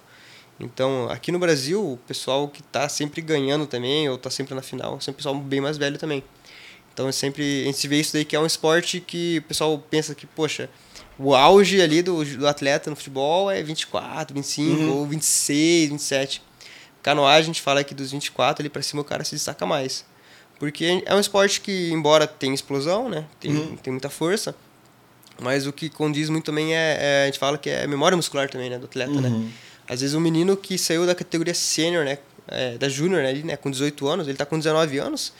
Então, 0.58 1.08
aqui 1.08 1.30
no 1.30 1.38
Brasil, 1.38 1.80
o 1.92 1.96
pessoal 1.98 2.48
que 2.48 2.62
tá 2.64 2.88
sempre 2.88 3.20
ganhando 3.22 3.66
também, 3.66 4.08
ou 4.08 4.18
tá 4.18 4.28
sempre 4.28 4.54
na 4.54 4.62
final, 4.62 4.96
é 4.96 5.00
sempre 5.00 5.12
o 5.12 5.16
pessoal 5.16 5.34
bem 5.36 5.60
mais 5.60 5.78
velho 5.78 5.98
também. 5.98 6.22
Então, 6.92 7.08
é 7.08 7.12
sempre 7.12 7.62
a 7.62 7.66
gente 7.66 7.86
vê 7.88 8.00
isso 8.00 8.12
daí 8.12 8.24
que 8.24 8.34
é 8.36 8.40
um 8.40 8.46
esporte 8.46 9.00
que 9.00 9.38
o 9.38 9.42
pessoal 9.42 9.78
pensa 9.90 10.14
que, 10.14 10.26
poxa, 10.26 10.68
o 11.18 11.34
auge 11.34 11.80
ali 11.80 12.02
do, 12.02 12.24
do 12.24 12.46
atleta 12.46 12.90
no 12.90 12.96
futebol 12.96 13.50
é 13.50 13.62
24, 13.62 14.34
25 14.34 14.80
Uhum. 14.82 14.90
ou 14.98 15.06
26, 15.06 15.90
27. 15.90 16.42
Canoagem, 17.04 17.42
a 17.42 17.46
gente 17.46 17.62
fala 17.62 17.84
que 17.84 17.94
dos 17.94 18.10
24 18.10 18.62
ali 18.62 18.68
pra 18.68 18.82
cima 18.82 19.02
o 19.02 19.04
cara 19.04 19.22
se 19.22 19.32
destaca 19.36 19.64
mais. 19.64 20.04
Porque 20.58 21.02
é 21.06 21.14
um 21.14 21.20
esporte 21.20 21.60
que, 21.60 21.90
embora 21.92 22.26
tenha 22.26 22.54
explosão, 22.54 23.08
né? 23.08 23.26
Tem, 23.38 23.54
Uhum. 23.54 23.76
tem 23.76 23.92
muita 23.92 24.08
força, 24.10 24.54
mas 25.40 25.66
o 25.66 25.72
que 25.72 25.88
condiz 25.90 26.28
muito 26.30 26.44
também 26.46 26.74
é, 26.74 26.96
é- 27.00 27.22
a 27.24 27.26
gente 27.26 27.38
fala 27.38 27.58
que 27.58 27.68
é 27.70 27.86
memória 27.86 28.16
muscular 28.16 28.48
também, 28.48 28.70
né? 28.70 28.78
Do 28.78 28.86
atleta, 28.86 29.20
né? 29.20 29.28
Uhum. 29.28 29.50
Às 29.88 30.00
vezes 30.00 30.14
um 30.14 30.20
menino 30.20 30.56
que 30.56 30.78
saiu 30.78 31.06
da 31.06 31.14
categoria 31.14 31.54
sênior, 31.54 32.04
né? 32.04 32.18
é, 32.46 32.76
da 32.76 32.88
júnior, 32.90 33.22
né? 33.22 33.32
né? 33.42 33.56
Com 33.56 33.70
18 33.70 34.06
anos, 34.06 34.28
ele 34.28 34.36
tá 34.36 34.44
com 34.44 34.58
19 34.58 34.98
anos, 34.98 35.32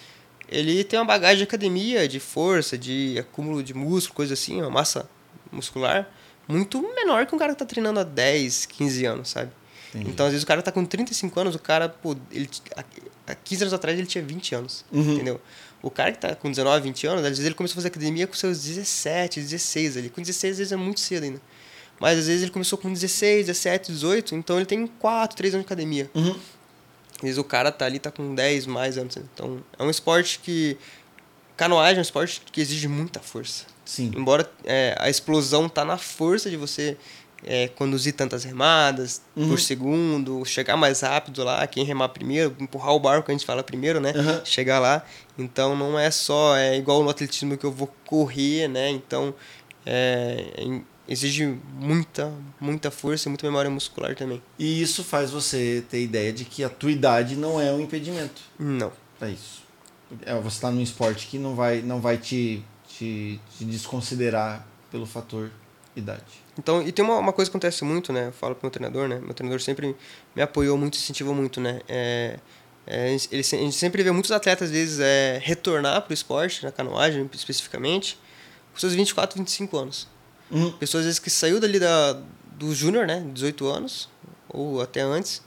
ele 0.49 0.83
tem 0.85 0.99
uma 0.99 1.05
bagagem 1.05 1.37
de 1.39 1.43
academia, 1.45 2.09
de 2.09 2.19
força, 2.19 2.79
de 2.79 3.17
acúmulo 3.19 3.63
de 3.63 3.75
músculo, 3.75 4.17
coisa 4.17 4.33
assim, 4.33 4.61
uma 4.63 4.71
massa 4.71 5.07
muscular 5.53 6.09
muito 6.49 6.81
menor 6.95 7.27
que 7.27 7.35
um 7.35 7.39
cara 7.39 7.53
que 7.53 7.59
tá 7.59 7.65
treinando 7.67 8.01
há 8.01 8.05
10, 8.05 8.65
15 8.67 9.05
anos, 9.05 9.29
sabe? 9.31 9.51
Entendi. 9.95 10.11
Então, 10.11 10.27
às 10.27 10.33
vezes 10.33 10.43
o 10.43 10.47
cara 10.47 10.61
tá 10.63 10.73
com 10.73 10.85
35 10.85 11.39
anos, 11.41 11.55
o 11.55 11.59
cara, 11.59 11.89
pô, 11.89 12.17
ele, 12.31 12.49
há- 12.77 12.85
há 13.29 13.35
15 13.35 13.63
anos 13.65 13.73
atrás 13.73 13.97
ele 13.99 14.07
tinha 14.07 14.23
20 14.25 14.55
anos, 14.55 14.85
Uhum. 14.93 15.15
entendeu? 15.15 15.41
O 15.83 15.91
cara 15.91 16.11
que 16.13 16.19
tá 16.19 16.35
com 16.35 16.51
19, 16.51 16.83
20 16.83 17.07
anos, 17.07 17.23
às 17.23 17.29
vezes 17.31 17.45
ele 17.45 17.55
começou 17.55 17.75
a 17.75 17.77
fazer 17.77 17.89
academia 17.89 18.27
com 18.27 18.35
seus 18.35 18.63
17, 18.63 19.41
16 19.41 19.97
ali. 19.97 20.09
Com 20.11 20.21
16, 20.23 20.53
às 20.53 20.59
vezes 20.59 20.73
é 20.73 20.77
muito 20.77 20.99
cedo 21.01 21.25
ainda. 21.25 21.41
Mas 22.01 22.19
às 22.19 22.27
vezes 22.27 22.43
ele 22.43 22.51
começou 22.51 22.77
com 22.79 22.93
16, 22.93 23.47
17, 23.47 23.93
18, 23.93 24.35
então 24.35 24.57
ele 24.57 24.67
tem 24.67 24.87
4, 24.87 25.37
3 25.37 25.55
anos 25.55 25.65
de 25.65 25.67
academia. 25.67 26.11
Uhum. 26.15 26.37
Às 27.17 27.23
vezes 27.23 27.39
o 27.39 27.45
cara 27.45 27.71
tá 27.71 27.85
ali, 27.87 27.99
tá 27.99 28.11
com 28.11 28.35
10 28.35 28.67
mais 28.67 28.99
anos. 28.99 29.17
Então 29.17 29.63
é 29.79 29.83
um 29.85 29.91
esporte 29.91 30.39
que. 30.41 30.77
Canoagem 31.57 31.97
é 31.97 32.01
um 32.01 32.03
esporte 32.03 32.43
que 32.51 32.61
exige 32.61 32.89
muita 32.89 33.21
força. 33.21 33.67
Sim. 33.85 34.11
Embora 34.17 34.51
é, 34.65 34.97
a 34.99 35.09
explosão 35.09 35.69
tá 35.69 35.85
na 35.85 35.97
força 35.97 36.51
de 36.51 36.57
você 36.57 36.97
é, 37.45 37.69
conduzir 37.69 38.15
tantas 38.15 38.43
remadas 38.45 39.21
Uhum. 39.37 39.49
por 39.49 39.61
segundo, 39.61 40.45
chegar 40.45 40.77
mais 40.77 41.01
rápido 41.01 41.45
lá, 41.45 41.67
quem 41.67 41.85
remar 41.85 42.09
primeiro, 42.11 42.55
empurrar 42.59 42.93
o 42.95 43.01
barco, 43.01 43.31
a 43.31 43.35
gente 43.35 43.45
fala 43.47 43.63
primeiro, 43.63 44.01
né? 44.01 44.13
Uhum. 44.15 44.45
Chegar 44.45 44.79
lá. 44.79 45.05
Então 45.39 45.77
não 45.77 45.99
é 45.99 46.11
só 46.11 46.57
é 46.57 46.77
igual 46.77 47.03
no 47.03 47.11
atletismo 47.11 47.57
que 47.57 47.65
eu 47.65 47.73
vou 47.73 47.93
correr, 48.07 48.69
né? 48.69 48.89
Então 48.91 49.35
é, 49.87 50.53
em- 50.59 50.85
exige 51.07 51.59
muita, 51.75 52.33
muita 52.59 52.91
força 52.91 53.29
e 53.29 53.31
muita 53.31 53.47
memória 53.47 53.71
muscular 53.71 54.15
também. 54.15 54.43
E 54.59 54.81
isso 54.81 55.05
faz 55.05 55.31
você 55.31 55.85
ter 55.91 56.03
ideia 56.03 56.33
de 56.33 56.45
que 56.47 56.65
a 56.65 56.69
tua 56.69 56.91
idade 56.91 57.37
não 57.37 57.61
é 57.61 57.71
um 57.73 57.81
impedimento 57.81 58.41
Não. 58.59 58.91
para 59.19 59.29
isso. 59.29 59.63
É, 60.25 60.35
você 60.41 60.57
está 60.57 60.71
num 60.71 60.81
esporte 60.81 61.27
que 61.27 61.39
não 61.39 61.55
vai, 61.55 61.83
não 61.83 62.01
vai 62.01 62.17
te, 62.17 62.63
te, 62.89 63.39
te 63.59 63.65
desconsiderar 63.65 64.67
pelo 64.91 65.05
fator 65.07 65.51
idade. 65.97 66.23
Então, 66.59 66.83
e 66.87 66.93
tem 66.93 67.05
uma, 67.05 67.19
uma 67.19 67.33
coisa 67.33 67.51
que 67.51 67.57
acontece 67.57 67.85
muito, 67.85 68.13
né? 68.13 68.29
Eu 68.29 68.33
falo 68.33 68.55
pro 68.55 68.67
meu 68.67 68.71
treinador, 68.71 69.09
né? 69.09 69.19
Meu 69.21 69.35
treinador 69.35 69.61
sempre 69.61 69.97
me 70.35 70.43
apoiou 70.43 70.77
muito, 70.79 70.97
incentivou 70.97 71.35
muito, 71.35 71.61
né? 71.61 71.81
É, 71.89 72.39
é, 72.87 73.17
ele, 73.31 73.41
a 73.41 73.43
gente 73.43 73.75
sempre 73.75 74.03
vê 74.03 74.11
muitos 74.11 74.31
atletas, 74.31 74.69
às 74.69 74.75
vezes, 74.75 75.01
é, 75.01 75.41
retornar 75.43 76.03
pro 76.03 76.15
esporte, 76.15 76.65
na 76.65 76.71
canoagem 76.71 77.29
especificamente, 77.33 78.19
com 78.73 78.79
seus 78.79 78.95
24, 78.95 79.39
25 79.39 79.77
anos. 79.77 80.09
Uhum. 80.51 80.71
Pessoas, 80.73 81.03
às 81.03 81.07
vezes, 81.07 81.19
que 81.19 81.31
saiu 81.31 81.59
dali 81.59 81.81
da, 81.81 82.21
do 82.53 82.75
júnior, 82.75 83.07
né? 83.07 83.25
18 83.33 83.67
anos, 83.67 84.09
ou 84.49 84.81
até 84.81 85.01
antes. 85.01 85.39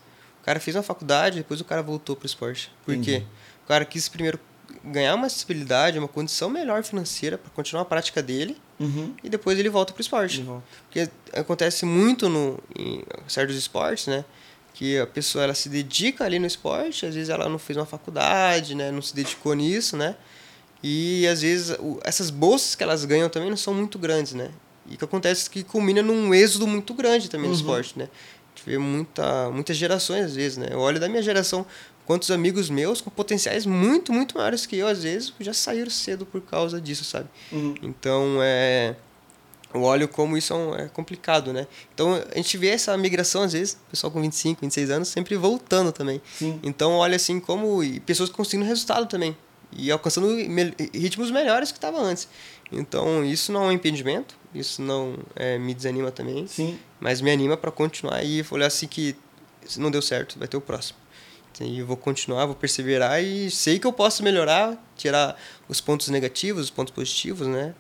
O 0.42 0.46
cara 0.46 0.60
fez 0.60 0.76
uma 0.76 0.84
faculdade, 0.84 1.38
depois 1.38 1.62
o 1.62 1.66
cara 1.66 1.82
voltou 1.82 2.16
pro 2.16 2.26
esporte. 2.26 2.72
Por 2.86 2.94
Entendi. 2.94 3.20
quê? 3.20 3.26
O 3.64 3.68
cara 3.68 3.86
quis 3.86 4.10
primeiro 4.10 4.40
ganhar 4.84 5.16
uma 5.16 5.28
acessibilidade, 5.28 5.98
uma 6.00 6.08
condição 6.08 6.50
melhor 6.50 6.84
financeira 6.84 7.38
para 7.38 7.50
continuar 7.52 7.82
a 7.84 7.86
prática 7.86 8.22
dele 8.22 8.58
Uhum. 8.80 9.14
e 9.24 9.30
depois 9.30 9.58
ele 9.58 9.70
volta 9.70 9.92
pro 9.94 10.02
esporte. 10.02 10.38
De 10.38 10.44
volta. 10.44 10.64
Porque 10.84 11.10
acontece 11.34 11.86
muito 11.86 12.30
no, 12.30 12.60
em 12.78 13.04
certos 13.28 13.56
esportes, 13.56 14.08
né? 14.08 14.24
Que 14.74 15.00
a 15.00 15.08
pessoa 15.08 15.44
ela 15.44 15.56
se 15.56 15.68
dedica 15.70 16.24
ali 16.24 16.38
no 16.38 16.46
esporte, 16.46 17.06
às 17.06 17.16
vezes 17.16 17.30
ela 17.30 17.50
não 17.50 17.58
fez 17.58 17.76
uma 17.78 17.86
faculdade, 17.88 18.76
né? 18.76 18.92
Não 18.92 19.02
se 19.02 19.16
dedicou 19.16 19.54
nisso, 19.56 19.98
né? 19.98 20.16
E 20.84 21.26
às 21.28 21.42
vezes 21.42 21.76
o- 21.80 22.00
essas 22.04 22.30
bolsas 22.30 22.76
que 22.76 22.84
elas 22.84 23.04
ganham 23.04 23.30
também 23.30 23.50
não 23.50 23.58
são 23.58 23.74
muito 23.74 23.98
grandes, 23.98 24.34
né? 24.34 24.52
E 24.90 24.94
o 24.94 24.98
que 24.98 25.04
acontece 25.04 25.48
é 25.48 25.52
que 25.52 25.64
culmina 25.64 26.02
num 26.02 26.34
êxodo 26.34 26.68
muito 26.68 26.94
grande 26.94 27.30
também 27.30 27.48
no 27.50 27.54
Uhum. 27.56 27.60
esporte, 27.60 27.98
né? 27.98 28.08
A 28.56 28.60
gente 28.60 28.70
vê 28.70 28.78
muita, 28.78 29.50
muitas 29.50 29.76
gerações 29.76 30.26
às 30.26 30.36
vezes, 30.36 30.58
né? 30.58 30.68
Eu 30.70 30.80
olho 30.80 31.00
da 31.00 31.10
minha 31.10 31.22
geração, 31.22 31.66
quantos 32.08 32.32
amigos 32.32 32.70
meus 32.70 33.02
com 33.02 33.12
potenciais 33.12 33.66
muito, 33.66 34.12
muito 34.12 34.36
maiores 34.38 34.66
que 34.66 34.76
eu, 34.78 34.88
às 34.88 35.04
vezes, 35.04 35.32
já 35.40 35.54
saíram 35.54 35.92
cedo 35.92 36.26
por 36.26 36.42
causa 36.42 36.82
disso, 36.82 37.04
sabe? 37.04 37.28
Uhum. 37.52 37.76
Então, 37.84 38.40
é, 38.42 38.96
eu 39.74 39.84
olho 39.84 40.08
como 40.08 40.38
isso 40.38 40.54
é, 40.54 40.56
um- 40.56 40.76
é 40.76 40.88
complicado, 40.88 41.52
né? 41.54 41.68
Então, 41.94 42.14
a 42.34 42.36
gente 42.38 42.58
vê 42.58 42.70
essa 42.70 42.96
migração, 42.98 43.44
às 43.44 43.52
vezes, 43.54 43.78
pessoal 43.92 44.10
com 44.10 44.22
25, 44.22 44.62
26 44.62 44.90
anos, 44.90 45.10
sempre 45.10 45.36
voltando 45.36 45.92
também. 45.92 46.22
Sim. 46.40 46.60
Então, 46.64 46.94
olha 46.94 47.18
assim 47.18 47.40
como... 47.40 47.84
E 47.84 48.00
pessoas 48.00 48.30
conseguindo 48.30 48.66
resultado 48.66 49.06
também. 49.06 49.36
E 49.78 49.92
alcançando 49.92 50.28
me- 50.28 50.74
ritmos 50.94 51.30
melhores 51.30 51.72
que 51.74 51.78
estavam 51.78 52.02
antes. 52.02 52.28
Então, 52.72 53.24
isso 53.26 53.52
não 53.52 53.66
é 53.66 53.68
um 53.68 53.72
impedimento. 53.74 54.36
Isso 54.56 54.82
não 54.82 55.18
é, 55.36 55.60
me 55.60 55.74
desanima 55.74 56.10
também. 56.10 56.48
Sim. 56.48 56.80
Mas 57.02 57.20
me 57.20 57.30
anima 57.30 57.58
para 57.58 57.70
continuar 57.70 58.24
e 58.24 58.44
olhar 58.50 58.68
assim 58.68 58.88
que 58.88 59.14
se 59.66 59.78
não 59.80 59.92
deu 59.92 60.02
certo, 60.02 60.40
vai 60.40 60.48
ter 60.48 60.56
o 60.56 60.62
próximo. 60.62 60.98
E 61.66 61.82
vou 61.82 61.98
continuar, 61.98 62.46
vou 62.46 62.56
perseverar 62.56 63.22
e 63.24 63.50
sei 63.50 63.80
que 63.80 63.88
eu 63.88 63.94
posso 63.94 64.24
melhorar, 64.24 64.78
tirar 64.96 65.36
os 65.68 65.82
pontos 65.82 66.10
negativos, 66.10 66.66
os 66.66 66.70
pontos 66.70 66.94
positivos, 66.94 67.48
né? 67.48 67.74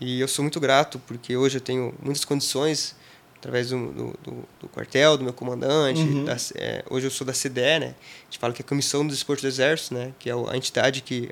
E 0.00 0.20
eu 0.20 0.26
sou 0.28 0.42
muito 0.42 0.58
grato 0.58 0.98
porque 1.06 1.36
hoje 1.36 1.58
eu 1.58 1.60
tenho 1.60 1.94
muitas 2.02 2.24
condições 2.24 2.96
através 3.36 3.70
do, 3.70 3.92
do, 3.92 4.18
do, 4.22 4.48
do 4.60 4.68
quartel, 4.68 5.16
do 5.16 5.24
meu 5.24 5.32
comandante. 5.32 6.00
Uhum. 6.00 6.24
Da, 6.24 6.36
é, 6.56 6.84
hoje 6.90 7.06
eu 7.06 7.10
sou 7.10 7.26
da 7.26 7.32
CDE, 7.32 7.78
né? 7.80 7.94
A 7.94 8.24
gente 8.24 8.38
fala 8.38 8.52
que 8.52 8.62
é 8.62 8.64
a 8.64 8.68
Comissão 8.68 9.06
do 9.06 9.12
Esporte 9.14 9.42
do 9.42 9.48
Exército, 9.48 9.94
né? 9.94 10.12
Que 10.18 10.28
é 10.30 10.32
a 10.32 10.56
entidade 10.56 11.00
que, 11.00 11.30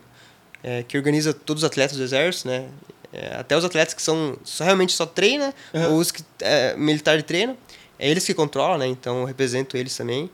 é, 0.62 0.82
que 0.82 0.96
organiza 0.96 1.32
todos 1.34 1.62
os 1.62 1.66
atletas 1.66 1.96
do 1.96 2.02
Exército, 2.02 2.48
né? 2.48 2.68
É, 3.12 3.36
até 3.36 3.56
os 3.56 3.64
atletas 3.64 3.94
que 3.94 4.02
são 4.02 4.36
só, 4.44 4.64
realmente 4.64 4.92
só 4.92 5.06
treina, 5.06 5.54
Uhum. 5.72 5.92
ou 5.94 5.98
os 5.98 6.10
que 6.10 6.22
é, 6.40 6.76
militar 6.76 7.22
treina, 7.22 7.56
é 7.98 8.08
eles 8.08 8.24
que 8.24 8.34
controlam, 8.34 8.78
né? 8.78 8.86
Então 8.86 9.20
eu 9.20 9.24
represento 9.24 9.76
eles 9.76 9.96
também. 9.96 10.30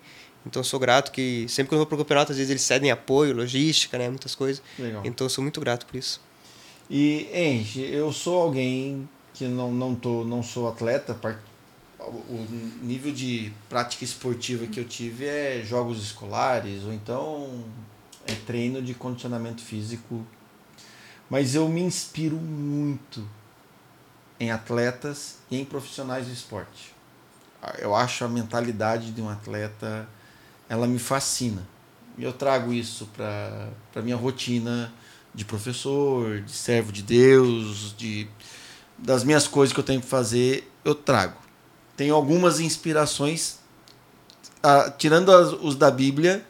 Então 0.47 0.61
eu 0.61 0.65
sou 0.65 0.79
grato 0.79 1.11
que 1.11 1.47
sempre 1.49 1.69
que 1.71 1.75
eu 1.75 1.79
vou 1.79 1.87
pro 1.87 1.97
campeonato, 1.99 2.33
às 2.33 2.37
vezes 2.39 2.51
eles 2.51 2.63
cedem 2.63 2.91
apoio, 2.91 3.35
logística, 3.35 3.97
né? 3.99 4.09
Muitas 4.09 4.35
coisas. 4.35 4.63
Legal. 4.79 5.03
Então 5.05 5.25
eu 5.25 5.31
sou 5.31 5.43
muito 5.43 5.61
grato 5.61 5.87
por 5.87 5.97
isso. 5.97 6.21
E, 6.91 7.29
Enche, 7.33 7.81
eu 7.81 8.13
sou 8.13 8.43
alguém 8.43 9.09
que 9.33 9.47
não, 9.47 9.73
não, 9.73 9.95
tô, 9.95 10.23
não 10.25 10.43
sou 10.43 10.69
atleta. 10.69 11.15
par- 11.15 11.41
O 11.99 12.47
nível 12.83 13.11
de 13.13 13.51
prática 13.71 14.05
esportiva 14.05 14.67
que 14.67 14.79
eu 14.79 14.85
tive 14.85 15.25
é 15.25 15.63
jogos 15.65 16.03
escolares, 16.03 16.85
ou 16.85 16.93
então 16.93 17.65
é 18.27 18.35
treino 18.47 18.83
de 18.83 18.93
condicionamento 18.93 19.63
físico. 19.63 20.27
Mas 21.31 21.55
eu 21.55 21.67
me 21.71 21.81
inspiro 21.81 22.37
muito 22.37 23.27
em 24.39 24.51
atletas 24.51 25.39
e 25.51 25.57
em 25.59 25.65
profissionais 25.65 26.27
do 26.27 26.33
esporte. 26.35 26.93
Eu 27.79 27.95
acho 27.95 28.25
a 28.25 28.29
mentalidade 28.29 29.11
de 29.11 29.23
um 29.23 29.29
atleta, 29.31 30.07
ela 30.69 30.87
me 30.87 30.99
fascina. 30.99 31.67
E 32.17 32.25
eu 32.25 32.33
trago 32.33 32.73
isso 32.73 33.07
para 33.15 33.69
a 33.95 34.01
minha 34.03 34.17
rotina 34.17 34.93
de 35.35 35.45
professor, 35.45 36.41
de 36.41 36.53
servo 36.53 36.93
de 36.93 37.03
Deus, 37.03 37.95
de 37.97 38.29
das 38.97 39.25
minhas 39.25 39.49
coisas 39.49 39.73
que 39.73 39.81
eu 39.81 39.85
tenho 39.85 40.01
que 40.01 40.07
fazer, 40.07 40.71
eu 40.85 40.95
trago. 40.95 41.37
Tenho 41.97 42.15
algumas 42.15 42.61
inspirações, 42.61 43.59
ah, 44.63 44.89
tirando 44.97 45.33
as- 45.33 45.53
os 45.53 45.75
da 45.75 45.91
Bíblia, 45.91 46.47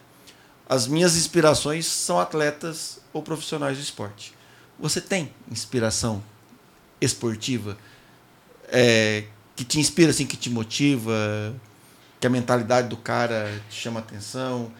as 0.69 0.87
minhas 0.87 1.15
inspirações 1.15 1.85
são 1.87 2.19
atletas 2.19 2.99
ou 3.11 3.21
profissionais 3.23 3.77
do 3.77 3.83
esporte. 3.83 4.33
Você 4.79 5.01
tem 5.01 5.33
inspiração 5.49 6.23
esportiva 7.01 7.77
é, 8.67 9.25
que 9.55 9.63
te 9.63 9.79
inspira, 9.79 10.09
assim, 10.11 10.25
que 10.25 10.35
te 10.37 10.49
motiva, 10.49 11.53
que 12.25 12.27
a 12.27 12.29
mentalidade 12.29 12.87
do 12.87 12.97
cara 12.97 13.61
te 13.69 13.75
chama 13.75 13.99
atenção? 13.99 14.71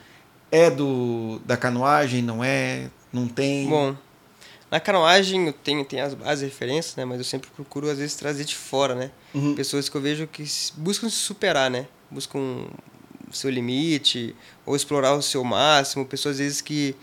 É 0.52 0.70
do 0.70 1.40
da 1.46 1.56
canoagem, 1.56 2.24
não 2.24 2.44
é? 2.44 2.90
Não 3.14 3.28
tem? 3.28 3.70
Bom, 3.70 3.96
na 4.72 4.80
canoagem 4.80 5.46
eu 5.46 5.54
tenho, 5.54 5.86
tenho 5.86 6.04
as 6.04 6.16
bases 6.16 6.40
de 6.40 6.46
referências, 6.46 6.96
né? 6.96 7.06
Mas 7.06 7.20
eu 7.20 7.24
sempre 7.24 7.50
procuro, 7.52 7.88
às 7.90 8.00
vezes, 8.00 8.16
trazer 8.16 8.46
de 8.46 8.56
fora, 8.56 8.96
né? 8.96 9.12
Uhum. 9.34 9.54
Pessoas 9.54 9.88
que 9.88 9.96
eu 9.96 10.02
vejo 10.02 10.26
que 10.26 10.44
buscam 10.78 11.08
se 11.08 11.18
superar, 11.18 11.70
né? 11.70 11.86
Buscam 12.10 12.40
o 12.40 13.34
seu 13.34 13.52
limite 13.52 14.36
ou 14.66 14.76
explorar 14.76 15.14
o 15.14 15.22
seu 15.22 15.44
máximo. 15.44 16.04
Pessoas, 16.04 16.36
às 16.36 16.40
vezes, 16.40 16.62
que, 16.62 16.96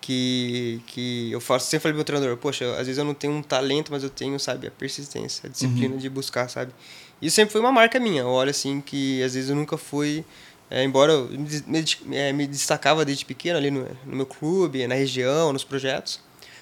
que, 0.00 0.82
que 0.88 1.32
eu 1.32 1.40
faço, 1.40 1.70
sempre 1.70 1.84
falei 1.84 1.92
pro 1.92 1.98
meu 1.98 2.04
treinador, 2.04 2.36
poxa, 2.36 2.70
às 2.72 2.86
vezes 2.86 2.98
eu 2.98 3.04
não 3.04 3.14
tenho 3.14 3.32
um 3.32 3.42
talento, 3.42 3.90
mas 3.92 4.02
eu 4.02 4.10
tenho, 4.10 4.38
sabe, 4.38 4.66
a 4.66 4.70
persistência, 4.70 5.48
a 5.48 5.50
disciplina 5.50 5.96
de 5.96 6.10
buscar, 6.10 6.50
sabe? 6.50 6.72
Isso 7.20 7.36
sempre 7.36 7.52
foi 7.52 7.60
uma 7.60 7.72
marca 7.72 7.98
minha. 7.98 8.22
Eu 8.22 8.28
olho, 8.28 8.50
assim, 8.50 8.80
que 8.80 9.22
às 9.22 9.34
vezes 9.34 9.48
eu 9.50 9.56
nunca 9.56 9.76
fui... 9.78 10.24
é, 10.70 10.82
embora 10.84 11.12
eu 11.12 11.28
me, 11.66 11.84
é, 12.16 12.32
me 12.32 12.46
destacava 12.46 13.04
desde 13.04 13.24
pequeno 13.24 13.56
ali 13.58 13.70
no, 13.70 13.84
no 14.04 14.16
meu 14.16 14.26
clube, 14.26 14.86
na 14.86 14.94
região, 14.94 15.52
nos 15.52 15.64
projetos, 15.64 16.20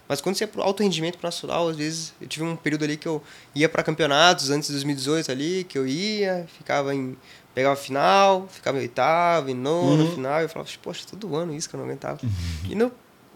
mas 0.08 0.20
quando 0.20 0.36
você 0.36 0.44
é 0.44 0.46
pro 0.46 0.62
alto 0.62 0.82
rendimento 0.82 1.16
pro 1.18 1.26
nacional, 1.26 1.68
às 1.68 1.76
vezes 1.76 2.12
eu 2.20 2.28
tive 2.28 2.44
um 2.44 2.54
período 2.56 2.84
ali 2.84 2.96
que 2.98 3.08
eu 3.08 3.22
ia 3.54 3.68
para 3.68 3.82
campeonatos 3.82 4.50
antes 4.50 4.68
de 4.68 4.74
2018 4.74 5.32
ali, 5.32 5.64
que 5.64 5.78
eu 5.78 5.86
ia, 5.86 6.46
ficava 6.58 6.94
em 6.94 7.16
pegava 7.54 7.74
final, 7.76 8.46
ficava 8.50 8.76
em 8.78 8.80
oitavo, 8.82 9.48
em 9.48 9.54
nono, 9.54 10.02
Uhum. 10.04 10.12
final, 10.12 10.40
e 10.40 10.44
eu 10.44 10.48
falava, 10.48 10.68
poxa, 10.82 11.04
todo 11.08 11.34
ano 11.36 11.54
isso 11.54 11.68
que 11.68 11.74
eu 11.76 11.78
não 11.78 11.86
aguentava. 11.86 12.20
E 12.68 12.74
no, 12.74 12.90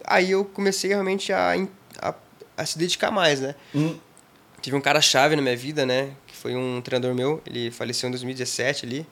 aí 0.05 0.29
eu 0.31 0.43
comecei 0.45 0.89
realmente 0.89 1.31
a, 1.33 1.53
a, 2.01 2.13
a 2.57 2.65
se 2.65 2.77
dedicar 2.77 3.11
mais, 3.11 3.39
né? 3.39 3.55
Hum, 3.73 3.97
Tive 4.61 4.75
um 4.75 4.81
cara 4.81 4.99
chave 5.01 5.37
na 5.37 5.41
minha 5.41 5.55
vida, 5.55 5.85
né? 5.85 6.11
Foi 6.41 6.55
um 6.55 6.81
treinador 6.81 7.13
meu. 7.15 7.41
Ele 7.45 7.69
faleceu 7.71 8.07
em 8.07 8.11
2017 8.11 8.85
ali. 8.85 9.05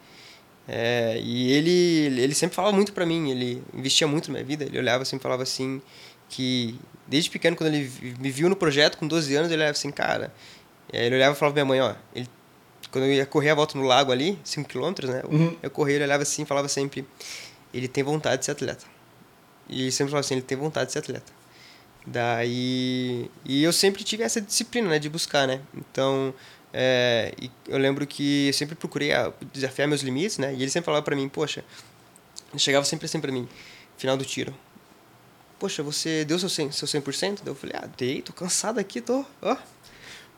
É, 0.68 1.20
e 1.22 1.52
ele, 1.52 2.22
ele 2.22 2.34
sempre 2.34 2.56
falava 2.56 2.76
muito 2.76 2.94
pra 2.94 3.06
mim. 3.06 3.30
Ele 3.32 3.64
investia 3.74 4.08
muito 4.08 4.28
na 4.28 4.34
minha 4.34 4.46
vida. 4.46 4.64
Ele 4.66 4.78
olhava 4.80 5.04
assim 5.04 5.16
e 5.16 5.20
falava 5.20 5.44
assim 5.44 5.82
que... 6.30 6.80
Desde 7.08 7.30
pequeno, 7.30 7.56
quando 7.56 7.74
ele 7.74 7.90
me 8.20 8.30
viu 8.30 8.50
no 8.50 8.56
projeto, 8.56 8.98
com 8.98 9.08
12 9.08 9.34
anos, 9.36 9.50
ele 9.52 9.62
olhava 9.62 9.72
assim, 9.72 9.92
cara... 9.92 10.34
é, 10.92 11.06
Ele 11.06 11.16
olhava 11.16 11.36
e 11.36 11.40
falava 11.40 11.54
pra 11.54 11.64
minha 11.66 11.82
mãe, 11.82 11.82
ó... 11.82 11.96
Ele, 12.14 12.28
quando 12.92 13.06
eu 13.06 13.14
ia 13.14 13.26
correr 13.26 13.50
a 13.52 13.56
volta 13.56 13.78
no 13.78 13.84
lago 13.86 14.12
ali, 14.12 14.38
5 14.44 14.68
quilômetros, 14.70 15.10
né? 15.10 15.22
Eu, 15.24 15.30
Uhum. 15.30 15.58
eu 15.64 15.70
corria, 15.70 15.96
ele 15.96 16.04
olhava 16.04 16.24
assim 16.24 16.44
falava 16.46 16.68
sempre... 16.68 17.06
Ele 17.74 17.88
tem 17.88 18.04
vontade 18.04 18.40
de 18.40 18.46
ser 18.46 18.52
atleta. 18.52 18.86
E 19.70 19.82
ele 19.84 19.92
sempre 19.92 20.12
falava 20.12 20.26
assim, 20.26 20.36
ele 20.36 20.42
tem 20.44 20.58
vontade 20.58 20.88
de 20.88 20.94
ser 20.94 21.00
atleta. 21.00 21.32
Daí. 22.06 23.30
E 23.46 23.62
eu 23.64 23.74
sempre 23.74 24.04
tive 24.04 24.24
essa 24.24 24.40
disciplina, 24.40 24.90
né, 24.90 24.98
de 25.00 25.10
buscar, 25.10 25.46
né? 25.48 25.60
Então, 25.76 26.34
é, 26.80 27.34
e 27.42 27.50
eu 27.68 27.80
lembro 27.80 28.06
que 28.06 28.50
eu 28.50 28.54
sempre 28.54 28.76
procurei 28.76 29.10
desafiar 29.52 29.88
meus 29.88 30.02
limites, 30.02 30.38
né? 30.38 30.54
E 30.54 30.62
ele 30.62 30.70
sempre 30.70 30.86
falava 30.86 31.04
pra 31.04 31.16
mim, 31.16 31.28
poxa, 31.28 31.66
ele 32.52 32.60
chegava 32.60 32.86
sempre 32.86 33.08
assim 33.08 33.20
pra 33.20 33.32
mim, 33.32 33.50
final 33.98 34.16
do 34.16 34.24
tiro. 34.24 34.54
Poxa, 35.58 35.82
você 35.82 36.24
deu 36.24 36.38
seu 36.38 36.48
100%? 36.48 36.72
Seu 36.72 36.88
100%? 37.02 37.40
Daí 37.44 37.48
eu 37.48 37.56
falei, 37.56 37.76
ah, 37.80 37.90
dei, 37.98 38.22
tô 38.22 38.32
cansado 38.32 38.78
aqui, 38.78 39.02
tô, 39.02 39.26
ó. 39.42 39.58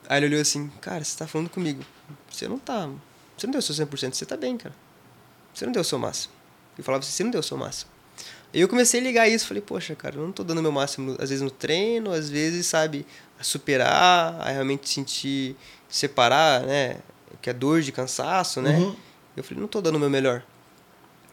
Aí 0.08 0.20
ele 0.20 0.28
olhou 0.28 0.42
assim, 0.42 0.70
cara, 0.80 1.04
você 1.04 1.18
tá 1.18 1.28
falando 1.28 1.50
comigo. 1.50 1.84
Você 2.32 2.48
não 2.48 2.58
tá. 2.58 2.90
Você 3.38 3.46
não 3.46 3.52
deu 3.52 3.62
seu 3.62 3.76
100%, 3.76 4.14
você 4.14 4.26
tá 4.26 4.38
bem, 4.38 4.58
cara. 4.58 4.74
Você 5.54 5.66
não 5.66 5.74
deu 5.74 5.84
seu 5.84 6.00
máximo. 6.00 6.34
Eu 6.78 6.86
falava 6.86 7.04
assim, 7.04 7.12
você 7.12 7.24
não 7.26 7.32
deu 7.32 7.44
seu 7.44 7.58
máximo. 7.58 7.92
E 8.54 8.62
eu 8.62 8.70
comecei 8.70 9.02
a 9.02 9.04
ligar 9.04 9.28
isso, 9.28 9.46
falei, 9.46 9.62
poxa, 9.62 9.94
cara, 9.94 10.16
eu 10.16 10.22
não 10.22 10.32
tô 10.32 10.42
dando 10.42 10.62
meu 10.62 10.72
máximo, 10.72 11.18
às 11.20 11.32
vezes 11.32 11.42
no 11.42 11.52
treino, 11.52 12.12
às 12.12 12.30
vezes, 12.30 12.66
sabe, 12.66 13.06
a 13.40 13.44
superar, 13.44 14.36
a 14.42 14.50
realmente 14.52 14.90
sentir, 14.90 15.56
separar, 15.88 16.62
né, 16.62 16.98
que 17.42 17.50
é 17.50 17.54
dor 17.54 17.82
de 17.82 17.92
cansaço, 17.92 18.62
né? 18.62 18.78
Uhum. 18.78 18.96
Eu 19.38 19.44
falei, 19.44 19.62
não 19.62 19.68
tô 19.68 19.80
dando 19.82 19.96
o 19.96 20.00
meu 20.00 20.10
melhor. 20.10 20.44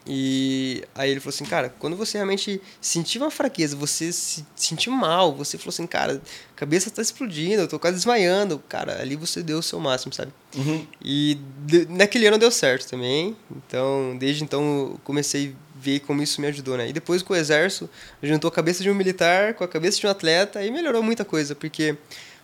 E 0.09 0.85
aí 0.95 1.11
ele 1.11 1.19
falou 1.19 1.33
assim, 1.35 1.43
cara, 1.43 1.73
quando 1.79 1.97
você 1.97 2.17
realmente 2.17 2.61
sentir 2.79 3.17
uma 3.17 3.29
fraqueza, 3.29 3.75
você 3.75 4.09
se 4.13 4.45
sentir 4.55 4.89
mal, 4.89 5.35
você 5.35 5.57
falou 5.57 5.69
assim, 5.69 5.85
cara, 5.85 6.21
a 6.55 6.55
cabeça 6.55 6.89
tá 6.89 7.01
explodindo, 7.01 7.63
eu 7.63 7.67
tô 7.67 7.77
quase 7.77 7.97
desmaiando, 7.97 8.57
cara, 8.69 9.01
ali 9.01 9.17
você 9.17 9.43
deu 9.43 9.59
o 9.59 9.63
seu 9.63 9.81
máximo, 9.81 10.13
sabe? 10.13 10.31
Uhum. 10.55 10.87
E 11.03 11.37
de- 11.65 11.87
naquele 11.87 12.25
ano 12.25 12.37
deu 12.37 12.49
certo 12.49 12.87
também. 12.89 13.35
Então, 13.51 14.15
desde 14.17 14.45
então 14.45 14.61
eu 14.93 14.99
comecei 15.03 15.53
a 15.66 15.66
ver 15.79 15.99
como 16.01 16.21
isso 16.21 16.41
me 16.41 16.47
ajudou, 16.47 16.77
né? 16.77 16.89
E 16.89 16.93
depois 16.93 17.21
com 17.21 17.33
o 17.33 17.35
exército, 17.35 17.89
juntou 18.21 18.47
a 18.47 18.51
cabeça 18.51 18.83
de 18.83 18.89
um 18.89 18.95
militar 18.95 19.53
com 19.53 19.63
a 19.63 19.67
cabeça 19.67 19.99
de 19.99 20.07
um 20.07 20.09
atleta 20.09 20.63
e 20.63 20.71
melhorou 20.71 21.03
muita 21.03 21.23
coisa, 21.23 21.55
porque 21.55 21.95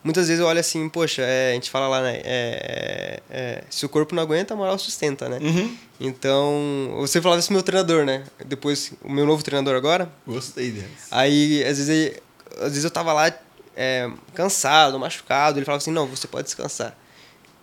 muitas 0.03 0.27
vezes 0.27 0.41
eu 0.41 0.47
olho 0.47 0.60
assim, 0.60 0.88
poxa, 0.89 1.22
é, 1.22 1.51
a 1.51 1.53
gente 1.53 1.69
fala 1.69 1.88
lá, 1.88 2.01
né? 2.01 2.22
é, 2.23 2.23
é, 2.23 3.22
é, 3.30 3.64
se 3.69 3.85
o 3.85 3.89
corpo 3.89 4.14
não 4.14 4.23
aguenta, 4.23 4.53
a 4.53 4.57
moral 4.57 4.77
sustenta, 4.77 5.30
né? 5.30 5.39
Uhum. 5.41 5.77
Então, 5.99 6.95
você 6.97 7.22
falava 7.22 7.39
isso 7.39 7.47
pro 7.47 7.55
meu 7.55 7.64
treinador, 7.64 8.05
né? 8.05 8.23
Depois, 8.45 8.91
o 9.01 9.11
meu 9.11 9.26
novo 9.26 9.43
treinador 9.43 9.76
agora, 9.76 10.11
Gostei 10.27 10.72
dessa. 10.72 10.88
Aí, 11.10 11.64
às 11.64 11.77
vezes, 11.77 12.19
às 12.57 12.69
vezes 12.69 12.84
eu 12.84 12.91
tava 12.91 13.14
lá 13.14 13.31
é, 13.76 14.10
cansado, 14.34 14.99
machucado. 14.99 15.57
Ele 15.57 15.65
falava 15.65 15.81
assim: 15.81 15.91
Não, 15.91 16.07
você 16.07 16.27
pode 16.27 16.45
descansar. 16.45 16.95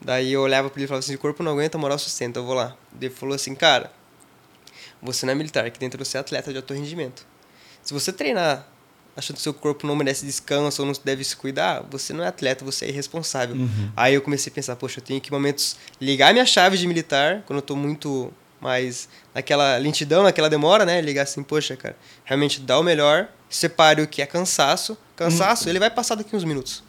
Daí 0.01 0.32
eu 0.32 0.40
olhava 0.40 0.70
pra 0.70 0.78
ele 0.78 0.84
e 0.84 0.88
falava 0.88 1.05
assim: 1.05 1.14
O 1.14 1.18
corpo 1.18 1.42
não 1.42 1.52
aguenta, 1.52 1.76
a 1.76 1.80
moral 1.80 1.98
sustenta, 1.98 2.38
eu 2.38 2.44
vou 2.44 2.55
lá. 2.55 2.76
Ele 3.01 3.10
falou 3.10 3.34
assim: 3.34 3.55
Cara, 3.55 3.92
você 5.02 5.27
não 5.27 5.32
é 5.32 5.35
militar, 5.35 5.64
aqui 5.64 5.78
dentro 5.78 6.02
você 6.02 6.16
é 6.16 6.20
atleta 6.20 6.51
de 6.51 6.56
alto 6.56 6.74
rendimento. 6.74 7.27
Se 7.82 7.93
você 7.94 8.12
treinar 8.12 8.66
achando 9.16 9.36
que 9.36 9.43
seu 9.43 9.52
corpo 9.52 9.86
não 9.86 9.97
merece 9.97 10.24
descanso 10.24 10.82
ou 10.82 10.86
não 10.86 10.94
deve 11.05 11.24
se 11.24 11.36
cuidar, 11.36 11.85
você 11.90 12.12
não 12.12 12.24
é 12.24 12.28
atleta, 12.28 12.64
você 12.64 12.86
é 12.86 12.89
irresponsável. 12.89 13.56
Aí 13.97 14.14
eu 14.14 14.22
comecei 14.22 14.51
a 14.51 14.55
pensar: 14.55 14.77
Poxa, 14.77 15.01
eu 15.01 15.05
tenho 15.05 15.20
que, 15.20 15.31
momentos, 15.31 15.77
ligar 16.01 16.32
minha 16.32 16.47
chave 16.47 16.77
de 16.77 16.86
militar, 16.86 17.43
quando 17.47 17.59
eu 17.59 17.62
tô 17.62 17.74
muito 17.77 18.32
mais 18.60 19.09
naquela 19.35 19.77
lentidão, 19.78 20.22
naquela 20.22 20.48
demora, 20.48 20.85
né? 20.85 21.01
Ligar 21.01 21.22
assim: 21.22 21.43
Poxa, 21.43 21.77
cara, 21.77 21.97
realmente 22.24 22.60
dá 22.60 22.78
o 22.78 22.82
melhor, 22.82 23.28
separe 23.48 24.02
o 24.02 24.06
que 24.06 24.22
é 24.22 24.27
cansaço. 24.27 24.97
Cansaço, 25.16 25.68
ele 25.68 25.78
vai 25.78 25.90
passar 25.90 26.14
daqui 26.14 26.35
uns 26.35 26.44
minutos 26.44 26.82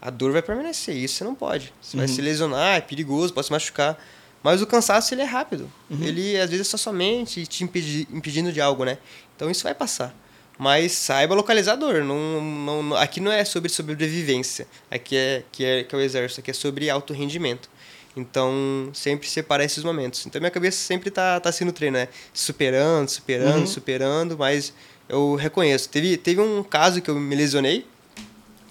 a 0.00 0.10
dor 0.10 0.32
vai 0.32 0.40
permanecer. 0.42 0.96
Isso 0.96 1.16
você 1.16 1.24
não 1.24 1.34
pode. 1.34 1.72
Você 1.80 1.96
vai 1.96 2.08
se 2.08 2.22
lesionar, 2.22 2.78
é 2.78 2.80
perigoso, 2.80 3.34
pode 3.34 3.46
se 3.46 3.52
machucar. 3.52 3.98
Mas 4.42 4.62
o 4.62 4.66
cansaço, 4.66 5.12
ele 5.14 5.22
é 5.22 5.26
rápido. 5.26 5.70
Ele, 6.00 6.38
às 6.40 6.48
vezes, 6.48 6.66
é 6.66 6.70
só 6.70 6.76
sua 6.76 6.92
mente 6.92 7.46
te 7.46 7.62
impedi- 7.62 8.08
impedindo 8.10 8.50
de 8.52 8.60
algo, 8.60 8.84
né? 8.84 8.96
Então, 9.36 9.50
isso 9.50 9.62
vai 9.64 9.74
passar. 9.74 10.14
Mas 10.58 10.92
saiba 10.92 11.34
localizar 11.34 11.72
a 11.72 11.76
dor. 11.76 12.02
Não, 12.04 12.40
não, 12.40 12.82
não- 12.82 12.96
aqui 12.96 13.20
não 13.20 13.30
é 13.32 13.44
sobre 13.44 13.68
sobrevivência. 13.70 14.66
Aqui 14.90 15.16
é 15.16 15.42
que, 15.52 15.64
é 15.64 15.84
que 15.84 15.94
é 15.94 15.98
o 15.98 16.00
exército. 16.00 16.40
Aqui 16.40 16.50
é 16.50 16.54
sobre 16.54 16.88
alto 16.88 17.12
rendimento. 17.12 17.68
Então, 18.16 18.90
sempre 18.92 19.28
separar 19.28 19.64
esses 19.64 19.84
momentos. 19.84 20.24
Então, 20.26 20.40
minha 20.40 20.50
cabeça 20.50 20.78
sempre 20.78 21.10
tá, 21.10 21.38
tá 21.38 21.52
sendo 21.52 21.72
treino, 21.72 21.96
né? 21.98 22.08
Superando, 22.32 23.08
superando, 23.08 23.60
Uhum. 23.60 23.66
superando, 23.66 24.38
mas 24.38 24.72
eu 25.08 25.34
reconheço. 25.34 25.88
Teve, 25.88 26.16
teve 26.16 26.40
um 26.40 26.62
caso 26.62 27.00
que 27.00 27.08
eu 27.10 27.14
me 27.18 27.34
lesionei, 27.36 27.86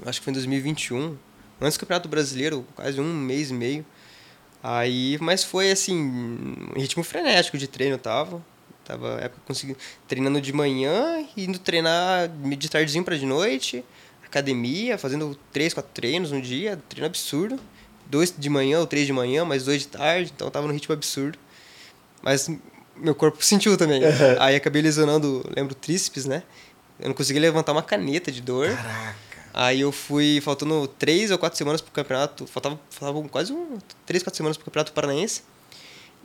acho 0.06 0.20
que 0.20 0.26
foi 0.26 0.32
em 0.32 0.36
2021, 0.36 1.16
antes 1.62 1.78
do 1.78 1.82
Campeonato 1.82 2.10
Brasileiro, 2.10 2.66
quase 2.76 3.00
um 3.00 3.14
mês 3.14 3.50
e 3.50 3.54
meio. 3.54 3.86
Aí, 4.62 5.18
mas 5.22 5.44
foi 5.44 5.72
assim, 5.72 5.98
um 5.98 6.80
ritmo 6.80 7.04
frenético 7.04 7.58
de 7.58 7.68
treino 7.68 7.96
eu 7.96 8.00
tava. 8.00 8.42
Tava 8.84 9.20
época 9.22 9.36
que 9.36 9.42
eu 9.42 9.48
consegui 9.48 9.78
treinando 10.08 10.42
de 10.42 10.52
manhã, 10.52 11.24
indo 11.38 11.60
treinar 11.60 12.28
de 12.28 12.70
tardezinho 12.70 13.04
para 13.04 13.18
de 13.18 13.26
noite, 13.26 13.86
academia, 14.26 14.98
fazendo 14.98 15.38
três, 15.52 15.74
quatro 15.74 15.92
treinos 15.94 16.32
no 16.32 16.42
dia, 16.42 16.82
treino 16.90 17.06
absurdo. 17.06 17.60
Dois 18.08 18.34
de 18.36 18.50
manhã 18.50 18.80
ou 18.80 18.88
três 18.88 19.06
de 19.06 19.14
manhã, 19.14 19.46
mais 19.46 19.66
dois 19.66 19.82
de 19.82 19.88
tarde, 19.90 20.34
então 20.36 20.50
tava 20.50 20.68
num 20.68 20.74
ritmo 20.74 20.94
absurdo. 20.94 21.38
Mas 22.22 22.50
meu 22.96 23.14
corpo 23.14 23.42
sentiu 23.46 23.78
também. 23.78 24.02
Aí 24.40 24.56
acabei 24.56 24.82
lesionando, 24.82 25.48
lembro, 25.56 25.74
o 25.74 25.76
tríceps, 25.76 26.26
né? 26.26 26.44
Eu 27.00 27.08
não 27.10 27.16
consegui 27.16 27.40
levantar 27.40 27.72
uma 27.72 27.84
caneta 27.84 28.32
de 28.32 28.42
dor. 28.42 28.76
Caraca. 28.76 29.29
Aí 29.62 29.82
eu 29.82 29.92
fui, 29.92 30.40
faltando 30.42 30.88
três 30.88 31.32
ou 31.32 31.38
quatro 31.38 31.58
semanas 31.58 31.82
pro 31.82 31.92
campeonato, 31.92 32.48
faltava, 32.48 32.80
faltavam 32.90 33.28
quase 33.28 33.52
um, 33.52 33.78
três, 34.06 34.24
quatro 34.24 34.38
semanas 34.38 34.56
pro 34.56 34.64
campeonato 34.66 34.94
paranaense. 34.94 35.42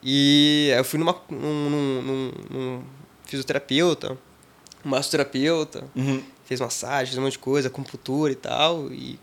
E 0.02 0.70
aí 0.73 0.78
eu 0.78 0.85
fui 0.85 1.01
numa, 1.01 1.16
num, 1.28 1.70
num, 1.70 2.02
num, 2.02 2.32
num 2.51 2.82
fisioterapeuta, 3.24 4.16
um 4.85 4.89
massoterapeuta, 4.90 5.85
Uhum. 5.97 6.23
fez 6.44 6.61
massagem, 6.61 7.06
fez 7.06 7.19
um 7.19 7.23
monte 7.23 7.32
de 7.32 7.39
coisa, 7.40 7.66
acupuntura 7.69 8.31
e 8.31 8.36
tal. 8.36 8.93
E, 8.93 9.19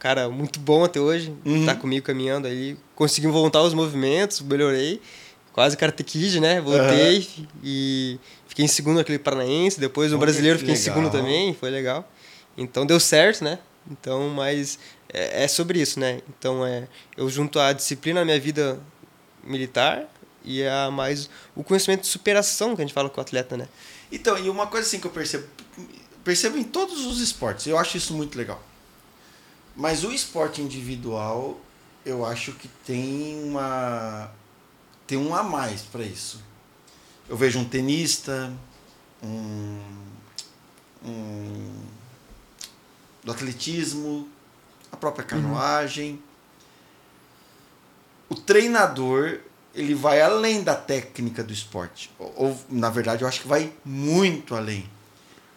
cara, 0.00 0.28
muito 0.28 0.58
bom 0.58 0.82
até 0.82 0.98
hoje, 0.98 1.32
Uhum. 1.44 1.64
tá 1.64 1.76
comigo 1.76 2.04
caminhando 2.04 2.48
aí. 2.48 2.76
Consegui 2.96 3.28
voltar 3.28 3.62
os 3.62 3.72
movimentos, 3.74 4.40
melhorei. 4.40 5.00
Quase 5.52 5.76
Karate 5.76 6.02
Kid, 6.02 6.40
né? 6.40 6.60
Voltei 6.62 7.28
e 7.62 8.18
fiquei 8.48 8.64
em 8.64 8.68
segundo 8.68 8.96
naquele 8.96 9.18
paranaense. 9.18 9.78
Depois 9.78 10.10
no 10.10 10.16
Olha 10.16 10.22
brasileiro 10.26 10.56
que 10.58 10.64
fiquei 10.64 10.74
em 10.74 10.78
segundo 10.82 11.04
legal. 11.04 11.20
também, 11.20 11.54
foi 11.54 11.68
legal. 11.70 12.10
Então 12.56 12.86
deu 12.86 13.00
certo, 13.00 13.44
né? 13.44 13.58
Então, 13.90 14.28
mas 14.28 14.78
é, 15.12 15.44
é 15.44 15.48
sobre 15.48 15.80
isso, 15.80 15.98
né? 15.98 16.20
Então 16.28 16.64
é, 16.64 16.88
eu 17.16 17.28
junto 17.28 17.58
a 17.58 17.72
disciplina 17.72 18.20
na 18.20 18.24
minha 18.24 18.40
vida 18.40 18.80
militar 19.42 20.08
e 20.44 20.64
a 20.66 20.90
mais 20.90 21.28
o 21.54 21.62
conhecimento 21.62 22.02
de 22.02 22.08
superação 22.08 22.74
que 22.74 22.82
a 22.82 22.84
gente 22.84 22.94
fala 22.94 23.10
com 23.10 23.20
o 23.20 23.22
atleta, 23.22 23.56
né? 23.56 23.68
Então, 24.10 24.38
e 24.38 24.48
uma 24.48 24.66
coisa 24.66 24.86
assim 24.86 25.00
que 25.00 25.06
eu 25.06 25.10
percebo, 25.10 25.46
percebo 26.24 26.58
em 26.58 26.64
todos 26.64 27.06
os 27.06 27.20
esportes, 27.20 27.66
eu 27.66 27.78
acho 27.78 27.96
isso 27.96 28.14
muito 28.14 28.36
legal. 28.36 28.62
Mas 29.74 30.04
o 30.04 30.12
esporte 30.12 30.60
individual, 30.60 31.58
eu 32.04 32.24
acho 32.24 32.52
que 32.52 32.68
tem 32.84 33.42
uma 33.44 34.30
tem 35.06 35.18
um 35.18 35.34
a 35.34 35.42
mais 35.42 35.82
para 35.82 36.04
isso. 36.04 36.42
Eu 37.28 37.36
vejo 37.36 37.58
um 37.58 37.64
tenista, 37.64 38.52
um, 39.22 39.80
um 41.04 41.72
do 43.22 43.30
atletismo, 43.30 44.28
a 44.90 44.96
própria 44.96 45.24
canoagem. 45.24 46.22
O 48.28 48.34
treinador, 48.34 49.40
ele 49.74 49.94
vai 49.94 50.20
além 50.20 50.62
da 50.62 50.74
técnica 50.74 51.42
do 51.42 51.52
esporte. 51.52 52.10
Ou, 52.18 52.34
ou, 52.36 52.60
na 52.68 52.90
verdade, 52.90 53.22
eu 53.22 53.28
acho 53.28 53.42
que 53.42 53.48
vai 53.48 53.72
muito 53.84 54.54
além. 54.54 54.88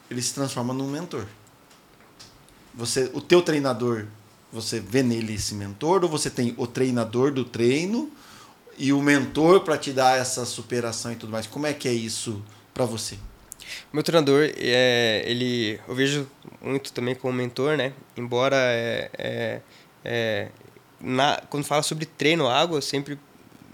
Ele 0.09 0.21
se 0.21 0.33
transforma 0.33 0.73
num 0.73 0.89
mentor. 0.89 1.25
Você, 2.73 3.09
o 3.13 3.21
teu 3.21 3.41
treinador, 3.41 4.05
você 4.51 4.79
vê 4.79 5.01
nele 5.01 5.35
esse 5.35 5.55
mentor 5.55 6.03
ou 6.03 6.09
você 6.09 6.29
tem 6.29 6.53
o 6.57 6.67
treinador 6.67 7.31
do 7.31 7.43
treino 7.43 8.11
e 8.77 8.91
o 8.91 9.01
mentor 9.01 9.61
para 9.61 9.77
te 9.77 9.91
dar 9.91 10.17
essa 10.17 10.45
superação 10.45 11.11
e 11.11 11.15
tudo 11.15 11.31
mais? 11.31 11.47
Como 11.47 11.65
é 11.65 11.73
que 11.73 11.87
é 11.87 11.93
isso 11.93 12.43
para 12.73 12.85
você? 12.85 13.17
Meu 13.91 14.03
treinador, 14.03 14.51
é, 14.57 15.23
ele, 15.25 15.79
eu 15.87 15.95
vejo 15.95 16.27
muito 16.61 16.91
também 16.93 17.15
como 17.15 17.33
mentor, 17.33 17.77
né? 17.77 17.93
Embora 18.17 18.55
é, 18.55 19.09
é, 19.17 19.61
é, 20.03 20.47
na, 20.99 21.41
quando 21.49 21.63
fala 21.63 21.83
sobre 21.83 22.05
treino, 22.05 22.47
água, 22.47 22.77
eu 22.77 22.81
sempre 22.81 23.17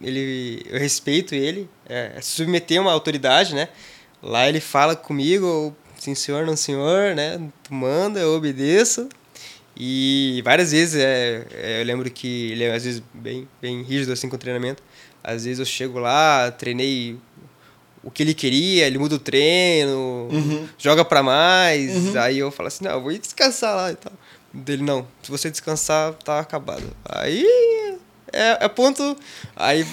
ele, 0.02 0.66
eu 0.70 0.80
respeito 0.80 1.36
ele, 1.36 1.70
é, 1.88 2.20
submeter 2.22 2.82
uma 2.82 2.92
autoridade, 2.92 3.54
né? 3.54 3.70
Lá 4.22 4.48
ele 4.48 4.60
fala 4.60 4.96
comigo, 4.96 5.76
sim 5.98 6.16
senhor, 6.16 6.46
não 6.46 6.56
senhor, 6.56 7.16
né? 7.16 7.40
Tu 7.64 7.74
manda, 7.74 8.20
eu 8.20 8.34
obedeço. 8.36 9.10
E 9.76 10.42
várias 10.44 10.72
vezes, 10.72 10.96
é, 10.96 11.46
é, 11.54 11.82
eu 11.82 11.86
lembro 11.86 12.10
que 12.12 12.52
ele 12.52 12.64
é 12.66 12.74
às 12.74 12.84
vezes 12.84 13.02
bem, 13.14 13.48
bem 13.62 13.82
rígido 13.84 14.12
assim 14.12 14.30
com 14.30 14.36
o 14.36 14.40
treinamento. 14.40 14.84
Às 15.24 15.46
vezes 15.46 15.60
eu 15.60 15.66
chego 15.66 16.00
lá, 16.00 16.52
treinei 16.52 17.18
o 18.04 18.10
que 18.12 18.24
ele 18.24 18.34
queria, 18.34 18.88
ele 18.88 18.98
muda 18.98 19.16
o 19.16 19.20
treino, 19.20 20.28
Uhum. 20.32 20.68
joga 20.78 21.04
pra 21.06 21.22
mais. 21.24 21.96
Uhum. 21.96 22.20
Aí 22.20 22.40
eu 22.40 22.52
falo 22.52 22.68
assim, 22.68 22.84
não, 22.84 22.92
eu 22.92 23.02
vou 23.02 23.12
ir 23.12 23.20
descansar 23.20 23.76
lá 23.76 23.92
e 23.92 23.96
tal. 23.96 24.14
Dele, 24.54 24.84
não, 24.84 25.08
se 25.24 25.32
você 25.32 25.50
descansar, 25.50 26.14
tá 26.16 26.40
acabado. 26.40 26.84
Aí 27.06 27.46
é, 28.34 28.66
é 28.66 28.68
ponto. 28.68 29.16
Aí 29.56 29.86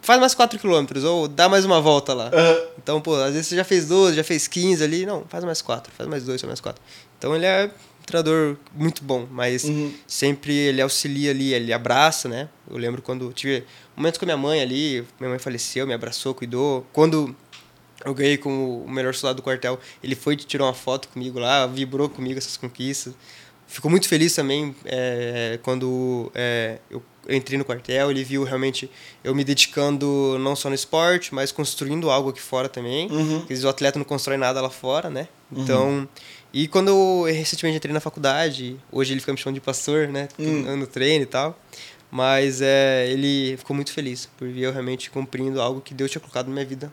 faz 0.00 0.18
mais 0.20 0.34
4 0.34 0.58
km 0.58 0.86
ou 1.04 1.28
dá 1.28 1.48
mais 1.48 1.64
uma 1.64 1.80
volta 1.80 2.14
lá. 2.14 2.30
Então, 2.82 3.00
pô, 3.00 3.14
às 3.16 3.32
vezes 3.32 3.48
você 3.48 3.56
já 3.56 3.64
fez 3.64 3.86
12, 3.88 4.16
já 4.16 4.24
fez 4.24 4.46
15 4.48 4.82
ali. 4.82 5.04
Não, 5.04 5.24
faz 5.28 5.44
mais 5.44 5.60
4, 5.60 5.92
faz 5.96 6.08
mais 6.08 6.24
2, 6.24 6.40
faz 6.40 6.48
mais 6.48 6.60
4. 6.60 6.82
Então 7.18 7.34
ele 7.36 7.44
é 7.46 7.70
treinador 8.06 8.56
muito 8.74 9.02
bom, 9.04 9.26
mas 9.30 9.64
Uhum. 9.64 9.92
sempre 10.06 10.54
ele 10.54 10.80
auxilia 10.82 11.30
ali, 11.30 11.54
ele 11.54 11.72
abraça, 11.72 12.28
né? 12.28 12.48
Eu 12.70 12.76
lembro 12.76 13.02
quando 13.02 13.32
tive 13.32 13.64
momentos 13.96 14.18
com 14.18 14.24
a 14.24 14.26
minha 14.26 14.36
mãe 14.36 14.60
ali, 14.60 15.04
minha 15.18 15.30
mãe 15.30 15.38
faleceu, 15.38 15.86
me 15.86 15.94
abraçou, 15.94 16.34
cuidou. 16.34 16.86
Quando 16.92 17.34
eu 18.04 18.14
ganhei 18.14 18.36
como 18.36 18.82
o 18.84 18.90
melhor 18.90 19.14
soldado 19.14 19.36
do 19.36 19.42
quartel, 19.42 19.78
ele 20.02 20.14
foi 20.14 20.36
tirou 20.36 20.66
uma 20.66 20.74
foto 20.74 21.08
comigo 21.08 21.38
lá, 21.38 21.66
vibrou 21.66 22.08
comigo 22.08 22.38
essas 22.38 22.56
conquistas. 22.56 23.14
Ficou 23.66 23.90
muito 23.90 24.08
feliz 24.08 24.34
também 24.34 24.74
é, 24.84 25.58
quando 25.62 26.30
é, 26.34 26.78
eu 26.90 27.02
entrei 27.28 27.56
no 27.56 27.64
quartel, 27.64 28.10
ele 28.10 28.24
viu 28.24 28.42
realmente 28.44 28.90
eu 29.22 29.34
me 29.34 29.44
dedicando 29.44 30.36
não 30.40 30.56
só 30.56 30.68
no 30.68 30.74
esporte, 30.74 31.34
mas 31.34 31.52
construindo 31.52 32.10
algo 32.10 32.30
aqui 32.30 32.40
fora 32.40 32.68
também. 32.68 33.10
Uhum. 33.10 33.38
Porque 33.40 33.54
o 33.54 33.68
atleta 33.68 33.98
não 33.98 34.04
constrói 34.04 34.36
nada 34.36 34.60
lá 34.60 34.68
fora, 34.68 35.08
né? 35.08 35.28
Então, 35.50 36.08
e 36.52 36.68
quando 36.68 36.88
eu 36.88 37.24
recentemente 37.34 37.76
entrei 37.78 37.92
na 37.92 38.00
faculdade, 38.00 38.78
hoje 38.90 39.12
ele 39.12 39.20
fica 39.20 39.32
me 39.32 39.38
chamando 39.38 39.54
de 39.54 39.60
pastor, 39.60 40.08
né? 40.08 40.28
Hum. 40.38 40.76
No 40.76 40.86
treino 40.86 41.22
e 41.22 41.26
tal. 41.26 41.58
Mas 42.10 42.60
é, 42.60 43.08
ele 43.10 43.56
ficou 43.56 43.74
muito 43.74 43.90
feliz 43.90 44.26
por 44.36 44.46
ver 44.46 44.60
eu 44.66 44.72
realmente 44.72 45.10
cumprindo 45.10 45.60
algo 45.62 45.80
que 45.80 45.94
Deus 45.94 46.10
tinha 46.10 46.20
colocado 46.20 46.48
na 46.48 46.52
minha 46.52 46.66
vida. 46.66 46.92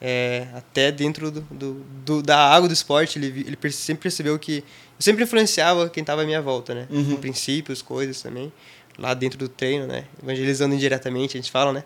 É, 0.00 0.48
até 0.54 0.90
dentro 0.92 1.30
do, 1.30 1.40
do, 1.42 1.74
do- 2.04 2.22
da 2.22 2.36
água 2.36 2.68
do 2.68 2.74
esporte, 2.74 3.18
ele, 3.18 3.44
ele 3.46 3.72
sempre 3.72 4.02
percebeu 4.02 4.36
que 4.38 4.58
eu 4.58 4.64
sempre 5.00 5.22
influenciava 5.24 5.88
quem 5.88 6.00
estava 6.02 6.22
à 6.22 6.24
minha 6.26 6.42
volta, 6.42 6.74
né? 6.74 6.86
Uhum. 6.90 7.16
Princípios, 7.16 7.80
coisas 7.80 8.20
também. 8.20 8.52
Lá 8.98 9.14
dentro 9.14 9.38
do 9.38 9.48
treino, 9.48 9.86
né? 9.86 10.06
Evangelizando 10.22 10.74
indiretamente, 10.74 11.36
a 11.36 11.40
gente 11.40 11.50
fala, 11.50 11.72
né? 11.72 11.84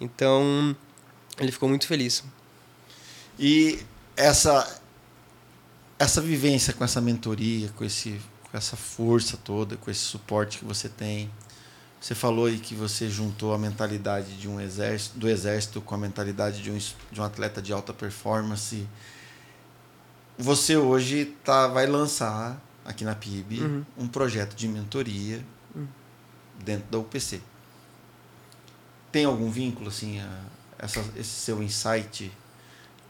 Então, 0.00 0.76
ele 1.38 1.52
ficou 1.52 1.68
muito 1.68 1.86
feliz. 1.86 2.22
E 3.38 3.78
essa 4.16 4.77
essa 5.98 6.20
vivência 6.20 6.72
com 6.72 6.84
essa 6.84 7.00
mentoria, 7.00 7.68
com 7.76 7.84
esse 7.84 8.20
com 8.50 8.56
essa 8.56 8.76
força 8.76 9.36
toda, 9.36 9.76
com 9.76 9.90
esse 9.90 10.00
suporte 10.00 10.58
que 10.58 10.64
você 10.64 10.88
tem. 10.88 11.30
Você 12.00 12.14
falou 12.14 12.46
aí 12.46 12.58
que 12.58 12.74
você 12.74 13.10
juntou 13.10 13.52
a 13.52 13.58
mentalidade 13.58 14.38
de 14.38 14.48
um 14.48 14.60
exército, 14.60 15.18
do 15.18 15.28
exército 15.28 15.80
com 15.80 15.94
a 15.94 15.98
mentalidade 15.98 16.62
de 16.62 16.70
um, 16.70 16.78
de 16.78 17.20
um 17.20 17.24
atleta 17.24 17.60
de 17.60 17.72
alta 17.72 17.92
performance. 17.92 18.86
Você 20.38 20.76
hoje 20.76 21.34
tá, 21.44 21.66
vai 21.66 21.86
lançar 21.86 22.58
aqui 22.84 23.04
na 23.04 23.14
PIB 23.14 23.60
Uhum. 23.60 23.84
um 23.98 24.08
projeto 24.08 24.54
de 24.54 24.68
mentoria 24.68 25.44
dentro 26.64 26.88
da 26.90 26.98
UPC. 26.98 27.40
Tem 29.10 29.24
algum 29.24 29.50
vínculo 29.50 29.88
assim 29.88 30.20
a 30.20 30.40
essa, 30.78 31.04
esse 31.16 31.30
seu 31.30 31.62
insight 31.62 32.32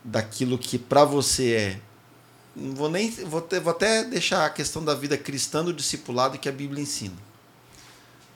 daquilo 0.02 0.59
que 0.59 0.78
para 0.78 1.05
você 1.05 1.52
é 1.52 1.81
não 2.59 2.74
vou 2.74 2.90
nem 2.90 3.10
vou, 3.10 3.40
te- 3.40 3.60
vou 3.60 3.70
até 3.70 4.05
deixar 4.05 4.44
a 4.47 4.51
questão 4.51 4.85
da 4.85 4.94
vida 4.94 5.16
cristã 5.16 5.64
do 5.64 5.72
discipulado 5.72 6.39
que 6.39 6.48
a 6.48 6.52
Bíblia 6.52 6.82
ensina 6.82 7.14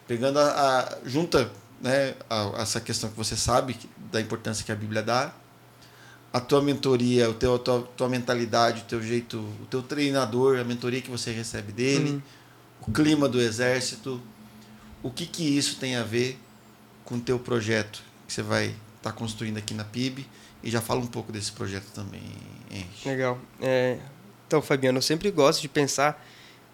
pegando 0.06 0.38
a, 0.38 0.80
a 0.80 0.98
junta 1.08 1.50
né 1.80 2.14
a- 2.30 2.52
essa 2.60 2.80
questão 2.80 3.10
que 3.10 3.16
você 3.16 3.36
sabe 3.36 3.76
da 4.10 4.20
importância 4.20 4.64
que 4.64 4.72
a 4.72 4.76
Bíblia 4.76 5.02
dá 5.02 5.32
a 6.32 6.40
tua 6.40 6.62
mentoria 6.62 7.28
o 7.28 7.34
teu 7.34 7.54
a 7.54 7.58
tua, 7.58 7.82
tua 7.96 8.08
mentalidade 8.08 8.82
o 8.82 8.84
teu 8.84 9.02
jeito 9.02 9.38
o 9.38 9.66
teu 9.70 9.82
treinador 9.82 10.58
a 10.58 10.64
mentoria 10.64 11.00
que 11.02 11.10
você 11.10 11.30
recebe 11.32 11.72
dele 11.72 12.10
Uhum. 12.10 12.22
o 12.88 12.92
clima 12.92 13.28
do 13.28 13.40
exército 13.40 14.20
o 15.02 15.10
que 15.10 15.26
que 15.26 15.42
isso 15.56 15.76
tem 15.76 15.96
a 15.96 16.02
ver 16.02 16.38
com 17.04 17.16
o 17.16 17.20
teu 17.20 17.38
projeto 17.38 18.02
que 18.26 18.32
você 18.32 18.42
vai 18.42 18.74
estar 19.02 19.12
construindo 19.12 19.58
aqui 19.58 19.74
na 19.74 19.84
PIB 19.84 20.26
e 20.62 20.70
já 20.70 20.80
fala 20.80 21.00
um 21.00 21.06
pouco 21.06 21.32
desse 21.32 21.52
projeto 21.52 21.90
também, 21.92 22.22
Henrique. 22.70 23.08
Legal. 23.08 23.38
É, 23.60 23.98
então, 24.46 24.62
Fabiano, 24.62 24.98
eu 24.98 25.02
sempre 25.02 25.30
gosto 25.30 25.60
de 25.60 25.68
pensar 25.68 26.24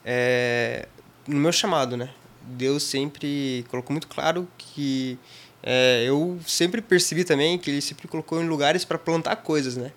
é, 0.05 0.87
no 1.27 1.37
meu 1.37 1.53
chamado, 1.53 1.97
né? 1.97 2.11
Deus 2.43 2.83
sempre 2.83 3.65
colocou 3.69 3.93
muito 3.93 4.09
claro 4.09 4.49
que 4.57 5.19
é, 5.63 6.05
eu 6.07 6.39
sempre 6.47 6.81
percebi 6.81 7.25
também 7.25 7.59
que 7.59 7.71
Ele 7.71 7.81
sempre 7.81 8.09
colocou 8.09 8.43
em 8.43 8.47
lugares 8.47 8.85
para 8.85 8.99
plantar 8.99 9.37
coisas, 9.37 9.77
né? 9.77 9.93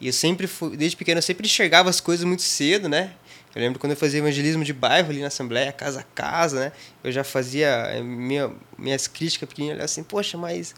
E 0.00 0.06
eu 0.06 0.12
sempre 0.12 0.46
fui, 0.46 0.76
desde 0.76 0.96
pequeno, 0.96 1.18
eu 1.18 1.22
sempre 1.22 1.46
enxergava 1.46 1.90
as 1.90 2.00
coisas 2.00 2.24
muito 2.24 2.42
cedo, 2.42 2.88
né? 2.88 3.14
Eu 3.54 3.62
lembro 3.62 3.80
quando 3.80 3.92
eu 3.92 3.96
fazia 3.96 4.20
evangelismo 4.20 4.62
de 4.62 4.72
bairro 4.72 5.10
ali 5.10 5.20
na 5.20 5.28
Assembleia, 5.28 5.72
casa 5.72 6.00
a 6.00 6.02
casa, 6.02 6.60
né? 6.60 6.72
Eu 7.02 7.10
já 7.10 7.24
fazia 7.24 7.66
eh, 7.66 8.02
minha, 8.02 8.52
minhas 8.78 9.08
críticas 9.08 9.48
pequenininhas, 9.48 9.82
assim, 9.82 10.02
poxa, 10.02 10.38
mas 10.38 10.74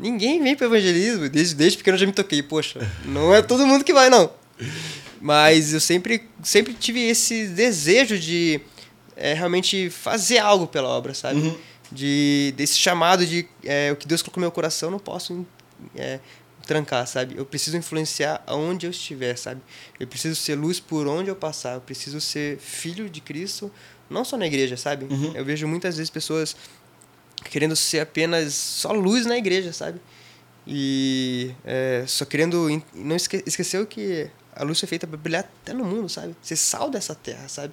ninguém 0.00 0.42
vem 0.42 0.56
para 0.56 0.66
evangelismo. 0.66 1.28
Desde, 1.28 1.54
desde 1.54 1.78
pequeno 1.78 1.96
eu 1.96 2.00
já 2.00 2.06
me 2.06 2.12
toquei, 2.12 2.42
poxa, 2.42 2.80
não 3.04 3.34
é 3.34 3.42
todo 3.42 3.66
mundo 3.66 3.84
que 3.84 3.92
vai, 3.92 4.10
não. 4.10 4.30
Mas 5.20 5.72
eu 5.72 5.80
sempre, 5.80 6.28
sempre 6.42 6.72
tive 6.72 7.00
esse 7.00 7.46
desejo 7.48 8.18
de 8.18 8.60
é, 9.16 9.34
realmente 9.34 9.90
fazer 9.90 10.38
algo 10.38 10.66
pela 10.66 10.88
obra, 10.88 11.12
sabe? 11.12 11.40
Uhum. 11.40 11.56
De, 11.92 12.54
desse 12.56 12.78
chamado 12.78 13.26
de 13.26 13.46
é, 13.64 13.92
o 13.92 13.96
que 13.96 14.06
Deus 14.06 14.22
colocou 14.22 14.40
no 14.40 14.44
meu 14.44 14.52
coração, 14.52 14.88
eu 14.88 14.92
não 14.92 14.98
posso 14.98 15.46
é, 15.94 16.20
trancar, 16.66 17.06
sabe? 17.06 17.36
Eu 17.36 17.44
preciso 17.44 17.76
influenciar 17.76 18.42
aonde 18.46 18.86
eu 18.86 18.90
estiver, 18.90 19.36
sabe? 19.36 19.60
Eu 19.98 20.06
preciso 20.06 20.36
ser 20.36 20.54
luz 20.54 20.80
por 20.80 21.06
onde 21.06 21.28
eu 21.28 21.36
passar. 21.36 21.74
Eu 21.74 21.80
preciso 21.80 22.20
ser 22.20 22.58
filho 22.58 23.10
de 23.10 23.20
Cristo, 23.20 23.70
não 24.08 24.24
só 24.24 24.36
na 24.36 24.46
igreja, 24.46 24.76
sabe? 24.76 25.04
Uhum. 25.04 25.32
Eu 25.34 25.44
vejo 25.44 25.66
muitas 25.66 25.96
vezes 25.96 26.10
pessoas 26.10 26.56
querendo 27.44 27.76
ser 27.76 28.00
apenas 28.00 28.54
só 28.54 28.92
luz 28.92 29.26
na 29.26 29.36
igreja, 29.36 29.72
sabe? 29.72 30.00
E 30.66 31.54
é, 31.64 32.04
só 32.06 32.24
querendo 32.24 32.68
não 32.94 33.16
esque 33.16 33.42
esqueceu 33.46 33.86
que 33.86 34.30
a 34.54 34.62
luz 34.62 34.78
foi 34.78 34.88
feita 34.88 35.06
para 35.06 35.16
brilhar 35.16 35.44
até 35.44 35.72
no 35.72 35.84
mundo, 35.84 36.08
sabe? 36.08 36.36
Ser 36.42 36.56
sal 36.56 36.90
dessa 36.90 37.14
terra, 37.14 37.48
sabe? 37.48 37.72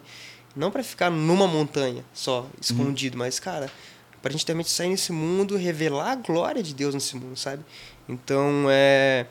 Não 0.55 0.71
para 0.71 0.83
ficar 0.83 1.09
numa 1.09 1.47
montanha 1.47 2.03
só, 2.13 2.49
escondido, 2.59 3.15
uhum. 3.15 3.19
mas 3.19 3.39
cara, 3.39 3.71
para 4.21 4.29
a 4.29 4.31
gente 4.31 4.45
também 4.45 4.63
sair 4.63 4.89
nesse 4.89 5.11
mundo, 5.11 5.55
revelar 5.55 6.11
a 6.11 6.15
glória 6.15 6.63
de 6.63 6.73
Deus 6.73 6.93
nesse 6.93 7.15
mundo, 7.15 7.37
sabe? 7.37 7.63
Então, 8.07 8.65
é. 8.69 9.25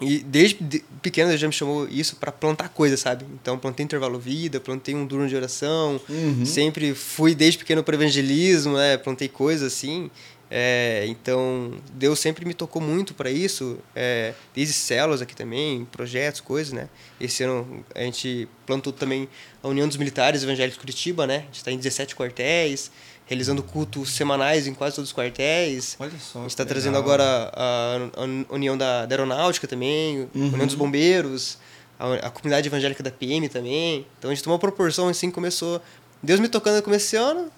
E 0.00 0.20
desde 0.20 0.82
pequeno 1.02 1.30
ele 1.30 1.38
já 1.38 1.46
me 1.46 1.52
chamou 1.52 1.88
isso 1.88 2.16
para 2.16 2.30
plantar 2.30 2.68
coisas, 2.68 3.00
sabe? 3.00 3.24
Então, 3.34 3.58
plantei 3.58 3.84
intervalo 3.84 4.18
vida, 4.18 4.60
plantei 4.60 4.94
um 4.94 5.06
durno 5.06 5.28
de 5.28 5.34
oração. 5.34 6.00
Uhum. 6.08 6.44
Sempre 6.44 6.94
fui 6.94 7.34
desde 7.34 7.58
pequeno 7.58 7.82
para 7.82 7.94
evangelismo, 7.94 8.76
né? 8.76 8.96
Plantei 8.96 9.28
coisas 9.28 9.72
assim. 9.72 10.10
É, 10.50 11.04
então, 11.06 11.72
Deus 11.92 12.18
sempre 12.18 12.44
me 12.46 12.54
tocou 12.54 12.80
muito 12.80 13.12
para 13.12 13.30
isso, 13.30 13.78
é, 13.94 14.32
desde 14.54 14.72
células 14.72 15.20
aqui 15.20 15.36
também, 15.36 15.84
projetos, 15.84 16.40
coisas, 16.40 16.72
né? 16.72 16.88
Esse 17.20 17.42
ano 17.42 17.84
a 17.94 18.00
gente 18.00 18.48
plantou 18.64 18.92
também 18.92 19.28
a 19.62 19.68
União 19.68 19.86
dos 19.86 19.98
Militares 19.98 20.42
Evangélicos 20.42 20.78
Curitiba, 20.78 21.26
né? 21.26 21.36
A 21.36 21.40
gente 21.40 21.56
está 21.56 21.70
em 21.70 21.76
17 21.76 22.16
quartéis 22.16 22.90
realizando 23.28 23.62
cultos 23.62 24.10
semanais 24.10 24.66
em 24.66 24.72
quase 24.72 24.96
todos 24.96 25.10
os 25.10 25.16
quartéis. 25.16 25.96
Olha 26.00 26.10
só. 26.18 26.38
A 26.38 26.42
gente 26.42 26.50
está 26.50 26.64
trazendo 26.64 26.96
agora 26.96 27.52
a, 27.52 27.96
a, 28.16 28.54
União 28.54 28.76
da, 28.76 29.04
da 29.04 29.14
Aeronáutica 29.14 29.68
também, 29.68 30.28
uhum. 30.34 30.46
a 30.46 30.54
União 30.54 30.66
dos 30.66 30.74
Bombeiros, 30.74 31.58
a, 31.98 32.14
a, 32.14 32.30
comunidade 32.30 32.66
evangélica 32.66 33.02
da 33.02 33.10
PM 33.10 33.46
também. 33.50 34.06
Então 34.18 34.30
a 34.30 34.34
gente 34.34 34.42
tomou 34.42 34.54
uma 34.54 34.60
proporção 34.60 35.08
assim, 35.08 35.30
começou. 35.30 35.80
Deus 36.22 36.40
me 36.40 36.48
tocando 36.48 36.76
no 36.76 36.82
começo 36.82 37.04
desse 37.04 37.16
ano. 37.16 37.52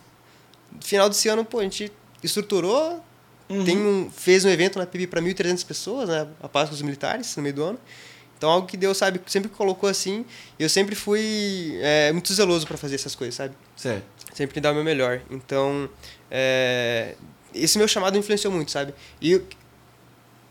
Final 0.81 1.09
desse 1.09 1.29
ano, 1.29 1.45
pô, 1.45 1.61
a 1.61 1.63
gente 1.63 1.93
estruturou, 2.23 3.03
uhum. 3.49 3.65
tem 3.65 3.79
um, 3.79 4.11
fez 4.11 4.45
um 4.45 4.49
evento 4.49 4.79
na 4.79 4.87
PIB 4.87 5.07
para 5.07 5.23
1.300 5.23 5.65
pessoas, 5.65 6.09
né? 6.09 6.27
A 6.43 6.49
Páscoa 6.49 6.73
dos 6.73 6.83
Militares, 6.83 7.35
no 7.37 7.43
meio 7.43 7.55
do 7.55 7.63
ano. 7.63 7.79
Então, 8.37 8.51
algo 8.51 8.67
que 8.67 8.77
Deus, 8.77 8.97
sabe, 8.97 9.21
sempre 9.27 9.51
colocou 9.51 9.89
assim. 9.89 10.25
Eu 10.59 10.69
sempre 10.69 10.95
fui 10.95 11.79
é, 11.81 12.11
muito 12.13 12.33
zeloso 12.33 12.67
para 12.67 12.77
fazer 12.77 12.95
essas 12.95 13.15
coisas, 13.15 13.35
sabe? 13.35 13.55
Certo 13.77 14.20
sempre 14.41 14.59
dar 14.59 14.73
o 14.73 14.75
meu 14.75 14.83
melhor. 14.83 15.21
Então, 15.31 15.89
é, 16.31 17.15
esse 17.55 17.77
meu 17.77 17.87
chamado 17.87 18.17
influenciou 18.17 18.51
muito, 18.51 18.71
sabe? 18.71 18.95
E 19.21 19.39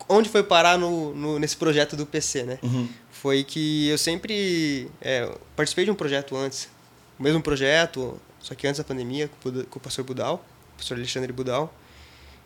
onde 0.08 0.28
foi 0.28 0.44
parar 0.44 0.78
no, 0.78 1.12
no 1.12 1.38
nesse 1.40 1.56
projeto 1.56 1.96
do 1.96 2.06
PC, 2.06 2.44
né? 2.44 2.58
Uhum. 2.62 2.88
Foi 3.10 3.42
que 3.42 3.88
eu 3.88 3.98
sempre 3.98 4.88
é, 5.00 5.28
participei 5.56 5.84
de 5.84 5.90
um 5.90 5.94
projeto 5.96 6.36
antes, 6.36 6.68
o 7.18 7.22
mesmo 7.22 7.42
projeto, 7.42 8.20
só 8.38 8.54
que 8.54 8.64
antes 8.64 8.78
da 8.78 8.84
pandemia, 8.84 9.28
com, 9.42 9.78
o 9.78 9.80
pastor 9.80 10.04
Budal, 10.04 10.44
o 10.74 10.76
pastor 10.76 10.96
Alexandre 10.96 11.32
Budal. 11.32 11.74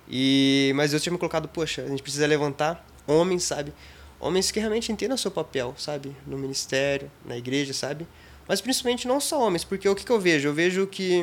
E, 0.09 0.73
mas 0.75 0.95
eu 0.95 1.01
tinha 1.01 1.13
me 1.13 1.19
colocado, 1.19 1.47
poxa, 1.47 1.83
a 1.83 1.89
gente 1.89 2.03
precisa 2.03 2.27
levantar 2.27 2.87
homens, 3.07 3.45
sabe? 3.45 3.71
Homens 4.19 4.51
que 4.51 4.59
realmente 4.59 4.91
entendam 4.91 5.15
o 5.15 5.19
seu 5.19 5.31
papel, 5.31 5.75
sabe? 5.77 6.17
No 6.27 6.39
ministério, 6.39 7.11
na 7.23 7.37
igreja, 7.37 7.75
sabe? 7.75 8.07
Mas 8.47 8.61
principalmente 8.61 9.09
não 9.09 9.21
só 9.21 9.41
homens, 9.41 9.65
porque 9.65 9.89
o 9.89 9.95
que, 9.95 10.05
que 10.05 10.13
eu 10.13 10.21
vejo? 10.21 10.49
Eu 10.49 10.55
vejo 10.55 10.87
que 10.87 11.23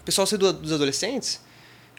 o 0.00 0.04
pessoal 0.04 0.26
sai 0.26 0.38
dos 0.38 0.72
adolescentes, 0.72 1.40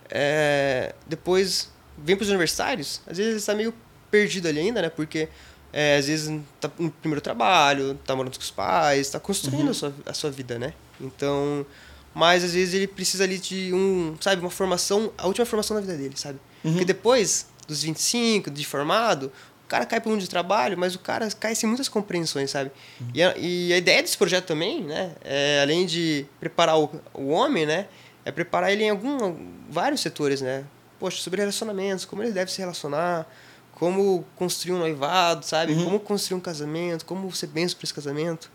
é, 0.10 0.94
depois 1.08 1.70
vem 1.98 2.16
para 2.16 2.24
os 2.24 2.30
universitários, 2.30 3.02
às 3.08 3.18
vezes 3.18 3.38
está 3.38 3.54
meio 3.54 3.74
perdido 4.12 4.48
ali 4.48 4.60
ainda, 4.60 4.82
né? 4.82 4.90
Porque 4.90 5.28
é, 5.74 5.98
às 5.98 6.08
vezes 6.08 6.42
tá 6.60 6.72
no 6.80 6.90
primeiro 6.90 7.22
trabalho, 7.22 8.00
tá 8.06 8.16
morando 8.16 8.36
com 8.36 8.42
os 8.42 8.52
pais, 8.52 9.02
está 9.02 9.20
construindo 9.20 9.66
uhum. 9.66 9.72
a, 9.72 9.74
sua, 9.74 9.94
a 10.06 10.14
sua 10.14 10.32
vida, 10.32 10.58
né? 10.58 10.74
Então, 11.02 11.66
mas 12.14 12.46
às 12.46 12.54
vezes 12.54 12.74
ele 12.74 12.88
precisa 12.88 13.26
ali 13.26 13.38
de 13.38 13.74
um, 13.74 14.16
sabe, 14.22 14.42
uma 14.42 14.50
formação, 14.50 15.12
a 15.18 15.28
última 15.28 15.46
formação 15.46 15.76
da 15.76 15.82
vida 15.82 15.98
dele, 15.98 16.14
sabe? 16.16 16.40
Uhum. 16.64 16.72
Porque 16.72 16.86
depois 16.86 17.48
dos 17.68 17.84
25, 17.84 18.50
de 18.50 18.66
formado, 18.66 19.32
o 19.66 19.68
cara 19.68 19.86
cai 19.86 20.00
para 20.00 20.12
um 20.12 20.18
de 20.18 20.30
trabalho, 20.30 20.78
mas 20.78 20.94
o 20.94 21.00
cara 21.00 21.28
cai 21.32 21.56
sem 21.56 21.68
muitas 21.68 21.90
compreensões, 21.90 22.52
sabe? 22.52 22.72
Uhum. 23.02 23.08
E, 23.14 23.24
a, 23.24 23.34
e, 23.36 23.74
a, 23.74 23.78
ideia 23.78 24.02
desse 24.02 24.18
projeto 24.18 24.46
também, 24.46 24.84
né, 24.84 25.14
é, 25.24 25.62
além 25.64 25.88
de 25.88 26.26
preparar 26.40 26.80
o, 26.80 26.90
o 27.14 27.30
homem, 27.30 27.66
né, 27.66 27.88
é 28.24 28.32
preparar 28.32 28.72
ele 28.72 28.84
em 28.84 28.92
algum, 28.92 29.36
vários 29.70 30.02
setores, 30.02 30.42
né? 30.42 30.64
Poxa, 31.00 31.22
sobre 31.22 31.40
relacionamentos, 31.42 32.06
como 32.06 32.22
ele 32.22 32.32
deve 32.32 32.52
se 32.52 32.60
relacionar, 32.60 33.28
como 33.74 34.24
construir 34.36 34.74
um 34.74 34.80
noivado, 34.80 35.46
sabe? 35.46 35.74
Uhum. 35.74 35.84
Como 35.86 36.00
construir 36.00 36.38
um 36.38 36.42
casamento, 36.42 37.06
como 37.06 37.32
ser 37.34 37.48
benção 37.48 37.78
para 37.78 37.86
esse 37.86 37.94
casamento 37.94 38.50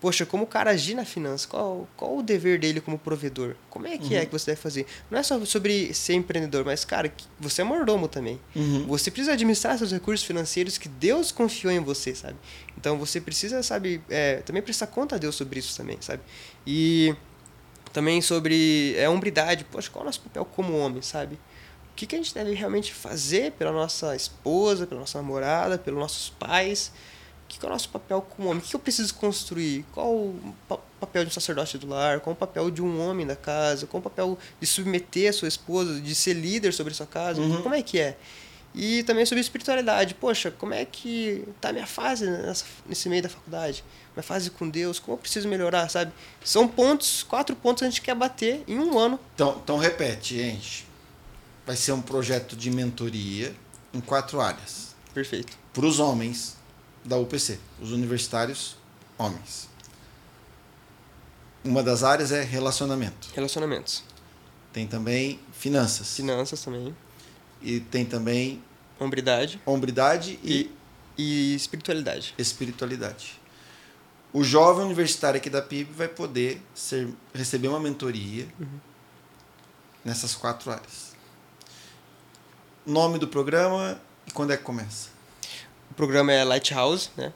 poxa, 0.00 0.26
como 0.26 0.44
o 0.44 0.46
cara 0.46 0.70
agir 0.70 0.94
na 0.94 1.04
finança, 1.04 1.48
qual, 1.48 1.88
qual 1.96 2.18
o 2.18 2.22
dever 2.22 2.58
dele 2.58 2.80
como 2.80 2.98
provedor? 2.98 3.56
Como 3.70 3.86
é 3.86 3.96
que 3.96 4.14
é 4.14 4.18
uhum. 4.18 4.22
é 4.22 4.26
que 4.26 4.32
você 4.32 4.50
deve 4.50 4.60
fazer? 4.60 4.86
Não 5.10 5.18
é 5.18 5.22
só 5.22 5.42
sobre 5.44 5.92
ser 5.94 6.14
empreendedor, 6.14 6.64
mas, 6.64 6.84
cara, 6.84 7.12
você 7.38 7.62
é 7.62 7.64
mordomo 7.64 8.06
também. 8.08 8.38
Uhum. 8.54 8.86
Você 8.86 9.10
precisa 9.10 9.32
administrar 9.32 9.78
seus 9.78 9.92
recursos 9.92 10.26
financeiros 10.26 10.76
que 10.78 10.88
Deus 10.88 11.32
confiou 11.32 11.72
em 11.72 11.80
você, 11.80 12.14
sabe? 12.14 12.36
Então 12.76 12.98
você 12.98 13.20
precisa, 13.20 13.62
sabe, 13.62 14.02
é, 14.08 14.36
também 14.36 14.62
prestar 14.62 14.86
conta 14.88 15.16
a 15.16 15.18
Deus 15.18 15.34
sobre 15.34 15.58
isso 15.58 15.76
também, 15.76 15.96
sabe? 16.00 16.22
E 16.66 17.14
também 17.92 18.20
sobre 18.20 18.94
é, 18.98 19.08
hombridade, 19.08 19.64
poxa, 19.64 19.90
qual 19.90 20.02
é 20.02 20.04
o 20.04 20.06
nosso 20.06 20.20
papel 20.20 20.44
como 20.44 20.76
homem, 20.78 21.00
sabe? 21.00 21.34
O 21.92 21.96
que, 21.96 22.06
que 22.06 22.14
a 22.14 22.18
gente 22.18 22.34
deve 22.34 22.52
realmente 22.52 22.92
fazer 22.92 23.52
pela 23.52 23.72
nossa 23.72 24.14
esposa, 24.14 24.86
pela 24.86 25.00
nossa 25.00 25.16
namorada, 25.16 25.78
pelos 25.78 25.98
nossos 25.98 26.28
pais? 26.28 26.92
Que 27.48 27.64
é 27.64 27.68
o 27.68 27.72
nosso 27.72 27.88
papel 27.88 28.20
como 28.20 28.48
homem? 28.48 28.62
O 28.62 28.66
que 28.66 28.74
eu 28.74 28.80
preciso 28.80 29.14
construir? 29.14 29.84
Qual 29.92 30.12
o 30.12 30.54
papel 31.00 31.24
de 31.24 31.30
um 31.30 31.32
sacerdote 31.32 31.78
do 31.78 31.86
lar? 31.88 32.20
Qual 32.20 32.34
o 32.34 32.36
papel 32.36 32.70
de 32.70 32.82
um 32.82 33.00
homem 33.00 33.26
da 33.26 33.36
casa? 33.36 33.86
Qual 33.86 34.00
o 34.00 34.02
papel 34.02 34.38
de 34.60 34.66
submeter 34.66 35.30
a 35.30 35.32
sua 35.32 35.48
esposa, 35.48 36.00
de 36.00 36.14
ser 36.14 36.34
líder 36.34 36.72
sobre 36.72 36.92
a 36.92 36.96
sua 36.96 37.06
casa? 37.06 37.40
Uhum. 37.40 37.62
Como 37.62 37.74
é 37.74 37.82
que 37.82 37.98
é? 37.98 38.16
E 38.74 39.02
também 39.04 39.24
sobre 39.24 39.40
espiritualidade. 39.40 40.14
Poxa, 40.14 40.50
como 40.50 40.74
é 40.74 40.84
que 40.84 41.48
tá 41.60 41.70
a 41.70 41.72
minha 41.72 41.86
fase 41.86 42.28
nessa, 42.28 42.64
nesse 42.86 43.08
meio 43.08 43.22
da 43.22 43.28
faculdade? 43.28 43.82
Minha 44.14 44.22
fase 44.22 44.50
com 44.50 44.68
Deus? 44.68 44.98
Como 44.98 45.14
eu 45.14 45.18
preciso 45.18 45.48
melhorar, 45.48 45.88
sabe? 45.88 46.12
São 46.44 46.68
pontos, 46.68 47.22
quatro 47.22 47.56
pontos 47.56 47.80
que 47.80 47.86
a 47.86 47.90
gente 47.90 48.02
quer 48.02 48.14
bater 48.14 48.62
em 48.68 48.78
um 48.78 48.98
ano. 48.98 49.18
Então, 49.34 49.58
então 49.62 49.78
repete, 49.78 50.36
gente. 50.36 50.86
Vai 51.64 51.74
ser 51.74 51.92
um 51.92 52.02
projeto 52.02 52.54
de 52.54 52.70
mentoria 52.70 53.54
em 53.94 54.00
quatro 54.00 54.40
áreas. 54.40 54.94
Perfeito. 55.14 55.56
Para 55.72 55.86
os 55.86 55.98
homens, 55.98 56.55
da 57.06 57.16
UPC, 57.16 57.58
os 57.80 57.92
universitários 57.92 58.76
homens. 59.16 59.68
Uma 61.64 61.82
das 61.82 62.02
áreas 62.02 62.32
é 62.32 62.42
relacionamento. 62.42 63.28
Relacionamentos. 63.34 64.04
Tem 64.72 64.86
também 64.86 65.40
finanças. 65.52 66.14
Finanças 66.14 66.62
também. 66.62 66.94
E 67.62 67.80
tem 67.80 68.04
também 68.04 68.62
hombridade. 69.00 69.60
Hombridade 69.64 70.38
e, 70.42 70.70
e, 71.16 71.52
e 71.52 71.54
espiritualidade. 71.54 72.34
Espiritualidade. 72.38 73.40
O 74.32 74.44
jovem 74.44 74.84
universitário 74.84 75.38
aqui 75.38 75.48
da 75.48 75.62
PIB 75.62 75.92
vai 75.92 76.08
poder 76.08 76.60
ser, 76.74 77.08
receber 77.32 77.68
uma 77.68 77.80
mentoria 77.80 78.46
uhum. 78.60 78.80
nessas 80.04 80.34
quatro 80.34 80.70
áreas. 80.70 81.14
Nome 82.84 83.18
do 83.18 83.26
programa 83.26 84.00
e 84.26 84.30
quando 84.30 84.52
é 84.52 84.56
que 84.56 84.62
começa? 84.62 85.15
Programa 85.96 86.32
é 86.32 86.44
Lighthouse, 86.44 87.10
né? 87.16 87.32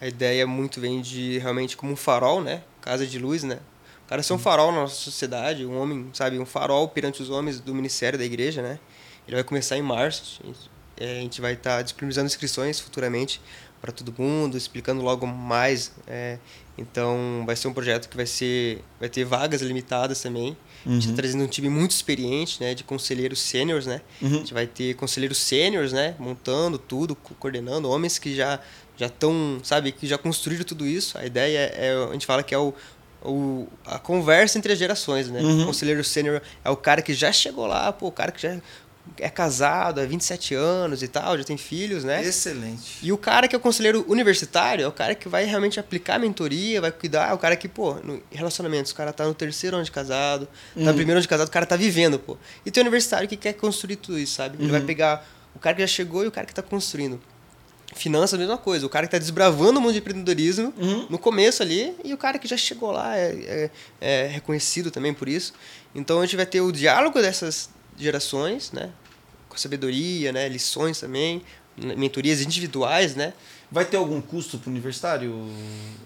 A 0.00 0.06
ideia 0.06 0.46
muito 0.46 0.80
vem 0.80 1.00
de 1.00 1.38
realmente 1.38 1.76
como 1.76 1.92
um 1.92 1.96
farol, 1.96 2.42
né? 2.42 2.62
Casa 2.80 3.06
de 3.06 3.18
luz, 3.18 3.42
né? 3.42 3.58
O 4.04 4.08
cara 4.08 4.22
ser 4.22 4.34
um 4.34 4.38
farol 4.38 4.70
na 4.70 4.80
nossa 4.80 4.96
sociedade, 4.96 5.64
um 5.64 5.80
homem, 5.80 6.10
sabe? 6.12 6.38
Um 6.38 6.44
farol 6.44 6.88
perante 6.88 7.22
os 7.22 7.30
homens 7.30 7.60
do 7.60 7.74
ministério 7.74 8.18
da 8.18 8.24
igreja, 8.24 8.60
né? 8.60 8.78
Ele 9.26 9.36
vai 9.36 9.44
começar 9.44 9.76
em 9.78 9.82
março. 9.82 10.42
A 10.44 11.04
gente, 11.04 11.40
é, 11.40 11.42
vai 11.42 11.54
estar 11.54 11.76
tá 11.76 11.82
disponibilizando 11.82 12.26
inscrições 12.26 12.78
futuramente 12.78 13.40
para 13.82 13.90
todo 13.90 14.14
mundo, 14.16 14.56
explicando 14.56 15.02
logo 15.02 15.26
mais. 15.26 15.92
É, 16.06 16.38
então 16.78 17.42
vai 17.44 17.56
ser 17.56 17.66
um 17.66 17.72
projeto 17.72 18.08
que 18.08 18.16
vai 18.16 18.24
ser 18.24 18.82
vai 19.00 19.08
ter 19.08 19.24
vagas 19.24 19.60
limitadas 19.60 20.22
também. 20.22 20.56
Uhum. 20.86 20.92
A 20.92 20.94
gente 20.94 21.02
está 21.02 21.16
trazendo 21.16 21.42
um 21.42 21.48
time 21.48 21.68
muito 21.68 21.90
experiente, 21.90 22.60
né, 22.60 22.74
de 22.74 22.84
conselheiros 22.84 23.40
sêniores, 23.40 23.84
né? 23.84 24.00
Uhum. 24.22 24.28
A 24.28 24.32
gente 24.34 24.54
vai 24.54 24.66
ter 24.68 24.94
conselheiros 24.94 25.38
sêniores, 25.38 25.92
né, 25.92 26.14
montando 26.18 26.78
tudo, 26.78 27.16
coordenando, 27.16 27.90
homens 27.90 28.18
que 28.18 28.34
já 28.34 28.60
já 28.96 29.06
estão, 29.06 29.58
sabe, 29.64 29.90
que 29.90 30.06
já 30.06 30.16
construíram 30.16 30.64
tudo 30.64 30.86
isso. 30.86 31.18
A 31.18 31.26
ideia 31.26 31.58
é, 31.58 31.86
é 31.88 32.08
a 32.08 32.12
gente 32.12 32.26
fala 32.26 32.42
que 32.42 32.54
é 32.54 32.58
o, 32.58 32.72
o, 33.24 33.66
a 33.86 33.98
conversa 33.98 34.58
entre 34.58 34.72
as 34.72 34.78
gerações, 34.78 35.28
né? 35.28 35.40
Uhum. 35.40 35.62
O 35.62 35.66
conselheiro 35.66 36.04
sênior 36.04 36.40
é 36.64 36.70
o 36.70 36.76
cara 36.76 37.02
que 37.02 37.14
já 37.14 37.32
chegou 37.32 37.66
lá, 37.66 37.92
pô, 37.92 38.08
o 38.08 38.12
cara 38.12 38.30
que 38.30 38.40
já 38.40 38.60
é 39.18 39.28
casado 39.28 40.00
há 40.00 40.06
27 40.06 40.54
anos 40.54 41.02
e 41.02 41.08
tal, 41.08 41.36
já 41.36 41.44
tem 41.44 41.56
filhos, 41.56 42.04
né? 42.04 42.22
Excelente. 42.22 42.98
E 43.02 43.12
o 43.12 43.18
cara 43.18 43.46
que 43.46 43.54
é 43.54 43.58
o 43.58 43.60
conselheiro 43.60 44.04
universitário 44.08 44.84
é 44.84 44.88
o 44.88 44.92
cara 44.92 45.14
que 45.14 45.28
vai 45.28 45.44
realmente 45.44 45.78
aplicar 45.78 46.16
a 46.16 46.18
mentoria, 46.18 46.80
vai 46.80 46.92
cuidar, 46.92 47.30
é 47.30 47.34
o 47.34 47.38
cara 47.38 47.56
que, 47.56 47.68
pô, 47.68 47.94
no 47.94 48.22
relacionamentos, 48.30 48.92
o 48.92 48.94
cara 48.94 49.12
tá 49.12 49.24
no 49.24 49.34
terceiro 49.34 49.76
ano 49.76 49.84
de 49.84 49.90
casado, 49.90 50.46
tá 50.46 50.52
no 50.80 50.86
uhum. 50.86 50.94
primeiro 50.94 51.12
ano 51.12 51.22
de 51.22 51.28
casado, 51.28 51.48
o 51.48 51.50
cara 51.50 51.66
tá 51.66 51.76
vivendo, 51.76 52.18
pô. 52.18 52.36
E 52.64 52.70
tem 52.70 52.80
o 52.80 52.84
universitário 52.84 53.28
que 53.28 53.36
quer 53.36 53.52
construir 53.54 53.96
tudo 53.96 54.18
isso, 54.18 54.34
sabe? 54.34 54.56
Ele 54.58 54.70
vai 54.70 54.80
uhum. 54.80 54.86
pegar 54.86 55.26
o 55.54 55.58
cara 55.58 55.76
que 55.76 55.82
já 55.82 55.88
chegou 55.88 56.24
e 56.24 56.26
o 56.28 56.32
cara 56.32 56.46
que 56.46 56.54
tá 56.54 56.62
construindo. 56.62 57.20
Finanças, 57.94 58.34
a 58.34 58.38
mesma 58.38 58.56
coisa. 58.56 58.86
O 58.86 58.88
cara 58.88 59.06
que 59.06 59.14
está 59.14 59.18
desbravando 59.18 59.78
o 59.78 59.82
mundo 59.82 59.92
de 59.92 59.98
empreendedorismo 59.98 60.72
uhum. 60.78 61.06
no 61.10 61.18
começo 61.18 61.62
ali 61.62 61.94
e 62.02 62.14
o 62.14 62.16
cara 62.16 62.38
que 62.38 62.48
já 62.48 62.56
chegou 62.56 62.90
lá 62.90 63.18
é, 63.18 63.30
é, 63.30 63.70
é, 64.00 64.26
reconhecido 64.28 64.90
também 64.90 65.12
por 65.12 65.28
isso. 65.28 65.52
Então 65.94 66.20
a 66.20 66.24
gente 66.24 66.34
vai 66.34 66.46
ter 66.46 66.62
o 66.62 66.72
diálogo 66.72 67.20
dessas 67.20 67.68
gerações, 67.96 68.72
né? 68.72 68.90
Com 69.48 69.56
sabedoria, 69.56 70.32
né? 70.32 70.48
Lições 70.48 71.00
também, 71.00 71.42
mentorias 71.76 72.40
individuais, 72.40 73.14
né? 73.14 73.32
Vai 73.70 73.84
ter 73.84 73.96
algum 73.96 74.20
custo 74.20 74.58
para 74.58 74.68
o 74.68 74.70
universitário, 74.70 75.32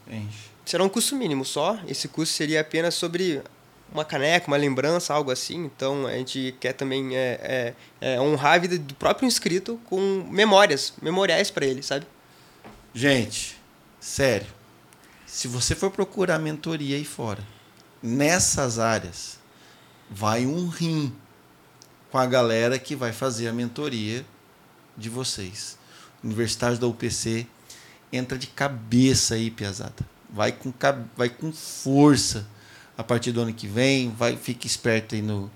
Enche? 0.09 0.57
Será 0.65 0.83
um 0.83 0.89
custo 0.89 1.15
mínimo 1.15 1.45
só. 1.45 1.79
Esse 1.87 2.09
custo 2.09 2.35
seria 2.35 2.61
apenas 2.61 2.95
sobre 2.95 3.41
uma 3.93 4.05
caneca, 4.05 4.49
uma 4.49 4.57
lembrança, 4.57 5.15
algo 5.15 5.31
assim. 5.31 5.65
Então 5.65 6.07
a 6.07 6.13
gente 6.13 6.55
quer 6.61 6.73
também 6.73 7.17
é, 7.17 7.75
é, 8.01 8.15
é 8.15 8.21
honrar 8.21 8.55
a 8.55 8.59
vida 8.59 8.79
do 8.79 8.95
próprio 8.95 9.27
inscrito 9.27 9.81
com 9.85 10.27
memórias, 10.29 10.93
memoriais 11.01 11.51
para 11.51 11.65
ele, 11.67 11.83
sabe? 11.83 12.07
Gente, 12.93 13.57
sério. 14.01 14.47
Se 15.25 15.47
você 15.47 15.75
for 15.75 15.91
procurar 15.91 16.39
mentoria 16.39 16.97
aí 16.97 17.05
fora, 17.05 17.43
nessas 18.03 18.79
áreas, 18.79 19.39
vai 20.11 20.47
um 20.47 20.69
rim 20.69 21.13
com 22.11 22.19
a 22.19 22.27
galera 22.27 22.79
que 22.79 22.95
vai 22.95 23.13
fazer 23.13 23.49
a 23.49 23.53
mentoria 23.53 24.25
de 24.97 25.09
vocês. 25.09 25.79
Universitários 26.23 26.79
da 26.79 26.87
UPC 26.87 27.47
entra 28.13 28.39
de 28.39 28.47
cabeça 28.47 29.35
aí, 29.35 29.51
piazada. 29.51 30.07
Vai 30.31 30.53
com, 30.53 30.73
vai 31.17 31.29
com 31.29 31.53
força 31.53 32.47
a 32.97 33.05
partir 33.05 33.33
do 33.33 33.41
ano 33.41 33.53
que 33.53 33.67
vem. 33.67 34.11
Vai, 34.11 34.37
fique 34.37 34.67
esperto 34.67 35.15
aí 35.15 35.23
no, 35.23 35.51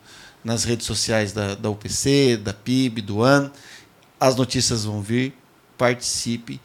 nas 0.45 0.65
redes 0.65 0.87
sociais 0.87 1.33
da, 1.33 1.55
da 1.55 1.71
UPC, 1.71 2.37
da 2.37 2.53
PIB, 2.53 3.03
do 3.03 3.23
AN. 3.23 3.51
As 4.19 4.37
notícias 4.37 4.85
vão 4.85 5.01
vir. 5.01 5.35
Participe. 5.77 6.61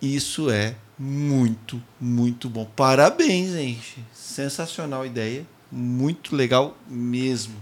Isso 0.00 0.50
é 0.50 0.76
muito, 0.98 1.82
muito 2.00 2.48
bom. 2.48 2.64
Parabéns, 2.64 3.52
gente. 3.52 4.04
Sensacional 4.14 5.04
ideia. 5.04 5.46
Muito 5.70 6.34
legal 6.34 6.76
mesmo. 6.88 7.54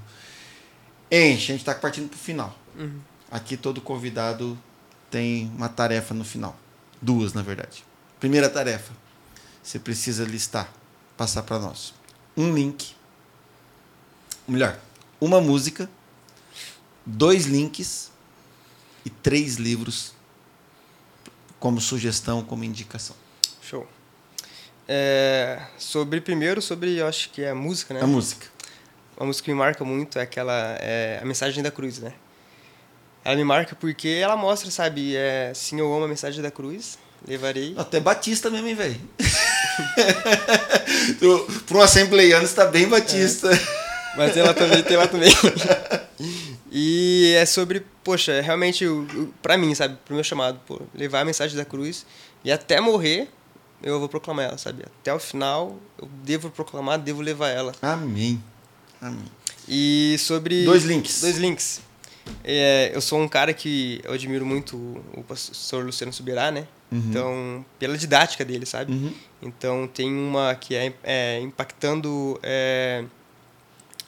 Enche, 1.15 1.53
a 1.53 1.55
gente 1.55 1.61
está 1.61 1.75
partindo 1.75 2.09
para 2.09 2.17
o 2.17 2.19
final. 2.19 2.59
Uhum. 2.77 3.01
Aqui 3.31 3.57
todo 3.57 3.81
convidado 3.81 4.59
tem 5.11 5.47
uma 5.55 5.69
tarefa 5.69 6.13
no 6.13 6.25
final. 6.25 6.59
Duas, 7.01 7.33
na 7.33 7.43
verdade. 7.43 7.85
Primeira 8.19 8.51
tarefa. 8.51 8.93
Você 9.63 9.79
precisa 9.79 10.25
listar, 10.25 10.73
passar 11.17 11.45
para 11.45 11.59
nós 11.61 11.95
um 12.37 12.53
link, 12.53 12.97
melhor, 14.49 14.77
uma 15.21 15.41
música, 15.41 15.89
dois 17.07 17.47
links 17.47 18.11
e 19.05 19.11
três 19.11 19.55
livros 19.55 20.13
como 21.61 21.81
sugestão, 21.81 22.43
como 22.43 22.65
indicação. 22.65 23.15
Show. 23.63 23.89
É, 24.89 25.63
sobre 25.79 26.21
primeiro 26.21 26.61
sobre 26.61 26.97
eu 26.97 27.07
acho 27.07 27.31
que 27.31 27.43
é 27.43 27.51
a 27.51 27.55
música, 27.55 27.95
né? 27.95 28.01
A 28.03 28.07
música. 28.07 28.54
Uma 29.17 29.27
música 29.27 29.45
que 29.45 29.53
me 29.53 29.59
marca 29.59 29.85
muito 29.85 30.19
é 30.19 30.23
aquela 30.23 30.77
é, 30.81 31.19
a 31.23 31.25
mensagem 31.25 31.63
da 31.63 31.71
cruz, 31.71 31.99
né? 31.99 32.13
Ela 33.25 33.37
me 33.37 33.45
marca 33.45 33.75
porque 33.75 34.09
ela 34.09 34.37
mostra, 34.37 34.71
sabe, 34.71 35.17
é, 35.17 35.53
sim, 35.55 35.81
eu 35.81 35.93
amo 35.95 36.05
a 36.05 36.09
mensagem 36.09 36.43
da 36.43 36.51
cruz, 36.51 36.99
levarei. 37.27 37.75
Até 37.77 38.01
Batista 38.01 38.51
mesmo, 38.51 38.69
hein, 38.69 38.75
velho? 38.75 39.01
Para 41.67 41.77
um 41.77 41.81
assembleiano 41.81 42.45
está 42.45 42.67
bem 42.67 42.89
batista. 42.89 43.53
É. 43.53 43.85
Mas 44.17 44.37
ela 44.37 44.55
também 44.55 44.83
tem 44.83 44.97
lá 44.97 45.09
também. 45.09 45.33
e 46.71 47.35
é 47.37 47.47
sobre, 47.47 47.85
poxa, 48.03 48.33
é 48.33 48.41
realmente 48.41 48.85
para 49.43 49.57
mim, 49.57 49.75
sabe, 49.75 49.99
pro 50.05 50.15
meu 50.15 50.23
chamado, 50.23 50.61
pô, 50.67 50.81
levar 50.95 51.21
a 51.21 51.25
mensagem 51.25 51.57
da 51.57 51.65
cruz 51.65 52.07
e 52.45 52.53
até 52.53 52.81
morrer 52.81 53.29
eu 53.83 53.99
vou 53.99 54.09
proclamar 54.09 54.47
ela, 54.47 54.59
sabe? 54.59 54.85
Até 55.01 55.13
o 55.13 55.19
final 55.19 55.77
eu 56.01 56.09
devo 56.23 56.51
proclamar, 56.51 56.99
devo 56.99 57.21
levar 57.21 57.49
ela. 57.49 57.75
Amém. 57.83 58.43
Amém. 59.05 59.25
E 59.69 60.17
sobre 60.19 60.65
dois 60.65 60.85
links. 60.85 61.21
Dois 61.21 61.37
links. 61.37 61.81
É, 62.43 62.91
eu 62.95 63.03
sou 63.03 63.21
um 63.21 63.29
cara 63.29 63.53
que 63.53 64.01
eu 64.03 64.15
admiro 64.15 64.47
muito 64.47 64.77
o 65.15 65.23
pastor 65.23 65.85
Luciano 65.85 66.11
Subirá, 66.11 66.51
né? 66.51 66.67
Uhum. 66.91 67.03
Então, 67.11 67.67
pela 67.79 67.99
didática 67.99 68.47
dele, 68.47 68.65
sabe? 68.65 68.93
Uhum. 68.93 69.13
Então, 69.43 69.87
tem 69.87 70.11
uma 70.11 70.55
que 70.55 70.75
é, 70.75 70.95
é 71.03 71.41
impactando. 71.41 72.41
É, 72.43 73.05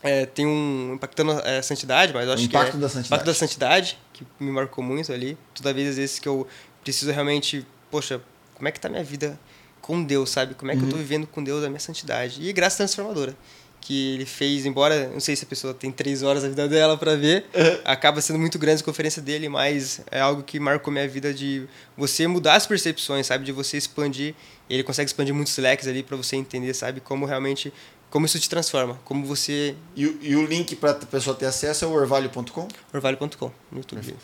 é, 0.02 0.24
tem 0.24 0.46
um 0.46 0.94
impactando 0.94 1.32
a 1.32 1.62
santidade, 1.62 2.14
mas 2.14 2.26
eu 2.26 2.32
acho 2.32 2.46
o 2.46 2.48
que 2.48 2.56
é. 2.56 2.60
da 2.60 2.70
santidade. 2.70 3.06
Impacto 3.06 3.26
da 3.26 3.34
santidade, 3.34 3.98
que 4.14 4.26
me 4.40 4.50
marcou 4.50 4.82
muito 4.82 5.12
ali. 5.12 5.36
Toda 5.54 5.74
vez, 5.74 5.90
às 5.90 5.96
vezes, 5.96 6.18
que 6.18 6.28
eu 6.28 6.46
preciso 6.82 7.12
realmente. 7.12 7.66
Poxa, 7.90 8.20
como 8.54 8.66
é 8.66 8.72
que 8.72 8.80
tá 8.80 8.88
minha 8.88 9.04
vida 9.04 9.38
com 9.82 10.02
Deus, 10.02 10.30
sabe? 10.30 10.54
Como 10.54 10.70
é 10.70 10.74
que 10.74 10.80
uhum. 10.80 10.88
eu 10.88 10.92
tô 10.92 10.96
vivendo 10.96 11.26
com 11.26 11.44
Deus 11.44 11.62
a 11.64 11.68
minha 11.68 11.80
santidade? 11.80 12.42
E 12.42 12.50
graça 12.50 12.78
transformadora 12.78 13.36
que 13.86 14.14
ele 14.14 14.26
fez, 14.26 14.66
embora 14.66 15.08
não 15.10 15.20
sei 15.20 15.36
se 15.36 15.44
a 15.44 15.46
pessoa 15.46 15.72
tem 15.72 15.92
três 15.92 16.24
horas 16.24 16.42
da 16.42 16.48
vida 16.48 16.66
dela 16.66 16.98
para 16.98 17.14
ver, 17.14 17.46
uhum. 17.54 17.78
acaba 17.84 18.20
sendo 18.20 18.36
muito 18.36 18.58
grande 18.58 18.82
a 18.82 18.84
conferência 18.84 19.22
dele, 19.22 19.48
mas 19.48 20.00
é 20.10 20.20
algo 20.20 20.42
que 20.42 20.58
marcou 20.58 20.92
minha 20.92 21.06
vida 21.06 21.32
de 21.32 21.68
você 21.96 22.26
mudar 22.26 22.54
as 22.54 22.66
percepções, 22.66 23.28
sabe, 23.28 23.44
de 23.44 23.52
você 23.52 23.76
expandir. 23.76 24.34
Ele 24.68 24.82
consegue 24.82 25.08
expandir 25.08 25.32
muitos 25.32 25.56
leques 25.58 25.86
ali 25.86 26.02
para 26.02 26.16
você 26.16 26.34
entender, 26.34 26.74
sabe, 26.74 27.00
como 27.00 27.26
realmente 27.26 27.72
como 28.10 28.26
isso 28.26 28.40
te 28.40 28.48
transforma, 28.50 28.98
como 29.04 29.24
você 29.24 29.76
e, 29.94 30.02
e 30.20 30.34
o 30.34 30.44
link 30.44 30.74
para 30.74 30.90
a 30.90 30.94
pessoa 30.94 31.36
ter 31.36 31.46
acesso 31.46 31.84
é 31.84 31.88
o 31.88 31.92
orvalho.com? 31.92 32.66
orvalho.com 32.92 33.52
no 33.70 33.78
YouTube. 33.78 33.98
Perfeito. 33.98 34.20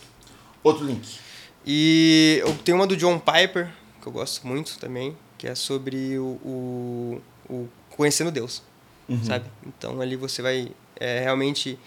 Outro 0.64 0.84
link. 0.84 1.20
E 1.64 2.43
eu 2.44 2.52
tenho 2.64 2.78
uma 2.78 2.86
do 2.86 2.97
John 2.97 3.20
Piper 3.20 3.70
que 4.01 4.09
eu 4.09 4.12
gosto 4.12 4.44
muito 4.44 4.76
também, 4.78 5.16
que 5.39 5.47
é 5.47 5.55
sobre 5.55 6.18
o, 6.18 6.24
o, 6.44 7.22
o 7.48 7.68
conhecendo 7.90 8.32
Deus 8.32 8.60
uhum. 9.09 9.24
sabe? 9.24 9.47
Então 9.66 10.01
ali 10.01 10.16
você 10.16 10.43
vai 10.43 10.70
é, 10.97 11.20
realmente 11.20 11.79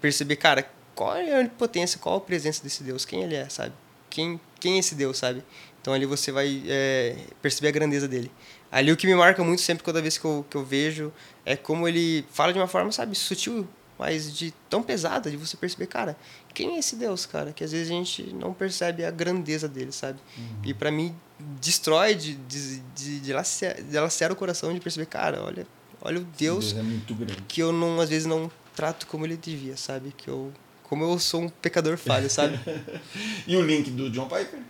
perceber, 0.00 0.36
cara, 0.36 0.68
qual 0.94 1.14
é 1.16 1.42
a 1.42 1.48
potência, 1.48 1.98
qual 1.98 2.16
a 2.16 2.20
presença 2.20 2.62
desse 2.62 2.82
Deus, 2.82 3.04
quem 3.04 3.22
ele 3.22 3.34
é, 3.34 3.48
sabe? 3.48 3.74
Quem, 4.08 4.40
quem 4.58 4.76
é 4.76 4.78
esse 4.78 4.94
Deus, 4.94 5.18
sabe? 5.18 5.44
Então 5.80 5.92
ali 5.92 6.06
você 6.06 6.32
vai 6.32 6.62
é, 6.66 7.16
perceber 7.40 7.68
a 7.68 7.72
grandeza 7.72 8.08
dele. 8.08 8.30
Ali 8.72 8.90
o 8.90 8.96
que 8.96 9.06
me 9.06 9.14
marca 9.14 9.42
muito 9.44 9.62
sempre, 9.62 9.84
toda 9.84 10.02
vez 10.02 10.18
que 10.18 10.24
eu, 10.24 10.44
que 10.50 10.56
eu 10.56 10.64
vejo, 10.64 11.12
é 11.44 11.56
como 11.56 11.86
ele 11.86 12.24
fala 12.30 12.52
de 12.52 12.58
uma 12.58 12.66
forma, 12.66 12.90
sabe, 12.90 13.14
sutil, 13.14 13.66
mas 13.98 14.36
de 14.36 14.52
tão 14.68 14.82
pesada, 14.82 15.30
de 15.30 15.36
você 15.36 15.56
perceber, 15.56 15.86
cara, 15.86 16.16
quem 16.52 16.76
é 16.76 16.78
esse 16.78 16.96
Deus, 16.96 17.24
cara? 17.24 17.52
Que 17.52 17.64
às 17.64 17.72
vezes 17.72 17.88
a 17.88 17.94
gente 17.94 18.22
não 18.34 18.52
percebe 18.52 19.04
a 19.04 19.10
grandeza 19.10 19.68
dele, 19.68 19.92
sabe? 19.92 20.18
Uhum. 20.36 20.60
E 20.64 20.74
para 20.74 20.90
mim, 20.90 21.14
destrói, 21.60 22.14
de, 22.14 22.34
de, 22.34 22.80
de, 22.94 23.20
de, 23.20 23.32
lacear, 23.32 23.82
de 23.82 23.98
lacear 23.98 24.32
o 24.32 24.36
coração 24.36 24.72
de 24.74 24.80
perceber, 24.80 25.06
cara, 25.06 25.42
olha, 25.42 25.66
olha 26.00 26.20
o 26.20 26.24
Deus, 26.38 26.72
Deus 26.72 27.30
é 27.30 27.36
que 27.48 27.60
eu 27.60 27.72
não 27.72 28.00
às 28.00 28.10
vezes 28.10 28.26
não 28.26 28.50
trato 28.74 29.06
como 29.06 29.24
ele 29.24 29.36
devia, 29.36 29.76
sabe? 29.76 30.12
Que 30.16 30.28
eu 30.28 30.52
como 30.82 31.02
eu 31.04 31.18
sou 31.18 31.42
um 31.42 31.48
pecador 31.48 31.96
falho, 31.96 32.30
sabe? 32.30 32.58
e 33.46 33.56
o 33.56 33.62
link 33.62 33.90
do 33.90 34.08
John 34.10 34.28
Piper? 34.28 34.60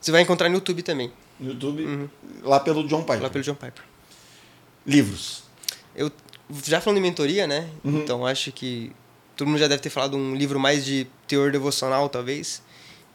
Você 0.00 0.10
vai 0.10 0.22
encontrar 0.22 0.48
no 0.48 0.54
YouTube 0.54 0.82
também. 0.82 1.12
No 1.38 1.50
YouTube, 1.50 1.84
uhum. 1.84 2.08
lá 2.42 2.60
pelo 2.60 2.86
John 2.86 3.02
Piper. 3.02 3.22
Lá 3.22 3.30
pelo 3.30 3.44
John 3.44 3.54
Piper. 3.54 3.82
Livros. 4.86 5.44
Eu 5.94 6.10
já 6.64 6.80
falando 6.80 6.96
de 6.96 7.02
mentoria, 7.02 7.46
né? 7.46 7.68
Uhum. 7.82 7.98
Então 7.98 8.26
acho 8.26 8.52
que 8.52 8.92
todo 9.36 9.48
mundo 9.48 9.58
já 9.58 9.68
deve 9.68 9.82
ter 9.82 9.90
falado 9.90 10.16
um 10.16 10.34
livro 10.34 10.58
mais 10.58 10.84
de 10.84 11.06
teor 11.26 11.50
devocional, 11.50 12.08
talvez. 12.08 12.62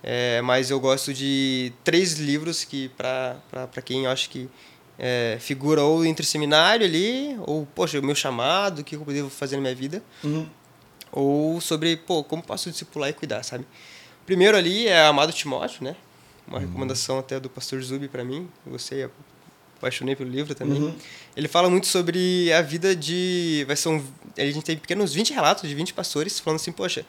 É, 0.01 0.41
mas 0.41 0.69
eu 0.69 0.79
gosto 0.79 1.13
de 1.13 1.73
três 1.83 2.13
livros 2.13 2.63
que 2.63 2.89
para 2.89 3.67
quem 3.83 4.05
eu 4.05 4.11
acho 4.11 4.29
que 4.29 4.49
é, 4.99 5.37
figura 5.39 5.81
ou 5.81 6.05
entre 6.05 6.25
seminário 6.25 6.85
ali, 6.85 7.35
ou, 7.47 7.65
poxa, 7.73 7.99
o 7.99 8.03
meu 8.03 8.13
chamado, 8.13 8.79
o 8.79 8.83
que 8.83 8.95
eu 8.95 9.05
devo 9.05 9.29
fazer 9.29 9.55
na 9.55 9.61
minha 9.61 9.75
vida, 9.75 10.03
uhum. 10.23 10.45
ou 11.11 11.61
sobre, 11.61 11.97
pô, 11.97 12.23
como 12.23 12.43
posso 12.43 12.69
discipular 12.69 13.09
e 13.09 13.13
cuidar, 13.13 13.41
sabe? 13.41 13.65
Primeiro 14.25 14.55
ali 14.55 14.87
é 14.87 15.07
Amado 15.07 15.33
Timóteo, 15.33 15.83
né? 15.83 15.95
uma 16.49 16.59
recomendação 16.59 17.19
até 17.19 17.39
do 17.39 17.49
pastor 17.49 17.81
Zubi 17.81 18.07
para 18.07 18.23
mim. 18.23 18.49
Eu 18.65 18.73
gostei, 18.73 19.07
apaixonei 19.77 20.15
pelo 20.15 20.29
livro 20.29 20.55
também. 20.55 20.81
Uhum. 20.81 20.95
Ele 21.35 21.47
fala 21.47 21.69
muito 21.69 21.87
sobre 21.87 22.51
a 22.51 22.61
vida 22.61 22.95
de. 22.95 23.63
Vai 23.67 23.75
ser 23.75 23.89
um, 23.89 24.03
a 24.37 24.41
gente 24.41 24.63
tem 24.63 24.75
pequenos 24.75 25.13
20 25.13 25.33
relatos 25.33 25.69
de 25.69 25.75
20 25.75 25.93
pastores 25.93 26.39
falando 26.39 26.59
assim, 26.59 26.71
poxa, 26.71 27.05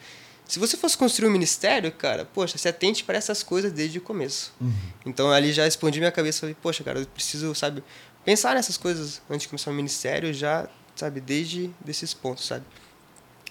se 0.51 0.59
você 0.59 0.77
fosse 0.77 0.99
construir 0.99 1.29
um 1.29 1.31
ministério, 1.31 1.93
cara, 1.93 2.25
poxa, 2.25 2.59
se 2.59 2.69
atente 2.69 3.05
para 3.05 3.17
essas 3.17 3.41
coisas 3.41 3.71
desde 3.71 3.99
o 3.99 4.01
começo. 4.01 4.53
Uhum. 4.61 4.73
Então 5.07 5.31
ali 5.31 5.53
já 5.53 5.65
expondi 5.65 6.01
minha 6.01 6.11
cabeça 6.11 6.41
falei, 6.41 6.57
poxa, 6.61 6.83
cara, 6.83 6.99
eu 6.99 7.07
preciso, 7.07 7.55
sabe, 7.55 7.85
pensar 8.25 8.57
nessas 8.57 8.77
coisas 8.77 9.23
antes 9.31 9.43
de 9.43 9.49
começar 9.49 9.71
o 9.71 9.75
ministério, 9.75 10.35
já, 10.35 10.69
sabe, 10.97 11.21
desde 11.21 11.71
desses 11.81 12.13
pontos, 12.13 12.47
sabe. 12.47 12.65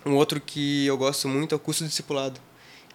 Um 0.05 0.15
outro 0.15 0.41
que 0.41 0.85
eu 0.85 0.97
gosto 0.97 1.29
muito 1.29 1.53
é 1.53 1.55
o 1.55 1.59
curso 1.59 1.85
discipulado 1.85 2.41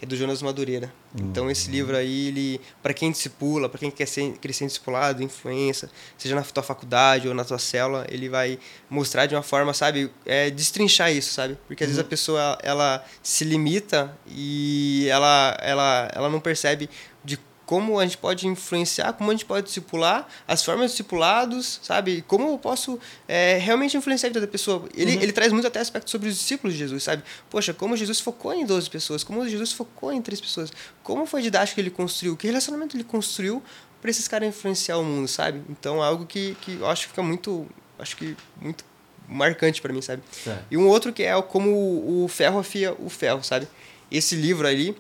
é 0.04 0.06
do 0.06 0.16
Jonas 0.16 0.40
Madureira. 0.42 0.92
Uhum. 1.18 1.26
Então 1.26 1.50
esse 1.50 1.70
livro 1.70 1.96
aí, 1.96 2.28
ele 2.28 2.60
para 2.82 2.94
quem 2.94 3.10
discipula, 3.10 3.68
para 3.68 3.80
quem 3.80 3.90
quer 3.90 4.06
ser, 4.06 4.32
crescer 4.38 4.66
discipulado, 4.66 5.22
influência, 5.22 5.90
seja 6.16 6.34
na 6.34 6.42
tua 6.42 6.62
faculdade 6.62 7.26
ou 7.26 7.34
na 7.34 7.44
tua 7.44 7.58
célula, 7.58 8.06
ele 8.08 8.28
vai 8.28 8.58
mostrar 8.88 9.26
de 9.26 9.34
uma 9.34 9.42
forma, 9.42 9.72
sabe, 9.72 10.10
é, 10.24 10.50
destrinchar 10.50 11.10
isso, 11.10 11.32
sabe? 11.32 11.58
Porque 11.66 11.82
às 11.82 11.88
uhum. 11.88 11.96
vezes 11.96 12.06
a 12.06 12.08
pessoa 12.08 12.58
ela 12.62 13.04
se 13.22 13.44
limita 13.44 14.16
e 14.28 15.08
ela 15.10 15.56
ela 15.60 16.10
ela 16.14 16.28
não 16.28 16.40
percebe 16.40 16.88
de 17.24 17.38
como 17.66 17.98
a 17.98 18.04
gente 18.04 18.18
pode 18.18 18.46
influenciar, 18.46 19.12
como 19.14 19.30
a 19.30 19.34
gente 19.34 19.44
pode 19.44 19.66
discipular, 19.66 20.28
as 20.46 20.64
formas 20.64 20.90
de 20.90 20.96
discipulados, 20.96 21.80
sabe? 21.82 22.22
Como 22.26 22.48
eu 22.48 22.58
posso 22.58 22.98
é, 23.26 23.58
realmente 23.58 23.96
influenciar 23.96 24.28
a 24.28 24.30
vida 24.30 24.40
da 24.40 24.46
pessoa. 24.46 24.86
Ele, 24.94 25.16
uhum. 25.16 25.22
ele 25.22 25.32
traz 25.32 25.52
muito 25.52 25.66
até 25.66 25.80
aspecto 25.80 26.10
sobre 26.10 26.28
os 26.28 26.36
discípulos 26.36 26.74
de 26.74 26.78
Jesus, 26.80 27.02
sabe? 27.02 27.22
Poxa, 27.48 27.72
como 27.72 27.96
Jesus 27.96 28.20
focou 28.20 28.52
em 28.52 28.66
12 28.66 28.90
pessoas, 28.90 29.24
como 29.24 29.46
Jesus 29.48 29.72
focou 29.72 30.12
em 30.12 30.20
três 30.20 30.40
pessoas, 30.40 30.72
como 31.02 31.26
foi 31.26 31.40
a 31.40 31.42
didática 31.42 31.74
que 31.74 31.80
ele 31.80 31.90
construiu, 31.90 32.36
que 32.36 32.46
relacionamento 32.46 32.96
ele 32.96 33.04
construiu 33.04 33.62
para 34.00 34.10
esses 34.10 34.28
caras 34.28 34.48
influenciar 34.48 34.98
o 34.98 35.04
mundo, 35.04 35.26
sabe? 35.26 35.62
Então 35.68 36.02
é 36.02 36.06
algo 36.06 36.26
que, 36.26 36.56
que 36.60 36.74
eu 36.74 36.86
acho 36.86 37.02
que 37.04 37.08
fica 37.08 37.22
muito, 37.22 37.66
acho 37.98 38.16
que 38.16 38.36
muito 38.60 38.84
marcante 39.26 39.80
para 39.80 39.92
mim, 39.92 40.02
sabe? 40.02 40.22
É. 40.46 40.58
E 40.70 40.76
um 40.76 40.86
outro 40.86 41.12
que 41.12 41.22
é 41.22 41.40
como 41.40 42.22
o 42.22 42.28
ferro 42.28 42.58
afia 42.58 42.94
o 42.98 43.08
ferro, 43.08 43.42
sabe? 43.42 43.66
Esse 44.10 44.36
livro 44.36 44.66
ali, 44.66 44.94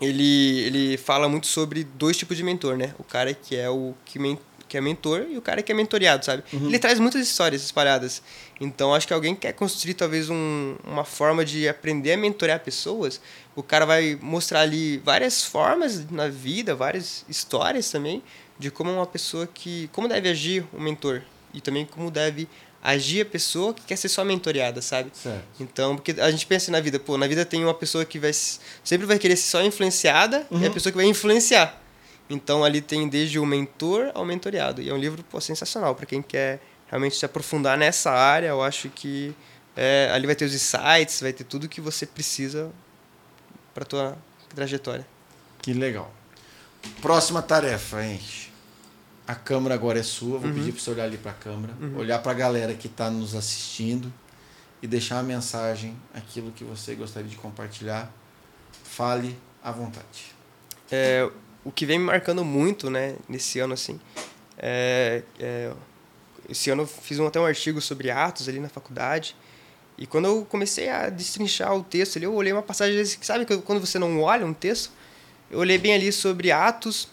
ele, 0.00 0.60
ele 0.60 0.96
fala 0.96 1.28
muito 1.28 1.46
sobre 1.46 1.84
dois 1.84 2.16
tipos 2.16 2.36
de 2.36 2.42
mentor, 2.42 2.76
né? 2.76 2.94
O 2.98 3.04
cara 3.04 3.32
que 3.32 3.56
é 3.56 3.68
o 3.70 3.94
que, 4.04 4.18
men 4.18 4.38
que 4.68 4.76
é 4.76 4.80
mentor 4.80 5.26
e 5.30 5.38
o 5.38 5.42
cara 5.42 5.62
que 5.62 5.70
é 5.70 5.74
mentoreado, 5.74 6.24
sabe? 6.24 6.42
Uhum. 6.52 6.68
Ele 6.68 6.78
traz 6.78 6.98
muitas 6.98 7.22
histórias 7.22 7.62
espalhadas. 7.62 8.22
Então, 8.60 8.94
acho 8.94 9.06
que 9.06 9.14
alguém 9.14 9.34
quer 9.34 9.52
construir 9.52 9.94
talvez 9.94 10.28
um, 10.30 10.76
uma 10.84 11.04
forma 11.04 11.44
de 11.44 11.68
aprender 11.68 12.12
a 12.12 12.16
mentorear 12.16 12.60
pessoas, 12.60 13.20
o 13.54 13.62
cara 13.62 13.84
vai 13.86 14.18
mostrar 14.20 14.60
ali 14.60 14.98
várias 14.98 15.44
formas 15.44 16.10
na 16.10 16.28
vida, 16.28 16.74
várias 16.74 17.24
histórias 17.28 17.90
também 17.90 18.22
de 18.58 18.70
como 18.70 18.92
uma 18.92 19.06
pessoa 19.06 19.46
que 19.46 19.88
como 19.92 20.08
deve 20.08 20.28
agir 20.28 20.64
o 20.72 20.80
mentor 20.80 21.22
e 21.52 21.60
também 21.60 21.84
como 21.86 22.10
deve 22.10 22.48
agir 22.84 23.22
a 23.22 23.24
pessoa 23.24 23.72
que 23.72 23.82
quer 23.82 23.96
ser 23.96 24.10
só 24.10 24.22
mentoreada, 24.22 24.82
sabe? 24.82 25.10
Certo. 25.14 25.42
Então, 25.58 25.96
porque 25.96 26.20
a 26.20 26.30
gente 26.30 26.46
pensa 26.46 26.70
na 26.70 26.80
vida, 26.80 27.00
pô, 27.00 27.16
na 27.16 27.26
vida 27.26 27.42
tem 27.42 27.64
uma 27.64 27.72
pessoa 27.72 28.04
que 28.04 28.18
vai 28.18 28.32
sempre 28.34 29.06
vai 29.06 29.18
querer 29.18 29.36
ser 29.36 29.50
só 29.50 29.62
influenciada 29.64 30.46
uhum. 30.50 30.60
e 30.60 30.64
a 30.64 30.68
uhum. 30.68 30.74
pessoa 30.74 30.92
que 30.92 30.98
vai 30.98 31.06
influenciar. 31.06 31.80
Então 32.28 32.62
ali 32.62 32.82
tem 32.82 33.08
desde 33.08 33.38
o 33.38 33.46
mentor 33.46 34.10
ao 34.14 34.24
mentoreado. 34.26 34.82
E 34.82 34.90
é 34.90 34.94
um 34.94 34.98
livro 34.98 35.24
pô, 35.24 35.40
sensacional 35.40 35.94
para 35.94 36.04
quem 36.04 36.20
quer 36.20 36.60
realmente 36.88 37.16
se 37.16 37.24
aprofundar 37.24 37.78
nessa 37.78 38.10
área. 38.10 38.48
Eu 38.48 38.62
acho 38.62 38.90
que 38.90 39.34
é, 39.74 40.10
ali 40.12 40.26
vai 40.26 40.34
ter 40.34 40.44
os 40.44 40.54
insights, 40.54 41.20
vai 41.22 41.32
ter 41.32 41.44
tudo 41.44 41.68
que 41.68 41.80
você 41.80 42.04
precisa 42.04 42.70
para 43.72 43.84
tua 43.84 44.16
trajetória. 44.54 45.06
Que 45.62 45.72
legal. 45.72 46.12
Próxima 47.00 47.40
tarefa, 47.40 48.04
hein? 48.04 48.20
A 49.26 49.34
câmera 49.34 49.74
agora 49.74 49.98
é 49.98 50.02
sua. 50.02 50.38
Vou 50.38 50.48
uhum. 50.48 50.54
pedir 50.54 50.72
para 50.72 50.80
você 50.80 50.90
olhar 50.90 51.04
ali 51.04 51.16
para 51.16 51.30
a 51.30 51.34
câmera, 51.34 51.74
uhum. 51.80 51.96
olhar 51.96 52.18
para 52.20 52.32
a 52.32 52.34
galera 52.34 52.74
que 52.74 52.86
está 52.86 53.10
nos 53.10 53.34
assistindo 53.34 54.12
e 54.82 54.86
deixar 54.86 55.16
uma 55.16 55.22
mensagem, 55.22 55.96
aquilo 56.12 56.52
que 56.52 56.62
você 56.62 56.94
gostaria 56.94 57.28
de 57.28 57.36
compartilhar. 57.36 58.12
Fale 58.82 59.36
à 59.62 59.72
vontade. 59.72 60.34
É, 60.90 61.28
o 61.64 61.72
que 61.72 61.86
vem 61.86 61.98
me 61.98 62.04
marcando 62.04 62.44
muito, 62.44 62.90
né, 62.90 63.16
nesse 63.28 63.58
ano 63.58 63.72
assim, 63.72 63.98
é, 64.58 65.22
é, 65.40 65.72
esse 66.48 66.70
ano 66.70 66.82
eu 66.82 66.86
fiz 66.86 67.18
um, 67.18 67.26
até 67.26 67.40
um 67.40 67.46
artigo 67.46 67.80
sobre 67.80 68.10
Atos 68.10 68.48
ali 68.48 68.60
na 68.60 68.68
faculdade. 68.68 69.34
E 69.96 70.06
quando 70.06 70.26
eu 70.26 70.44
comecei 70.44 70.88
a 70.88 71.08
destrinchar 71.08 71.74
o 71.74 71.82
texto 71.82 72.16
ali, 72.16 72.26
eu 72.26 72.34
olhei 72.34 72.52
uma 72.52 72.62
passagem, 72.62 73.04
sabe 73.22 73.46
quando 73.46 73.80
você 73.80 73.98
não 73.98 74.20
olha 74.20 74.44
um 74.44 74.52
texto? 74.52 74.90
Eu 75.50 75.60
olhei 75.60 75.78
bem 75.78 75.94
ali 75.94 76.12
sobre 76.12 76.50
Atos 76.50 77.08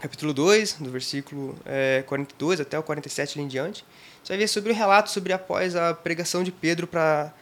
capítulo 0.00 0.32
2, 0.32 0.74
do 0.80 0.90
versículo 0.90 1.56
é, 1.64 2.02
42 2.06 2.60
até 2.60 2.78
o 2.78 2.82
47 2.82 3.38
ali 3.38 3.44
em 3.44 3.48
diante. 3.48 3.84
Você 4.22 4.32
vai 4.32 4.38
ver 4.38 4.48
sobre 4.48 4.72
o 4.72 4.74
relato 4.74 5.10
sobre 5.10 5.32
após 5.32 5.76
a 5.76 5.94
pregação 5.94 6.42
de 6.42 6.52
Pedro 6.52 6.86
para 6.86 7.32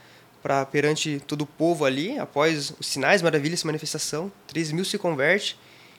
para 0.43 0.67
perante 0.67 1.23
todo 1.25 1.43
o 1.43 1.47
povo 1.47 1.85
ali, 1.85 2.19
após 2.19 2.75
os 2.79 2.89
sinais, 2.89 3.23
maravilhas, 3.23 3.63
manifestação, 3.63 4.31
3 4.49 4.73
mil 4.73 4.85
se 4.85 4.99
converte. 4.99 5.57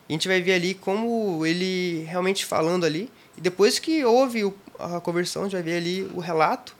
E 0.09 0.11
a 0.11 0.13
gente 0.13 0.27
vai 0.27 0.41
ver 0.41 0.53
ali 0.53 0.73
como 0.73 1.45
ele 1.45 2.03
realmente 2.03 2.45
falando 2.45 2.85
ali. 2.85 3.09
E 3.37 3.41
depois 3.41 3.79
que 3.79 4.03
houve 4.03 4.53
a 4.77 4.99
conversão, 4.99 5.43
a 5.43 5.45
gente 5.45 5.53
vai 5.53 5.63
ver 5.63 5.77
ali 5.77 6.03
o 6.13 6.19
relato. 6.19 6.75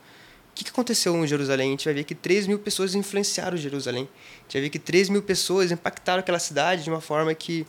O 0.50 0.54
que 0.54 0.68
aconteceu 0.68 1.16
em 1.16 1.26
Jerusalém? 1.26 1.68
A 1.68 1.70
gente 1.70 1.84
vai 1.86 1.94
ver 1.94 2.04
que 2.04 2.14
3 2.14 2.46
mil 2.46 2.58
pessoas 2.58 2.94
influenciaram 2.94 3.56
Jerusalém. 3.56 4.02
A 4.12 4.42
gente 4.42 4.52
vai 4.52 4.62
ver 4.62 4.68
que 4.68 4.78
3 4.78 5.08
mil 5.08 5.22
pessoas 5.22 5.72
impactaram 5.72 6.20
aquela 6.20 6.38
cidade 6.38 6.84
de 6.84 6.90
uma 6.90 7.00
forma 7.00 7.34
que 7.34 7.66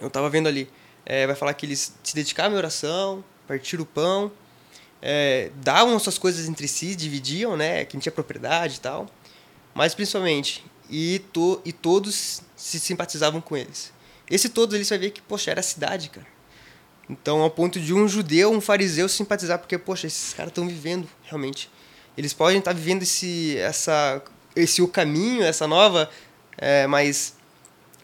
eu 0.00 0.06
estava 0.06 0.30
vendo 0.30 0.46
ali 0.46 0.70
é, 1.08 1.26
vai 1.26 1.34
falar 1.34 1.54
que 1.54 1.64
eles 1.64 1.94
se 2.04 2.14
dedicavam 2.14 2.54
à 2.54 2.58
oração, 2.58 3.24
partiram 3.46 3.82
o 3.82 3.86
pão, 3.86 4.30
é, 5.00 5.50
davam 5.56 5.98
suas 5.98 6.18
coisas 6.18 6.46
entre 6.46 6.68
si, 6.68 6.94
dividiam, 6.94 7.56
né? 7.56 7.86
Quem 7.86 7.98
tinha 7.98 8.12
propriedade 8.12 8.76
e 8.76 8.80
tal. 8.80 9.08
Mas 9.74 9.94
principalmente, 9.94 10.62
e, 10.90 11.20
to, 11.32 11.62
e 11.64 11.72
todos 11.72 12.42
se 12.54 12.78
simpatizavam 12.78 13.40
com 13.40 13.56
eles. 13.56 13.90
Esse 14.30 14.50
todos 14.50 14.74
eles 14.74 14.86
vai 14.86 14.98
ver 14.98 15.10
que, 15.10 15.22
poxa, 15.22 15.50
era 15.50 15.60
a 15.60 15.62
cidade, 15.62 16.10
cara. 16.10 16.26
Então, 17.08 17.40
ao 17.40 17.50
ponto 17.50 17.80
de 17.80 17.94
um 17.94 18.06
judeu, 18.06 18.52
um 18.52 18.60
fariseu 18.60 19.08
simpatizar, 19.08 19.58
porque, 19.58 19.78
poxa, 19.78 20.06
esses 20.06 20.34
caras 20.34 20.50
estão 20.50 20.68
vivendo 20.68 21.08
realmente. 21.22 21.70
Eles 22.18 22.34
podem 22.34 22.58
estar 22.58 22.74
vivendo 22.74 23.02
esse, 23.02 23.56
essa, 23.56 24.22
esse 24.54 24.82
o 24.82 24.88
caminho, 24.88 25.42
essa 25.42 25.66
nova, 25.66 26.10
é, 26.58 26.86
mas 26.86 27.37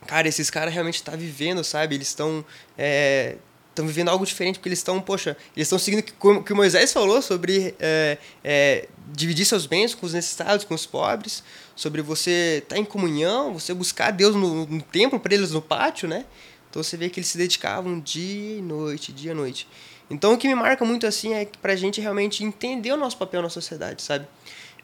cara, 0.07 0.29
esses 0.29 0.51
caras 0.51 0.73
realmente 0.73 0.97
estão 0.97 1.13
tá 1.13 1.19
vivendo, 1.19 1.63
sabe? 1.65 1.95
Eles 1.95 2.09
estão 2.09 2.45
é, 2.77 3.37
estão 3.75 3.87
vivendo 3.87 4.09
algo 4.09 4.25
diferente, 4.25 4.59
porque 4.59 4.69
eles 4.69 4.79
estão, 4.79 5.01
poxa, 5.01 5.37
eles 5.57 5.67
estão 5.67 5.79
seguindo 5.79 6.05
o 6.21 6.43
que 6.43 6.53
o 6.53 6.57
Moisés 6.57 6.93
falou 6.93 7.21
sobre 7.21 7.75
é, 7.81 8.19
é, 8.43 8.89
dividir 9.13 9.45
seus 9.45 9.67
bens 9.67 9.95
com 9.95 10.07
os 10.07 10.15
necessitados, 10.15 10.65
com 10.65 10.75
os 10.75 10.87
pobres, 10.87 11.43
sobre 11.75 12.01
você 12.01 12.61
estar 12.63 12.77
tá 12.77 12.81
em 12.81 12.85
comunhão, 12.85 13.53
você 13.53 13.75
buscar 13.75 14.13
Deus 14.13 14.37
no, 14.37 14.65
no 14.65 14.83
templo, 14.83 15.19
para 15.19 15.35
eles 15.35 15.51
no 15.51 15.61
pátio, 15.61 16.09
né? 16.09 16.25
Então 16.71 16.83
você 16.83 16.97
vê 16.97 17.11
que 17.11 17.19
eles 17.19 17.29
se 17.29 17.39
dedicavam 17.39 18.01
dia 18.01 18.59
e 18.59 18.63
noite, 18.63 19.13
dia 19.13 19.33
e 19.33 19.35
noite. 19.35 19.69
Então 20.09 20.35
o 20.35 20.39
que 20.39 20.47
me 20.47 20.55
marca 20.55 20.85
muito 20.85 21.07
assim 21.07 21.35
é 21.35 21.49
para 21.61 21.73
a 21.73 21.77
gente 21.77 22.01
realmente 22.01 22.45
entender 22.45 22.93
o 22.93 22.97
nosso 22.97 23.17
papel 23.17 23.43
na 23.43 23.49
sociedade, 23.49 24.03
sabe? 24.03 24.27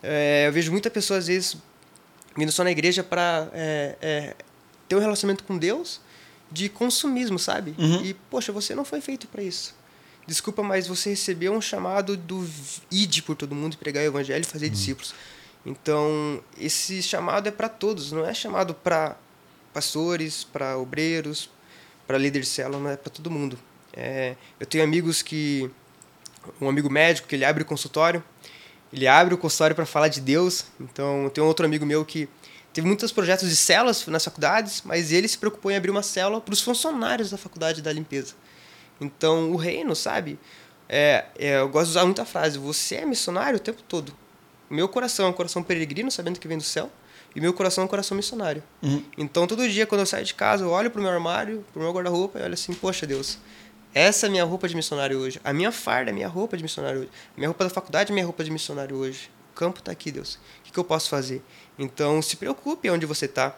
É, 0.03 0.47
eu 0.49 0.53
vejo 0.53 0.73
muita 0.73 0.91
pessoa 0.91 1.19
às 1.19 1.27
vezes 1.27 1.57
vindo 2.37 2.51
só 2.51 2.65
na 2.65 2.71
igreja 2.71 3.03
para 3.03 3.49
é, 3.53 3.97
é, 4.01 4.35
ter 4.91 4.97
um 4.97 4.99
relacionamento 4.99 5.45
com 5.45 5.57
Deus 5.57 6.01
de 6.51 6.69
consumismo, 6.69 7.39
sabe? 7.39 7.77
Uhum. 7.79 8.05
E, 8.05 8.13
poxa, 8.29 8.51
você 8.51 8.75
não 8.75 8.85
foi 8.85 9.01
feito 9.01 9.29
para 9.29 9.41
isso. 9.41 9.73
Desculpa, 10.27 10.65
mas 10.65 10.89
você 10.89 11.11
recebeu 11.11 11.53
um 11.53 11.61
chamado 11.61 12.17
do 12.17 12.45
id 12.91 13.21
por 13.21 13.37
todo 13.37 13.55
mundo, 13.55 13.79
pregar 13.79 14.03
o 14.03 14.07
evangelho 14.07 14.43
e 14.43 14.45
fazer 14.45 14.67
uhum. 14.67 14.73
discípulos. 14.73 15.15
Então, 15.65 16.43
esse 16.59 17.01
chamado 17.05 17.47
é 17.47 17.53
para 17.53 17.69
todos, 17.69 18.11
não 18.11 18.27
é 18.27 18.35
chamado 18.35 18.75
para 18.75 19.17
pastores, 19.73 20.43
para 20.43 20.77
obreiros, 20.77 21.49
para 22.05 22.19
líderes 22.19 22.49
de 22.49 22.55
célula, 22.55 22.83
não 22.83 22.91
é 22.91 22.97
para 22.97 23.11
todo 23.11 23.31
mundo. 23.31 23.57
É, 23.93 24.35
eu 24.59 24.67
tenho 24.67 24.83
amigos 24.83 25.23
que. 25.23 25.71
Um 26.61 26.69
amigo 26.69 26.91
médico 26.91 27.29
que 27.29 27.37
ele 27.37 27.45
abre 27.45 27.63
o 27.63 27.67
consultório, 27.67 28.25
ele 28.93 29.07
abre 29.07 29.35
o 29.35 29.39
consultório 29.39 29.77
para 29.77 29.87
falar 29.87 30.09
de 30.09 30.21
Deus. 30.21 30.65
Então, 30.81 31.25
eu 31.25 31.31
tenho 31.31 31.47
outro 31.47 31.65
amigo 31.65 31.87
meu 31.87 32.05
que 32.05 32.29
teve 32.73 32.87
muitos 32.87 33.13
projetos 33.13 33.49
de 33.49 33.57
células 33.57 34.07
nas 34.07 34.25
faculdades, 34.25 34.83
mas 34.85 35.13
ele 35.13 35.29
se 35.29 35.39
preocupou 35.39 35.71
em 35.71 35.77
abrir 35.77 35.91
uma 35.91 36.03
célula 36.03 36.41
para 36.41 36.53
os 36.53 36.61
funcionários 36.61 37.31
da 37.31 37.37
faculdade 37.37 37.83
da 37.83 37.93
limpeza. 37.93 38.35
Então, 39.01 39.51
o 39.51 39.57
reino, 39.57 39.97
sabe? 39.97 40.39
É, 40.89 41.27
é, 41.39 41.59
eu 41.59 41.69
gosto 41.69 41.87
de 41.87 41.91
usar 41.93 42.05
muita 42.05 42.25
frase: 42.25 42.59
você 42.59 42.97
é 42.97 43.07
missionário 43.07 43.57
o 43.57 43.61
tempo 43.61 43.83
todo. 43.83 44.13
Meu 44.69 44.89
coração 44.89 45.27
é 45.27 45.29
um 45.29 45.33
coração 45.33 45.63
peregrino, 45.63 46.11
sabendo 46.11 46.39
que 46.39 46.47
vem 46.47 46.59
do 46.59 46.65
céu, 46.65 46.91
e 47.35 47.41
meu 47.41 47.53
coração 47.53 47.83
é 47.83 47.85
um 47.85 47.89
coração 47.89 48.17
missionário. 48.17 48.63
Uhum. 48.83 49.03
Então, 49.17 49.47
todo 49.47 49.69
dia, 49.69 49.87
quando 49.87 50.01
eu 50.01 50.07
saio 50.07 50.25
de 50.25 50.35
casa, 50.35 50.65
eu 50.65 50.71
olho 50.71 50.91
para 50.91 51.01
o 51.01 51.03
meu 51.03 51.13
armário, 51.13 51.65
para 51.73 51.81
o 51.81 51.83
meu 51.83 51.93
guarda-roupa 51.93 52.39
e 52.39 52.43
olho 52.43 52.55
assim: 52.55 52.75
poxa, 52.75 53.07
Deus, 53.07 53.39
essa 53.95 54.27
é 54.27 54.29
a 54.29 54.31
minha 54.31 54.45
roupa 54.45 54.69
de 54.69 54.77
missionário 54.77 55.19
hoje. 55.19 55.41
A 55.43 55.53
minha 55.53 55.73
farda 55.73 56.11
é 56.11 56.13
minha 56.13 56.29
roupa 56.29 56.57
de 56.57 56.63
missionário 56.63 57.01
hoje. 57.01 57.11
A 57.37 57.39
minha 57.39 57.49
roupa 57.49 57.65
da 57.65 57.71
faculdade 57.71 58.11
é 58.11 58.15
minha 58.15 58.25
roupa 58.25 58.45
de 58.45 58.51
missionário 58.51 58.97
hoje. 58.97 59.31
O 59.53 59.55
campo 59.55 59.81
está 59.81 59.91
aqui, 59.91 60.13
Deus. 60.13 60.35
O 60.35 60.39
que, 60.65 60.73
que 60.73 60.79
eu 60.79 60.85
posso 60.85 61.09
fazer? 61.09 61.43
Então, 61.79 62.21
se 62.21 62.37
preocupe 62.37 62.91
onde 62.91 63.07
você 63.07 63.27
está. 63.27 63.57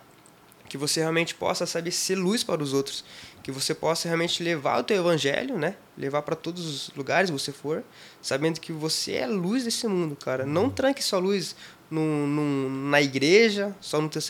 que 0.68 0.78
você 0.78 1.00
realmente 1.00 1.34
possa 1.34 1.66
saber 1.66 1.90
ser 1.90 2.14
luz 2.14 2.42
para 2.42 2.62
os 2.62 2.72
outros, 2.72 3.04
que 3.42 3.52
você 3.52 3.74
possa 3.74 4.08
realmente 4.08 4.42
levar 4.42 4.78
o 4.80 4.82
teu 4.82 4.96
evangelho, 4.96 5.58
né? 5.58 5.76
Levar 5.98 6.22
para 6.22 6.34
todos 6.34 6.64
os 6.64 6.96
lugares 6.96 7.28
que 7.28 7.38
você 7.38 7.52
for, 7.52 7.84
sabendo 8.22 8.58
que 8.58 8.72
você 8.72 9.12
é 9.16 9.26
luz 9.26 9.64
desse 9.64 9.86
mundo, 9.86 10.16
cara. 10.16 10.46
Não 10.46 10.70
tranque 10.70 11.04
sua 11.04 11.18
luz 11.18 11.54
no, 11.90 12.70
na 12.88 13.02
igreja, 13.02 13.76
só 13.82 14.00
no 14.00 14.08
teu, 14.08 14.22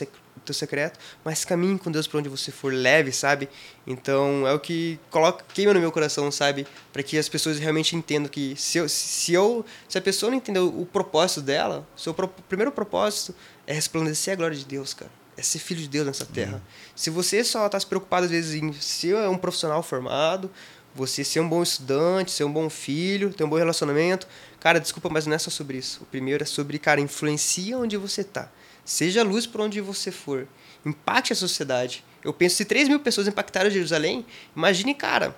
teu 0.43 0.53
secreto, 0.53 0.99
mas 1.23 1.45
caminhe 1.45 1.79
com 1.79 1.89
Deus 1.89 2.07
para 2.07 2.19
onde 2.19 2.27
você 2.27 2.51
for, 2.51 2.73
leve, 2.73 3.13
sabe? 3.13 3.47
Então 3.87 4.45
é 4.45 4.51
o 4.53 4.59
que 4.59 4.99
coloca 5.09 5.45
queima 5.53 5.73
no 5.73 5.79
meu 5.79 5.91
coração, 5.91 6.29
sabe? 6.29 6.67
Para 6.91 7.01
que 7.01 7.17
as 7.17 7.29
pessoas 7.29 7.59
realmente 7.59 7.95
entendam 7.95 8.29
que 8.29 8.53
se 8.57 8.79
eu, 8.79 8.89
se 8.89 9.33
eu 9.33 9.65
se 9.87 9.97
a 9.97 10.01
pessoa 10.01 10.29
não 10.29 10.37
entender 10.37 10.59
o 10.59 10.85
propósito 10.85 11.41
dela, 11.41 11.87
o 11.95 11.99
seu 11.99 12.13
pro, 12.13 12.27
primeiro 12.27 12.71
propósito 12.71 13.33
é 13.65 13.73
resplandecer 13.73 14.33
a 14.33 14.35
glória 14.35 14.57
de 14.57 14.65
Deus, 14.65 14.93
cara 14.93 15.11
é 15.37 15.41
ser 15.41 15.59
filho 15.59 15.81
de 15.81 15.87
Deus 15.87 16.05
nessa 16.05 16.25
terra. 16.25 16.55
Uhum. 16.55 16.61
Se 16.95 17.09
você 17.09 17.43
só 17.43 17.65
está 17.65 17.79
se 17.79 17.85
preocupado, 17.85 18.25
às 18.25 18.31
vezes, 18.31 18.61
em 18.61 18.71
ser 18.73 19.15
um 19.27 19.37
profissional 19.37 19.81
formado, 19.81 20.49
você 20.95 21.23
ser 21.23 21.39
um 21.39 21.49
bom 21.49 21.63
estudante, 21.63 22.31
ser 22.31 22.43
um 22.43 22.51
bom 22.51 22.69
filho, 22.69 23.33
ter 23.33 23.43
um 23.43 23.49
bom 23.49 23.57
relacionamento, 23.57 24.27
cara, 24.59 24.79
desculpa, 24.79 25.09
mas 25.09 25.25
não 25.25 25.35
é 25.35 25.39
só 25.39 25.49
sobre 25.49 25.77
isso. 25.77 26.03
O 26.03 26.05
primeiro 26.05 26.43
é 26.43 26.45
sobre, 26.45 26.77
cara, 26.77 27.01
influencia 27.01 27.77
onde 27.77 27.97
você 27.97 28.21
está. 28.21 28.51
Seja 28.85 29.23
luz 29.23 29.47
por 29.47 29.61
onde 29.61 29.81
você 29.81 30.11
for. 30.11 30.47
Impacte 30.85 31.33
a 31.33 31.35
sociedade. 31.35 32.03
Eu 32.23 32.33
penso, 32.33 32.57
se 32.57 32.65
3 32.65 32.87
mil 32.87 32.99
pessoas 32.99 33.27
impactaram 33.27 33.69
Jerusalém, 33.69 34.25
imagine, 34.55 34.93
cara, 34.93 35.35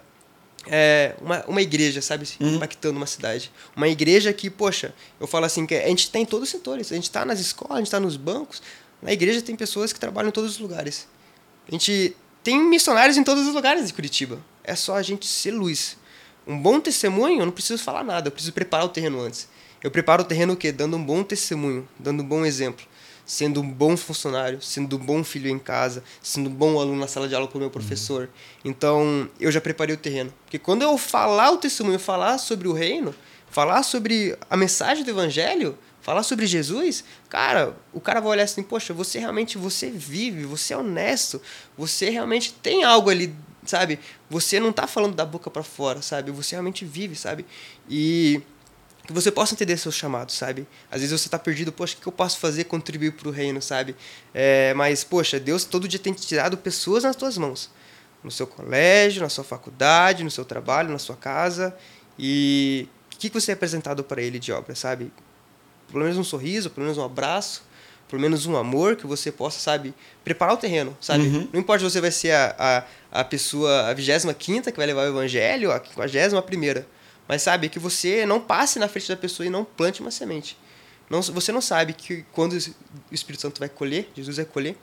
é, 0.67 1.15
uma, 1.21 1.45
uma 1.45 1.61
igreja, 1.61 2.01
sabe, 2.01 2.27
uhum. 2.39 2.55
impactando 2.55 2.97
uma 2.97 3.05
cidade. 3.05 3.51
Uma 3.75 3.87
igreja 3.87 4.31
que, 4.33 4.49
poxa, 4.49 4.93
eu 5.19 5.27
falo 5.27 5.45
assim, 5.45 5.65
que 5.65 5.75
a 5.75 5.87
gente 5.87 5.99
está 5.99 6.19
em 6.19 6.25
todos 6.25 6.47
os 6.47 6.51
setores. 6.51 6.91
A 6.91 6.95
gente 6.95 7.05
está 7.05 7.25
nas 7.25 7.39
escolas, 7.39 7.75
a 7.75 7.77
gente 7.79 7.87
está 7.87 7.99
nos 7.99 8.17
bancos, 8.17 8.61
na 9.01 9.11
igreja 9.11 9.41
tem 9.41 9.55
pessoas 9.55 9.93
que 9.93 9.99
trabalham 9.99 10.29
em 10.29 10.31
todos 10.31 10.51
os 10.51 10.59
lugares. 10.59 11.07
A 11.67 11.71
gente 11.71 12.15
tem 12.43 12.59
missionários 12.59 13.17
em 13.17 13.23
todos 13.23 13.47
os 13.47 13.53
lugares 13.53 13.87
de 13.87 13.93
Curitiba. 13.93 14.39
É 14.63 14.75
só 14.75 14.95
a 14.95 15.01
gente 15.01 15.25
ser 15.25 15.51
luz. 15.51 15.97
Um 16.47 16.59
bom 16.59 16.79
testemunho, 16.79 17.39
eu 17.41 17.45
não 17.45 17.51
preciso 17.51 17.81
falar 17.83 18.03
nada, 18.03 18.27
eu 18.27 18.31
preciso 18.31 18.53
preparar 18.53 18.85
o 18.85 18.89
terreno 18.89 19.19
antes. 19.19 19.47
Eu 19.83 19.91
preparo 19.91 20.23
o 20.23 20.25
terreno 20.25 20.53
o 20.53 20.57
quê? 20.57 20.71
Dando 20.71 20.97
um 20.97 21.03
bom 21.03 21.23
testemunho, 21.23 21.87
dando 21.99 22.23
um 22.23 22.25
bom 22.25 22.45
exemplo, 22.45 22.85
sendo 23.26 23.61
um 23.61 23.69
bom 23.69 23.97
funcionário, 23.97 24.61
sendo 24.61 24.97
um 24.97 24.99
bom 24.99 25.23
filho 25.23 25.49
em 25.49 25.57
casa, 25.57 26.03
sendo 26.22 26.49
um 26.49 26.53
bom 26.53 26.80
aluno 26.80 26.99
na 26.99 27.07
sala 27.07 27.27
de 27.27 27.35
aula 27.35 27.47
com 27.47 27.57
o 27.57 27.61
meu 27.61 27.72
professor. 27.72 28.23
Uhum. 28.23 28.72
Então, 28.72 29.30
eu 29.39 29.52
já 29.52 29.60
preparei 29.60 29.95
o 29.95 29.97
terreno. 29.97 30.34
Porque 30.43 30.60
quando 30.60 30.84
eu 30.84 30.97
falar 30.97 31.52
o 31.52 31.57
testemunho, 31.57 31.97
falar 31.97 32.38
sobre 32.38 32.68
o 32.68 32.73
reino, 32.73 33.15
falar 33.49 33.84
sobre 33.84 34.38
a 34.49 34.56
mensagem 34.56 35.03
do 35.03 35.10
evangelho, 35.10 35.77
falar 36.02 36.22
sobre 36.22 36.45
Jesus, 36.45 37.03
cara, 37.27 37.76
o 37.91 37.99
cara 37.99 38.19
vai 38.19 38.31
olhar 38.34 38.43
assim, 38.43 38.61
poxa, 38.61 38.93
você 38.93 39.18
realmente 39.18 39.57
você 39.57 39.89
vive, 39.89 40.45
você 40.45 40.73
é 40.73 40.77
honesto, 40.77 41.41
você 41.76 42.11
realmente 42.11 42.53
tem 42.53 42.84
algo 42.84 43.10
ali, 43.10 43.34
sabe? 43.65 43.99
Você 44.30 44.60
não 44.60 44.72
tá 44.72 44.85
falando 44.85 45.15
da 45.15 45.26
boca 45.26 45.49
para 45.49 45.64
fora, 45.64 46.03
sabe? 46.03 46.30
Você 46.30 46.53
realmente 46.53 46.85
vive, 46.85 47.15
sabe? 47.15 47.43
E 47.89 48.39
que 49.06 49.14
você 49.14 49.32
possa 49.32 49.53
entender 49.53 49.77
seu 49.77 49.91
chamado, 49.91 50.32
sabe? 50.32 50.68
Às 50.90 51.02
vezes 51.02 51.19
você 51.19 51.27
está 51.27 51.38
perdido, 51.40 51.72
poxa, 51.72 51.95
o 51.98 52.02
que 52.02 52.07
eu 52.07 52.11
posso 52.11 52.40
fazer 52.40 52.65
contribuir 52.65 53.11
para 53.11 53.27
o 53.27 53.32
reino, 53.32 53.61
sabe? 53.61 53.95
É, 54.34 54.73
mas, 54.73 55.03
poxa, 55.03 55.40
Deus 55.40 55.65
todo 55.65 55.88
dia 55.88 55.99
tem 55.99 56.14
tirado 56.14 56.57
pessoas 56.57 57.03
nas 57.03 57.15
tuas 57.15 57.38
mãos. 57.38 57.69
No 58.23 58.32
seu 58.32 58.48
colégio, 58.48 59.22
na 59.22 59.30
sua 59.30 59.44
faculdade, 59.44 60.23
no 60.23 60.32
seu 60.32 60.44
trabalho, 60.44 60.90
na 60.90 60.98
sua 60.98 61.15
casa. 61.15 61.76
E 62.18 62.88
o 63.14 63.18
que, 63.18 63.30
que 63.30 63.40
você 63.40 63.52
é 63.52 63.53
apresentado 63.53 64.03
para 64.03 64.22
Ele 64.22 64.40
de 64.40 64.52
obra, 64.52 64.73
sabe? 64.73 65.11
pelo 65.91 66.03
menos 66.03 66.18
um 66.18 66.23
sorriso, 66.23 66.69
pelo 66.69 66.86
menos 66.86 66.98
um 66.98 67.03
abraço, 67.03 67.64
pelo 68.10 68.22
menos 68.22 68.45
um 68.45 68.56
amor 68.56 68.95
que 68.95 69.07
você 69.07 69.32
possa, 69.32 69.60
sabe, 69.60 69.94
preparar 70.23 70.53
o 70.53 70.57
terreno, 70.57 70.95
sabe? 71.02 71.23
Uhum. 71.23 71.48
Não 71.52 71.60
importa 71.60 71.80
se 71.80 71.91
você 71.91 72.02
vai 72.02 72.11
ser 72.11 72.32
a, 72.32 72.56
a, 73.11 73.22
a 73.22 73.23
pessoa, 73.23 73.90
a 73.90 73.94
25 73.94 74.72
que 74.72 74.77
vai 74.77 74.86
levar 74.86 75.03
o 75.03 75.10
evangelho, 75.10 75.72
a 75.72 75.80
51 75.80 76.41
primeira, 76.41 76.88
mas 77.27 77.41
sabe, 77.41 77.69
que 77.69 77.80
você 77.80 78.26
não 78.26 78.39
passe 78.39 78.80
na 78.80 78.88
frente 78.88 79.07
da 79.07 79.18
pessoa 79.18 79.45
e 79.45 79.49
não 79.49 79.65
plante 79.65 80.02
uma 80.02 80.11
semente. 80.11 80.57
Não, 81.10 81.22
você 81.22 81.52
não 81.52 81.61
sabe 81.61 81.93
que 81.93 82.23
quando 82.31 82.53
o 82.53 82.57
Espírito 83.11 83.41
Santo 83.41 83.60
vai 83.60 83.69
colher, 83.69 84.10
Jesus 84.15 84.38
vai 84.38 84.45
colher, 84.45 84.76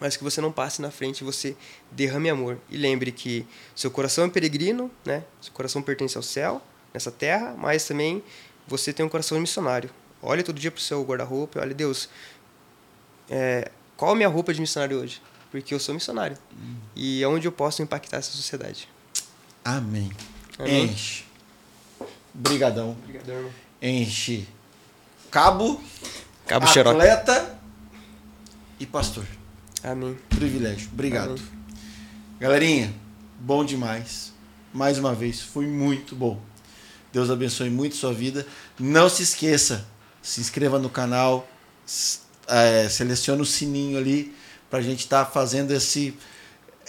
mas 0.00 0.16
que 0.16 0.24
você 0.24 0.40
não 0.40 0.50
passe 0.50 0.82
na 0.82 0.90
frente 0.90 1.20
e 1.20 1.24
você 1.24 1.56
derrame 1.90 2.28
amor. 2.28 2.58
E 2.68 2.76
lembre 2.76 3.12
que 3.12 3.46
seu 3.74 3.90
coração 3.90 4.24
é 4.24 4.28
peregrino, 4.28 4.90
né? 5.04 5.24
Seu 5.40 5.52
coração 5.52 5.82
pertence 5.82 6.16
ao 6.16 6.22
céu, 6.22 6.60
nessa 6.92 7.10
terra, 7.10 7.54
mas 7.56 7.84
também 7.84 8.22
você 8.66 8.92
tem 8.92 9.04
um 9.04 9.08
coração 9.08 9.38
missionário. 9.38 9.90
Olha 10.22 10.42
todo 10.42 10.58
dia 10.58 10.70
pro 10.70 10.80
seu 10.80 11.02
guarda-roupa, 11.04 11.60
olha, 11.60 11.74
Deus, 11.74 12.08
é, 13.28 13.70
qual 13.96 14.12
a 14.12 14.14
minha 14.14 14.28
roupa 14.28 14.54
de 14.54 14.60
missionário 14.60 14.98
hoje? 14.98 15.20
Porque 15.50 15.74
eu 15.74 15.78
sou 15.78 15.94
missionário. 15.94 16.36
Hum. 16.52 16.76
E 16.96 17.22
é 17.22 17.28
onde 17.28 17.46
eu 17.46 17.52
posso 17.52 17.82
impactar 17.82 18.16
essa 18.18 18.32
sociedade. 18.32 18.88
Amém. 19.64 20.10
Amém. 20.58 20.86
Enche. 20.86 21.23
Brigadão. 22.34 22.90
Obrigadão, 22.90 23.36
irmão. 23.36 23.52
Enche. 23.80 24.48
Cabo. 25.30 25.80
Cabo 26.46 26.66
atleta 26.66 27.34
xeroque. 27.34 27.56
e 28.80 28.86
pastor. 28.86 29.24
Amém. 29.82 30.18
Privilégio. 30.28 30.88
Obrigado. 30.92 31.30
Amém. 31.30 31.44
Galerinha, 32.40 32.94
bom 33.38 33.64
demais. 33.64 34.32
Mais 34.72 34.98
uma 34.98 35.14
vez, 35.14 35.40
foi 35.40 35.66
muito 35.66 36.16
bom. 36.16 36.40
Deus 37.12 37.30
abençoe 37.30 37.70
muito 37.70 37.94
sua 37.94 38.12
vida. 38.12 38.44
Não 38.78 39.08
se 39.08 39.22
esqueça, 39.22 39.86
se 40.20 40.40
inscreva 40.40 40.80
no 40.80 40.90
canal, 40.90 41.48
é, 42.48 42.88
selecione 42.88 43.40
o 43.40 43.46
sininho 43.46 43.96
ali 43.96 44.34
para 44.68 44.80
a 44.80 44.82
gente 44.82 45.00
estar 45.00 45.24
tá 45.24 45.30
fazendo 45.30 45.70
esse, 45.70 46.18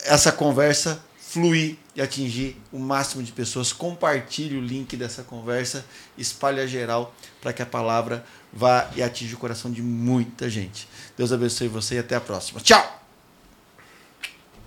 essa 0.03 0.31
conversa 0.31 0.99
fluir 1.19 1.77
e 1.95 2.01
atingir 2.01 2.61
o 2.71 2.79
máximo 2.79 3.23
de 3.23 3.31
pessoas. 3.31 3.71
Compartilhe 3.71 4.57
o 4.57 4.61
link 4.61 4.97
dessa 4.97 5.23
conversa, 5.23 5.85
espalhe 6.17 6.59
a 6.59 6.67
geral 6.67 7.15
para 7.41 7.53
que 7.53 7.61
a 7.61 7.65
palavra 7.65 8.25
vá 8.51 8.89
e 8.95 9.01
atinja 9.01 9.35
o 9.35 9.39
coração 9.39 9.71
de 9.71 9.81
muita 9.81 10.49
gente. 10.49 10.87
Deus 11.17 11.31
abençoe 11.31 11.67
você 11.67 11.95
e 11.95 11.99
até 11.99 12.15
a 12.15 12.21
próxima. 12.21 12.59
Tchau! 12.59 13.04